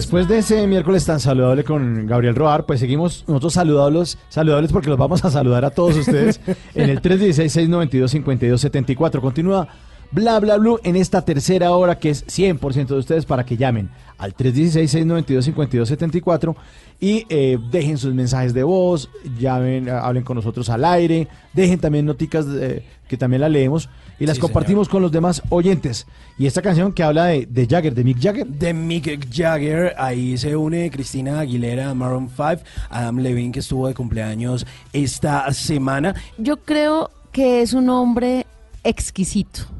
Después 0.07 0.29
de 0.29 0.37
ese 0.37 0.65
miércoles 0.67 1.03
tan 1.03 1.19
saludable 1.19 1.65
con 1.65 2.07
Gabriel 2.07 2.33
Roar, 2.33 2.65
pues 2.65 2.79
seguimos 2.79 3.25
nosotros 3.27 3.51
saludables, 3.51 4.17
saludables 4.29 4.71
porque 4.71 4.87
los 4.87 4.97
vamos 4.97 5.25
a 5.25 5.29
saludar 5.29 5.65
a 5.65 5.69
todos 5.69 5.97
ustedes 5.97 6.39
en 6.75 6.89
el 6.89 7.01
316-692-5274. 7.01 9.19
Continúa 9.19 9.67
Bla 10.11 10.39
Bla 10.39 10.57
Blue 10.57 10.79
en 10.83 10.95
esta 10.95 11.23
tercera 11.23 11.71
hora 11.71 11.99
que 11.99 12.09
es 12.09 12.25
100% 12.27 12.87
de 12.87 12.95
ustedes 12.95 13.25
para 13.25 13.45
que 13.45 13.57
llamen 13.57 13.89
al 14.17 14.35
316-692-5274 14.35 16.55
y 16.99 17.27
eh, 17.29 17.59
dejen 17.71 17.99
sus 17.99 18.13
mensajes 18.13 18.53
de 18.53 18.63
voz, 18.63 19.09
llamen, 19.37 19.87
eh, 19.87 19.91
hablen 19.91 20.23
con 20.23 20.35
nosotros 20.35 20.69
al 20.69 20.83
aire, 20.85 21.27
dejen 21.53 21.79
también 21.79 22.05
noticas 22.05 22.45
eh, 22.49 22.83
que 23.07 23.15
también 23.17 23.41
las 23.41 23.51
leemos 23.51 23.89
y 24.19 24.25
las 24.25 24.37
Sí, 24.37 24.41
compartimos 24.41 24.89
con 24.89 25.03
los 25.03 25.11
demás 25.11 25.43
oyentes. 25.49 26.07
Y 26.39 26.47
esta 26.47 26.63
canción 26.63 26.93
que 26.93 27.03
habla 27.03 27.25
de, 27.25 27.45
de 27.45 27.67
Jagger, 27.67 27.93
de 27.93 28.03
Mick 28.03 28.19
Jagger. 28.19 28.47
De 28.47 28.73
Mick 28.73 29.27
Jagger, 29.31 29.93
ahí 29.97 30.35
se 30.37 30.55
une 30.55 30.89
Cristina 30.89 31.41
Aguilera, 31.41 31.93
Maroon 31.93 32.29
5, 32.29 32.63
Adam 32.89 33.19
Levine 33.19 33.51
que 33.51 33.59
estuvo 33.59 33.87
de 33.87 33.93
cumpleaños 33.93 34.65
esta 34.91 35.53
semana. 35.53 36.15
Yo 36.39 36.57
creo 36.57 37.11
que 37.31 37.61
es 37.61 37.73
un 37.73 37.89
hombre 37.89 38.47
exquisito. 38.83 39.76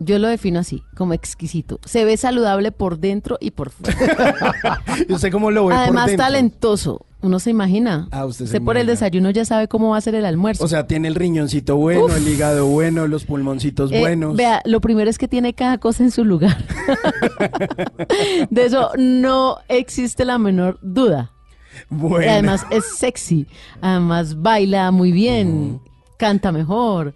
Yo 0.00 0.18
lo 0.18 0.26
defino 0.28 0.58
así, 0.58 0.82
como 0.96 1.12
exquisito. 1.12 1.78
Se 1.84 2.04
ve 2.04 2.16
saludable 2.16 2.72
por 2.72 2.98
dentro 2.98 3.38
y 3.40 3.52
por 3.52 3.70
fuera. 3.70 4.82
¿Y 5.08 5.12
usted 5.12 5.30
cómo 5.30 5.50
lo 5.52 5.66
ve 5.66 5.74
por 5.74 5.82
Además, 5.82 6.06
dentro? 6.06 6.26
talentoso. 6.26 7.06
Uno 7.22 7.38
se 7.38 7.50
imagina. 7.50 8.08
Ah, 8.10 8.26
usted 8.26 8.44
se 8.46 8.60
por 8.60 8.76
el 8.76 8.86
desayuno 8.86 9.30
ya 9.30 9.44
sabe 9.46 9.66
cómo 9.68 9.90
va 9.90 9.96
a 9.96 10.00
ser 10.00 10.14
el 10.14 10.26
almuerzo. 10.26 10.62
O 10.64 10.68
sea, 10.68 10.86
tiene 10.86 11.08
el 11.08 11.14
riñoncito 11.14 11.76
bueno, 11.76 12.04
Uf. 12.06 12.16
el 12.16 12.28
hígado 12.28 12.66
bueno, 12.66 13.06
los 13.06 13.24
pulmoncitos 13.24 13.90
Eh, 13.92 14.00
buenos. 14.00 14.36
Vea, 14.36 14.60
lo 14.66 14.80
primero 14.82 15.08
es 15.08 15.16
que 15.18 15.26
tiene 15.28 15.54
cada 15.54 15.78
cosa 15.78 16.02
en 16.02 16.10
su 16.10 16.24
lugar. 16.24 16.56
De 18.50 18.64
eso 18.66 18.90
no 18.98 19.58
existe 19.68 20.24
la 20.24 20.36
menor 20.38 20.78
duda. 20.82 21.30
Bueno. 21.88 22.26
Y 22.26 22.28
además 22.28 22.66
es 22.70 22.84
sexy. 22.96 23.46
Además 23.80 24.40
baila 24.42 24.90
muy 24.90 25.12
bien. 25.12 25.80
Canta 26.18 26.52
mejor. 26.52 27.06
Me 27.06 27.12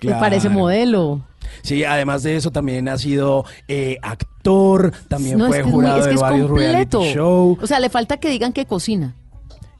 Claro. 0.00 0.20
parece 0.20 0.48
modelo. 0.48 1.22
Sí, 1.62 1.84
además 1.84 2.22
de 2.22 2.36
eso 2.36 2.50
también 2.50 2.88
ha 2.88 2.98
sido 2.98 3.44
eh, 3.68 3.98
actor, 4.02 4.92
también 5.08 5.38
No, 5.38 5.46
fue 5.48 5.58
es 5.58 5.62
que 5.64 5.68
es, 5.68 5.74
muy- 5.74 5.82
jurado 5.84 5.98
es 6.00 6.06
de 6.06 6.16
varios 6.16 6.46
completo. 6.48 7.00
reality 7.00 7.14
show 7.14 7.58
O 7.60 7.66
sea, 7.66 7.80
le 7.80 7.88
falta 7.90 8.16
que 8.18 8.28
digan 8.30 8.52
que 8.52 8.66
cocina. 8.66 9.14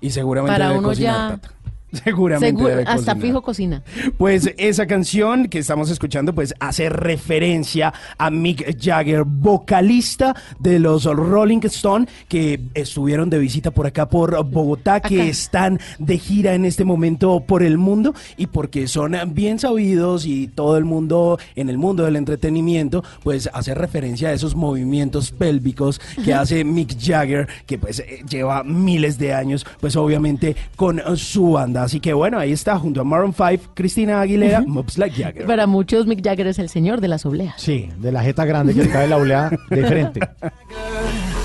y 0.00 0.10
seguramente 0.10 0.54
Para 0.54 0.66
debe 0.68 0.78
uno 0.78 0.88
cocinar, 0.88 1.30
ya. 1.30 1.36
Tata. 1.38 1.54
Seguramente. 2.04 2.62
Debe 2.62 2.82
hasta 2.82 2.94
cocinar. 2.94 3.20
fijo 3.20 3.42
cocina. 3.42 3.82
Pues 4.16 4.52
esa 4.58 4.86
canción 4.86 5.48
que 5.48 5.58
estamos 5.58 5.90
escuchando 5.90 6.34
pues 6.34 6.54
hace 6.60 6.88
referencia 6.88 7.94
a 8.18 8.30
Mick 8.30 8.76
Jagger, 8.78 9.24
vocalista 9.24 10.36
de 10.58 10.78
los 10.78 11.04
Rolling 11.04 11.60
Stone 11.64 12.06
que 12.28 12.60
estuvieron 12.74 13.30
de 13.30 13.38
visita 13.38 13.70
por 13.70 13.86
acá 13.86 14.08
por 14.08 14.44
Bogotá, 14.44 15.00
que 15.00 15.28
están 15.28 15.80
de 15.98 16.18
gira 16.18 16.54
en 16.54 16.64
este 16.64 16.84
momento 16.84 17.40
por 17.40 17.62
el 17.62 17.78
mundo 17.78 18.14
y 18.36 18.48
porque 18.48 18.86
son 18.86 19.16
bien 19.28 19.58
sabidos 19.58 20.26
y 20.26 20.48
todo 20.48 20.76
el 20.76 20.84
mundo 20.84 21.38
en 21.56 21.70
el 21.70 21.78
mundo 21.78 22.04
del 22.04 22.16
entretenimiento 22.16 23.02
pues 23.22 23.48
hace 23.52 23.74
referencia 23.74 24.28
a 24.28 24.32
esos 24.32 24.54
movimientos 24.54 25.30
pélvicos 25.30 26.00
que 26.24 26.32
Ajá. 26.34 26.42
hace 26.42 26.64
Mick 26.64 26.98
Jagger 27.00 27.48
que 27.66 27.78
pues 27.78 28.00
eh, 28.00 28.22
lleva 28.28 28.62
miles 28.62 29.18
de 29.18 29.32
años 29.32 29.66
pues 29.80 29.96
obviamente 29.96 30.54
con 30.76 31.00
su 31.16 31.52
banda. 31.52 31.77
Así 31.84 32.00
que 32.00 32.12
bueno, 32.12 32.38
ahí 32.38 32.52
está 32.52 32.78
junto 32.78 33.00
a 33.00 33.04
Maroon 33.04 33.32
5, 33.32 33.72
Cristina 33.74 34.20
Aguilera, 34.20 34.62
Mops 34.66 34.98
Like 34.98 35.22
Jagger. 35.22 35.46
Para 35.46 35.66
muchos, 35.66 36.06
Mick 36.06 36.24
Jagger 36.24 36.46
es 36.48 36.58
el 36.58 36.68
señor 36.68 37.00
de 37.00 37.08
las 37.08 37.24
obleas. 37.26 37.54
Sí, 37.60 37.88
de 37.98 38.12
la 38.12 38.22
jeta 38.22 38.44
grande 38.44 38.74
que 38.74 38.84
le 38.84 38.90
cae 38.90 39.08
la 39.08 39.16
oleada 39.16 39.50
de 39.70 39.86
frente. 39.86 40.20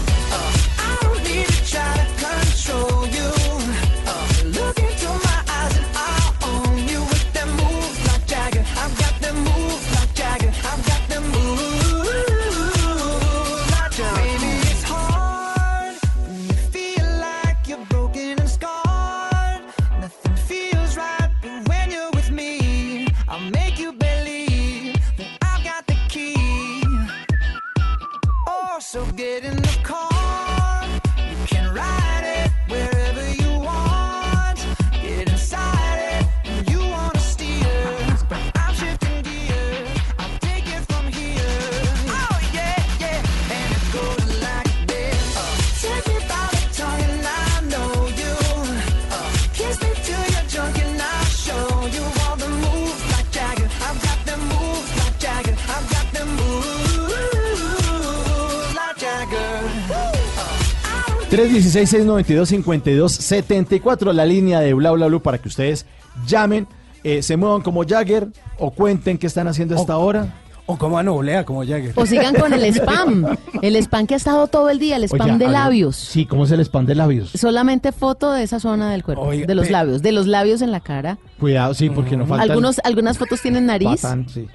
316-692-5274, 61.33 64.13
la 64.13 64.25
línea 64.25 64.59
de 64.59 64.73
Bla 64.73 64.91
Bla 64.91 65.07
Blue 65.07 65.21
para 65.21 65.37
que 65.39 65.47
ustedes 65.47 65.85
llamen, 66.27 66.67
eh, 67.03 67.21
se 67.23 67.37
muevan 67.37 67.61
como 67.61 67.83
Jagger 67.85 68.27
o 68.59 68.71
cuenten 68.71 69.17
qué 69.17 69.27
están 69.27 69.47
haciendo 69.47 69.75
hasta 69.75 69.93
ahora. 69.93 70.39
O 70.65 70.77
como 70.77 70.97
Anoblea, 70.97 71.43
como 71.43 71.59
Jagger. 71.65 71.91
O 71.95 72.05
sigan 72.05 72.33
con 72.35 72.53
el 72.53 72.63
spam. 72.73 73.35
El 73.61 73.75
spam 73.75 74.07
que 74.07 74.13
ha 74.13 74.17
estado 74.17 74.47
todo 74.47 74.69
el 74.69 74.79
día, 74.79 74.95
el 74.95 75.03
spam 75.05 75.19
Oiga, 75.21 75.37
de 75.37 75.45
ver, 75.45 75.53
labios. 75.53 75.95
Sí, 75.97 76.25
¿cómo 76.25 76.45
es 76.45 76.51
el 76.51 76.61
spam 76.61 76.85
de 76.85 76.95
labios? 76.95 77.31
Solamente 77.31 77.91
foto 77.91 78.31
de 78.31 78.43
esa 78.43 78.59
zona 78.61 78.89
del 78.91 79.03
cuerpo, 79.03 79.23
Oiga, 79.23 79.45
de 79.45 79.55
los 79.55 79.65
pe- 79.67 79.71
labios, 79.73 80.01
de 80.01 80.11
los 80.13 80.25
labios 80.27 80.61
en 80.61 80.71
la 80.71 80.79
cara. 80.81 81.17
Cuidado, 81.39 81.73
sí, 81.73 81.89
porque 81.89 82.15
no 82.15 82.25
falta. 82.25 82.45
el 82.45 82.51
Algunos, 82.51 82.79
algunas 82.83 83.17
fotos 83.17 83.41
tienen 83.41 83.65
nariz. 83.65 84.01
sí. 84.27 84.47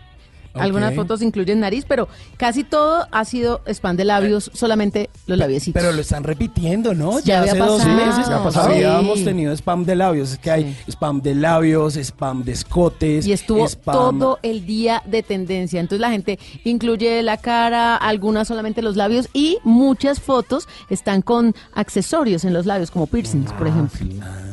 Algunas 0.54 0.94
fotos 0.94 1.22
incluyen 1.22 1.60
nariz, 1.60 1.84
pero 1.86 2.08
casi 2.36 2.64
todo 2.64 3.06
ha 3.10 3.24
sido 3.24 3.60
spam 3.66 3.96
de 3.96 4.04
labios, 4.04 4.50
solamente 4.54 5.08
los 5.26 5.38
labiecitos. 5.38 5.80
Pero 5.80 5.92
lo 5.94 6.00
están 6.00 6.24
repitiendo, 6.24 6.94
¿no? 6.94 7.20
Ya 7.20 7.40
había 7.40 7.52
hace 7.52 7.60
dos 7.60 7.78
pasado. 7.82 7.96
meses 7.96 8.28
Ya 8.28 8.42
pasado. 8.42 8.68
habíamos 8.68 9.24
tenido 9.24 9.52
spam 9.52 9.84
de 9.84 9.96
labios. 9.96 10.32
Es 10.32 10.38
que 10.38 10.50
hay 10.50 10.76
spam 10.88 11.20
de 11.22 11.34
labios, 11.34 11.96
spam 11.96 12.42
de 12.44 12.52
escotes. 12.52 13.26
Y 13.26 13.32
estuvo 13.32 13.64
spam- 13.66 13.92
todo 14.18 14.38
el 14.42 14.66
día 14.66 15.02
de 15.06 15.22
tendencia. 15.22 15.80
Entonces 15.80 16.00
la 16.00 16.10
gente 16.10 16.38
incluye 16.64 17.22
la 17.22 17.36
cara, 17.36 17.96
algunas 17.96 18.48
solamente 18.48 18.82
los 18.82 18.96
labios 18.96 19.28
y 19.32 19.58
muchas 19.64 20.20
fotos 20.20 20.66
están 20.90 21.22
con 21.22 21.54
accesorios 21.74 22.44
en 22.44 22.52
los 22.52 22.66
labios, 22.66 22.90
como 22.90 23.06
piercings, 23.06 23.52
por 23.52 23.66
ejemplo. 23.68 23.98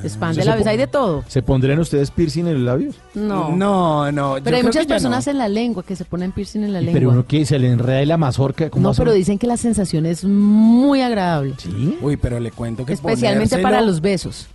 Spam 0.04 0.34
¿Se 0.36 0.42
de 0.42 0.46
labios, 0.46 0.68
hay 0.68 0.78
de 0.78 0.88
todo. 0.88 1.24
¿Se 1.28 1.42
pondrían 1.42 1.80
ustedes 1.80 2.12
piercing 2.12 2.46
en 2.48 2.54
los 2.56 2.64
labios? 2.64 2.96
No. 3.14 3.56
No, 3.56 4.12
no. 4.12 4.38
yo 4.38 4.44
Pero 4.44 4.56
hay 4.58 4.62
creo 4.62 4.70
muchas 4.70 4.84
que 4.84 4.90
ya 4.90 4.96
personas 4.96 5.26
no. 5.26 5.32
en 5.32 5.38
la 5.40 5.50
lengua 5.50 5.84
que 5.84 5.95
se 5.96 6.06
ponen 6.06 6.32
piercing 6.32 6.64
en 6.64 6.74
la 6.74 6.80
Pero 6.80 6.92
lengua. 6.94 7.14
uno 7.14 7.26
que 7.28 7.46
se 7.46 7.58
le 7.60 7.70
enreda 7.70 8.02
y 8.02 8.06
la 8.06 8.18
mazorca. 8.18 8.70
¿cómo 8.70 8.88
No, 8.90 8.94
pero 8.96 9.12
dicen 9.14 9.38
que 9.40 9.48
la 9.48 9.58
sensación 9.58 10.06
es 10.06 10.24
muy 10.24 11.02
agradable. 11.02 11.54
¿Sí? 11.58 11.98
Uy, 12.02 12.18
pero 12.18 12.40
le 12.40 12.52
cuento 12.52 12.86
que 12.86 12.94
Especialmente 12.94 13.56
ponérselo- 13.58 13.62
para 13.64 13.82
los 13.82 14.02
besos. 14.02 14.48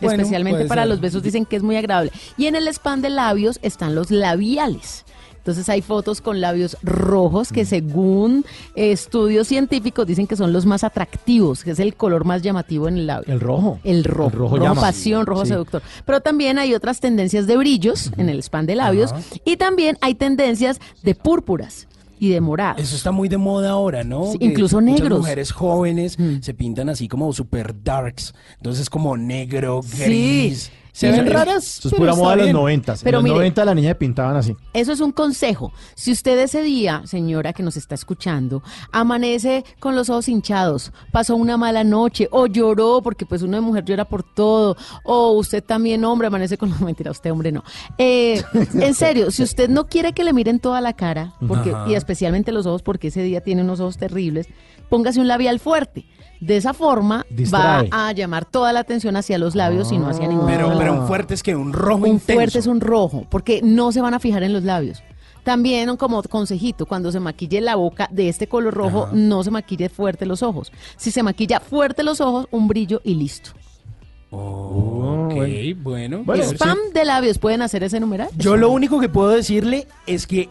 Bueno, 0.00 0.20
Especialmente 0.22 0.64
para 0.64 0.82
ser. 0.82 0.88
los 0.88 1.00
besos 1.00 1.22
dicen 1.22 1.44
que 1.46 1.56
es 1.56 1.62
muy 1.62 1.76
agradable. 1.76 2.10
Y 2.36 2.46
en 2.46 2.56
el 2.56 2.66
spam 2.68 3.02
de 3.02 3.10
labios 3.10 3.58
están 3.62 3.94
los 3.94 4.10
labiales. 4.10 5.04
Entonces 5.42 5.68
hay 5.68 5.82
fotos 5.82 6.20
con 6.20 6.40
labios 6.40 6.76
rojos 6.82 7.50
Mm. 7.50 7.54
que 7.54 7.64
según 7.64 8.44
eh, 8.76 8.92
estudios 8.92 9.48
científicos 9.48 10.06
dicen 10.06 10.26
que 10.28 10.36
son 10.36 10.52
los 10.52 10.66
más 10.66 10.84
atractivos, 10.84 11.64
que 11.64 11.72
es 11.72 11.80
el 11.80 11.94
color 11.94 12.24
más 12.24 12.42
llamativo 12.42 12.86
en 12.88 12.96
el 12.98 13.06
labio. 13.08 13.32
El 13.32 13.40
rojo. 13.40 13.80
El 13.82 14.04
rojo, 14.04 14.28
El 14.30 14.32
rojo 14.38 14.56
rojo, 14.56 14.64
llama. 14.68 14.80
pasión, 14.80 15.26
rojo 15.26 15.42
Sí. 15.44 15.48
seductor. 15.48 15.82
Pero 16.06 16.20
también 16.20 16.58
hay 16.58 16.74
otras 16.74 17.00
tendencias 17.00 17.46
de 17.48 17.56
brillos 17.56 18.12
en 18.16 18.28
el 18.28 18.38
spam 18.38 18.66
de 18.66 18.76
labios 18.76 19.12
y 19.44 19.56
también 19.56 19.98
hay 20.00 20.14
tendencias 20.14 20.80
de 21.02 21.14
púrpuras 21.16 21.88
y 22.20 22.28
de 22.28 22.40
morados. 22.40 22.80
Eso 22.80 22.94
está 22.94 23.10
muy 23.10 23.28
de 23.28 23.36
moda 23.36 23.70
ahora, 23.70 24.04
¿no? 24.04 24.26
Sí, 24.30 24.38
incluso 24.40 24.80
muchas 24.80 25.00
negros. 25.00 25.18
mujeres 25.18 25.50
jóvenes 25.50 26.16
se 26.40 26.54
pintan 26.54 26.88
así 26.88 27.08
como 27.08 27.32
super 27.32 27.74
darks. 27.82 28.32
Entonces 28.58 28.88
como 28.88 29.16
negro, 29.16 29.80
gris. 29.98 30.70
Se 30.92 31.10
ven 31.10 31.26
raras. 31.26 31.78
Eso 31.78 31.88
es 31.88 31.94
pura 31.94 32.14
moda 32.14 32.32
de 32.32 32.36
los 32.36 32.44
bien. 32.46 32.56
noventas. 32.56 33.02
Pero 33.02 33.18
en 33.18 33.22
los 33.24 33.30
mire- 33.32 33.36
90 33.36 33.64
la 33.64 33.74
niña 33.74 33.94
pintaban 33.94 34.36
así. 34.36 34.54
Eso 34.74 34.92
es 34.92 35.00
un 35.00 35.10
consejo. 35.10 35.72
Si 35.94 36.12
usted 36.12 36.38
ese 36.38 36.62
día, 36.62 37.00
señora 37.06 37.54
que 37.54 37.62
nos 37.62 37.78
está 37.78 37.94
escuchando, 37.94 38.62
amanece 38.92 39.64
con 39.80 39.96
los 39.96 40.10
ojos 40.10 40.28
hinchados, 40.28 40.92
pasó 41.10 41.34
una 41.36 41.56
mala 41.56 41.82
noche 41.82 42.28
o 42.30 42.46
lloró, 42.46 43.00
porque 43.02 43.24
pues 43.26 43.40
de 43.40 43.60
mujer 43.60 43.84
llora 43.84 44.04
por 44.04 44.22
todo, 44.22 44.76
o 45.04 45.32
usted 45.32 45.64
también, 45.64 46.04
hombre, 46.04 46.26
amanece 46.28 46.56
con... 46.58 46.70
No, 46.78 46.86
mentira, 46.86 47.10
usted, 47.10 47.30
hombre, 47.32 47.52
no. 47.52 47.64
Eh, 47.98 48.42
en 48.74 48.94
serio, 48.94 49.30
si 49.30 49.42
usted 49.42 49.68
no 49.68 49.86
quiere 49.86 50.12
que 50.12 50.24
le 50.24 50.32
miren 50.32 50.58
toda 50.60 50.80
la 50.80 50.92
cara, 50.94 51.32
porque 51.48 51.70
Ajá. 51.70 51.90
y 51.90 51.94
especialmente 51.94 52.52
los 52.52 52.66
ojos, 52.66 52.82
porque 52.82 53.08
ese 53.08 53.22
día 53.22 53.40
tiene 53.40 53.62
unos 53.62 53.80
ojos 53.80 53.96
terribles, 53.98 54.46
póngase 54.88 55.20
un 55.20 55.28
labial 55.28 55.58
fuerte. 55.58 56.04
De 56.42 56.56
esa 56.56 56.74
forma 56.74 57.24
Distrae. 57.30 57.88
va 57.88 58.08
a 58.08 58.12
llamar 58.12 58.44
toda 58.44 58.72
la 58.72 58.80
atención 58.80 59.16
hacia 59.16 59.38
los 59.38 59.54
labios 59.54 59.92
y 59.92 59.98
no 59.98 60.08
hacia 60.08 60.26
ningún 60.26 60.46
Pero, 60.46 60.66
otro 60.66 60.78
pero 60.78 60.90
lado. 60.90 61.02
un 61.02 61.06
fuerte 61.08 61.34
es 61.34 61.42
que 61.42 61.54
un 61.54 61.72
rojo 61.72 62.02
Un 62.02 62.08
intenso. 62.08 62.32
fuerte 62.34 62.58
es 62.58 62.66
un 62.66 62.80
rojo, 62.80 63.24
porque 63.30 63.60
no 63.62 63.92
se 63.92 64.00
van 64.00 64.12
a 64.14 64.18
fijar 64.18 64.42
en 64.42 64.52
los 64.52 64.64
labios. 64.64 65.02
También 65.44 65.96
como 65.96 66.22
consejito, 66.24 66.84
cuando 66.86 67.10
se 67.12 67.20
maquille 67.20 67.60
la 67.60 67.76
boca 67.76 68.08
de 68.12 68.28
este 68.28 68.48
color 68.48 68.74
rojo, 68.74 69.08
no 69.12 69.42
se 69.44 69.50
maquille 69.52 69.88
fuerte 69.88 70.26
los 70.26 70.42
ojos. 70.42 70.72
Si 70.96 71.10
se 71.12 71.22
maquilla 71.22 71.60
fuerte 71.60 72.02
los 72.02 72.20
ojos, 72.20 72.46
un 72.50 72.66
brillo 72.68 73.00
y 73.04 73.14
listo. 73.14 73.50
Ok, 74.30 75.34
bueno. 75.82 76.24
Spam 76.26 76.78
de 76.94 77.04
labios, 77.04 77.38
¿pueden 77.38 77.62
hacer 77.62 77.82
ese 77.84 78.00
numeral? 78.00 78.28
Yo 78.36 78.56
lo 78.56 78.70
único 78.70 78.98
que 79.00 79.08
puedo 79.08 79.30
decirle 79.30 79.86
es 80.06 80.26
que 80.26 80.48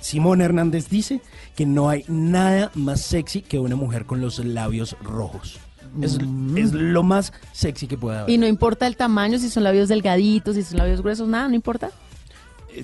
Simón 0.00 0.40
Hernández 0.40 0.88
dice 0.88 1.20
que 1.56 1.66
no 1.66 1.88
hay 1.88 2.04
nada 2.08 2.70
más 2.74 3.00
sexy 3.00 3.42
que 3.42 3.58
una 3.58 3.76
mujer 3.76 4.06
con 4.06 4.20
los 4.20 4.38
labios 4.44 4.96
rojos. 5.02 5.58
Es, 6.02 6.18
es 6.56 6.72
lo 6.72 7.02
más 7.02 7.32
sexy 7.52 7.86
que 7.86 7.96
puede 7.96 8.18
haber. 8.18 8.30
Y 8.30 8.38
no 8.38 8.46
importa 8.46 8.86
el 8.86 8.96
tamaño, 8.96 9.38
si 9.38 9.48
son 9.48 9.64
labios 9.64 9.88
delgaditos, 9.88 10.56
si 10.56 10.62
son 10.62 10.78
labios 10.78 11.00
gruesos, 11.00 11.28
nada, 11.28 11.48
no 11.48 11.54
importa. 11.54 11.90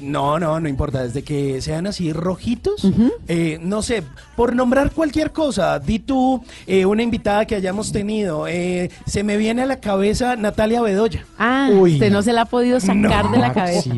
No, 0.00 0.38
no, 0.38 0.60
no 0.60 0.68
importa. 0.68 1.02
Desde 1.02 1.22
que 1.22 1.60
sean 1.60 1.86
así 1.86 2.12
rojitos, 2.12 2.86
eh, 3.28 3.58
no 3.60 3.82
sé, 3.82 4.02
por 4.36 4.54
nombrar 4.54 4.90
cualquier 4.92 5.32
cosa, 5.32 5.78
di 5.78 5.98
tú 5.98 6.42
eh, 6.66 6.86
una 6.86 7.02
invitada 7.02 7.44
que 7.46 7.54
hayamos 7.54 7.92
tenido. 7.92 8.46
eh, 8.48 8.90
se 9.06 9.22
me 9.24 9.36
viene 9.36 9.62
a 9.62 9.66
la 9.66 9.80
cabeza 9.80 10.36
Natalia 10.36 10.80
Bedoya. 10.82 11.24
Ah, 11.38 11.68
usted 11.72 12.10
no 12.12 12.22
se 12.22 12.32
la 12.32 12.42
ha 12.42 12.46
podido 12.46 12.80
sacar 12.80 13.30
de 13.30 13.38
la 13.38 13.52
cabeza. 13.52 13.90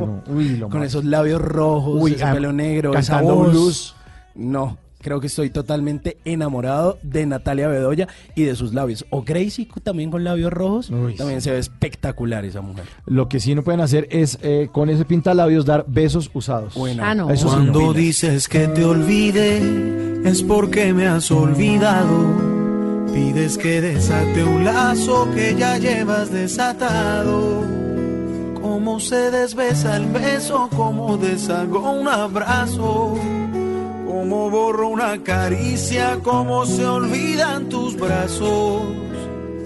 Con 0.70 0.82
esos 0.82 1.05
labios 1.05 1.40
rojos, 1.40 1.97
Uy, 2.01 2.12
ese 2.12 2.24
ah, 2.24 2.32
pelo 2.32 2.52
negro, 2.52 2.97
esa 2.97 3.14
cantando 3.14 3.35
voz. 3.36 3.51
blues. 3.52 3.94
No, 4.35 4.77
creo 5.06 5.20
que 5.20 5.28
estoy 5.28 5.50
totalmente 5.50 6.16
enamorado 6.24 6.98
de 7.00 7.26
Natalia 7.26 7.68
Bedoya 7.68 8.08
y 8.34 8.42
de 8.42 8.56
sus 8.56 8.74
labios. 8.74 9.06
O 9.10 9.22
Gracie 9.22 9.68
también 9.84 10.10
con 10.10 10.24
labios 10.24 10.52
rojos. 10.52 10.90
también 11.16 11.40
se 11.40 11.52
ve 11.52 11.58
espectacular 11.58 12.44
esa 12.44 12.60
mujer. 12.60 12.86
Lo 13.06 13.28
que 13.28 13.38
sí 13.38 13.54
no 13.54 13.62
pueden 13.62 13.80
hacer 13.82 14.08
es 14.10 14.36
eh, 14.42 14.68
con 14.72 14.90
ese 14.90 15.04
pintalabios 15.04 15.64
dar 15.64 15.84
besos 15.86 16.28
usados. 16.34 16.74
Ah, 17.00 17.14
no. 17.14 17.30
Eso 17.30 17.46
sí, 17.48 17.54
Cuando 17.54 17.80
no. 17.82 17.92
dices 17.92 18.48
que 18.48 18.66
te 18.66 18.84
olvide 18.84 20.28
es 20.28 20.42
porque 20.42 20.92
me 20.92 21.06
has 21.06 21.30
olvidado. 21.30 23.06
Pides 23.14 23.58
que 23.58 23.80
desate 23.80 24.42
un 24.42 24.64
lazo 24.64 25.28
que 25.36 25.54
ya 25.54 25.78
llevas 25.78 26.32
desatado. 26.32 27.62
Cómo 28.60 28.98
se 28.98 29.30
desbesa 29.30 29.98
el 29.98 30.06
beso, 30.06 30.68
cómo 30.76 31.16
deshago 31.16 31.92
un 31.92 32.08
abrazo. 32.08 33.16
Cómo 34.06 34.50
borro 34.50 34.88
una 34.88 35.22
caricia, 35.22 36.20
cómo 36.22 36.64
se 36.64 36.86
olvidan 36.86 37.68
tus 37.68 37.96
brazos. 37.96 38.82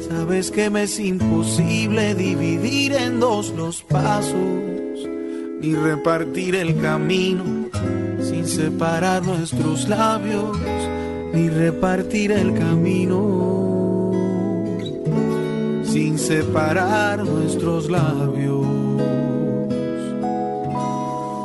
Sabes 0.08 0.50
que 0.50 0.70
me 0.70 0.84
es 0.84 0.98
imposible 0.98 2.14
dividir 2.14 2.94
en 2.94 3.20
dos 3.20 3.50
los 3.50 3.82
pasos, 3.82 4.34
ni 5.60 5.74
repartir 5.74 6.54
el 6.56 6.80
camino 6.80 7.44
sin 8.20 8.46
separar 8.46 9.22
nuestros 9.22 9.88
labios, 9.88 10.58
ni 11.32 11.48
repartir 11.48 12.32
el 12.32 12.54
camino 12.54 13.50
sin 15.84 16.18
separar 16.18 17.24
nuestros 17.24 17.90
labios. 17.90 18.66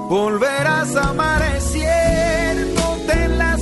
Volverás 0.08 0.96
a 0.96 1.10
amanecer, 1.10 2.45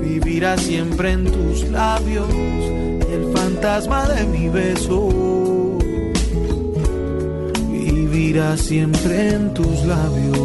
vivirá 0.00 0.56
siempre 0.56 1.12
en 1.12 1.24
tus 1.24 1.68
labios. 1.68 2.28
El 3.10 3.32
fantasma 3.34 4.08
de 4.08 4.24
mi 4.26 4.48
beso 4.48 5.78
vivirá 7.70 8.56
siempre 8.56 9.30
en 9.34 9.54
tus 9.54 9.84
labios. 9.84 10.38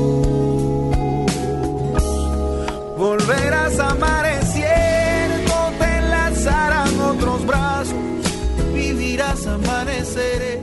Volverás 2.98 3.80
a 3.80 3.90
amanecer, 3.90 5.30
no 5.48 5.72
te 5.78 5.98
enlazarán 5.98 7.00
otros 7.00 7.46
brazos. 7.46 7.96
Vivirás 8.74 9.46
amaneceres, 9.46 10.60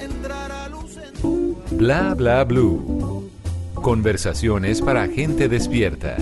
entrará 0.00 0.68
luz 0.68 0.96
en 0.96 1.20
tu 1.20 1.56
Bla 1.72 2.14
bla 2.14 2.44
blue. 2.44 3.30
Conversaciones 3.74 4.80
para 4.80 5.08
gente 5.08 5.48
despierta. 5.48 6.16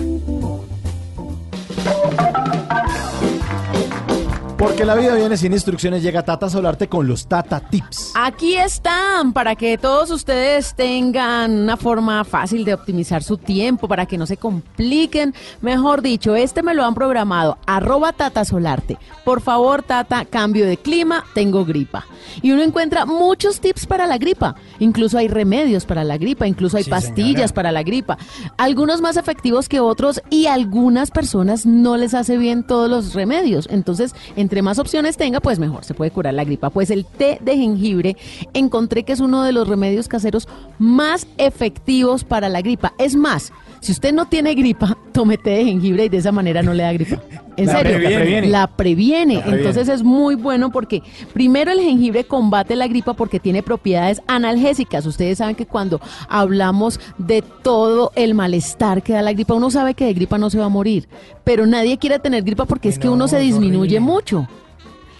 Porque 4.63 4.85
la 4.85 4.95
vida 4.95 5.13
viene 5.15 5.35
sin 5.35 5.51
instrucciones, 5.51 6.01
llega 6.01 6.23
Tata 6.23 6.49
Solarte 6.49 6.87
con 6.87 7.05
los 7.05 7.27
Tata 7.27 7.59
Tips. 7.59 8.13
Aquí 8.15 8.55
están 8.55 9.33
para 9.33 9.57
que 9.57 9.77
todos 9.77 10.09
ustedes 10.09 10.73
tengan 10.73 11.51
una 11.51 11.75
forma 11.75 12.23
fácil 12.23 12.63
de 12.63 12.73
optimizar 12.73 13.23
su 13.23 13.37
tiempo, 13.37 13.89
para 13.89 14.05
que 14.05 14.17
no 14.17 14.25
se 14.25 14.37
compliquen. 14.37 15.33
Mejor 15.59 16.01
dicho, 16.01 16.37
este 16.37 16.63
me 16.63 16.73
lo 16.73 16.85
han 16.85 16.95
programado, 16.95 17.57
arroba 17.65 18.13
Tata 18.13 18.45
Solarte. 18.45 18.97
Por 19.25 19.41
favor, 19.41 19.83
Tata, 19.83 20.23
cambio 20.23 20.65
de 20.65 20.77
clima, 20.77 21.25
tengo 21.33 21.65
gripa. 21.65 22.05
Y 22.41 22.53
uno 22.53 22.63
encuentra 22.63 23.05
muchos 23.05 23.59
tips 23.59 23.85
para 23.85 24.07
la 24.07 24.17
gripa. 24.17 24.55
Incluso 24.79 25.17
hay 25.17 25.27
remedios 25.27 25.83
para 25.85 26.05
la 26.05 26.17
gripa, 26.17 26.47
incluso 26.47 26.77
hay 26.77 26.83
Sí, 26.85 26.89
pastillas 26.89 27.33
señora. 27.49 27.53
para 27.53 27.71
la 27.73 27.83
gripa. 27.83 28.17
Algunos 28.57 29.01
más 29.01 29.17
efectivos 29.17 29.67
que 29.67 29.81
otros 29.81 30.21
y 30.29 30.45
algunas 30.45 31.11
personas 31.11 31.65
no 31.65 31.97
les 31.97 32.13
hace 32.13 32.37
bien 32.37 32.63
todos 32.63 32.89
los 32.89 33.13
remedios. 33.13 33.67
Entonces, 33.69 34.15
entre 34.37 34.52
más 34.61 34.79
opciones 34.79 35.17
tenga, 35.17 35.39
pues 35.39 35.59
mejor 35.59 35.83
se 35.83 35.93
puede 35.93 36.11
curar 36.11 36.33
la 36.33 36.43
gripa. 36.43 36.69
Pues 36.69 36.89
el 36.89 37.05
té 37.05 37.39
de 37.41 37.57
jengibre 37.57 38.17
encontré 38.53 39.03
que 39.03 39.13
es 39.13 39.19
uno 39.19 39.43
de 39.43 39.51
los 39.51 39.67
remedios 39.67 40.07
caseros 40.07 40.47
más 40.79 41.27
efectivos 41.37 42.23
para 42.23 42.49
la 42.49 42.61
gripa. 42.61 42.93
Es 42.97 43.15
más, 43.15 43.51
si 43.83 43.91
usted 43.91 44.13
no 44.13 44.25
tiene 44.27 44.55
gripa, 44.55 44.97
tome 45.11 45.37
té 45.37 45.49
de 45.51 45.65
jengibre 45.65 46.05
y 46.05 46.09
de 46.09 46.17
esa 46.17 46.31
manera 46.31 46.63
no 46.63 46.73
le 46.73 46.83
da 46.83 46.93
gripa. 46.93 47.21
En 47.57 47.67
La 47.67 47.73
serio, 47.73 47.97
previene. 47.97 48.47
la 48.47 48.67
previene. 48.67 49.35
La 49.35 49.41
previene. 49.41 49.43
Entonces 49.45 49.87
es 49.89 50.03
muy 50.03 50.35
bueno 50.35 50.71
porque 50.71 51.03
primero 51.33 51.71
el 51.71 51.79
jengibre 51.81 52.23
combate 52.23 52.75
la 52.75 52.87
gripa 52.87 53.13
porque 53.13 53.39
tiene 53.39 53.61
propiedades 53.61 54.21
analgésicas. 54.25 55.05
Ustedes 55.05 55.37
saben 55.39 55.55
que 55.55 55.65
cuando 55.65 55.99
hablamos 56.29 56.99
de 57.17 57.41
todo 57.41 58.11
el 58.15 58.33
malestar 58.33 59.03
que 59.03 59.13
da 59.13 59.21
la 59.21 59.33
gripa, 59.33 59.53
uno 59.53 59.69
sabe 59.69 59.93
que 59.93 60.05
de 60.05 60.13
gripa 60.13 60.37
no 60.37 60.49
se 60.49 60.57
va 60.59 60.65
a 60.65 60.69
morir, 60.69 61.07
pero 61.43 61.65
nadie 61.67 61.97
quiere 61.97 62.19
tener 62.19 62.43
gripa 62.43 62.65
porque 62.65 62.89
es 62.89 62.97
que 62.97 63.09
uno 63.09 63.27
se 63.27 63.39
disminuye 63.39 63.99
mucho. 63.99 64.47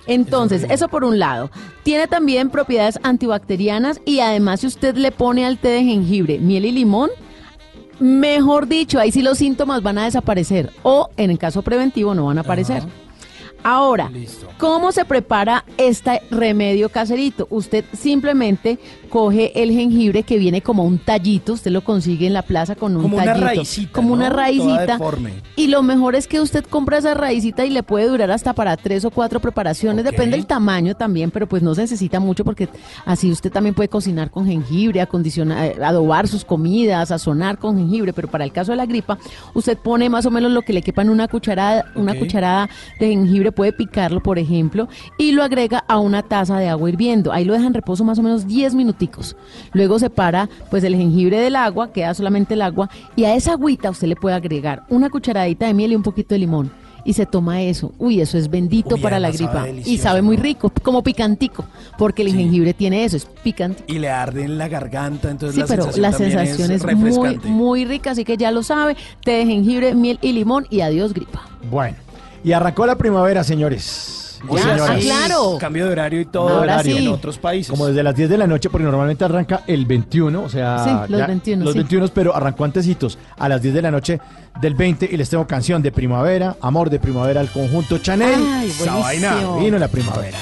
Entonces, 0.08 0.66
eso 0.70 0.88
por 0.90 1.04
un 1.04 1.20
lado. 1.20 1.50
Tiene 1.84 2.08
también 2.08 2.50
propiedades 2.50 3.00
antibacterianas 3.04 4.02
y 4.06 4.20
además 4.22 4.62
si 4.62 4.68
usted 4.68 4.96
le 4.96 5.12
pone 5.12 5.46
al 5.46 5.58
té 5.60 5.68
de 5.70 5.84
jengibre 5.84 6.40
miel 6.40 6.66
y 6.66 6.72
limón, 6.72 7.10
mejor 8.00 8.68
dicho, 8.68 9.00
ahí 9.00 9.12
sí 9.12 9.22
los 9.22 9.38
síntomas 9.38 9.84
van 9.84 9.98
a 9.98 10.06
desaparecer 10.06 10.72
o 10.84 11.10
en 11.18 11.32
el 11.32 11.38
caso 11.38 11.62
preventivo 11.62 12.14
no 12.16 12.26
van 12.26 12.38
a 12.38 12.42
aparecer. 12.42 12.84
Ahora, 13.64 14.12
¿cómo 14.58 14.92
se 14.92 15.06
prepara 15.06 15.64
este 15.78 16.22
remedio 16.30 16.90
caserito? 16.90 17.48
Usted 17.50 17.86
simplemente 17.94 18.78
coge 19.10 19.52
el 19.62 19.72
jengibre 19.72 20.24
que 20.24 20.38
viene 20.38 20.62
como 20.62 20.84
un 20.84 20.98
tallito, 20.98 21.54
usted 21.54 21.72
lo 21.72 21.84
consigue 21.84 22.26
en 22.26 22.34
la 22.34 22.42
plaza 22.42 22.76
con 22.76 22.96
un 22.96 23.04
Como 23.04 23.18
una 23.18 23.26
tallito, 23.26 23.46
raicita, 23.46 23.92
como 23.94 24.12
una 24.12 24.30
raicita. 24.30 25.00
Y 25.56 25.68
lo 25.68 25.84
mejor 25.84 26.16
es 26.16 26.28
que 26.28 26.42
usted 26.42 26.66
compra 26.66 26.98
esa 26.98 27.14
raicita 27.14 27.64
y 27.64 27.70
le 27.70 27.84
puede 27.84 28.08
durar 28.08 28.32
hasta 28.32 28.54
para 28.54 28.76
tres 28.76 29.06
o 29.06 29.12
cuatro 29.12 29.40
preparaciones, 29.40 30.04
depende 30.04 30.36
del 30.36 30.48
tamaño 30.48 30.96
también, 30.96 31.32
pero 31.32 31.48
pues 31.48 31.62
no 31.62 31.76
se 31.76 31.82
necesita 31.82 32.20
mucho 32.20 32.44
porque 32.44 32.68
así 33.06 33.32
usted 33.32 33.52
también 33.52 33.76
puede 33.76 33.88
cocinar 33.88 34.32
con 34.32 34.46
jengibre, 34.46 35.00
acondicionar, 35.00 35.66
eh, 35.66 35.76
adobar 35.82 36.28
sus 36.28 36.44
comidas, 36.44 37.10
sazonar 37.10 37.60
con 37.60 37.78
jengibre, 37.78 38.14
pero 38.14 38.28
para 38.28 38.44
el 38.44 38.52
caso 38.52 38.72
de 38.72 38.78
la 38.78 38.86
gripa, 38.86 39.18
usted 39.54 39.78
pone 39.78 40.10
más 40.10 40.26
o 40.26 40.32
menos 40.32 40.52
lo 40.52 40.64
que 40.64 40.74
le 40.74 40.82
quepa 40.82 41.04
en 41.04 41.10
una 41.10 41.28
cucharada, 41.28 41.86
una 41.96 42.16
cucharada 42.16 42.68
de 43.00 43.08
jengibre, 43.08 43.53
puede 43.54 43.74
picarlo, 43.74 44.22
por 44.22 44.40
ejemplo, 44.40 44.88
y 45.18 45.32
lo 45.32 45.44
agrega 45.44 45.84
a 45.88 46.00
una 46.00 46.24
taza 46.24 46.58
de 46.58 46.70
agua 46.70 46.90
hirviendo. 46.90 47.32
Ahí 47.32 47.46
lo 47.46 47.54
deja 47.54 47.68
en 47.68 47.74
reposo 47.74 48.04
más 48.04 48.20
o 48.20 48.24
menos 48.24 48.48
10 48.48 48.76
minuticos. 48.76 49.36
Luego 49.72 50.00
separa 50.00 50.50
pues 50.70 50.84
el 50.84 50.96
jengibre 50.96 51.40
del 51.40 51.56
agua, 51.56 51.92
queda 51.92 52.14
solamente 52.14 52.54
el 52.56 52.62
agua, 52.62 52.90
y 53.16 53.26
a 53.26 53.36
esa 53.36 53.54
agüita 53.54 53.90
usted 53.90 54.08
le 54.08 54.16
puede 54.16 54.36
agregar 54.36 54.84
una 54.90 55.10
cucharadita 55.10 55.68
de 55.68 55.74
miel 55.74 55.94
y 55.94 55.96
un 55.96 56.04
poquito 56.04 56.36
de 56.36 56.40
limón. 56.40 56.72
Y 57.06 57.14
se 57.14 57.26
toma 57.26 57.62
eso. 57.62 57.94
Uy, 57.98 58.22
eso 58.22 58.38
es 58.38 58.50
bendito 58.50 58.96
Uy, 58.96 59.02
para 59.02 59.20
la 59.20 59.30
gripa. 59.30 59.68
Y 59.68 59.98
sabe 59.98 60.22
muy 60.22 60.38
rico, 60.38 60.72
como 60.82 61.04
picantico, 61.04 61.66
porque 61.98 62.22
el 62.22 62.34
jengibre 62.34 62.74
tiene 62.74 63.04
eso, 63.04 63.18
es 63.18 63.26
picante. 63.26 63.84
Y 63.88 64.00
le 64.00 64.10
arde 64.10 64.44
en 64.44 64.58
la 64.58 64.70
garganta, 64.70 65.30
entonces 65.30 65.56
Sí, 65.56 65.62
la 65.62 65.68
pero 65.68 65.84
sensación 65.84 66.02
la 66.02 66.14
sensación 66.14 66.72
es, 66.72 66.96
muy, 66.96 67.38
muy 67.44 67.86
rica, 67.86 68.12
así 68.12 68.24
que 68.24 68.38
ya 68.38 68.52
lo 68.52 68.64
sabe. 68.64 68.96
Té 69.22 69.32
de 69.32 69.46
jengibre, 69.46 69.94
miel 69.96 70.18
y 70.22 70.32
limón 70.32 70.66
y 70.70 70.80
adiós 70.80 71.14
gripa. 71.14 71.42
Bueno, 71.70 71.98
y 72.44 72.52
arrancó 72.52 72.86
la 72.86 72.96
primavera, 72.98 73.44
señores. 73.44 74.20
Y 74.50 74.56
Ya, 74.58 74.62
señoras. 74.62 74.90
ah, 74.90 74.98
claro. 75.00 75.58
Cambio 75.58 75.86
de 75.86 75.92
horario 75.94 76.20
y 76.20 76.26
todo 76.26 76.50
Ahora 76.50 76.62
horario 76.74 76.98
sí. 76.98 77.06
en 77.06 77.12
otros 77.14 77.38
países. 77.38 77.70
Como 77.70 77.86
desde 77.88 78.04
las 78.04 78.14
10 78.14 78.30
de 78.30 78.38
la 78.38 78.46
noche, 78.46 78.70
porque 78.70 78.84
normalmente 78.84 79.24
arranca 79.24 79.64
el 79.68 79.86
21, 79.86 80.44
o 80.44 80.50
sea... 80.50 80.84
Sí, 80.84 81.12
los 81.14 81.28
21, 81.28 81.64
Los 81.64 81.74
sí. 81.74 81.80
21, 81.80 82.08
pero 82.14 82.36
arrancó 82.36 82.66
antecitos, 82.66 83.18
a 83.38 83.48
las 83.48 83.62
10 83.62 83.74
de 83.74 83.82
la 83.82 83.92
noche 83.92 84.20
del 84.60 84.74
20, 84.76 85.08
y 85.10 85.16
les 85.16 85.30
tengo 85.30 85.48
canción 85.48 85.82
de 85.82 85.94
primavera, 85.94 86.58
amor 86.60 86.90
de 86.90 87.00
primavera 87.00 87.40
al 87.40 87.50
conjunto 87.52 88.00
Chanel. 88.00 88.44
Ay, 88.46 88.68
Esa 88.70 88.96
vaina, 88.98 89.30
buenísimo. 89.32 89.60
vino 89.62 89.78
la 89.80 89.88
primavera. 89.88 90.38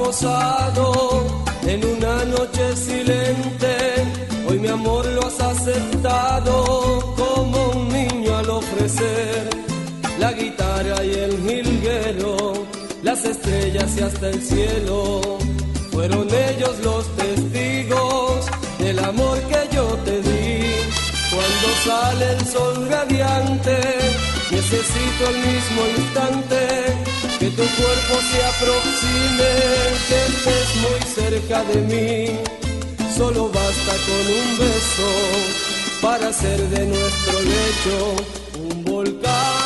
Posado 0.00 1.26
en 1.66 1.84
una 1.84 2.24
noche 2.24 2.64
silente. 2.74 3.74
Hoy 4.48 4.58
mi 4.58 4.68
amor 4.68 5.04
lo 5.06 5.26
has 5.26 5.38
aceptado 5.40 6.54
como 7.20 7.58
un 7.76 7.88
niño 7.88 8.34
al 8.34 8.48
ofrecer 8.48 9.50
la 10.18 10.32
guitarra 10.32 11.04
y 11.04 11.12
el 11.26 11.34
jilguero, 11.46 12.66
las 13.02 13.24
estrellas 13.24 13.90
y 13.98 14.00
hasta 14.00 14.28
el 14.30 14.40
cielo. 14.42 15.38
Fueron 15.92 16.26
ellos 16.48 16.74
los 16.82 17.04
testigos 17.16 18.46
del 18.78 18.98
amor 19.00 19.38
que 19.50 19.76
yo 19.76 19.84
te 20.06 20.16
di. 20.28 20.50
Cuando 21.34 21.68
sale 21.84 22.26
el 22.36 22.46
sol 22.46 22.88
radiante, 22.88 23.78
necesito 24.50 25.22
al 25.28 25.38
mismo 25.50 25.80
instante 25.98 26.99
tu 27.60 27.66
cuerpo 27.82 28.14
se 28.30 28.42
aproxime, 28.52 29.52
que 30.08 30.18
estés 30.32 30.68
muy 30.84 31.00
cerca 31.14 31.62
de 31.64 31.80
mí. 31.92 32.40
Solo 33.14 33.50
basta 33.50 33.92
con 34.06 34.24
un 34.40 34.58
beso 34.58 35.10
para 36.00 36.28
hacer 36.28 36.58
de 36.70 36.86
nuestro 36.86 37.40
lecho 37.42 37.96
un 38.62 38.84
volcán 38.84 39.59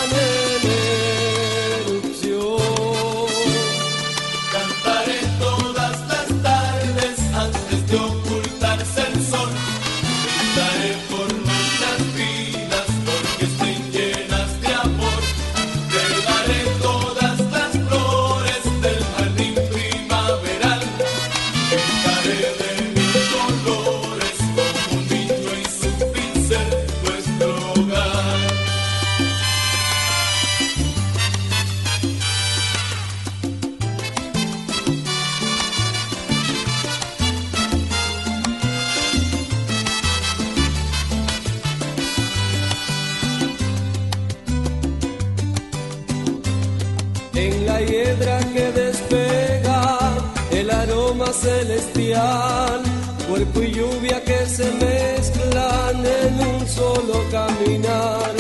celestial, 51.41 52.83
cuerpo 53.29 53.63
y 53.63 53.73
lluvia 53.73 54.23
que 54.23 54.47
se 54.47 54.71
mezclan 54.73 56.05
en 56.05 56.35
un 56.55 56.67
solo 56.67 57.25
caminar, 57.31 58.33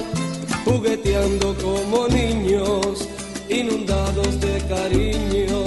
jugueteando 0.65 1.55
como 1.63 2.09
niños, 2.09 3.09
inundados 3.49 4.41
de 4.41 4.59
cariño. 4.69 5.65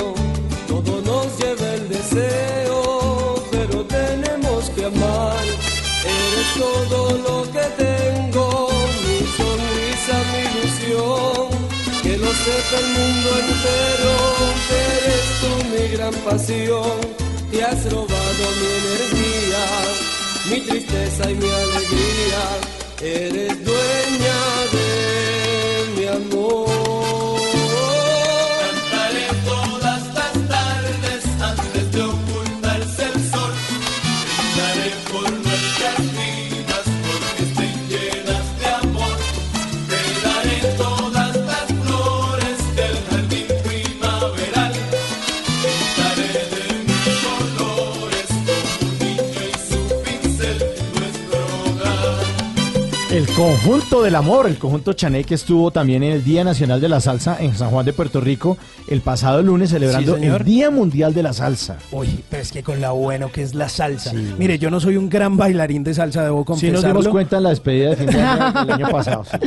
Todo 0.67 1.01
nos 1.01 1.27
lleva 1.39 1.73
el 1.73 1.89
deseo, 1.89 3.43
pero 3.51 3.85
tenemos 3.85 4.69
que 4.71 4.85
amar. 4.85 5.45
Eres 6.05 6.49
todo 6.57 7.17
lo 7.27 7.51
que 7.51 7.65
tengo, 7.85 8.69
mi 9.03 9.19
sonrisa, 9.37 10.15
mi 10.31 10.41
ilusión 10.49 11.67
que 12.03 12.17
lo 12.17 12.27
sepa 12.27 12.77
el 12.79 12.87
mundo 12.97 13.29
entero, 13.43 14.15
eres 14.69 15.27
tú 15.41 15.51
mi 15.71 15.87
gran 15.89 16.13
pasión, 16.23 16.97
has 17.69 17.91
robado 17.91 18.43
mi 18.59 18.69
energía, 18.81 19.63
mi 20.49 20.59
tristeza 20.61 21.29
y 21.29 21.35
mi 21.35 21.49
alegría, 21.49 22.43
eres 23.01 23.65
dueña 23.65 24.39
de 24.71 24.86
conjunto 53.37 54.01
del 54.01 54.15
amor, 54.15 54.47
el 54.47 54.57
conjunto 54.57 54.93
Chané 54.93 55.23
que 55.23 55.35
estuvo 55.35 55.69
también 55.69 56.01
en 56.01 56.11
el 56.11 56.23
Día 56.23 56.43
Nacional 56.43 56.81
de 56.81 56.89
la 56.89 56.99
Salsa 56.99 57.37
en 57.39 57.55
San 57.55 57.69
Juan 57.69 57.85
de 57.85 57.93
Puerto 57.93 58.19
Rico 58.19 58.57
el 58.87 59.01
pasado 59.01 59.43
lunes 59.43 59.69
celebrando 59.69 60.17
Sí, 60.17 60.23
el 60.23 60.43
Día 60.43 60.71
Mundial 60.71 61.13
de 61.13 61.21
la 61.21 61.33
Salsa. 61.33 61.77
Oye, 61.91 62.23
pero 62.31 62.41
es 62.41 62.51
que 62.51 62.63
con 62.63 62.81
la 62.81 62.89
bueno 62.93 63.31
que 63.31 63.43
es 63.43 63.53
la 63.53 63.69
salsa. 63.69 64.11
Mire, 64.39 64.57
yo 64.57 64.71
no 64.71 64.79
soy 64.79 64.97
un 64.97 65.07
gran 65.07 65.37
bailarín 65.37 65.83
de 65.83 65.93
salsa, 65.93 66.23
debo 66.23 66.39
Sí 66.41 66.45
confesarlo. 66.45 66.81
nos 66.81 66.85
dimos 67.03 67.07
cuenta 67.09 67.37
en 67.37 67.43
la 67.43 67.49
despedida 67.49 67.89
de 67.91 67.95
fin 67.97 68.05
de 68.07 68.21
año 68.21 68.53
del 68.65 68.71
año 68.71 68.87
pasado. 68.91 69.23
sí. 69.25 69.37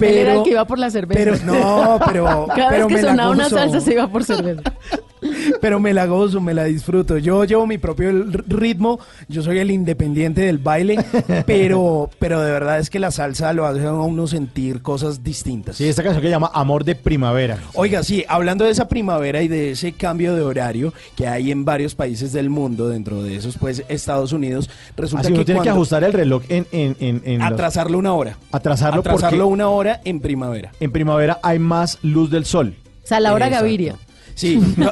Él 0.00 0.14
era 0.18 0.34
el 0.34 0.42
que 0.42 0.50
iba 0.50 0.66
por 0.66 0.78
la 0.78 0.90
cerveza. 0.90 1.18
pero 1.18 1.36
no, 1.46 1.98
pero, 2.06 2.46
Cada 2.54 2.68
pero 2.68 2.86
vez 2.88 2.94
me 2.94 3.00
que 3.00 3.02
la 3.06 3.10
sonaba 3.12 3.30
una 3.30 3.48
salsa 3.48 3.80
se 3.80 3.92
iba 3.94 4.06
por 4.06 4.22
cerveza. 4.22 4.62
pero 5.60 5.80
me 5.80 5.92
la 5.94 6.06
gozo, 6.06 6.40
me 6.40 6.54
la 6.54 6.64
disfruto. 6.64 7.18
Yo 7.18 7.44
llevo 7.44 7.66
mi 7.66 7.78
propio 7.78 8.10
ritmo, 8.48 8.98
yo 9.28 9.42
soy 9.42 9.58
el 9.58 9.70
independiente 9.70 10.42
del 10.42 10.58
baile, 10.58 11.04
pero, 11.46 12.10
pero 12.18 12.40
de 12.40 12.50
verdad 12.50 12.78
es 12.78 12.90
que 12.90 12.98
la 12.98 13.10
salsa 13.10 13.52
lo 13.52 13.66
hace 13.66 13.84
a 13.86 13.92
uno 13.92 14.26
sentir 14.26 14.82
cosas 14.82 15.22
distintas. 15.22 15.76
Sí, 15.76 15.88
esta 15.88 16.02
canción 16.02 16.22
que 16.22 16.28
se 16.28 16.32
llama 16.32 16.50
Amor 16.54 16.84
de 16.84 16.94
Primavera. 16.94 17.58
Oiga, 17.74 18.02
sí, 18.02 18.24
hablando 18.28 18.64
de 18.64 18.70
esa 18.70 18.88
primavera 18.88 19.42
y 19.42 19.48
de 19.48 19.72
ese 19.72 19.92
cambio 19.92 20.34
de 20.34 20.42
horario 20.42 20.92
que 21.16 21.26
hay 21.26 21.50
en 21.50 21.64
varios 21.64 21.94
países 21.94 22.32
del 22.32 22.50
mundo, 22.50 22.88
dentro 22.88 23.22
de 23.22 23.36
esos, 23.36 23.56
pues 23.58 23.84
Estados 23.88 24.32
Unidos, 24.32 24.70
resulta 24.96 25.22
Así 25.22 25.32
uno 25.32 25.40
que 25.40 25.44
tiene 25.46 25.62
que 25.62 25.70
ajustar 25.70 26.04
el 26.04 26.12
reloj 26.12 26.42
en... 26.48 26.66
en, 26.72 26.96
en, 27.00 27.22
en 27.24 27.38
los- 27.40 27.52
atrasarlo 27.52 27.98
una 27.98 28.12
hora. 28.14 28.36
atrasarlo, 28.52 29.00
Atrasarlo 29.00 29.38
porque 29.38 29.42
una 29.54 29.68
hora 29.68 30.00
en 30.04 30.20
primavera. 30.20 30.72
en 30.80 30.92
primavera 30.92 31.38
hay 31.42 31.58
más 31.58 31.98
luz 32.02 32.30
del 32.30 32.44
sol. 32.44 32.74
O 33.04 33.06
sea, 33.06 33.20
la 33.20 33.32
hora 33.32 33.46
Exacto. 33.46 33.64
Gaviria. 33.64 33.96
Sí, 34.40 34.58
no, 34.78 34.90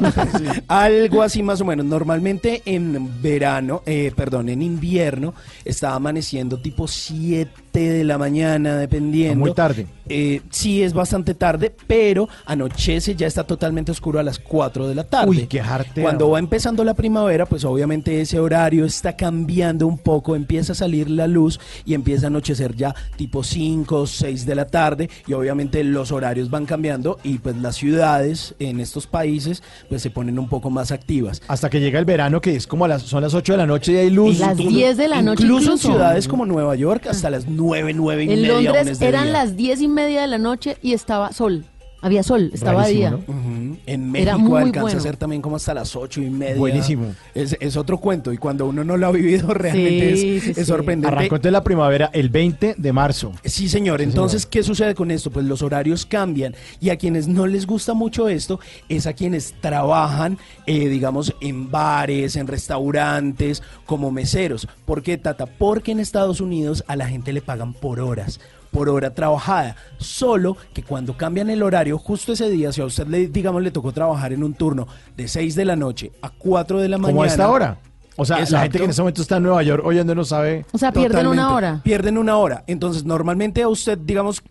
algo 0.68 1.22
así 1.22 1.42
más 1.42 1.62
o 1.62 1.64
menos. 1.64 1.86
Normalmente 1.86 2.60
en 2.66 3.22
verano, 3.22 3.82
eh, 3.86 4.12
perdón, 4.14 4.50
en 4.50 4.60
invierno, 4.60 5.32
está 5.64 5.94
amaneciendo 5.94 6.60
tipo 6.60 6.86
7 6.86 7.50
de 7.86 8.04
la 8.04 8.18
mañana, 8.18 8.76
dependiendo. 8.76 9.38
Muy 9.38 9.54
tarde. 9.54 9.86
Eh, 10.10 10.40
sí, 10.50 10.82
es 10.82 10.94
bastante 10.94 11.34
tarde, 11.34 11.74
pero 11.86 12.28
anochece, 12.46 13.14
ya 13.14 13.26
está 13.26 13.44
totalmente 13.44 13.92
oscuro 13.92 14.18
a 14.18 14.22
las 14.22 14.38
4 14.38 14.88
de 14.88 14.94
la 14.94 15.04
tarde. 15.04 15.28
Uy, 15.30 15.46
qué 15.46 15.60
jarteo. 15.60 16.02
Cuando 16.02 16.30
va 16.30 16.38
empezando 16.38 16.82
la 16.82 16.94
primavera, 16.94 17.44
pues 17.46 17.64
obviamente 17.64 18.20
ese 18.20 18.40
horario 18.40 18.84
está 18.84 19.16
cambiando 19.16 19.86
un 19.86 19.98
poco, 19.98 20.34
empieza 20.34 20.72
a 20.72 20.74
salir 20.74 21.10
la 21.10 21.26
luz 21.26 21.60
y 21.84 21.94
empieza 21.94 22.26
a 22.26 22.28
anochecer 22.28 22.74
ya 22.74 22.94
tipo 23.16 23.42
5 23.44 23.96
o 24.00 24.06
6 24.06 24.46
de 24.46 24.54
la 24.54 24.66
tarde 24.66 25.10
y 25.26 25.34
obviamente 25.34 25.84
los 25.84 26.10
horarios 26.10 26.48
van 26.48 26.64
cambiando 26.64 27.18
y 27.22 27.38
pues 27.38 27.56
las 27.56 27.76
ciudades 27.76 28.54
en 28.58 28.80
estos 28.80 29.06
países 29.06 29.62
pues 29.88 30.00
se 30.02 30.10
ponen 30.10 30.38
un 30.38 30.48
poco 30.48 30.70
más 30.70 30.90
activas. 30.90 31.42
Hasta 31.48 31.68
que 31.68 31.80
llega 31.80 31.98
el 31.98 32.04
verano, 32.06 32.40
que 32.40 32.56
es 32.56 32.66
como 32.66 32.86
a 32.86 32.88
las, 32.88 33.02
son 33.02 33.22
las 33.22 33.34
8 33.34 33.52
de 33.52 33.58
la 33.58 33.66
noche 33.66 33.92
y 33.92 33.96
hay 33.96 34.10
luz. 34.10 34.38
Las 34.38 34.56
10 34.56 34.96
de 34.96 35.08
la 35.08 35.20
noche 35.20 35.42
Incluso 35.42 35.72
en 35.72 35.76
incluso. 35.76 35.92
ciudades 35.92 36.28
como 36.28 36.46
Nueva 36.46 36.74
York 36.76 37.06
hasta 37.08 37.28
las 37.28 37.46
9, 37.46 37.67
9 37.94 38.24
y 38.24 38.32
En 38.32 38.42
media. 38.42 38.72
Londres 38.72 39.00
eran 39.00 39.24
día. 39.24 39.32
las 39.32 39.56
diez 39.56 39.80
y 39.80 39.88
media 39.88 40.22
de 40.22 40.26
la 40.26 40.38
noche 40.38 40.76
y 40.82 40.92
estaba 40.92 41.32
sol. 41.32 41.64
Había 42.00 42.22
sol, 42.22 42.50
estaba 42.54 42.82
Rarísimo, 42.82 43.16
día. 43.16 43.78
En 43.86 44.14
Era 44.14 44.34
México 44.36 44.50
muy 44.50 44.58
alcanza 44.62 44.80
bueno. 44.82 44.98
a 44.98 45.02
ser 45.02 45.16
también 45.16 45.42
como 45.42 45.56
hasta 45.56 45.74
las 45.74 45.96
ocho 45.96 46.22
y 46.22 46.30
media. 46.30 46.54
Buenísimo. 46.56 47.14
Es, 47.34 47.56
es 47.58 47.76
otro 47.76 47.98
cuento 47.98 48.32
y 48.32 48.38
cuando 48.38 48.66
uno 48.66 48.84
no 48.84 48.96
lo 48.96 49.08
ha 49.08 49.10
vivido 49.10 49.52
realmente 49.54 50.16
Sí, 50.16 50.36
es, 50.36 50.42
sí, 50.44 50.50
es 50.50 50.56
sí. 50.58 50.64
sorprendente. 50.64 51.08
Arrancó 51.08 51.34
entonces 51.36 51.52
la 51.52 51.64
primavera 51.64 52.10
el 52.12 52.28
20 52.28 52.76
de 52.78 52.92
marzo. 52.92 53.32
Sí, 53.44 53.68
señor. 53.68 54.00
Entonces, 54.00 54.46
¿qué 54.46 54.62
sucede 54.62 54.94
con 54.94 55.10
esto? 55.10 55.30
Pues 55.32 55.44
los 55.46 55.60
horarios 55.62 56.06
cambian 56.06 56.54
y 56.80 56.90
a 56.90 56.96
quienes 56.96 57.26
no 57.26 57.46
les 57.48 57.66
gusta 57.66 57.94
mucho 57.94 58.28
esto 58.28 58.60
es 58.88 59.06
a 59.08 59.12
quienes 59.12 59.54
trabajan, 59.60 60.38
eh, 60.66 60.88
digamos, 60.88 61.34
en 61.40 61.68
bares, 61.70 62.36
en 62.36 62.46
restaurantes, 62.46 63.62
como 63.86 64.10
meseros. 64.10 64.68
¿Por 64.84 65.02
qué, 65.02 65.18
Tata? 65.18 65.46
Porque 65.46 65.92
en 65.92 66.00
Estados 66.00 66.40
Unidos 66.40 66.84
a 66.86 66.94
la 66.96 67.08
gente 67.08 67.32
le 67.32 67.40
pagan 67.42 67.72
por 67.74 67.98
horas 68.00 68.38
por 68.78 68.88
hora 68.90 69.12
trabajada, 69.12 69.74
solo 69.98 70.56
que 70.72 70.84
cuando 70.84 71.16
cambian 71.16 71.50
el 71.50 71.64
horario, 71.64 71.98
justo 71.98 72.34
ese 72.34 72.48
día, 72.48 72.70
si 72.72 72.80
a 72.80 72.84
usted 72.84 73.08
le, 73.08 73.26
digamos, 73.26 73.60
le 73.60 73.72
tocó 73.72 73.90
trabajar 73.90 74.32
en 74.32 74.44
un 74.44 74.54
turno 74.54 74.86
de 75.16 75.26
6 75.26 75.56
de 75.56 75.64
la 75.64 75.74
noche 75.74 76.12
a 76.22 76.30
4 76.30 76.78
de 76.78 76.88
la 76.88 76.96
mañana. 76.96 77.12
Como 77.12 77.22
a 77.24 77.26
esta 77.26 77.50
hora. 77.50 77.78
O 78.16 78.24
sea, 78.24 78.36
la 78.36 78.42
Exacto. 78.44 78.62
gente 78.62 78.78
que 78.78 78.84
en 78.84 78.90
este 78.90 79.02
momento 79.02 79.22
está 79.22 79.38
en 79.38 79.42
Nueva 79.42 79.64
York 79.64 79.82
oyendo 79.84 80.14
no 80.14 80.24
sabe. 80.24 80.64
O 80.70 80.78
sea, 80.78 80.92
pierden 80.92 81.26
una 81.26 81.52
hora. 81.52 81.80
Pierden 81.82 82.18
una 82.18 82.36
hora. 82.36 82.62
Entonces, 82.68 83.04
normalmente 83.04 83.62
a 83.62 83.68
usted, 83.68 83.98
digamos, 83.98 84.44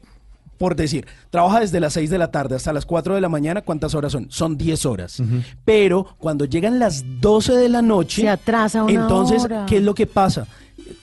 por 0.57 0.75
decir, 0.75 1.07
trabaja 1.29 1.61
desde 1.61 1.79
las 1.79 1.93
6 1.93 2.09
de 2.09 2.17
la 2.17 2.29
tarde 2.29 2.57
hasta 2.57 2.73
las 2.73 2.85
4 2.85 3.15
de 3.15 3.21
la 3.21 3.29
mañana, 3.29 3.61
¿cuántas 3.61 3.95
horas 3.95 4.11
son? 4.11 4.27
Son 4.29 4.57
10 4.57 4.85
horas. 4.85 5.23
Pero 5.63 6.05
cuando 6.17 6.43
llegan 6.43 6.79
las 6.79 7.05
12 7.21 7.53
de 7.55 7.69
la 7.69 7.81
noche, 7.81 8.23
Se 8.23 8.29
atrasa 8.29 8.83
una 8.83 8.91
entonces, 8.91 9.45
hora. 9.45 9.65
¿qué 9.69 9.77
es 9.77 9.83
lo 9.83 9.95
que 9.95 10.05
pasa? 10.05 10.47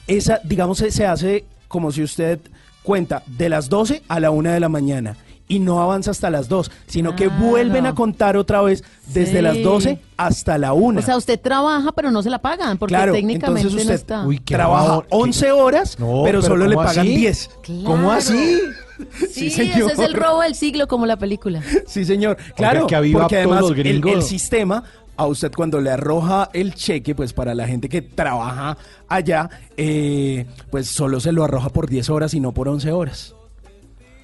Esa, 0.06 0.40
digamos, 0.44 0.76
se 0.76 1.06
hace 1.06 1.46
como 1.68 1.90
si 1.90 2.02
usted 2.02 2.38
cuenta 2.84 3.24
de 3.26 3.48
las 3.48 3.68
12 3.68 4.02
a 4.06 4.20
la 4.20 4.30
1 4.30 4.52
de 4.52 4.60
la 4.60 4.68
mañana. 4.68 5.16
Y 5.46 5.58
no 5.58 5.82
avanza 5.82 6.10
hasta 6.12 6.30
las 6.30 6.48
2, 6.48 6.70
sino 6.86 7.14
que 7.14 7.26
Claro. 7.26 7.44
vuelven 7.44 7.84
a 7.84 7.94
contar 7.94 8.38
otra 8.38 8.62
vez 8.62 8.82
desde 9.08 9.36
Sí. 9.36 9.42
las 9.42 9.62
12 9.62 9.98
hasta 10.16 10.56
la 10.56 10.72
1. 10.72 11.00
O 11.00 11.02
sea, 11.02 11.18
usted 11.18 11.38
trabaja, 11.38 11.92
pero 11.92 12.10
no 12.10 12.22
se 12.22 12.30
la 12.30 12.38
pagan, 12.38 12.78
porque 12.78 12.94
Claro, 12.94 13.12
técnicamente 13.12 13.60
entonces 13.60 13.82
usted 13.82 13.88
no 13.90 13.94
está. 13.94 14.26
Uy, 14.26 14.38
qué 14.38 14.54
trabaja 14.54 15.02
qué- 15.02 15.06
11 15.10 15.52
horas, 15.52 15.98
No, 15.98 16.06
pero, 16.06 16.24
pero 16.24 16.42
solo 16.42 16.66
le 16.66 16.76
¿cómo 16.76 16.86
pagan 16.86 17.06
así? 17.06 17.16
10. 17.16 17.50
¿Cómo 17.84 18.10
así? 18.10 18.58
Sí, 19.18 19.50
Sí, 19.50 19.62
ese 19.62 19.62
es 19.64 19.76
el 19.86 19.96
señor. 19.96 20.12
robo 20.22 20.40
del 20.42 20.54
siglo, 20.54 20.86
como 20.86 21.04
la 21.04 21.16
película. 21.16 21.60
Sí, 21.86 22.04
señor. 22.04 22.36
Claro, 22.54 22.86
que 22.86 22.94
porque 22.96 23.12
todos 23.12 23.32
además 23.32 23.60
los 23.62 23.70
el, 23.72 23.76
gringos. 23.76 24.12
el 24.12 24.22
sistema 24.22 24.84
a 25.16 25.26
usted 25.26 25.52
cuando 25.52 25.80
le 25.80 25.90
arroja 25.90 26.50
el 26.52 26.74
cheque, 26.74 27.14
pues 27.14 27.32
para 27.32 27.54
la 27.54 27.66
gente 27.66 27.88
que 27.88 28.02
trabaja 28.02 28.76
allá, 29.08 29.50
eh, 29.76 30.46
pues 30.70 30.88
solo 30.88 31.20
se 31.20 31.32
lo 31.32 31.44
arroja 31.44 31.68
por 31.68 31.88
10 31.88 32.10
horas 32.10 32.34
y 32.34 32.40
no 32.40 32.52
por 32.52 32.68
11 32.68 32.92
horas. 32.92 33.34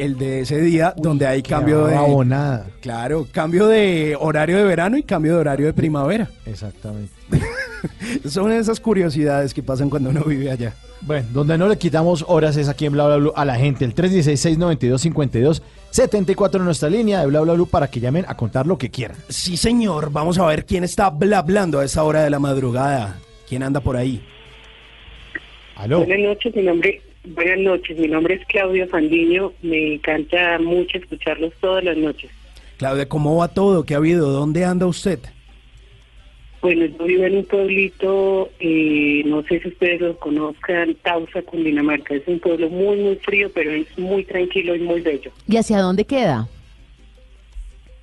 El 0.00 0.16
de 0.16 0.40
ese 0.40 0.60
día 0.62 0.94
donde 0.96 1.26
hay 1.26 1.42
cambio 1.42 1.84
de... 1.84 1.92
rabonada. 1.92 2.70
Claro, 2.80 3.26
cambio 3.30 3.66
de 3.66 4.16
horario 4.18 4.56
de 4.56 4.64
verano 4.64 4.96
y 4.96 5.02
cambio 5.02 5.34
de 5.34 5.40
horario 5.40 5.66
de 5.66 5.74
primavera. 5.74 6.26
Exactamente. 6.46 7.12
Son 8.26 8.50
esas 8.50 8.80
curiosidades 8.80 9.52
que 9.52 9.62
pasan 9.62 9.90
cuando 9.90 10.08
uno 10.08 10.24
vive 10.24 10.50
allá. 10.50 10.72
Bueno, 11.02 11.28
donde 11.34 11.58
no 11.58 11.68
le 11.68 11.76
quitamos 11.76 12.24
horas 12.28 12.56
es 12.56 12.70
aquí 12.70 12.86
en 12.86 12.94
Bla 12.94 13.08
Bla 13.08 13.18
Blue 13.18 13.34
a 13.36 13.44
la 13.44 13.56
gente. 13.56 13.84
El 13.84 13.94
316-692-52-74 13.94 16.56
en 16.56 16.64
nuestra 16.64 16.88
línea 16.88 17.20
de 17.20 17.26
Bla 17.26 17.42
Bla 17.42 17.52
Blue 17.52 17.66
para 17.66 17.88
que 17.88 18.00
llamen 18.00 18.24
a 18.26 18.38
contar 18.38 18.66
lo 18.66 18.78
que 18.78 18.88
quieran. 18.88 19.18
Sí, 19.28 19.58
señor. 19.58 20.12
Vamos 20.12 20.38
a 20.38 20.46
ver 20.46 20.64
quién 20.64 20.82
está 20.82 21.10
blablando 21.10 21.78
a 21.78 21.84
esa 21.84 22.04
hora 22.04 22.24
de 22.24 22.30
la 22.30 22.38
madrugada. 22.38 23.18
¿Quién 23.46 23.62
anda 23.62 23.80
por 23.80 23.98
ahí? 23.98 24.24
Aló. 25.76 25.98
Buenas 25.98 26.20
noches, 26.20 26.56
mi 26.56 26.62
nombre, 26.62 27.02
buenas 27.24 27.58
noches, 27.58 27.98
mi 27.98 28.08
nombre 28.08 28.34
es 28.34 28.46
Claudio 28.46 28.86
Fandiño, 28.88 29.52
me 29.62 29.94
encanta 29.94 30.58
mucho 30.58 30.98
escucharlos 30.98 31.52
todas 31.60 31.84
las 31.84 31.96
noches. 31.96 32.30
Claudia, 32.78 33.08
¿cómo 33.08 33.36
va 33.36 33.48
todo? 33.48 33.84
¿Qué 33.84 33.94
ha 33.94 33.98
habido? 33.98 34.30
¿Dónde 34.30 34.64
anda 34.64 34.86
usted? 34.86 35.18
Bueno, 36.62 36.84
yo 36.84 37.04
vivo 37.04 37.24
en 37.24 37.38
un 37.38 37.44
pueblito, 37.44 38.50
eh, 38.60 39.22
no 39.24 39.42
sé 39.44 39.60
si 39.60 39.68
ustedes 39.68 40.00
lo 40.00 40.18
conozcan, 40.18 40.94
Tausa, 41.02 41.40
Cundinamarca, 41.42 42.14
es 42.14 42.22
un 42.26 42.38
pueblo 42.38 42.68
muy, 42.68 42.98
muy 42.98 43.16
frío, 43.16 43.50
pero 43.54 43.70
es 43.70 43.86
muy 43.98 44.24
tranquilo 44.24 44.74
y 44.74 44.80
muy 44.80 45.00
bello. 45.00 45.30
¿Y 45.48 45.56
hacia 45.56 45.80
dónde 45.80 46.04
queda? 46.04 46.48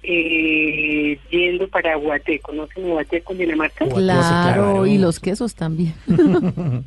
Eh, 0.02 1.20
yendo 1.30 1.68
para 1.68 1.96
Guaté, 1.98 2.40
¿conocen 2.40 2.90
Guaté, 2.90 3.22
Cundinamarca? 3.22 3.86
Claro, 3.90 4.88
y 4.88 4.98
los 4.98 5.20
quesos 5.20 5.54
también. 5.54 5.94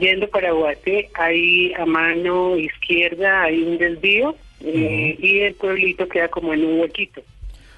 Yendo 0.00 0.28
para 0.28 0.52
Guaté, 0.52 1.10
hay 1.14 1.72
a 1.74 1.86
mano 1.86 2.56
izquierda, 2.56 3.42
hay 3.42 3.62
un 3.62 3.78
desvío, 3.78 4.34
eh, 4.60 5.16
y 5.20 5.40
el 5.40 5.54
pueblito 5.54 6.08
queda 6.08 6.28
como 6.28 6.54
en 6.54 6.64
un 6.64 6.80
huequito. 6.80 7.22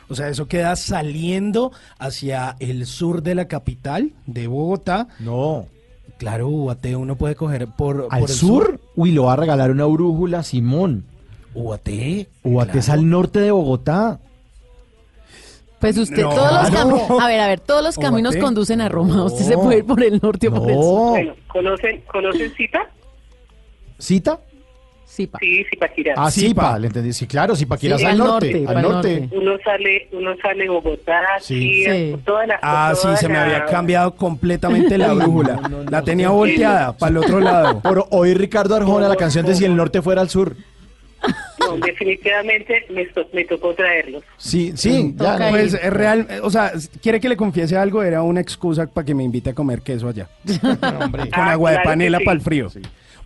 O 0.09 0.15
sea, 0.15 0.29
eso 0.29 0.47
queda 0.47 0.77
saliendo 0.77 1.73
hacia 1.99 2.57
el 2.61 2.87
sur 2.87 3.23
de 3.23 3.35
la 3.35 3.49
capital 3.49 4.13
de 4.27 4.47
Bogotá. 4.47 5.09
No. 5.19 5.67
Claro, 6.19 6.49
Ubaté 6.49 6.97
uno 6.97 7.17
puede 7.17 7.35
coger 7.35 7.67
por, 7.67 8.09
¿Al 8.11 8.21
por 8.21 8.31
el 8.31 8.37
sur? 8.37 8.81
Uy, 8.95 9.13
lo 9.13 9.25
va 9.25 9.35
a 9.35 9.37
regalar 9.37 9.71
una 9.71 9.85
brújula, 9.87 10.43
Simón. 10.43 11.05
Ubaté. 11.55 12.29
Ubaté 12.43 12.79
es 12.79 12.89
al 12.89 13.09
norte 13.09 13.41
de 13.41 13.51
Bogotá. 13.51 14.21
Pues 15.81 15.99
usted, 15.99 16.23
No. 16.23 16.31
todos 16.31 16.53
los 16.63 16.71
No. 16.73 16.79
caminos, 16.79 17.11
a 17.23 17.27
ver, 17.29 17.41
a 17.41 17.47
ver, 17.49 17.61
todos 17.61 17.83
los 17.85 17.97
caminos 17.99 18.37
conducen 18.37 18.81
a 18.81 18.89
Roma. 18.89 19.25
Usted 19.25 19.45
se 19.45 19.55
puede 19.59 19.79
ir 19.79 19.85
por 19.85 20.03
el 20.03 20.19
norte 20.23 20.49
o 20.49 20.55
por 20.55 20.69
el 20.71 20.75
sur. 20.77 21.11
Bueno, 21.11 21.35
¿conocen, 21.49 22.01
¿conocen 22.11 22.51
Zipa? 22.57 22.87
¿Cita? 23.99 24.39
Zipa. 25.09 25.39
Sí, 25.39 25.65
Zipaquirá. 25.71 26.15
Ah, 26.17 26.31
Zipa, 26.31 26.79
le 26.79 26.89
entendí. 26.89 27.13
Sí, 27.13 27.27
claro, 27.27 27.57
Zipaquirá 27.57 27.97
Sí, 27.97 28.05
al 28.05 28.13
al 28.13 28.19
norte. 28.19 28.53
norte, 28.61 28.77
al 28.77 28.83
norte. 28.83 29.29
Uno 29.33 29.53
sale, 29.65 30.09
uno 30.13 30.31
sale 30.43 30.69
Bogotá, 30.69 31.21
Sí. 31.41 31.85
Toda 32.27 32.47
la, 32.47 32.59
Ah, 32.61 32.93
sí, 32.95 33.09
se 33.17 33.29
me 33.29 33.39
había 33.39 33.65
cambiado 33.67 34.15
completamente 34.15 34.99
la 34.99 35.13
brújula. 35.15 35.55
no, 35.55 35.69
no, 35.69 35.83
no, 35.85 35.91
la 35.91 36.03
tenía 36.03 36.29
volteada 36.31 36.97
para 36.97 37.11
el 37.11 37.17
otro 37.19 37.41
lado. 37.41 37.81
Por 37.83 38.07
oír 38.11 38.37
Ricardo 38.39 38.75
Arjona 38.77 39.09
la 39.09 39.17
canción 39.17 39.47
de 39.47 39.55
Si 39.55 39.65
el 39.65 39.77
norte 39.77 40.03
fuera 40.03 40.21
al 40.21 40.29
sur. 40.29 40.55
No, 41.67 41.77
definitivamente 41.79 42.85
me, 42.91 43.05
to- 43.07 43.29
me 43.33 43.45
tocó 43.45 43.75
traerlos. 43.75 44.23
Sí, 44.37 44.73
sí, 44.77 45.15
ya. 45.17 45.49
Pues 45.51 45.75
es 45.75 45.93
real, 45.93 46.27
o 46.43 46.51
sea, 46.51 46.73
quiere 47.03 47.21
que 47.21 47.29
le 47.29 47.37
confiese 47.37 47.77
algo, 47.77 48.03
era 48.03 48.23
una 48.23 48.41
excusa 48.41 48.87
para 48.87 49.05
que 49.05 49.15
me 49.15 49.25
invite 49.25 49.51
a 49.51 49.55
comer 49.55 49.81
queso 49.83 50.09
allá. 50.09 50.29
Con 50.61 50.79
Ah, 51.33 51.53
agua 51.53 51.71
de 51.71 51.77
claro 51.77 51.91
panela 51.91 52.19
sí. 52.19 52.25
para 52.25 52.35
el 52.37 52.41
frío. 52.41 52.69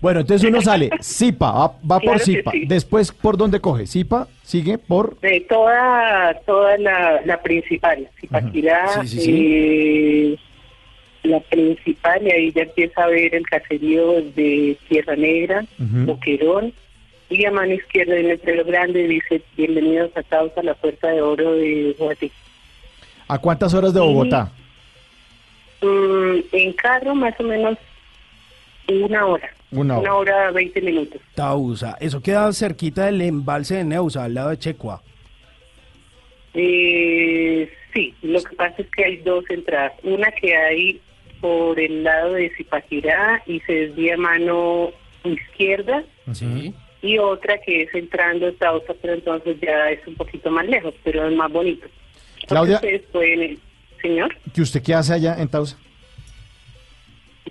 Bueno, 0.01 0.21
entonces 0.21 0.49
uno 0.49 0.63
sale, 0.63 0.89
Zipa, 1.03 1.53
va, 1.53 1.67
va 1.67 2.01
por 2.01 2.03
Claro 2.03 2.19
Zipa. 2.21 2.51
sí. 2.53 2.65
Después, 2.67 3.13
¿por 3.13 3.37
dónde 3.37 3.61
coge? 3.61 3.87
Zipa, 3.87 4.29
sigue 4.43 4.79
por... 4.79 5.21
De 5.21 5.41
toda, 5.47 6.33
toda 6.47 6.79
la, 6.79 7.21
la 7.27 7.43
principal, 7.43 8.09
Zipaquirá, 8.19 9.03
Sí, 9.03 9.09
sí, 9.09 9.21
sí. 9.21 9.31
eh, 10.33 10.39
la 11.25 11.41
principal, 11.41 12.27
y 12.27 12.31
ahí 12.31 12.51
ya 12.53 12.63
empieza 12.63 13.05
a 13.05 13.09
ver 13.09 13.35
el 13.35 13.47
caserío 13.47 14.23
de 14.35 14.79
Tierra 14.89 15.17
Negra. 15.17 15.67
Boquerón, 15.79 16.73
y 17.31 17.45
a 17.45 17.51
mano 17.51 17.73
izquierda 17.73 18.15
en 18.15 18.23
el 18.23 18.29
letrero 18.29 18.65
grande 18.65 19.07
dice, 19.07 19.41
bienvenidos 19.57 20.11
a 20.17 20.23
Causa, 20.25 20.63
la 20.63 20.75
puerta 20.75 21.09
de 21.09 21.23
oro 21.23 21.53
de 21.53 21.95
Guatí. 21.99 22.31
¿A 23.29 23.39
cuántas 23.39 23.73
horas 23.73 23.95
de 23.95 24.01
Bogotá? 24.01 24.51
Mm, 25.81 26.39
en 26.53 26.73
carro 26.73 27.15
más 27.15 27.39
o 27.39 27.45
menos 27.45 27.79
una 28.89 29.27
hora. 29.27 29.51
Una 29.71 29.99
hora. 29.99 30.11
Una 30.11 30.15
hora, 30.17 30.51
20 30.51 30.81
minutos. 30.83 31.23
Tausa, 31.37 31.97
eso 32.01 32.21
queda 32.21 32.53
cerquita 32.53 33.07
del 33.07 33.23
embalse 33.23 33.77
de 33.77 33.85
Neusa, 33.85 34.25
al 34.25 34.35
lado 34.35 34.51
de 34.51 34.59
Checua. 34.59 35.01
Eh, 36.55 37.71
sí, 37.95 38.13
lo 38.23 38.43
que 38.43 38.57
pasa 38.57 38.75
es 38.79 38.91
que 38.91 39.05
hay 39.05 39.17
dos 39.19 39.45
entradas. 39.49 39.93
Una 40.03 40.33
que 40.33 40.57
hay 40.57 41.01
por 41.41 41.79
el 41.79 42.03
lado 42.03 42.33
de 42.33 42.51
Zipaquirá 42.51 43.41
y 43.47 43.61
se 43.61 43.73
desvía 43.73 44.15
a 44.15 44.19
mano 44.19 44.91
izquierda 45.25 46.03
Sí. 46.33 46.75
Y 47.03 47.19
otra 47.19 47.59
que 47.59 47.83
es 47.83 47.95
entrando 47.95 48.49
a 48.49 48.53
Tausa, 48.53 48.95
pero 49.01 49.15
entonces 49.15 49.57
ya 49.61 49.91
es 49.91 50.07
un 50.07 50.17
poquito 50.17 50.51
más 50.51 50.67
lejos, 50.67 50.95
pero 51.03 51.29
es 51.29 51.37
más 51.37 51.51
bonito. 51.51 51.87
Claudia. 52.47 52.77
ustedes 52.77 53.03
pueden, 53.13 53.59
señor, 54.03 54.37
¿Y 54.55 54.61
usted 54.61 54.83
qué 54.83 54.95
hace 54.95 55.15
allá 55.15 55.37
en 55.39 55.49
Tausa? 55.49 55.77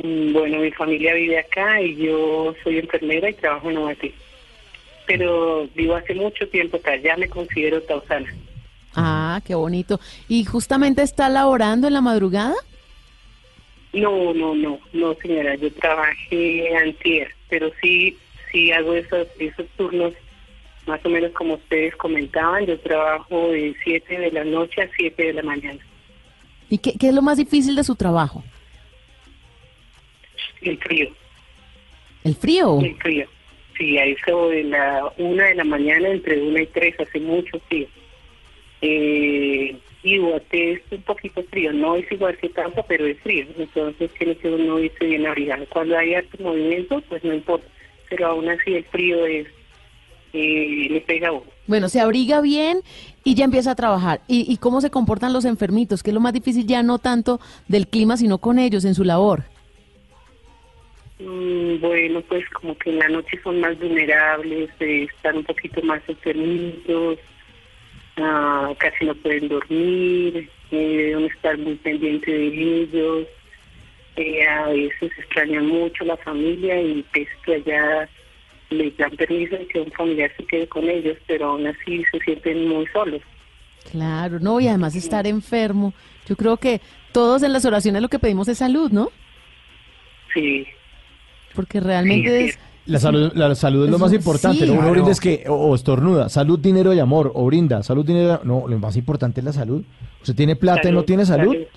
Mm, 0.02 0.34
bueno, 0.34 0.60
mi 0.60 0.72
familia 0.72 1.14
vive 1.14 1.40
acá 1.40 1.82
y 1.82 1.96
yo 1.96 2.54
soy 2.64 2.80
enfermera 2.80 3.30
y 3.30 3.34
trabajo 3.34 3.70
en 3.70 3.78
Ovatí. 3.78 4.14
Pero 5.08 5.68
vivo 5.76 5.96
hace 5.96 6.14
mucho 6.14 6.48
tiempo 6.50 6.78
acá, 6.78 6.96
ya 6.98 7.18
me 7.18 7.28
considero 7.28 7.82
tausana. 7.82 8.32
Ah, 8.96 9.42
qué 9.46 9.56
bonito. 9.56 10.00
¿Y 10.28 10.46
justamente 10.46 11.02
está 11.02 11.30
laborando 11.30 11.88
en 11.88 11.94
la 11.94 12.02
madrugada? 12.02 12.56
No, 13.94 14.34
no, 14.34 14.54
no, 14.54 14.80
no 14.94 15.16
señora, 15.16 15.56
yo 15.56 15.72
trabajé 15.74 16.76
antier, 16.76 17.34
pero 17.50 17.72
sí, 17.82 18.16
sí 18.52 18.72
hago 18.72 18.94
esos, 18.94 19.28
esos 19.40 19.68
turnos 19.78 20.14
más 20.88 21.06
o 21.06 21.10
menos 21.10 21.32
como 21.34 21.54
ustedes 21.56 21.96
comentaban, 21.96 22.66
yo 22.66 22.80
trabajo 22.80 23.52
de 23.52 23.76
7 23.84 24.18
de 24.18 24.32
la 24.32 24.44
noche 24.44 24.82
a 24.82 24.90
7 24.96 25.24
de 25.24 25.34
la 25.34 25.44
mañana. 25.44 25.80
¿Y 26.70 26.80
qué, 26.80 26.94
qué 27.00 27.10
es 27.10 27.14
lo 27.14 27.22
más 27.22 27.38
difícil 27.38 27.76
de 27.76 27.84
su 27.84 27.96
trabajo? 27.96 28.44
El 30.62 30.78
frío, 30.80 31.10
¿El 32.24 32.36
frío? 32.36 32.80
el 32.82 32.96
frío. 32.98 33.28
Sí, 33.78 33.98
a 33.98 34.04
eso 34.06 34.50
de 34.50 34.64
la 34.66 35.10
una 35.18 35.46
de 35.46 35.56
la 35.56 35.64
mañana, 35.64 36.10
entre 36.10 36.42
una 36.42 36.62
y 36.62 36.68
tres, 36.68 37.00
hace 37.00 37.20
mucho 37.20 37.60
frío. 37.70 37.88
Eh, 38.82 39.76
y 40.04 40.18
Guate 40.18 40.74
es 40.74 40.82
un 40.92 41.02
poquito 41.04 41.44
frío, 41.44 41.72
no 41.72 41.96
es 41.96 42.12
igual 42.12 42.38
que 42.38 42.50
Tampa, 42.50 42.84
pero 42.84 43.06
es 43.06 43.18
frío. 43.20 43.46
Entonces 43.58 44.12
tiene 44.18 44.36
que 44.36 44.50
uno 44.50 44.80
irse 44.80 45.06
bien 45.06 45.26
abrigado. 45.26 45.66
Cuando 45.70 45.98
hay 45.98 46.14
harto 46.14 46.42
movimiento, 46.44 47.02
pues 47.08 47.24
no 47.24 47.34
importa. 47.34 47.68
Pero 48.10 48.28
aún 48.28 48.50
así 48.50 48.74
el 48.74 48.84
frío 48.86 49.26
es 49.26 49.48
eh, 50.34 50.88
le 50.90 51.02
pega 51.02 51.30
a 51.30 51.32
uno. 51.32 51.46
Bueno, 51.68 51.90
se 51.90 52.00
abriga 52.00 52.42
bien 52.42 52.82
y 53.24 53.36
ya 53.36 53.46
empieza 53.46 53.72
a 53.72 53.76
trabajar. 53.76 54.22
¿Y, 54.28 54.52
y 54.52 54.58
cómo 54.58 54.82
se 54.82 54.90
comportan 54.90 55.34
los 55.34 55.46
enfermitos? 55.46 56.04
Que 56.04 56.10
es 56.12 56.14
lo 56.14 56.20
más 56.20 56.34
difícil 56.34 56.66
ya 56.66 56.84
no 56.84 57.00
tanto 57.00 57.40
del 57.68 57.88
clima, 57.88 58.18
sino 58.18 58.38
con 58.40 58.60
ellos 58.60 58.86
en 58.86 58.96
su 58.96 59.04
labor. 59.04 59.44
Mm, 61.20 61.82
bueno, 61.82 62.22
pues 62.22 62.48
como 62.50 62.78
que 62.78 62.92
en 62.92 63.00
la 63.00 63.10
noche 63.10 63.40
son 63.44 63.60
más 63.60 63.78
vulnerables, 63.78 64.70
eh, 64.80 65.08
están 65.14 65.38
un 65.38 65.44
poquito 65.44 65.82
más 65.82 66.02
enfermitos, 66.08 67.20
ah, 68.16 68.74
casi 68.78 69.06
no 69.06 69.14
pueden 69.16 69.50
dormir, 69.50 70.50
eh, 70.72 70.78
deben 70.98 71.26
estar 71.26 71.58
muy 71.58 71.76
pendientes 71.76 72.34
de 72.34 72.84
ellos, 72.84 73.28
eh, 74.22 74.48
a 74.48 74.68
veces 74.68 75.12
extrañan 75.18 75.68
mucho 75.68 76.04
la 76.06 76.18
familia 76.18 76.82
y 76.82 77.04
pues 77.14 77.28
que 77.46 77.56
allá 77.56 78.10
les 78.70 78.96
dan 78.98 79.12
permiso 79.12 79.56
de 79.58 79.68
que 79.68 79.80
un 79.80 79.92
familiar 79.92 80.32
se 80.38 80.46
quede 80.46 80.68
con 80.68 80.88
ellos, 80.90 81.18
pero 81.28 81.48
aún 81.52 81.66
así 81.68 82.04
se 82.12 82.20
sienten 82.20 82.68
muy 82.68 82.86
solos. 82.88 83.22
Claro, 83.92 84.40
no, 84.40 84.60
y 84.60 84.68
además 84.68 84.96
estar 84.96 85.26
enfermo. 85.26 85.94
Yo 86.28 86.36
creo 86.36 86.58
que 86.58 86.82
todos 87.12 87.42
en 87.44 87.54
las 87.54 87.66
oraciones 87.66 88.02
lo 88.02 88.10
que 88.10 88.20
pedimos 88.20 88.48
es 88.48 88.58
salud, 88.60 88.92
¿no? 88.92 89.10
Sí. 90.34 90.68
Porque 91.56 91.80
realmente 91.80 92.46
es... 92.46 92.60
La 92.86 92.98
salud, 93.00 93.32
la 93.36 93.54
salud 93.54 93.84
es 93.86 93.90
lo 93.92 93.98
Eso, 93.98 94.06
más 94.06 94.14
importante. 94.14 94.60
sí. 94.60 94.66
Lo 94.66 94.74
uno 94.74 94.82
Claro. 94.82 94.94
brinda 94.94 95.12
es 95.12 95.20
que, 95.20 95.44
o, 95.48 95.54
o 95.54 95.76
estornuda, 95.76 96.28
salud, 96.30 96.58
dinero 96.60 96.92
y 96.94 97.00
amor, 97.00 97.32
o 97.36 97.46
brinda, 97.46 97.84
salud, 97.84 98.04
dinero. 98.06 98.42
No, 98.44 98.68
lo 98.68 98.80
más 98.80 98.96
importante 98.96 99.42
es 99.42 99.46
la 99.46 99.54
salud. 99.54 99.84
Usted 100.22 100.36
tiene 100.36 100.56
plata 100.56 100.90
y 100.90 100.92
no 100.92 101.04
tiene 101.04 101.24
salud, 101.26 101.54
salud. 101.54 101.68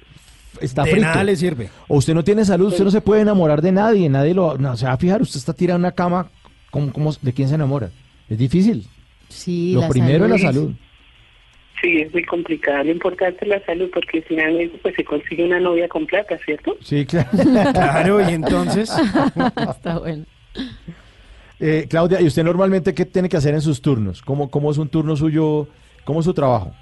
Está 0.63 0.85
De 0.85 0.93
frito. 0.93 1.07
nada 1.07 1.25
le 1.25 1.37
sirve. 1.37 1.69
O 1.89 1.97
usted 1.99 2.15
no 2.15 2.25
tiene 2.25 2.45
salud, 2.45 2.69
usted 2.69 2.85
no 2.85 2.91
se 2.91 3.01
puede 3.01 3.23
enamorar 3.23 3.61
de 3.63 3.73
nadie, 3.73 4.09
nadie 4.09 4.35
lo. 4.35 4.57
No, 4.59 4.77
se 4.77 4.87
va 4.87 4.93
a 4.93 4.97
fijar, 4.97 5.21
usted 5.23 5.39
está 5.39 5.53
tirado 5.53 5.77
en 5.77 5.83
una 5.83 5.93
cama, 5.93 6.29
¿cómo, 6.71 6.93
cómo- 6.93 7.13
¿de 7.21 7.33
quién 7.33 7.49
se 7.49 7.55
enamora? 7.57 7.91
Es 8.29 8.39
difícil. 8.39 8.87
Sí, 9.29 9.73
lo 9.75 9.81
la 9.83 9.89
primero 9.89 10.25
es 10.27 10.31
la 10.31 10.39
salud. 10.39 10.63
salud. 10.63 10.75
Sí, 11.83 11.99
es 11.99 12.13
muy 12.13 12.25
complicado. 12.25 12.85
Lo 12.85 12.93
importante 12.93 13.39
es 13.43 13.49
la 13.49 13.65
salud 13.67 13.91
porque 13.93 14.23
finalmente 14.23 14.79
pues 14.83 14.95
se 14.95 15.05
consigue 15.05 15.45
una 15.45 15.59
novia 15.59 15.89
con 15.89 16.07
plata, 16.07 16.39
¿cierto? 16.45 16.77
Sí, 16.81 17.05
claro. 17.07 17.29
Claro, 17.73 18.31
y 18.31 18.35
entonces. 18.35 18.93
Está 19.71 19.99
bueno. 19.99 20.25
Eh, 21.59 21.87
Claudia, 21.89 22.21
¿y 22.21 22.27
usted 22.27 22.43
normalmente 22.45 22.95
qué 22.95 23.05
tiene 23.05 23.29
que 23.29 23.37
hacer 23.37 23.55
en 23.55 23.61
sus 23.61 23.81
turnos? 23.81 24.21
¿Cómo, 24.23 24.51
cómo 24.51 24.71
es 24.71 24.79
un 24.79 24.89
turno 24.89 25.17
suyo? 25.17 25.69
¿Cómo 26.05 26.21
es 26.21 26.25
su 26.27 26.35
trabajo? 26.35 26.73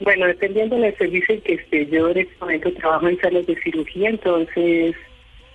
Bueno, 0.00 0.26
dependiendo 0.26 0.76
del 0.76 0.96
servicio 0.96 1.34
en 1.34 1.40
que 1.42 1.54
esté, 1.54 1.86
yo 1.86 2.08
en 2.10 2.18
este 2.18 2.34
momento 2.40 2.72
trabajo 2.74 3.08
en 3.08 3.20
salas 3.20 3.46
de 3.46 3.60
cirugía, 3.62 4.10
entonces 4.10 4.94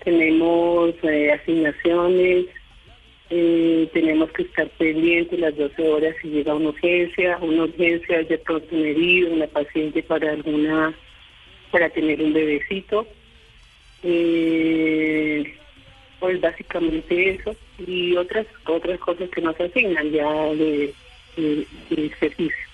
tenemos 0.03 0.93
eh, 1.03 1.31
asignaciones, 1.31 2.47
eh, 3.29 3.89
tenemos 3.93 4.31
que 4.31 4.43
estar 4.43 4.69
pendientes 4.71 5.39
las 5.39 5.55
12 5.55 5.87
horas 5.87 6.15
si 6.21 6.27
llega 6.29 6.55
una 6.55 6.69
urgencia, 6.69 7.37
una 7.41 7.63
urgencia 7.63 8.23
de 8.23 8.37
pronto 8.39 8.75
un 8.75 8.85
herido, 8.85 9.33
una 9.33 9.47
paciente 9.47 10.03
para 10.03 10.31
alguna, 10.33 10.93
para 11.71 11.89
tener 11.89 12.21
un 12.21 12.33
bebecito. 12.33 13.07
Eh, 14.03 15.55
pues 16.19 16.39
básicamente 16.41 17.31
eso 17.31 17.55
y 17.85 18.15
otras 18.15 18.45
otras 18.65 18.99
cosas 18.99 19.29
que 19.29 19.41
nos 19.41 19.59
asignan 19.59 20.11
ya 20.11 20.29
de- 20.53 20.93
de 21.35 22.11
servicio 22.19 22.72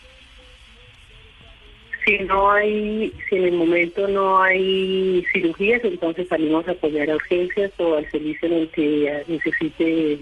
si 2.09 2.23
no 2.23 2.51
hay, 2.51 3.13
si 3.29 3.35
en 3.35 3.43
el 3.45 3.51
momento 3.53 4.07
no 4.07 4.41
hay 4.41 5.23
cirugías, 5.31 5.83
entonces 5.83 6.27
salimos 6.27 6.67
a 6.67 6.71
apoyar 6.71 7.09
a 7.11 7.15
urgencias 7.15 7.71
o 7.77 7.97
al 7.97 8.09
servicio 8.09 8.47
en 8.47 8.53
el 8.55 8.67
que 8.69 9.23
necesite 9.27 10.17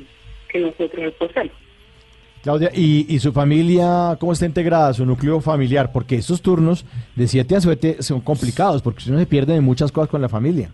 que 0.50 0.60
nosotros 0.60 0.92
reposemos. 0.94 1.54
Claudia, 2.44 2.72
¿y, 2.74 3.06
y 3.08 3.20
su 3.20 3.32
familia 3.32 4.18
cómo 4.20 4.34
está 4.34 4.46
integrada, 4.46 4.94
su 4.94 5.06
núcleo 5.06 5.40
familiar? 5.40 5.92
Porque 5.94 6.16
estos 6.16 6.42
turnos 6.42 6.86
de 7.16 7.28
7 7.28 7.56
a 7.56 7.62
7 7.62 8.04
son 8.04 8.20
complicados, 8.20 8.82
porque 8.82 9.02
si 9.02 9.10
uno 9.10 9.20
se 9.20 9.26
pierde 9.26 9.54
de 9.54 9.62
muchas 9.62 9.92
cosas 9.92 10.10
con 10.10 10.22
la 10.22 10.30
familia. 10.30 10.70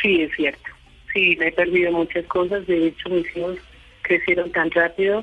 Sí, 0.00 0.22
es 0.22 0.34
cierto. 0.36 0.70
Sí, 1.12 1.36
me 1.38 1.48
he 1.48 1.52
perdido 1.52 1.92
muchas 1.92 2.24
cosas. 2.26 2.66
De 2.66 2.88
hecho, 2.88 3.10
mis 3.10 3.36
hijos 3.36 3.58
crecieron 4.02 4.50
tan 4.52 4.70
rápido 4.70 5.22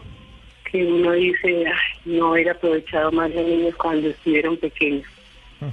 que 0.74 0.84
uno 0.86 1.12
dice, 1.14 1.66
"Ay, 1.68 1.74
no 2.06 2.30
haber 2.32 2.50
aprovechado 2.50 3.12
más 3.14 3.32
los 3.34 3.45
niños 3.48 3.76
cuando 3.76 4.10
estuvieron 4.10 4.58
pequeños. 4.58 5.06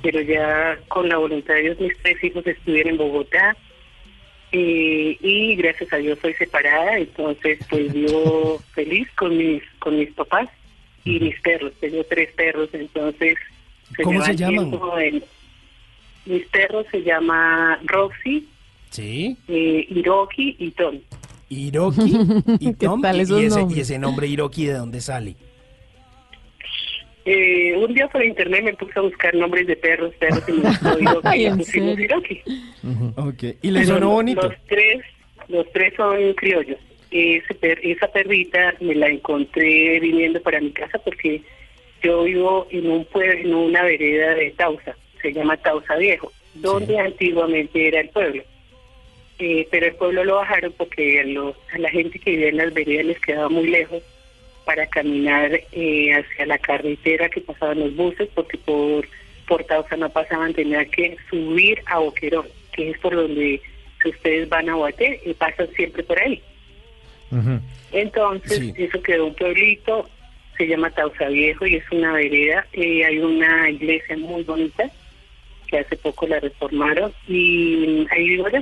Pero 0.03 0.21
ya 0.21 0.79
con 0.89 1.09
la 1.09 1.17
voluntad 1.17 1.55
de 1.55 1.63
Dios, 1.63 1.81
mis 1.81 1.97
tres 2.03 2.23
hijos 2.23 2.47
estuvieron 2.47 2.93
en 2.93 2.99
Bogotá. 2.99 3.57
eh, 4.53 5.17
y 5.21 5.55
gracias 5.55 5.93
a 5.93 5.97
Dios 5.99 6.19
soy 6.21 6.35
separada, 6.35 6.99
entonces 6.99 7.61
pues 7.71 7.93
yo 7.95 8.59
feliz 8.75 9.09
con 9.17 9.37
mis 9.39 9.63
con 9.79 9.97
mis 9.97 10.11
papás 10.13 10.49
y 11.05 11.19
mis 11.21 11.41
perros. 11.41 11.73
Tengo 11.81 12.03
tres 12.05 12.33
perros, 12.33 12.69
entonces 12.73 13.37
¿Cómo 14.03 14.19
me 14.19 14.25
se 14.25 14.35
llaman? 14.37 14.73
en- 14.99 15.23
mis 16.27 16.45
perros 16.49 16.85
se 16.91 17.03
llama 17.03 17.79
Roxy, 17.85 18.47
Sí. 18.91 19.37
eh, 19.49 19.87
Hiroki 19.89 20.57
y 20.59 20.71
Tom. 20.73 20.99
Hiroki 21.51 22.17
y 22.61 22.75
¿Qué 22.75 22.87
Tom. 22.87 23.03
tal 23.03 23.17
y- 23.19 23.21
esos 23.21 23.43
y, 23.43 23.45
ese, 23.47 23.59
nombres? 23.59 23.77
y 23.77 23.81
ese 23.83 23.99
nombre 23.99 24.27
Hiroki, 24.29 24.67
¿de 24.67 24.73
dónde 24.75 25.01
sale? 25.03 25.35
Eh, 27.27 27.77
un 27.77 27.93
día 27.93 28.09
por 28.09 28.25
internet 28.25 28.65
me 28.65 28.73
puse 28.75 28.93
a 28.99 29.03
buscar 29.03 29.35
nombres 29.35 29.67
de 29.67 29.77
perros, 29.77 30.15
perros 30.19 30.43
y 30.49 30.53
me 30.53 30.69
gustó 30.71 30.99
Hiroki 31.01 31.29
y 31.35 31.39
le 31.43 31.47
¿En 31.49 31.59
pusimos? 31.59 31.99
Hiroki. 31.99 32.41
Ok. 33.17 33.43
¿Y 33.63 33.71
le 33.71 33.85
sonó 33.85 34.01
los- 34.01 34.11
bonito? 34.15 34.43
Los 34.43 34.55
tres, 34.67 35.03
los 35.49 35.71
tres 35.73 35.93
son 35.97 36.33
criollos. 36.35 36.79
Ese 37.11 37.55
per- 37.55 37.81
esa 37.83 38.07
perrita 38.11 38.75
me 38.81 38.95
la 38.95 39.09
encontré 39.09 39.99
viniendo 40.01 40.41
para 40.41 40.61
mi 40.61 40.71
casa 40.71 40.99
porque 40.99 41.43
yo 42.03 42.23
vivo 42.25 42.67
en 42.71 42.91
un 42.91 43.05
pueblo, 43.05 43.33
en 43.41 43.55
una 43.55 43.83
vereda 43.83 44.35
de 44.35 44.51
Tausa, 44.53 44.97
se 45.21 45.33
llama 45.33 45.57
Tausa 45.59 45.97
Viejo, 45.97 46.33
donde 46.55 46.99
antiguamente 46.99 47.89
era 47.89 48.01
el 48.01 48.09
pueblo. 48.11 48.43
Eh, 49.43 49.67
pero 49.71 49.87
el 49.87 49.95
pueblo 49.95 50.23
lo 50.23 50.37
bajaron 50.37 50.73
porque 50.77 51.19
a, 51.21 51.25
los- 51.25 51.57
a 51.73 51.79
la 51.79 51.89
gente 51.91 52.19
que 52.19 52.33
vivía 52.33 52.49
en 52.51 52.59
las 52.59 52.75
veredas 52.75 53.07
les 53.07 53.21
quedaba 53.21 53.49
muy 53.49 53.69
lejos 53.69 54.03
para 54.67 54.87
caminar 54.87 55.59
eh, 55.73 56.13
hacia 56.13 56.45
la 56.47 56.59
carretera 56.59 57.29
que 57.31 57.41
pasaban 57.41 57.81
los 57.81 57.97
buses, 57.97 58.29
porque 58.35 58.59
por, 58.59 59.09
por 59.49 59.65
Tausa 59.65 59.97
no 59.97 60.11
pasaban, 60.11 60.53
tenían 60.53 60.85
que 60.91 61.17
subir 61.31 61.81
a 61.87 61.99
Boquerón, 62.01 62.47
que 62.73 62.91
es 62.91 62.99
por 62.99 63.17
donde 63.17 63.61
si 64.03 64.09
ustedes 64.11 64.49
van 64.49 64.69
a 64.69 64.75
Guate, 64.75 65.21
y 65.25 65.33
pasan 65.35 65.69
siempre 65.75 66.03
por 66.03 66.19
ahí. 66.19 66.43
Entonces, 67.93 68.59
Sí. 68.59 68.75
eso 68.77 69.03
quedó 69.03 69.27
un 69.27 69.35
pueblito, 69.35 70.09
se 70.59 70.67
llama 70.67 70.91
Tausa 70.91 71.29
Viejo 71.29 71.67
y 71.67 71.77
es 71.77 71.85
una 71.91 72.13
vereda. 72.13 72.67
eh, 72.75 73.05
hay 73.05 73.19
una 73.19 73.71
iglesia 73.71 74.17
muy 74.19 74.43
bonita 74.43 74.91
que 75.67 75.79
hace 75.79 75.97
poco 75.97 76.27
la 76.27 76.41
reformaron 76.41 77.13
y 77.29 78.07
ahí 78.11 78.29
vivo 78.29 78.49
yo. 78.51 78.61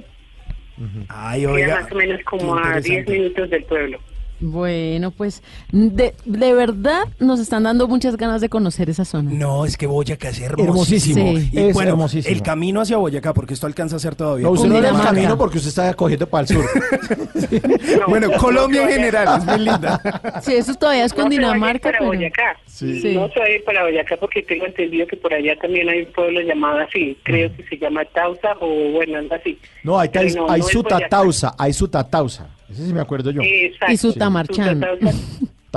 Ay, 1.09 1.40
Queda 1.40 1.52
oiga. 1.52 1.80
más 1.80 1.92
o 1.92 1.94
menos 1.94 2.20
como 2.24 2.56
a 2.56 2.80
10 2.80 2.86
interesante. 2.86 3.12
minutos 3.12 3.50
del 3.50 3.64
pueblo. 3.64 3.98
Bueno, 4.40 5.10
pues 5.10 5.43
de, 5.73 6.15
de 6.24 6.55
verdad 6.55 7.02
nos 7.19 7.40
están 7.40 7.65
dando 7.65 7.89
muchas 7.89 8.16
ganas 8.16 8.40
de 8.40 8.48
conocer 8.48 8.89
esa 8.90 9.05
zona. 9.05 9.31
No, 9.32 9.65
es 9.65 9.77
que 9.77 9.86
Boyacá 9.86 10.28
es 10.28 10.40
hermosísimo. 10.40 11.20
Hermosísimo, 11.20 11.39
Sí. 11.39 11.51
Y 11.52 11.59
es 11.69 11.74
bueno, 11.74 11.90
hermosísimo. 11.93 12.35
el 12.35 12.43
camino 12.43 12.81
hacia 12.81 12.97
Boyacá, 12.97 13.35
porque 13.35 13.55
esto 13.55 13.66
alcanza 13.66 13.97
a 13.97 13.98
ser 13.98 14.15
todavía. 14.15 14.44
No, 14.44 14.52
usted 14.52 14.69
no 14.69 14.74
le 14.74 14.81
da 14.82 14.90
el 14.90 15.02
camino 15.02 15.36
porque 15.36 15.59
usted 15.59 15.69
está 15.70 15.93
cogiendo 15.94 16.27
para 16.28 16.43
el 16.43 16.48
sur. 16.48 16.65
bueno, 18.09 18.31
Colombia 18.39 18.82
en 18.82 18.89
general 18.89 19.39
es 19.39 19.44
muy 19.44 19.59
linda. 19.59 20.01
Sí, 20.43 20.55
eso 20.55 20.74
todavía 20.74 21.05
es 21.05 21.12
No 21.12 21.16
vaya 21.19 21.24
Cundinamarca, 21.24 21.89
para 21.89 21.98
pero... 21.98 22.10
Boyacá. 22.10 22.56
Sí. 22.66 23.15
No 23.15 23.28
se 23.28 23.39
va 23.40 23.47
a 23.47 23.51
ir 23.51 23.65
para 23.65 23.82
Boyacá 23.85 24.16
porque 24.19 24.43
tengo 24.43 24.66
entendido 24.66 25.06
que 25.06 25.16
por 25.16 25.32
allá 25.32 25.56
también 25.60 25.89
hay 25.89 26.02
un 26.02 26.12
pueblo 26.12 26.40
llamado 26.43 26.78
así. 26.78 27.16
Creo 27.24 27.55
que 27.56 27.65
se 27.65 27.77
llama 27.78 28.05
Tausa 28.15 28.55
o 28.60 28.93
bueno, 28.93 29.19
algo 29.19 29.35
así. 29.35 29.59
No, 29.82 29.98
hay, 29.98 30.10
hay, 30.15 30.32
no, 30.35 30.48
hay 30.51 30.60
no 30.60 30.66
es 30.66 30.73
su 30.73 30.82
Boyacá. 30.82 31.09
tatausa, 31.09 31.55
hay 31.59 31.73
su 31.73 31.89
tatausa. 31.89 32.48
Ese 32.70 32.86
sí 32.86 32.93
me 32.93 33.01
acuerdo 33.01 33.31
yo. 33.31 33.40
Exacto. 33.43 33.93
Y 33.93 33.97
su 33.97 34.12
tamarchán. 34.15 34.85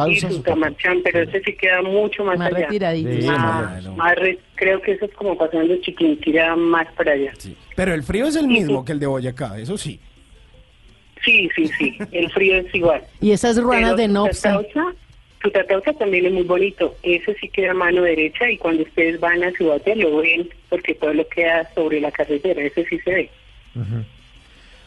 Y 0.07 0.15
su 0.21 0.41
tamarchán, 0.41 1.01
pero 1.03 1.19
ese 1.19 1.41
sí 1.43 1.53
queda 1.53 1.81
mucho 1.81 2.23
más, 2.23 2.39
Más 2.39 2.47
allá. 2.53 2.59
retiradito. 2.67 3.11
Sí, 3.11 3.27
Más- 3.27 3.67
Claro. 3.81 3.95
más 3.97 4.15
re- 4.15 4.39
creo 4.55 4.81
que 4.81 4.93
eso 4.93 5.03
es 5.03 5.11
como 5.13 5.37
pasando 5.37 5.75
Chiquinquirá 5.81 6.55
más 6.55 6.87
para 6.93 7.11
allá. 7.11 7.33
Sí, 7.37 7.57
Pero 7.75 7.93
el 7.93 8.01
frío 8.01 8.25
es 8.27 8.37
el 8.37 8.47
mismo 8.47 8.85
que 8.85 8.93
el 8.93 8.99
de 9.01 9.07
Boyacá, 9.07 9.59
eso 9.59 9.77
sí. 9.77 9.99
sí, 11.25 11.49
sí. 11.77 11.97
El 12.13 12.31
frío 12.31 12.55
es 12.59 12.73
igual. 12.73 13.03
Y 13.19 13.31
esas 13.31 13.57
ruanas 13.61 13.91
Pero 13.91 13.97
de 13.97 14.07
Nopsa. 14.07 14.61
Tutatausa 15.43 15.91
también 15.93 16.25
es 16.27 16.31
muy 16.31 16.43
bonito. 16.43 16.95
Ese 17.03 17.35
sí 17.35 17.49
queda 17.49 17.71
a 17.71 17.73
mano 17.73 18.01
derecha 18.03 18.49
y 18.49 18.57
cuando 18.57 18.83
ustedes 18.83 19.19
van 19.19 19.43
a 19.43 19.51
Ciudad 19.51 19.81
lo 19.97 20.17
ven 20.17 20.47
porque 20.69 20.95
todo 20.95 21.13
lo 21.13 21.27
queda 21.27 21.69
sobre 21.75 21.99
la 21.99 22.11
carretera. 22.11 22.61
Ese 22.63 22.85
sí 22.85 22.97
se 22.99 23.11
ve. 23.11 23.29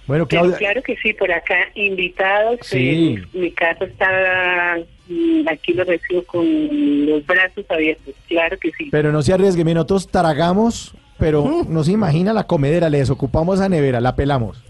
Bueno, 0.07 0.27
Pero 0.27 0.43
Claudia, 0.43 0.59
claro 0.59 0.83
que 0.83 0.97
sí, 0.97 1.13
por 1.15 1.33
acá 1.33 1.57
invitados. 1.75 2.59
Sí. 2.63 3.17
eh, 3.19 3.27
mi 3.33 3.51
casa 3.53 3.85
está 3.85 4.77
mm, 5.09 5.49
aquí 5.51 5.73
lo 5.73 5.85
recibo 5.85 6.23
con 6.25 7.07
los 7.07 7.25
brazos 7.27 7.65
abiertos. 7.71 8.15
Claro 8.29 8.59
que 8.59 8.71
sí. 8.73 8.89
pero 8.91 9.13
no 9.13 9.23
se 9.23 9.33
arriesgue, 9.33 9.65
nosotros 9.65 10.09
tragamos, 10.09 10.95
pero 11.19 11.63
no 11.69 11.85
se 11.85 11.93
imagina 11.93 12.33
la 12.33 12.45
comedera, 12.45 12.91
le 12.91 12.99
desocupamos 12.99 13.59
esa 13.61 13.69
nevera, 13.69 14.01
la 14.01 14.15
pelamos. 14.15 14.63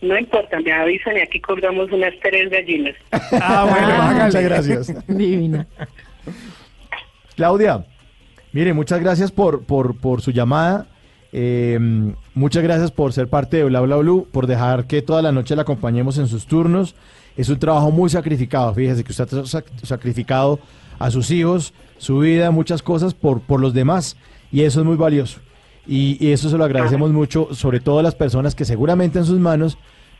No 0.00 0.16
importa, 0.18 0.60
me 0.60 0.72
avisan 0.72 1.16
y 1.16 1.20
aquí 1.20 1.40
colgamos 1.40 1.90
unas 1.90 2.14
tres 2.22 2.50
gallinas. 2.50 2.94
Ah, 3.32 3.66
bueno, 3.68 3.88
Ah, 3.90 4.24
muchas 4.26 4.44
gracias. 4.44 5.06
Divina. 5.08 5.66
Claudia, 7.36 7.84
mire, 8.52 8.72
muchas 8.72 9.00
gracias 9.00 9.30
por, 9.30 9.64
por, 9.64 9.96
por 10.00 10.20
su 10.20 10.30
llamada. 10.32 10.86
Eh, 11.32 11.78
muchas 12.34 12.62
gracias 12.62 12.90
por 12.90 13.12
ser 13.12 13.28
parte 13.28 13.58
de 13.58 13.64
Bla 13.64 13.80
Bla 13.80 13.96
Blue, 13.96 14.26
por 14.32 14.46
dejar 14.46 14.86
que 14.86 15.02
toda 15.02 15.20
la 15.22 15.32
noche 15.32 15.54
la 15.56 15.62
acompañemos 15.62 16.18
en 16.18 16.26
sus 16.26 16.46
turnos. 16.46 16.94
Es 17.36 17.48
un 17.48 17.58
trabajo 17.58 17.90
muy 17.90 18.10
sacrificado. 18.10 18.72
Fíjese 18.74 19.04
que 19.04 19.12
usted 19.12 19.24
ha 19.24 19.42
sac- 19.42 19.64
sacrificado 19.82 20.58
a 20.98 21.10
sus 21.10 21.30
hijos, 21.30 21.72
su 21.98 22.18
vida, 22.18 22.50
muchas 22.50 22.82
cosas 22.82 23.14
por, 23.14 23.40
por 23.40 23.60
los 23.60 23.74
demás. 23.74 24.16
Y 24.50 24.62
eso 24.62 24.80
es 24.80 24.86
muy 24.86 24.96
valioso. 24.96 25.40
Y, 25.86 26.16
y 26.24 26.32
eso 26.32 26.50
se 26.50 26.58
lo 26.58 26.64
agradecemos 26.64 27.12
mucho, 27.12 27.48
sobre 27.52 27.80
todo 27.80 27.98
a 27.98 28.02
las 28.02 28.14
personas 28.14 28.54
que 28.54 28.64
seguramente 28.64 29.18
en 29.18 29.24
sus 29.24 29.38
manos 29.38 29.78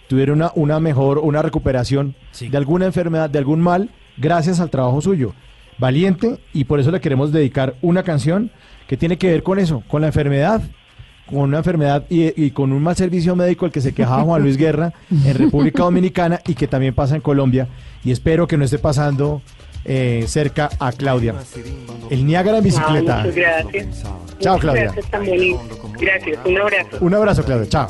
tuviera 0.09 0.33
una, 0.33 0.53
una 0.55 0.81
mejor, 0.81 1.19
una 1.19 1.43
recuperación 1.43 2.15
de 2.41 2.57
alguna 2.57 2.87
enfermedad, 2.87 3.29
de 3.29 3.39
algún 3.39 3.61
mal, 3.61 3.91
gracias 4.17 4.61
al 4.61 4.71
trabajo 4.71 5.01
suyo. 5.03 5.35
Valiente, 5.79 6.39
y 6.55 6.65
por 6.65 6.81
eso 6.81 6.91
le 6.91 7.01
queremos 7.01 7.33
dedicar 7.33 7.75
una 7.83 8.03
canción 8.03 8.51
que 8.87 8.97
tiene 8.97 9.19
que 9.19 9.31
ver 9.31 9.43
con 9.43 9.59
eso, 9.59 9.83
con 9.89 10.01
la 10.01 10.07
enfermedad, 10.07 10.63
con 11.29 11.41
una 11.41 11.59
enfermedad 11.59 12.05
y, 12.09 12.43
y 12.43 12.51
con 12.51 12.73
un 12.73 12.83
mal 12.83 12.97
servicio 12.97 13.37
médico 13.37 13.67
el 13.67 13.73
que 13.73 13.81
se 13.81 13.93
quejaba 13.93 14.23
Juan 14.23 14.43
Luis 14.43 14.57
Guerra 14.57 14.93
en 15.11 15.35
República 15.35 15.83
Dominicana 15.83 16.41
y 16.47 16.55
que 16.55 16.67
también 16.67 16.95
pasa 16.95 17.15
en 17.15 17.21
Colombia. 17.21 17.69
Y 18.05 18.13
espero 18.13 18.47
que 18.47 18.57
no 18.57 18.65
esté 18.65 18.79
pasando 18.79 19.43
eh, 19.85 20.25
cerca 20.27 20.71
a 20.79 20.93
Claudia. 20.93 21.35
El 22.11 22.27
Niágara 22.27 22.59
en 22.59 22.65
bicicleta. 22.65 23.21
Ah, 23.21 23.25
muchas 23.25 23.37
gracias. 23.37 24.05
Chao, 24.41 24.59
Claudia. 24.59 24.85
Gracias, 24.85 25.11
tan. 25.11 25.25
Gracias, 25.99 26.39
un 26.45 26.59
abrazo. 26.59 26.97
Un 27.01 27.15
abrazo, 27.15 27.45
Claudia. 27.45 27.69
Chao. 27.69 27.89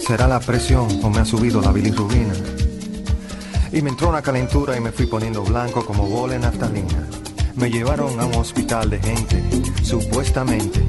Será 0.00 0.26
la 0.26 0.40
presión 0.40 0.88
o 1.02 1.10
me 1.10 1.20
ha 1.20 1.24
subido 1.24 1.60
la 1.60 1.72
bilirrubina. 1.72 2.34
Y 3.72 3.80
me 3.82 3.90
entró 3.90 4.08
una 4.10 4.20
calentura 4.20 4.76
y 4.76 4.80
me 4.80 4.92
fui 4.92 5.06
poniendo 5.06 5.42
blanco 5.42 5.86
como 5.86 6.06
bola 6.06 6.34
en 6.34 6.42
naftalina. 6.42 7.08
Me 7.56 7.70
llevaron 7.70 8.18
a 8.18 8.24
un 8.24 8.34
hospital 8.34 8.90
de 8.90 8.98
gente, 8.98 9.42
supuestamente. 9.82 10.80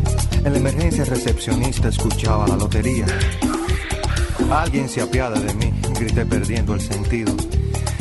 En 0.44 0.53
la 0.53 0.60
emergencia 0.60 1.06
recepcionista 1.06 1.90
escuchaba 1.90 2.48
la 2.48 2.56
lotería. 2.56 3.06
Alguien 4.49 4.88
se 4.88 5.02
apiada 5.02 5.40
de 5.40 5.53
mí, 5.53 5.73
grité 5.99 6.26
perdiendo 6.26 6.73
el 6.73 6.81
sentido. 6.81 7.35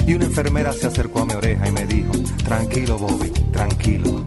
Y 0.06 0.14
una 0.14 0.24
enfermera 0.24 0.72
se 0.72 0.86
acercó 0.86 1.20
a 1.20 1.26
mi 1.26 1.34
oreja 1.34 1.68
y 1.68 1.72
me 1.72 1.86
dijo, 1.86 2.12
tranquilo 2.44 2.98
Bobby, 2.98 3.30
tranquilo. 3.52 4.26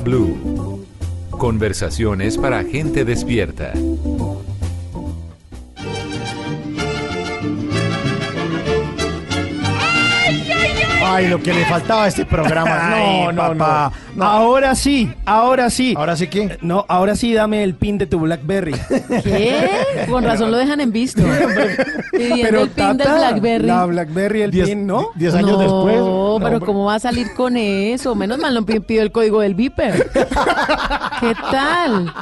Blue. 0.00 0.84
Conversaciones 1.30 2.38
para 2.38 2.64
gente 2.64 3.04
despierta. 3.04 3.72
Ay, 11.24 11.30
lo 11.30 11.42
que 11.42 11.52
le 11.52 11.64
faltaba 11.64 12.04
a 12.04 12.08
este 12.08 12.24
programa. 12.26 12.70
No, 12.90 12.96
Ay, 12.96 13.26
no, 13.34 13.42
papá. 13.58 13.92
no. 14.14 14.24
Ahora 14.24 14.74
sí, 14.74 15.12
ahora 15.24 15.70
sí. 15.70 15.94
¿Ahora 15.96 16.16
sí 16.16 16.26
qué? 16.28 16.58
No, 16.60 16.84
ahora 16.88 17.16
sí 17.16 17.32
dame 17.32 17.62
el 17.64 17.74
pin 17.74 17.98
de 17.98 18.06
tu 18.06 18.20
Blackberry. 18.20 18.72
¿Qué? 19.24 20.06
Con 20.08 20.24
razón 20.24 20.50
lo 20.50 20.56
dejan 20.58 20.80
en 20.80 20.92
visto. 20.92 21.22
Pidiendo 22.12 22.60
el 22.62 22.68
pin 22.70 22.86
del 22.88 22.98
Tata, 22.98 23.14
Blackberry. 23.16 23.66
La 23.66 23.84
Blackberry, 23.86 24.42
el 24.42 24.50
Diez- 24.52 24.66
pin, 24.68 24.86
¿no? 24.86 25.08
diez 25.14 25.34
años 25.34 25.58
después. 25.58 25.96
No, 25.96 26.36
pero 26.38 26.56
hombre. 26.56 26.60
¿cómo 26.60 26.84
va 26.84 26.96
a 26.96 27.00
salir 27.00 27.32
con 27.34 27.56
eso? 27.56 28.14
Menos 28.14 28.38
mal 28.38 28.54
no 28.54 28.64
pi- 28.64 28.80
pidió 28.80 29.02
el 29.02 29.10
código 29.12 29.40
del 29.40 29.54
Viper. 29.54 30.10
¿Qué 31.20 31.34
tal? 31.50 32.12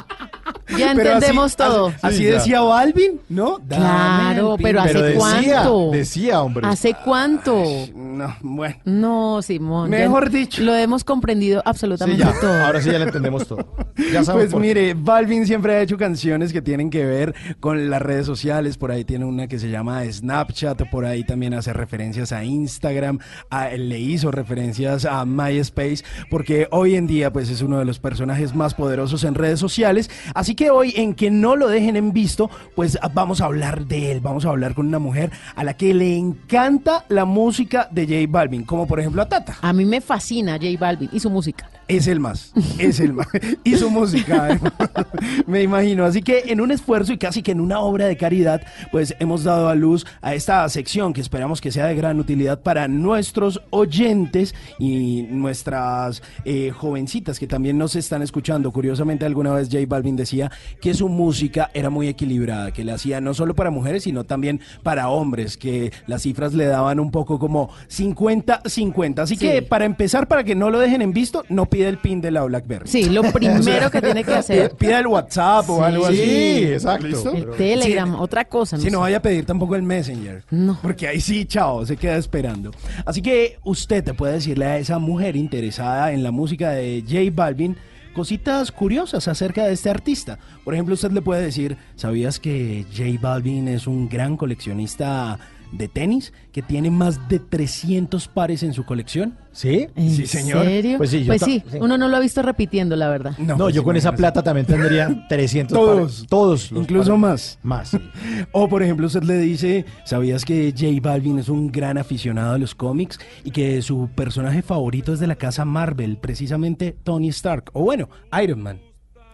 Ya 0.77 0.91
entendemos 0.91 1.45
así- 1.47 1.55
todo. 1.57 1.87
Así, 1.87 1.97
así 2.01 2.17
Sí, 2.17 2.23
ya. 2.23 2.31
decía 2.33 2.61
Balvin, 2.61 3.19
¿no? 3.29 3.59
Claro, 3.67 4.55
pero 4.61 4.81
¿hace 4.81 4.93
Pero 4.93 5.19
cuánto? 5.19 5.89
decía, 5.91 6.41
hombre. 6.41 6.67
¿Hace 6.67 6.95
cuánto? 7.03 7.63
No, 7.95 8.35
bueno. 8.41 8.75
No, 8.85 9.41
Simón. 9.41 9.91
ya 9.91 9.97
Mejor 9.97 10.29
dicho. 10.29 10.63
Lo 10.63 10.75
hemos 10.75 11.03
comprendido 11.03 11.59
Sí, 11.59 11.63
absolutamente 11.65 12.23
ya. 12.23 12.33
todo. 12.39 12.53
Ahora 12.65 12.81
sí 12.81 12.91
ya 12.91 12.99
le 12.99 13.05
entendemos 13.05 13.47
todo. 13.47 13.65
Ya 14.11 14.23
sabemos 14.23 14.51
Pues 14.53 14.61
mire, 14.61 14.93
Balvin 14.93 15.45
siempre 15.45 15.75
ha 15.75 15.81
hecho 15.81 15.97
canciones 15.97 16.53
que 16.53 16.61
tienen 16.61 16.89
que 16.89 17.05
ver 17.05 17.33
con 17.59 17.89
las 17.89 18.01
redes 18.01 18.25
sociales. 18.25 18.77
Por 18.77 18.91
ahí 18.91 19.03
tiene 19.03 19.25
una 19.25 19.47
que 19.47 19.59
se 19.59 19.69
llama 19.69 20.03
Snapchat, 20.09 20.89
por 20.89 21.05
ahí 21.05 21.23
también 21.23 21.53
hace 21.53 21.73
referencias 21.73 22.31
a 22.31 22.43
Instagram, 22.43 23.19
a- 23.49 23.69
le 23.69 23.99
hizo 23.99 24.31
referencias 24.31 25.05
a 25.05 25.25
MySpace, 25.25 26.03
porque 26.29 26.67
hoy 26.71 26.95
en 26.95 27.07
día 27.07 27.31
pues 27.33 27.49
es 27.49 27.61
uno 27.61 27.79
de 27.79 27.85
los 27.85 27.99
personajes 27.99 28.55
más 28.55 28.73
poderosos 28.73 29.23
en 29.23 29.35
redes 29.35 29.59
sociales. 29.59 30.09
Así 30.33 30.52
que 30.55 30.69
hoy 30.69 30.93
en 30.95 31.13
que 31.13 31.31
no 31.31 31.55
lo 31.55 31.67
dejen 31.67 31.95
en 31.95 32.13
visto, 32.13 32.49
pues 32.75 32.97
vamos 33.13 33.41
a 33.41 33.45
hablar 33.45 33.85
de 33.85 34.11
él, 34.11 34.19
vamos 34.19 34.45
a 34.45 34.49
hablar 34.49 34.73
con 34.73 34.87
una 34.87 34.99
mujer 34.99 35.31
a 35.55 35.63
la 35.63 35.75
que 35.75 35.93
le 35.93 36.17
encanta 36.17 37.05
la 37.09 37.25
música 37.25 37.87
de 37.91 38.05
J 38.05 38.31
Balvin, 38.31 38.63
como 38.63 38.87
por 38.87 38.99
ejemplo 38.99 39.21
a 39.21 39.29
Tata. 39.29 39.57
A 39.61 39.73
mí 39.73 39.85
me 39.85 40.01
fascina 40.01 40.53
J 40.53 40.67
Balvin 40.79 41.09
y 41.11 41.19
su 41.19 41.29
música. 41.29 41.69
Es 41.87 42.07
el 42.07 42.19
más, 42.19 42.53
es 42.79 42.99
el 42.99 43.13
más. 43.13 43.27
Y 43.63 43.75
su 43.75 43.89
música, 43.89 44.57
me 45.47 45.61
imagino. 45.61 46.05
Así 46.05 46.21
que 46.21 46.43
en 46.47 46.61
un 46.61 46.71
esfuerzo 46.71 47.11
y 47.11 47.17
casi 47.17 47.43
que 47.43 47.51
en 47.51 47.59
una 47.59 47.79
obra 47.79 48.05
de 48.05 48.15
caridad, 48.15 48.61
pues 48.91 49.15
hemos 49.19 49.43
dado 49.43 49.67
a 49.67 49.75
luz 49.75 50.05
a 50.21 50.33
esta 50.33 50.67
sección 50.69 51.11
que 51.11 51.19
esperamos 51.19 51.59
que 51.59 51.71
sea 51.71 51.87
de 51.87 51.95
gran 51.95 52.19
utilidad 52.19 52.61
para 52.61 52.87
nuestros 52.87 53.61
oyentes 53.69 54.55
y 54.79 55.23
nuestras 55.23 56.23
eh, 56.45 56.71
jovencitas 56.71 57.37
que 57.37 57.47
también 57.47 57.77
nos 57.77 57.95
están 57.95 58.21
escuchando. 58.21 58.71
Curiosamente, 58.71 59.25
alguna 59.25 59.53
vez 59.53 59.67
J 59.69 59.83
Balvin 59.87 60.15
decía 60.15 60.42
que 60.81 60.93
su 60.93 61.09
música 61.09 61.69
era 61.73 61.89
muy 61.89 62.07
equilibrada, 62.07 62.71
que 62.71 62.83
le 62.83 62.91
hacía 62.91 63.21
no 63.21 63.33
solo 63.33 63.55
para 63.55 63.69
mujeres, 63.71 64.03
sino 64.03 64.23
también 64.23 64.59
para 64.83 65.09
hombres, 65.09 65.57
que 65.57 65.91
las 66.07 66.21
cifras 66.23 66.53
le 66.53 66.65
daban 66.65 66.99
un 66.99 67.11
poco 67.11 67.39
como 67.39 67.69
50-50. 67.89 69.19
Así 69.23 69.35
Sí. 69.35 69.47
que 69.47 69.61
para 69.61 69.85
empezar, 69.85 70.27
para 70.27 70.43
que 70.43 70.55
no 70.55 70.69
lo 70.69 70.79
dejen 70.79 71.01
en 71.01 71.13
visto, 71.13 71.43
no 71.49 71.65
pide 71.67 71.87
el 71.89 71.97
pin 71.97 72.21
de 72.21 72.31
la 72.31 72.43
BlackBerry. 72.43 72.87
Sí, 72.87 73.05
lo 73.09 73.21
primero 73.33 73.89
que 73.91 74.01
tiene 74.01 74.23
que 74.23 74.33
hacer. 74.33 74.69
Pida, 74.71 74.77
pida 74.77 74.99
el 74.99 75.07
WhatsApp 75.07 75.69
o 75.69 75.77
Sí. 75.77 75.83
algo 75.83 76.05
así. 76.05 76.17
Sí, 76.17 76.63
exacto. 76.65 77.07
¿Listo? 77.07 77.31
El 77.33 77.49
Telegram, 77.51 78.15
otra 78.19 78.45
cosa. 78.45 78.77
Si 78.77 78.89
no 78.89 79.01
vaya 79.01 79.17
a 79.17 79.21
pedir 79.21 79.45
tampoco 79.45 79.75
el 79.75 79.83
Messenger. 79.83 80.43
No. 80.51 80.77
Porque 80.81 81.07
ahí 81.07 81.21
sí, 81.21 81.45
chao, 81.45 81.85
se 81.85 81.97
queda 81.97 82.17
esperando. 82.17 82.71
Así 83.05 83.21
que 83.21 83.57
usted 83.63 84.03
te 84.03 84.13
puede 84.13 84.33
decirle 84.33 84.65
a 84.65 84.77
esa 84.77 84.99
mujer 84.99 85.35
interesada 85.35 86.11
en 86.13 86.23
la 86.23 86.31
música 86.31 86.71
de 86.71 87.03
J 87.07 87.19
Balvin 87.33 87.75
cositas 88.13 88.71
curiosas 88.71 89.27
acerca 89.27 89.65
de 89.65 89.73
este 89.73 89.89
artista. 89.89 90.39
Por 90.63 90.73
ejemplo, 90.73 90.93
usted 90.93 91.11
le 91.11 91.21
puede 91.21 91.41
decir, 91.41 91.77
¿sabías 91.95 92.39
que 92.39 92.85
J 92.95 93.19
Balvin 93.21 93.67
es 93.67 93.87
un 93.87 94.07
gran 94.07 94.37
coleccionista 94.37 95.39
de 95.73 95.87
tenis 95.87 96.31
que 96.51 96.61
tiene 96.61 96.89
más 96.91 97.27
de 97.27 97.39
300 97.39 98.27
pares 98.27 98.63
en 98.63 98.73
su 98.73 98.85
colección? 98.85 99.37
¿Sí? 99.51 99.87
¿En 99.95 100.09
Sí, 100.09 100.25
señor. 100.25 100.63
serio? 100.65 100.97
Pues 100.97 101.09
sí, 101.09 101.23
yo 101.23 101.35
ta- 101.37 101.45
sí, 101.45 101.63
sí. 101.69 101.77
uno 101.81 101.97
no 101.97 102.07
lo 102.07 102.17
ha 102.17 102.19
visto 102.19 102.41
repitiendo, 102.41 102.95
la 102.95 103.09
verdad. 103.09 103.37
No, 103.37 103.57
pues 103.57 103.75
yo 103.75 103.83
con 103.83 103.95
esa 103.95 104.13
plata 104.13 104.41
también 104.41 104.65
tendría 104.65 105.25
300 105.29 105.77
Todos. 105.77 105.95
pares. 106.15 106.27
Todos. 106.29 106.71
Incluso 106.71 107.09
pares. 107.19 107.19
más. 107.21 107.59
Más. 107.63 107.89
sí. 107.89 107.97
O 108.51 108.67
por 108.69 108.81
ejemplo 108.83 109.07
usted 109.07 109.23
le 109.23 109.37
dice, 109.39 109.85
¿sabías 110.05 110.45
que 110.45 110.71
J 110.77 110.87
Balvin 111.01 111.39
es 111.39 111.49
un 111.49 111.71
gran 111.71 111.97
aficionado 111.97 112.53
a 112.53 112.57
los 112.57 112.73
cómics 112.75 113.19
y 113.43 113.51
que 113.51 113.81
su 113.81 114.09
personaje 114.15 114.61
favorito 114.61 115.13
es 115.13 115.19
de 115.19 115.27
la 115.27 115.35
casa 115.35 115.65
Marvel, 115.65 116.17
precisamente 116.17 116.95
Tony 117.03 117.29
Stark? 117.29 117.69
O 117.73 117.83
bueno, 117.83 118.09
Iron 118.43 118.61
Man. 118.61 118.79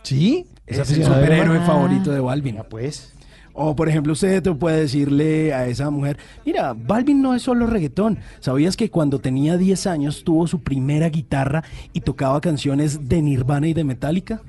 ¿Sí? 0.04 0.46
Es 0.66 0.76
el 0.78 0.82
aficionado 0.84 1.16
de 1.16 1.26
superhéroe 1.26 1.60
favorito 1.66 2.12
de 2.12 2.20
Balvin. 2.20 2.58
Ah, 2.60 2.64
pues. 2.70 3.14
O 3.54 3.76
por 3.76 3.90
ejemplo, 3.90 4.14
usted 4.14 4.44
puede 4.58 4.82
decirle 4.82 5.54
a 5.54 5.68
esa 5.68 5.90
mujer, 5.90 6.18
mira, 6.46 6.74
Balvin 6.74 7.22
no 7.22 7.34
es 7.34 7.42
solo 7.42 7.68
reggaetón. 7.68 8.20
¿Sabías 8.40 8.78
que 8.78 8.90
cuando 8.90 9.20
tenía 9.20 9.58
10 9.58 9.88
años 9.88 10.24
tuvo 10.24 10.48
su 10.48 10.62
primera 10.62 11.10
guitarra 11.10 11.64
y 11.94 12.02
tocaba 12.02 12.42
canciones 12.42 13.10
de 13.10 13.22
Nirvana 13.22 13.68
y 13.68 13.74
de 13.74 13.84
Metallica? 13.84 14.42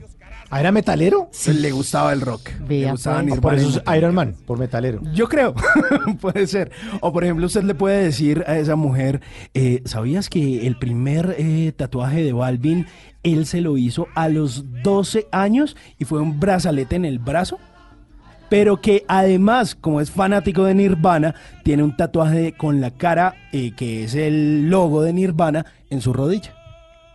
¿Ah, 0.53 0.59
era 0.59 0.73
metalero? 0.73 1.31
Le 1.47 1.71
gustaba 1.71 2.13
el 2.13 2.21
rock. 2.21 2.51
Le 2.69 2.91
gustaba 2.91 3.23
pues. 3.23 3.41
Por 3.41 3.55
eso 3.55 3.81
es. 3.87 3.97
Iron 3.97 4.17
Man, 4.17 4.35
por 4.47 4.59
metalero. 4.59 5.01
Yo 5.15 5.29
creo, 5.29 5.55
puede 6.21 6.49
ser. 6.49 6.73
O 7.01 7.13
por 7.13 7.23
ejemplo, 7.23 7.47
usted 7.47 7.63
le 7.63 7.77
puede 7.77 8.03
decir 8.03 8.43
a 8.49 8.59
esa 8.59 8.75
mujer, 8.75 9.21
eh, 9.55 9.81
¿sabías 9.85 10.29
que 10.29 10.67
el 10.67 10.77
primer 10.77 11.37
eh, 11.39 11.73
tatuaje 11.77 12.25
de 12.25 12.33
Balvin, 12.33 12.89
él 13.23 13.47
se 13.47 13.61
lo 13.61 13.79
hizo 13.79 14.09
a 14.17 14.29
los 14.29 14.65
12 14.83 15.29
años 15.31 15.77
y 15.99 16.05
fue 16.05 16.21
un 16.21 16.41
brazalete 16.41 16.97
en 16.97 17.05
el 17.05 17.21
brazo? 17.21 17.59
Pero 18.51 18.81
que 18.81 19.05
además, 19.09 19.75
como 19.75 20.01
es 20.01 20.11
fanático 20.11 20.65
de 20.65 20.75
Nirvana, 20.75 21.35
tiene 21.63 21.83
un 21.85 21.97
tatuaje 21.97 22.53
con 22.53 22.81
la 22.81 22.91
cara, 22.91 23.35
eh, 23.53 23.73
que 23.75 24.05
es 24.05 24.15
el 24.15 24.69
logo 24.69 25.03
de 25.03 25.13
Nirvana, 25.13 25.65
en 25.89 26.01
su 26.03 26.13
rodilla. 26.13 26.53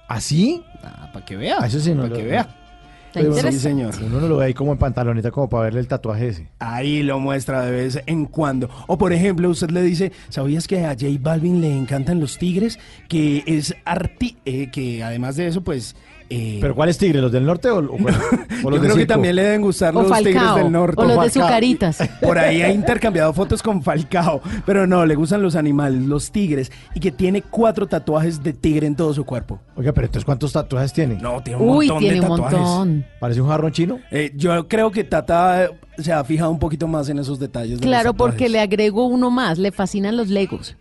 ¿Así? 0.07 0.63
Ah, 0.83 1.09
para 1.13 1.25
que 1.25 1.35
vea. 1.35 1.57
Ah, 1.59 1.67
eso 1.67 1.79
sí 1.79 1.93
no 1.93 2.03
para 2.03 2.15
que 2.15 2.23
vea. 2.23 2.41
Está 2.41 3.19
Pero 3.21 3.33
sí, 3.33 3.39
interesante. 3.39 3.59
señor. 3.59 3.95
Uno 4.01 4.21
no 4.21 4.27
lo 4.27 4.37
ve 4.37 4.45
ahí 4.45 4.53
como 4.53 4.71
en 4.71 4.77
pantaloneta 4.77 5.31
como 5.31 5.49
para 5.49 5.65
verle 5.65 5.79
el 5.81 5.87
tatuaje 5.87 6.27
ese. 6.29 6.47
Ahí 6.59 7.03
lo 7.03 7.19
muestra 7.19 7.61
de 7.65 7.71
vez 7.71 8.01
en 8.05 8.25
cuando. 8.25 8.69
O 8.87 8.97
por 8.97 9.13
ejemplo, 9.13 9.49
usted 9.49 9.71
le 9.71 9.81
dice, 9.81 10.11
¿sabías 10.29 10.67
que 10.67 10.85
a 10.85 10.89
J 10.89 11.05
Balvin 11.19 11.61
le 11.61 11.75
encantan 11.75 12.19
los 12.19 12.37
tigres? 12.37 12.79
Que 13.07 13.43
es 13.45 13.75
arti... 13.85 14.37
eh, 14.45 14.69
que 14.71 15.03
además 15.03 15.35
de 15.35 15.47
eso, 15.47 15.61
pues... 15.61 15.95
eh, 16.35 16.57
¿Pero 16.61 16.75
cuáles 16.75 16.97
tigres? 16.97 17.21
¿Los 17.21 17.31
del 17.31 17.45
norte 17.45 17.69
o, 17.69 17.79
o 17.79 17.97
cuál? 17.97 18.15
O 18.63 18.69
los 18.69 18.77
yo 18.79 18.81
de 18.83 18.87
creo 18.87 18.95
que 18.97 19.05
también 19.05 19.35
le 19.35 19.43
deben 19.43 19.61
gustar 19.61 19.95
O 19.95 20.01
los 20.03 20.17
tigres 20.19 20.55
del 20.55 20.71
norte. 20.71 20.95
o 20.99 21.05
los 21.05 21.11
de 21.11 21.15
Falcao. 21.29 21.43
Zucaritas. 21.47 21.97
Por 22.21 22.37
ahí 22.39 22.61
ha 22.61 22.71
intercambiado 22.71 23.31
fotos 23.33 23.61
con 23.61 23.83
Falcao. 23.83 24.41
Pero 24.65 24.87
no, 24.87 25.05
le 25.05 25.15
gustan 25.15 25.41
los 25.41 25.55
animales, 25.55 26.01
los 26.01 26.31
tigres. 26.31 26.71
Y 26.95 26.99
que 26.99 27.11
tiene 27.11 27.41
cuatro 27.43 27.87
tatuajes 27.87 28.41
de 28.43 28.53
tigre 28.53 28.87
en 28.87 28.95
todo 28.95 29.13
su 29.13 29.23
cuerpo. 29.25 29.59
Oiga, 29.75 29.91
pero 29.93 30.07
entonces 30.07 30.25
¿cuántos 30.25 30.53
tatuajes 30.53 30.93
tiene? 30.93 31.15
No, 31.15 31.41
tiene 31.43 31.61
un 31.61 31.69
Uy, 31.69 31.87
montón 31.87 31.99
tiene 31.99 32.15
de 32.15 32.21
un 32.21 32.29
tatuajes. 32.29 32.59
montón. 32.59 33.05
¿Parece 33.19 33.41
un 33.41 33.49
jarrón 33.49 33.71
chino? 33.71 33.99
Eh, 34.11 34.31
yo 34.35 34.67
creo 34.67 34.91
que 34.91 35.03
Tata 35.03 35.65
eh, 35.65 35.69
se 35.99 36.11
ha 36.13 36.23
fijado 36.23 36.49
un 36.51 36.59
poquito 36.59 36.87
más 36.87 37.09
en 37.09 37.19
esos 37.19 37.37
detalles. 37.39 37.79
de 37.79 37.85
Claro, 37.85 38.13
porque 38.13 38.49
le 38.49 38.59
agrego 38.59 39.05
uno 39.05 39.29
más. 39.29 39.57
Le 39.59 39.71
fascinan 39.71 40.17
los 40.17 40.29
legos. 40.29 40.75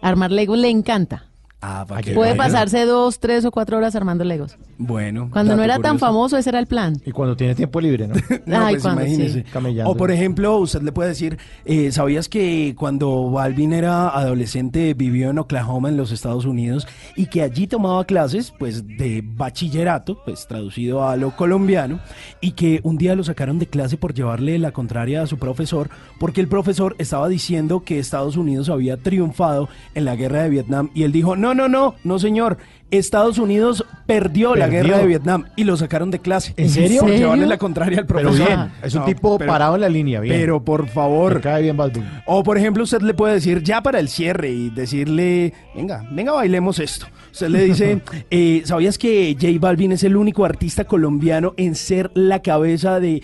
Armar 0.00 0.30
legos 0.30 0.58
le 0.58 0.68
encanta. 0.70 1.26
Ah, 1.62 1.86
para 1.88 2.02
que 2.02 2.12
Puede 2.12 2.34
pasarse 2.34 2.84
dos, 2.84 3.18
tres 3.18 3.44
o 3.46 3.50
cuatro 3.50 3.78
horas 3.78 3.96
armando 3.96 4.24
legos. 4.24 4.58
Bueno. 4.76 5.30
Cuando 5.32 5.56
no 5.56 5.62
era 5.62 5.74
tan 5.74 5.92
curioso. 5.92 6.06
famoso, 6.06 6.36
ese 6.36 6.50
era 6.50 6.58
el 6.58 6.66
plan. 6.66 7.00
Y 7.06 7.12
cuando 7.12 7.34
tiene 7.34 7.54
tiempo 7.54 7.80
libre, 7.80 8.06
¿no? 8.06 8.14
No, 8.46 8.58
Ay, 8.58 8.74
pues 8.74 8.82
cuando 8.82 9.02
imagínese. 9.02 9.44
sí. 9.50 9.80
O 9.84 9.96
por 9.96 10.10
ejemplo, 10.10 10.58
usted 10.58 10.82
le 10.82 10.92
puede 10.92 11.08
decir, 11.08 11.38
eh, 11.64 11.90
¿sabías 11.92 12.28
que 12.28 12.74
cuando 12.78 13.30
Balvin 13.30 13.72
era 13.72 14.10
adolescente 14.10 14.92
vivió 14.94 15.30
en 15.30 15.38
Oklahoma, 15.38 15.88
en 15.88 15.96
los 15.96 16.12
Estados 16.12 16.44
Unidos, 16.44 16.86
y 17.16 17.26
que 17.26 17.42
allí 17.42 17.66
tomaba 17.66 18.04
clases, 18.04 18.52
pues, 18.56 18.86
de 18.86 19.22
bachillerato, 19.24 20.22
pues, 20.24 20.46
traducido 20.46 21.08
a 21.08 21.16
lo 21.16 21.34
colombiano, 21.36 22.00
y 22.40 22.52
que 22.52 22.80
un 22.82 22.98
día 22.98 23.16
lo 23.16 23.24
sacaron 23.24 23.58
de 23.58 23.66
clase 23.66 23.96
por 23.96 24.12
llevarle 24.12 24.58
la 24.58 24.72
contraria 24.72 25.22
a 25.22 25.26
su 25.26 25.38
profesor, 25.38 25.88
porque 26.20 26.42
el 26.42 26.48
profesor 26.48 26.94
estaba 26.98 27.28
diciendo 27.28 27.82
que 27.82 27.98
Estados 27.98 28.36
Unidos 28.36 28.68
había 28.68 28.98
triunfado 28.98 29.68
en 29.94 30.04
la 30.04 30.16
guerra 30.16 30.42
de 30.42 30.50
Vietnam, 30.50 30.90
y 30.94 31.04
él 31.04 31.12
dijo, 31.12 31.34
no, 31.34 31.45
no, 31.54 31.68
no, 31.68 31.94
no 32.04 32.18
señor, 32.18 32.58
Estados 32.90 33.38
Unidos 33.38 33.84
perdió, 34.06 34.54
la 34.54 34.68
guerra 34.68 34.98
de 34.98 35.06
Vietnam, 35.06 35.46
y 35.56 35.64
lo 35.64 35.76
sacaron 35.76 36.12
de 36.12 36.20
clase. 36.20 36.54
¿En 36.56 36.68
serio? 36.68 37.00
Por 37.00 37.08
¿En 37.10 37.14
serio? 37.14 37.26
llevarle 37.26 37.46
la 37.46 37.58
contraria 37.58 37.98
al 37.98 38.06
Pero 38.06 38.20
profesor. 38.20 38.46
bien, 38.46 38.70
es 38.82 38.94
un 38.94 39.00
No, 39.00 39.06
tipo 39.06 39.38
pero- 39.38 39.50
parado 39.52 39.74
en 39.74 39.80
la 39.80 39.88
línea, 39.88 40.20
bien. 40.20 40.36
Pero 40.38 40.62
por 40.64 40.86
favor. 40.88 41.34
Me 41.34 41.40
cae 41.40 41.62
bien 41.62 41.76
Balvin. 41.76 42.04
O 42.26 42.44
por 42.44 42.56
ejemplo, 42.56 42.84
usted 42.84 43.00
le 43.02 43.12
puede 43.14 43.34
decir 43.34 43.62
ya 43.64 43.82
para 43.82 43.98
el 43.98 44.08
cierre 44.08 44.50
y 44.50 44.70
decirle, 44.70 45.52
venga, 45.74 46.06
venga, 46.12 46.32
bailemos 46.32 46.78
esto. 46.78 47.06
Usted 47.32 47.48
le 47.48 47.64
dice, 47.64 48.00
eh, 48.30 48.62
¿sabías 48.64 48.98
que 48.98 49.36
J 49.38 49.52
Balvin 49.58 49.90
es 49.92 50.04
el 50.04 50.16
único 50.16 50.44
artista 50.44 50.84
colombiano 50.84 51.54
en 51.56 51.74
ser 51.74 52.12
la 52.14 52.40
cabeza 52.40 53.00
de 53.00 53.22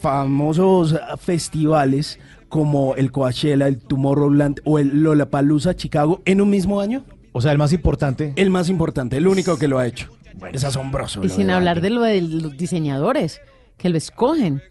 famosos 0.00 0.94
festivales 1.18 2.20
como 2.48 2.94
el 2.96 3.10
Coachella, 3.10 3.66
el 3.66 3.78
Tomorrowland 3.78 4.60
o 4.64 4.78
el 4.78 5.02
Lollapalooza 5.02 5.74
Chicago 5.74 6.20
en 6.24 6.40
un 6.40 6.50
mismo 6.50 6.80
año? 6.80 7.02
O 7.32 7.40
sea, 7.40 7.52
el 7.52 7.58
más 7.58 7.72
importante. 7.72 8.32
El 8.36 8.50
más 8.50 8.68
importante, 8.68 9.16
el 9.16 9.26
único 9.26 9.58
que 9.58 9.68
lo 9.68 9.78
ha 9.78 9.86
hecho. 9.86 10.08
es 10.52 10.64
asombroso. 10.64 11.24
Y 11.24 11.28
sin 11.28 11.48
de 11.48 11.54
hablar 11.54 11.80
de 11.80 11.90
lo 11.90 12.02
de 12.02 12.20
los 12.20 12.56
diseñadores, 12.56 13.40
que 13.78 13.88
lo 13.88 13.96
escogen. 13.96 14.62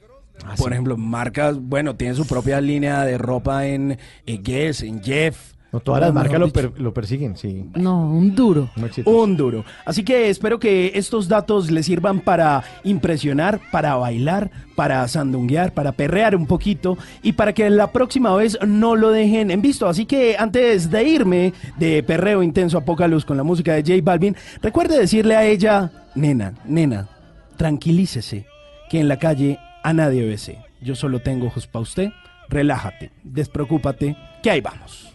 Por 0.57 0.71
ejemplo, 0.71 0.97
marcas, 0.97 1.59
bueno, 1.59 1.95
tiene 1.95 2.15
su 2.15 2.25
propia 2.25 2.61
línea 2.61 3.03
de 3.03 3.17
ropa 3.17 3.67
en 3.67 3.99
eh, 4.25 4.37
Guess, 4.37 4.81
en 4.81 5.03
Jeff. 5.03 5.50
No, 5.71 5.79
todas 5.79 6.01
las 6.01 6.13
marcas 6.13 6.37
lo, 6.39 6.49
per- 6.49 6.81
lo 6.81 6.93
persiguen, 6.93 7.37
sí. 7.37 7.65
No, 7.75 8.11
un 8.11 8.35
duro. 8.35 8.69
Un 9.05 9.37
duro. 9.37 9.63
Así 9.85 10.03
que 10.03 10.29
espero 10.29 10.59
que 10.59 10.91
estos 10.95 11.29
datos 11.29 11.71
les 11.71 11.85
sirvan 11.85 12.19
para 12.19 12.61
impresionar, 12.83 13.61
para 13.71 13.95
bailar, 13.95 14.51
para 14.75 15.07
sandunguear, 15.07 15.73
para 15.73 15.93
perrear 15.93 16.35
un 16.35 16.45
poquito 16.45 16.97
y 17.23 17.31
para 17.33 17.53
que 17.53 17.69
la 17.69 17.91
próxima 17.93 18.35
vez 18.35 18.57
no 18.67 18.97
lo 18.97 19.11
dejen 19.11 19.49
en 19.49 19.61
visto. 19.61 19.87
Así 19.87 20.05
que 20.05 20.35
antes 20.37 20.91
de 20.91 21.03
irme 21.05 21.53
de 21.77 22.03
perreo 22.03 22.43
intenso 22.43 22.77
a 22.77 22.83
poca 22.83 23.07
luz 23.07 23.23
con 23.23 23.37
la 23.37 23.43
música 23.43 23.73
de 23.73 23.81
J 23.81 24.03
Balvin, 24.03 24.35
recuerde 24.61 24.99
decirle 24.99 25.37
a 25.37 25.45
ella, 25.45 25.89
nena, 26.15 26.53
nena, 26.65 27.07
tranquilícese, 27.55 28.45
que 28.89 28.99
en 28.99 29.07
la 29.07 29.17
calle 29.19 29.57
a 29.83 29.93
nadie 29.93 30.25
besé. 30.27 30.57
Yo 30.81 30.95
solo 30.95 31.19
tengo 31.19 31.47
ojos 31.47 31.67
para 31.67 31.83
usted. 31.83 32.09
Relájate, 32.49 33.11
despreocúpate, 33.23 34.17
que 34.43 34.51
ahí 34.51 34.59
vamos. 34.59 35.10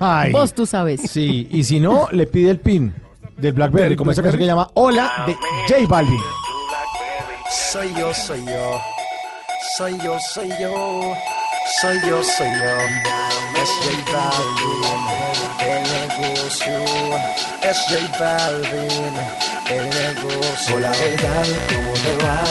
Ay. 0.00 0.32
Vos 0.32 0.52
tú 0.54 0.66
sabes. 0.66 1.00
Sí, 1.02 1.48
y 1.50 1.64
si 1.64 1.80
no, 1.80 2.08
le 2.12 2.26
pide 2.26 2.50
el 2.50 2.60
pin 2.60 2.94
del 3.36 3.52
Blackberry, 3.52 3.96
como 3.96 4.10
esa 4.10 4.22
canción 4.22 4.40
que 4.40 4.46
llama 4.46 4.70
Hola 4.74 5.24
de 5.26 5.34
J 5.68 5.86
Balvin. 5.88 6.20
Soy 7.50 7.92
yo, 7.94 8.12
soy 8.12 8.44
yo. 8.44 8.80
Soy 9.76 9.98
yo, 9.98 10.18
soy 10.18 10.48
yo. 10.60 11.14
Soy 11.80 11.98
yo, 12.06 12.22
soy 12.22 12.48
yo. 12.48 12.78
Es 13.62 13.70
J 13.82 14.12
Balvin, 14.12 15.17
el 15.68 15.82
negocio. 15.82 16.78
Es 17.62 17.78
J 17.88 18.18
Balvin, 18.18 19.14
el 19.70 19.90
negocio. 19.90 20.76
Hola, 20.76 20.92
¿qué 20.92 21.16
tal? 21.22 21.48
¿Cómo 21.68 21.92
te 21.92 22.12
va? 22.24 22.42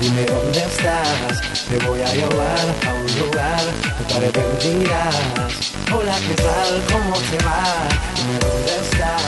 Dime 0.00 0.24
dónde 0.24 0.58
estás. 0.58 1.42
Te 1.68 1.78
voy 1.86 2.00
a 2.00 2.12
llevar 2.12 2.64
a 2.86 2.94
un 2.94 3.18
lugar 3.20 3.60
que 3.98 4.04
te 4.04 4.14
arrepentirás. 4.14 5.16
Hola, 5.92 6.16
¿qué 6.26 6.34
tal? 6.34 6.82
¿Cómo 6.92 7.14
te 7.30 7.38
va? 7.44 7.62
Dime 8.16 8.38
dónde 8.40 8.76
estás. 8.82 9.22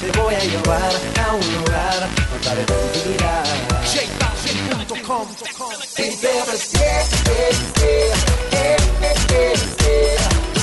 Te 0.00 0.18
voy 0.18 0.34
a 0.34 0.44
llevar 0.44 0.92
a 1.26 1.34
un 1.34 1.54
lugar 1.54 2.08
que 2.30 2.38
te 2.42 2.50
arrepentirás. 2.50 3.48
JBalvin.com 3.92 5.26
Y 5.98 6.16
debes 6.16 6.74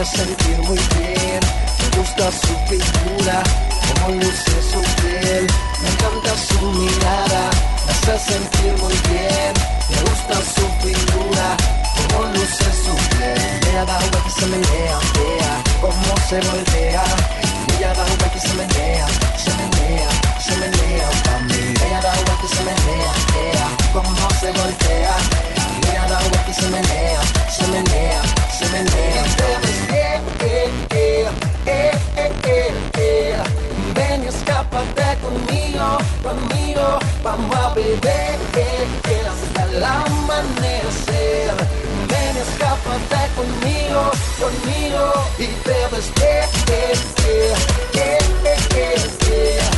hace 0.00 0.16
sentir 0.16 0.58
muy 0.58 0.78
bien. 0.96 1.40
Me 1.78 1.98
gusta 1.98 2.30
su 2.32 2.54
figura, 2.68 3.42
como 3.94 4.14
luce 4.14 4.62
su 4.72 4.80
piel. 5.02 5.46
Me 5.82 5.88
encanta 5.88 6.32
su 6.48 6.66
mirada, 6.72 7.50
me 7.84 7.92
hace 7.92 8.32
sentir 8.32 8.72
muy 8.80 8.94
bien. 9.10 9.52
Me 9.90 10.00
gusta 10.08 10.34
su 10.54 10.66
figura, 10.80 11.56
como 11.94 12.32
luce 12.32 12.64
su 12.84 12.94
piel. 13.16 13.60
Ella 13.68 13.84
da 13.84 13.96
agua 13.98 14.24
que 14.24 14.40
se 14.40 14.46
menea, 14.46 14.98
vea 15.14 15.62
cómo 15.80 16.14
se 16.28 16.40
voltea. 16.40 17.04
Ella 17.76 17.94
da 17.94 18.02
agua 18.02 18.28
que 18.32 18.40
se 18.40 18.54
menea, 18.54 19.06
se 19.36 19.50
menea, 19.60 20.10
se 20.40 20.56
menea 20.56 21.10
pa' 21.24 21.38
mí. 21.40 21.74
Ella 21.86 22.00
da 22.00 22.12
agua 22.12 22.38
que 22.40 22.48
se 22.48 22.62
menea, 22.64 23.12
vea 23.34 23.68
cómo 23.92 24.30
se 24.40 24.50
voltea 24.52 25.59
la 26.10 26.18
agua 26.18 26.44
que 26.44 26.52
se 26.52 26.68
menea, 26.68 27.20
se 27.56 27.66
menea, 27.68 28.22
se 28.58 28.68
menea. 28.70 29.24
Ven 33.94 34.24
y 34.24 34.26
escápate 34.26 35.06
conmigo, 35.22 35.98
conmigo, 36.22 36.98
vamos 37.22 37.56
a 37.56 37.74
beber 37.74 38.38
hasta 39.30 39.62
el 39.70 39.84
amanecer. 39.84 41.50
Ven 42.10 42.36
y 42.36 42.40
escápate 42.48 43.20
conmigo, 43.36 44.10
conmigo 44.42 45.04
y 45.38 45.46
bebes, 45.68 46.06
que, 46.18 46.34
que, 46.66 46.82
que, 47.22 47.54
que, 47.92 48.54
que, 48.68 49.69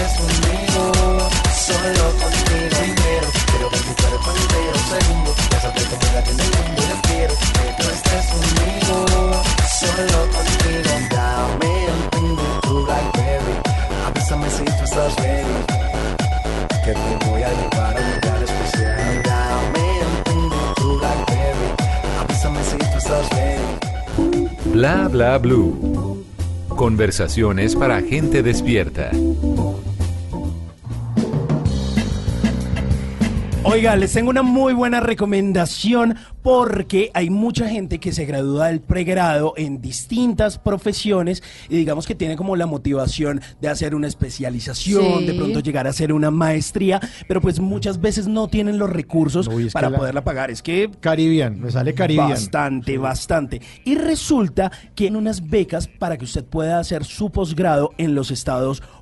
estés 0.00 0.18
conmigo, 0.18 1.28
solo 1.66 2.04
contigo. 2.20 2.76
Primero, 2.80 3.26
quiero 3.50 3.70
ver 3.70 3.82
mi 3.86 3.94
cuerpo 4.00 4.30
entero. 4.40 4.78
Segundo, 4.90 5.30
bésate 5.50 5.82
como 5.90 6.06
la 6.14 6.22
que 6.24 6.30
en 6.30 6.40
el 6.40 6.50
mundo 6.56 6.82
yo 6.88 6.96
quiero 7.08 7.34
que 7.34 7.82
tú 7.82 7.84
estés 7.90 8.26
conmigo, 8.32 8.96
solo 9.80 10.18
contigo. 10.34 10.92
Dame 11.10 11.72
el 11.86 12.60
tu 12.62 12.84
Blackberry, 12.84 13.54
avísame 14.06 14.50
si 14.50 14.64
tú 14.64 14.84
estás 14.84 15.16
ready, 15.16 15.58
que 16.84 16.92
te 16.92 17.26
voy 17.26 17.42
a 17.42 17.50
llevar 17.50 17.96
a 17.96 18.00
un 18.00 18.10
lugar 18.14 18.42
especial. 18.42 19.22
Dame 19.22 20.00
el 20.00 20.74
tu 20.76 20.98
Blackberry, 20.98 21.68
avísame 22.20 22.60
si 22.64 22.76
tú 22.78 22.98
estás 22.98 23.28
ready. 23.30 24.48
Bla 24.72 25.08
bla 25.08 25.38
blue. 25.38 26.00
Conversaciones 26.80 27.76
para 27.76 28.00
gente 28.00 28.42
despierta. 28.42 29.10
Oiga, 33.62 33.94
les 33.94 34.14
tengo 34.14 34.30
una 34.30 34.42
muy 34.42 34.72
buena 34.72 35.00
recomendación 35.00 36.16
porque 36.42 37.10
hay 37.12 37.28
mucha 37.28 37.68
gente 37.68 38.00
que 38.00 38.10
se 38.12 38.24
gradúa 38.24 38.68
del 38.68 38.80
pregrado 38.80 39.52
en 39.58 39.82
distintas 39.82 40.56
profesiones 40.58 41.42
y 41.68 41.76
digamos 41.76 42.06
que 42.06 42.14
tiene 42.14 42.36
como 42.36 42.56
la 42.56 42.64
motivación 42.64 43.42
de 43.60 43.68
hacer 43.68 43.94
una 43.94 44.06
especialización, 44.06 45.18
Sí. 45.20 45.26
de 45.26 45.34
pronto 45.34 45.60
llegar 45.60 45.86
a 45.86 45.90
hacer 45.90 46.14
una 46.14 46.30
maestría, 46.30 47.00
pero 47.28 47.42
pues 47.42 47.60
muchas 47.60 48.00
veces 48.00 48.26
no 48.28 48.48
tienen 48.48 48.78
los 48.78 48.88
recursos 48.88 49.46
Uy, 49.46 49.68
para 49.68 49.90
la- 49.90 49.98
poderla 49.98 50.24
pagar. 50.24 50.50
Es 50.50 50.62
que 50.62 50.90
Caribbean, 50.98 51.60
me 51.60 51.70
sale 51.70 51.92
Caribbean. 51.92 52.30
Bastante, 52.30 52.96
bastante. 52.96 53.60
Y 53.84 53.94
resulta 53.94 54.72
que 54.94 55.06
en 55.06 55.16
unas 55.16 55.50
becas 55.50 55.86
para 55.86 56.16
que 56.16 56.24
usted 56.24 56.44
pueda 56.46 56.78
hacer 56.78 57.04
su 57.04 57.28
posgrado 57.30 57.90
en 57.98 58.14
los 58.14 58.30
Estados 58.30 58.80
Unidos. 58.80 58.99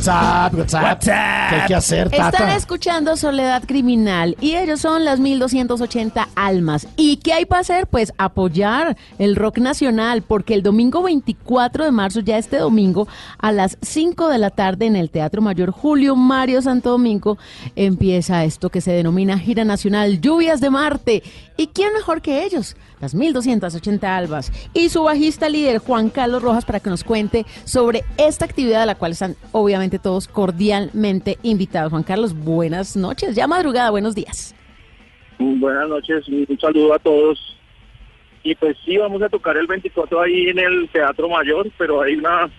WhatsApp, 0.00 0.54
WhatsApp. 0.54 1.02
¿Qué 1.02 1.54
hay 1.56 1.66
que 1.66 1.74
hacer, 1.74 2.08
Están 2.10 2.48
escuchando 2.56 3.18
Soledad 3.18 3.64
Criminal 3.66 4.34
y 4.40 4.54
ellos 4.54 4.80
son 4.80 5.04
las 5.04 5.20
1280 5.20 6.26
almas. 6.34 6.88
¿Y 6.96 7.18
qué 7.18 7.34
hay 7.34 7.44
para 7.44 7.60
hacer? 7.60 7.86
Pues 7.86 8.14
apoyar 8.16 8.96
el 9.18 9.36
rock 9.36 9.58
nacional, 9.58 10.22
porque 10.22 10.54
el 10.54 10.62
domingo 10.62 11.02
24 11.02 11.84
de 11.84 11.90
marzo, 11.90 12.20
ya 12.20 12.38
este 12.38 12.56
domingo, 12.56 13.08
a 13.36 13.52
las 13.52 13.76
5 13.82 14.28
de 14.28 14.38
la 14.38 14.48
tarde 14.48 14.86
en 14.86 14.96
el 14.96 15.10
Teatro 15.10 15.42
Mayor 15.42 15.70
Julio 15.70 16.16
Mario 16.16 16.62
Santo 16.62 16.90
Domingo, 16.92 17.36
empieza 17.76 18.44
esto 18.44 18.70
que 18.70 18.80
se 18.80 18.92
denomina 18.92 19.38
Gira 19.38 19.66
Nacional 19.66 20.22
Lluvias 20.22 20.62
de 20.62 20.70
Marte. 20.70 21.22
¿Y 21.58 21.66
quién 21.66 21.92
mejor 21.92 22.22
que 22.22 22.44
ellos? 22.44 22.74
Las 23.00 23.14
1280 23.14 24.16
albas. 24.16 24.52
Y 24.74 24.88
su 24.90 25.02
bajista 25.04 25.48
líder, 25.48 25.78
Juan 25.78 26.10
Carlos 26.10 26.42
Rojas, 26.42 26.64
para 26.64 26.80
que 26.80 26.90
nos 26.90 27.02
cuente 27.04 27.46
sobre 27.64 28.04
esta 28.18 28.44
actividad 28.44 28.82
a 28.82 28.86
la 28.86 28.94
cual 28.94 29.12
están 29.12 29.36
obviamente 29.52 29.98
todos 29.98 30.28
cordialmente 30.28 31.38
invitados. 31.42 31.90
Juan 31.90 32.02
Carlos, 32.02 32.34
buenas 32.34 32.96
noches. 32.96 33.34
Ya 33.34 33.46
madrugada, 33.46 33.90
buenos 33.90 34.14
días. 34.14 34.54
Buenas 35.38 35.88
noches, 35.88 36.28
un 36.28 36.58
saludo 36.60 36.94
a 36.94 36.98
todos. 36.98 37.56
Y 38.42 38.54
pues 38.54 38.76
sí, 38.84 38.96
vamos 38.98 39.22
a 39.22 39.28
tocar 39.28 39.56
el 39.56 39.66
24 39.66 40.20
ahí 40.20 40.48
en 40.48 40.58
el 40.58 40.88
Teatro 40.90 41.28
Mayor, 41.28 41.70
pero 41.78 42.02
hay 42.02 42.14
una, 42.14 42.50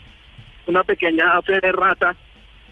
una 0.67 0.83
pequeña 0.83 1.39
fe 1.43 1.59
de 1.59 1.71
rata 1.71 2.15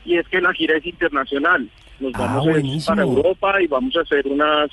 y 0.05 0.17
es 0.17 0.27
que 0.27 0.41
la 0.41 0.53
gira 0.53 0.77
es 0.77 0.85
internacional. 0.85 1.69
Nos 1.99 2.13
Ah, 2.15 2.35
vamos 2.37 2.47
a 2.47 2.59
ir 2.59 2.83
para 2.85 3.01
Europa 3.03 3.61
y 3.61 3.67
vamos 3.67 3.95
a 3.97 4.01
hacer 4.01 4.25
unas, 4.27 4.69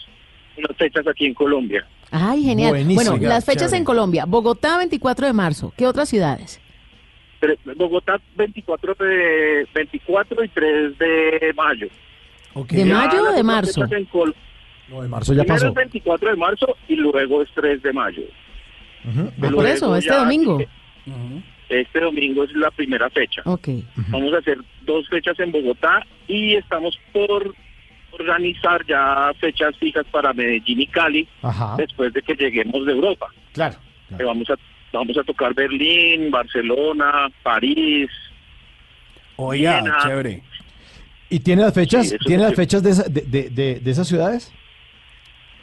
unas 0.59 0.77
fechas 0.77 1.07
aquí 1.07 1.27
en 1.27 1.35
Colombia. 1.35 1.87
Ay, 2.11 2.43
genial. 2.45 2.71
Buenísimo. 2.71 3.11
Bueno, 3.13 3.29
las 3.29 3.45
fechas 3.45 3.63
Chévere. 3.65 3.79
en 3.79 3.85
Colombia. 3.85 4.25
Bogotá, 4.27 4.79
24 4.79 5.27
de 5.27 5.33
marzo. 5.33 5.73
¿Qué 5.77 5.87
otras 5.87 6.09
ciudades? 6.09 6.61
Bogotá 7.77 8.19
24 8.37 8.95
de 8.95 9.67
24 9.75 10.45
y 10.45 10.49
3 10.49 10.99
de 10.99 11.53
mayo. 11.55 11.87
¿De 12.71 12.87
Ya 12.87 12.95
mayo 12.95 13.21
o 13.21 13.25
las 13.27 13.37
de 13.37 13.43
marzo? 13.43 13.85
en 13.91 14.05
Col- 14.07 14.35
No, 14.89 15.03
de 15.03 15.09
marzo 15.09 15.35
ya 15.35 15.43
Primero 15.43 15.55
pasó. 15.55 15.69
es 15.69 15.75
24 15.75 16.31
de 16.31 16.37
marzo 16.37 16.77
y 16.89 16.97
luego 16.97 17.43
es 17.43 17.49
3 17.55 17.83
de 17.83 17.93
mayo. 17.93 18.23
Ujú. 19.05 19.31
Ah, 19.43 19.51
por 19.53 19.67
eso, 19.67 19.95
este 19.97 20.15
domingo. 20.15 20.59
Este 21.69 22.01
domingo 22.01 22.45
es 22.45 22.53
la 22.55 22.71
primera 22.71 23.11
fecha. 23.11 23.43
Ok. 23.45 23.69
Vamos 24.09 24.33
a 24.33 24.39
hacer 24.39 24.59
dos 24.83 25.07
fechas 25.09 25.39
en 25.41 25.53
Bogotá 25.53 26.05
y 26.29 26.55
estamos 26.55 26.99
por 27.13 27.55
organizar 28.19 28.85
ya 28.87 29.33
fechas 29.41 29.77
fijas 29.79 30.05
para 30.11 30.33
Medellín 30.33 30.81
y 30.81 30.87
Cali 30.87 31.29
Ajá. 31.43 31.75
después 31.79 32.13
de 32.13 32.23
que 32.23 32.35
lleguemos 32.35 32.85
de 32.87 32.93
Europa. 32.93 33.27
Claro. 33.53 33.77
Que 34.17 34.25
vamos 34.25 34.49
a 34.51 34.55
vamos 34.93 35.17
a 35.19 35.25
tocar 35.25 35.53
Berlín, 35.55 36.31
Barcelona, 36.31 37.29
París. 37.43 38.09
Oiga, 39.37 39.81
Viena. 39.83 39.99
chévere. 40.03 40.43
¿Y 41.29 41.41
tiene 41.41 41.63
las 41.63 41.75
fechas, 41.75 42.09
Sí, 42.09 42.17
tiene 42.25 42.45
las 42.45 42.55
fechas 42.55 42.83
de, 42.83 42.91
esa- 42.91 43.09
de, 43.09 43.21
de- 43.23 43.51
de- 43.51 43.81
de 43.81 43.91
esas 43.91 44.07
ciudades? 44.09 44.53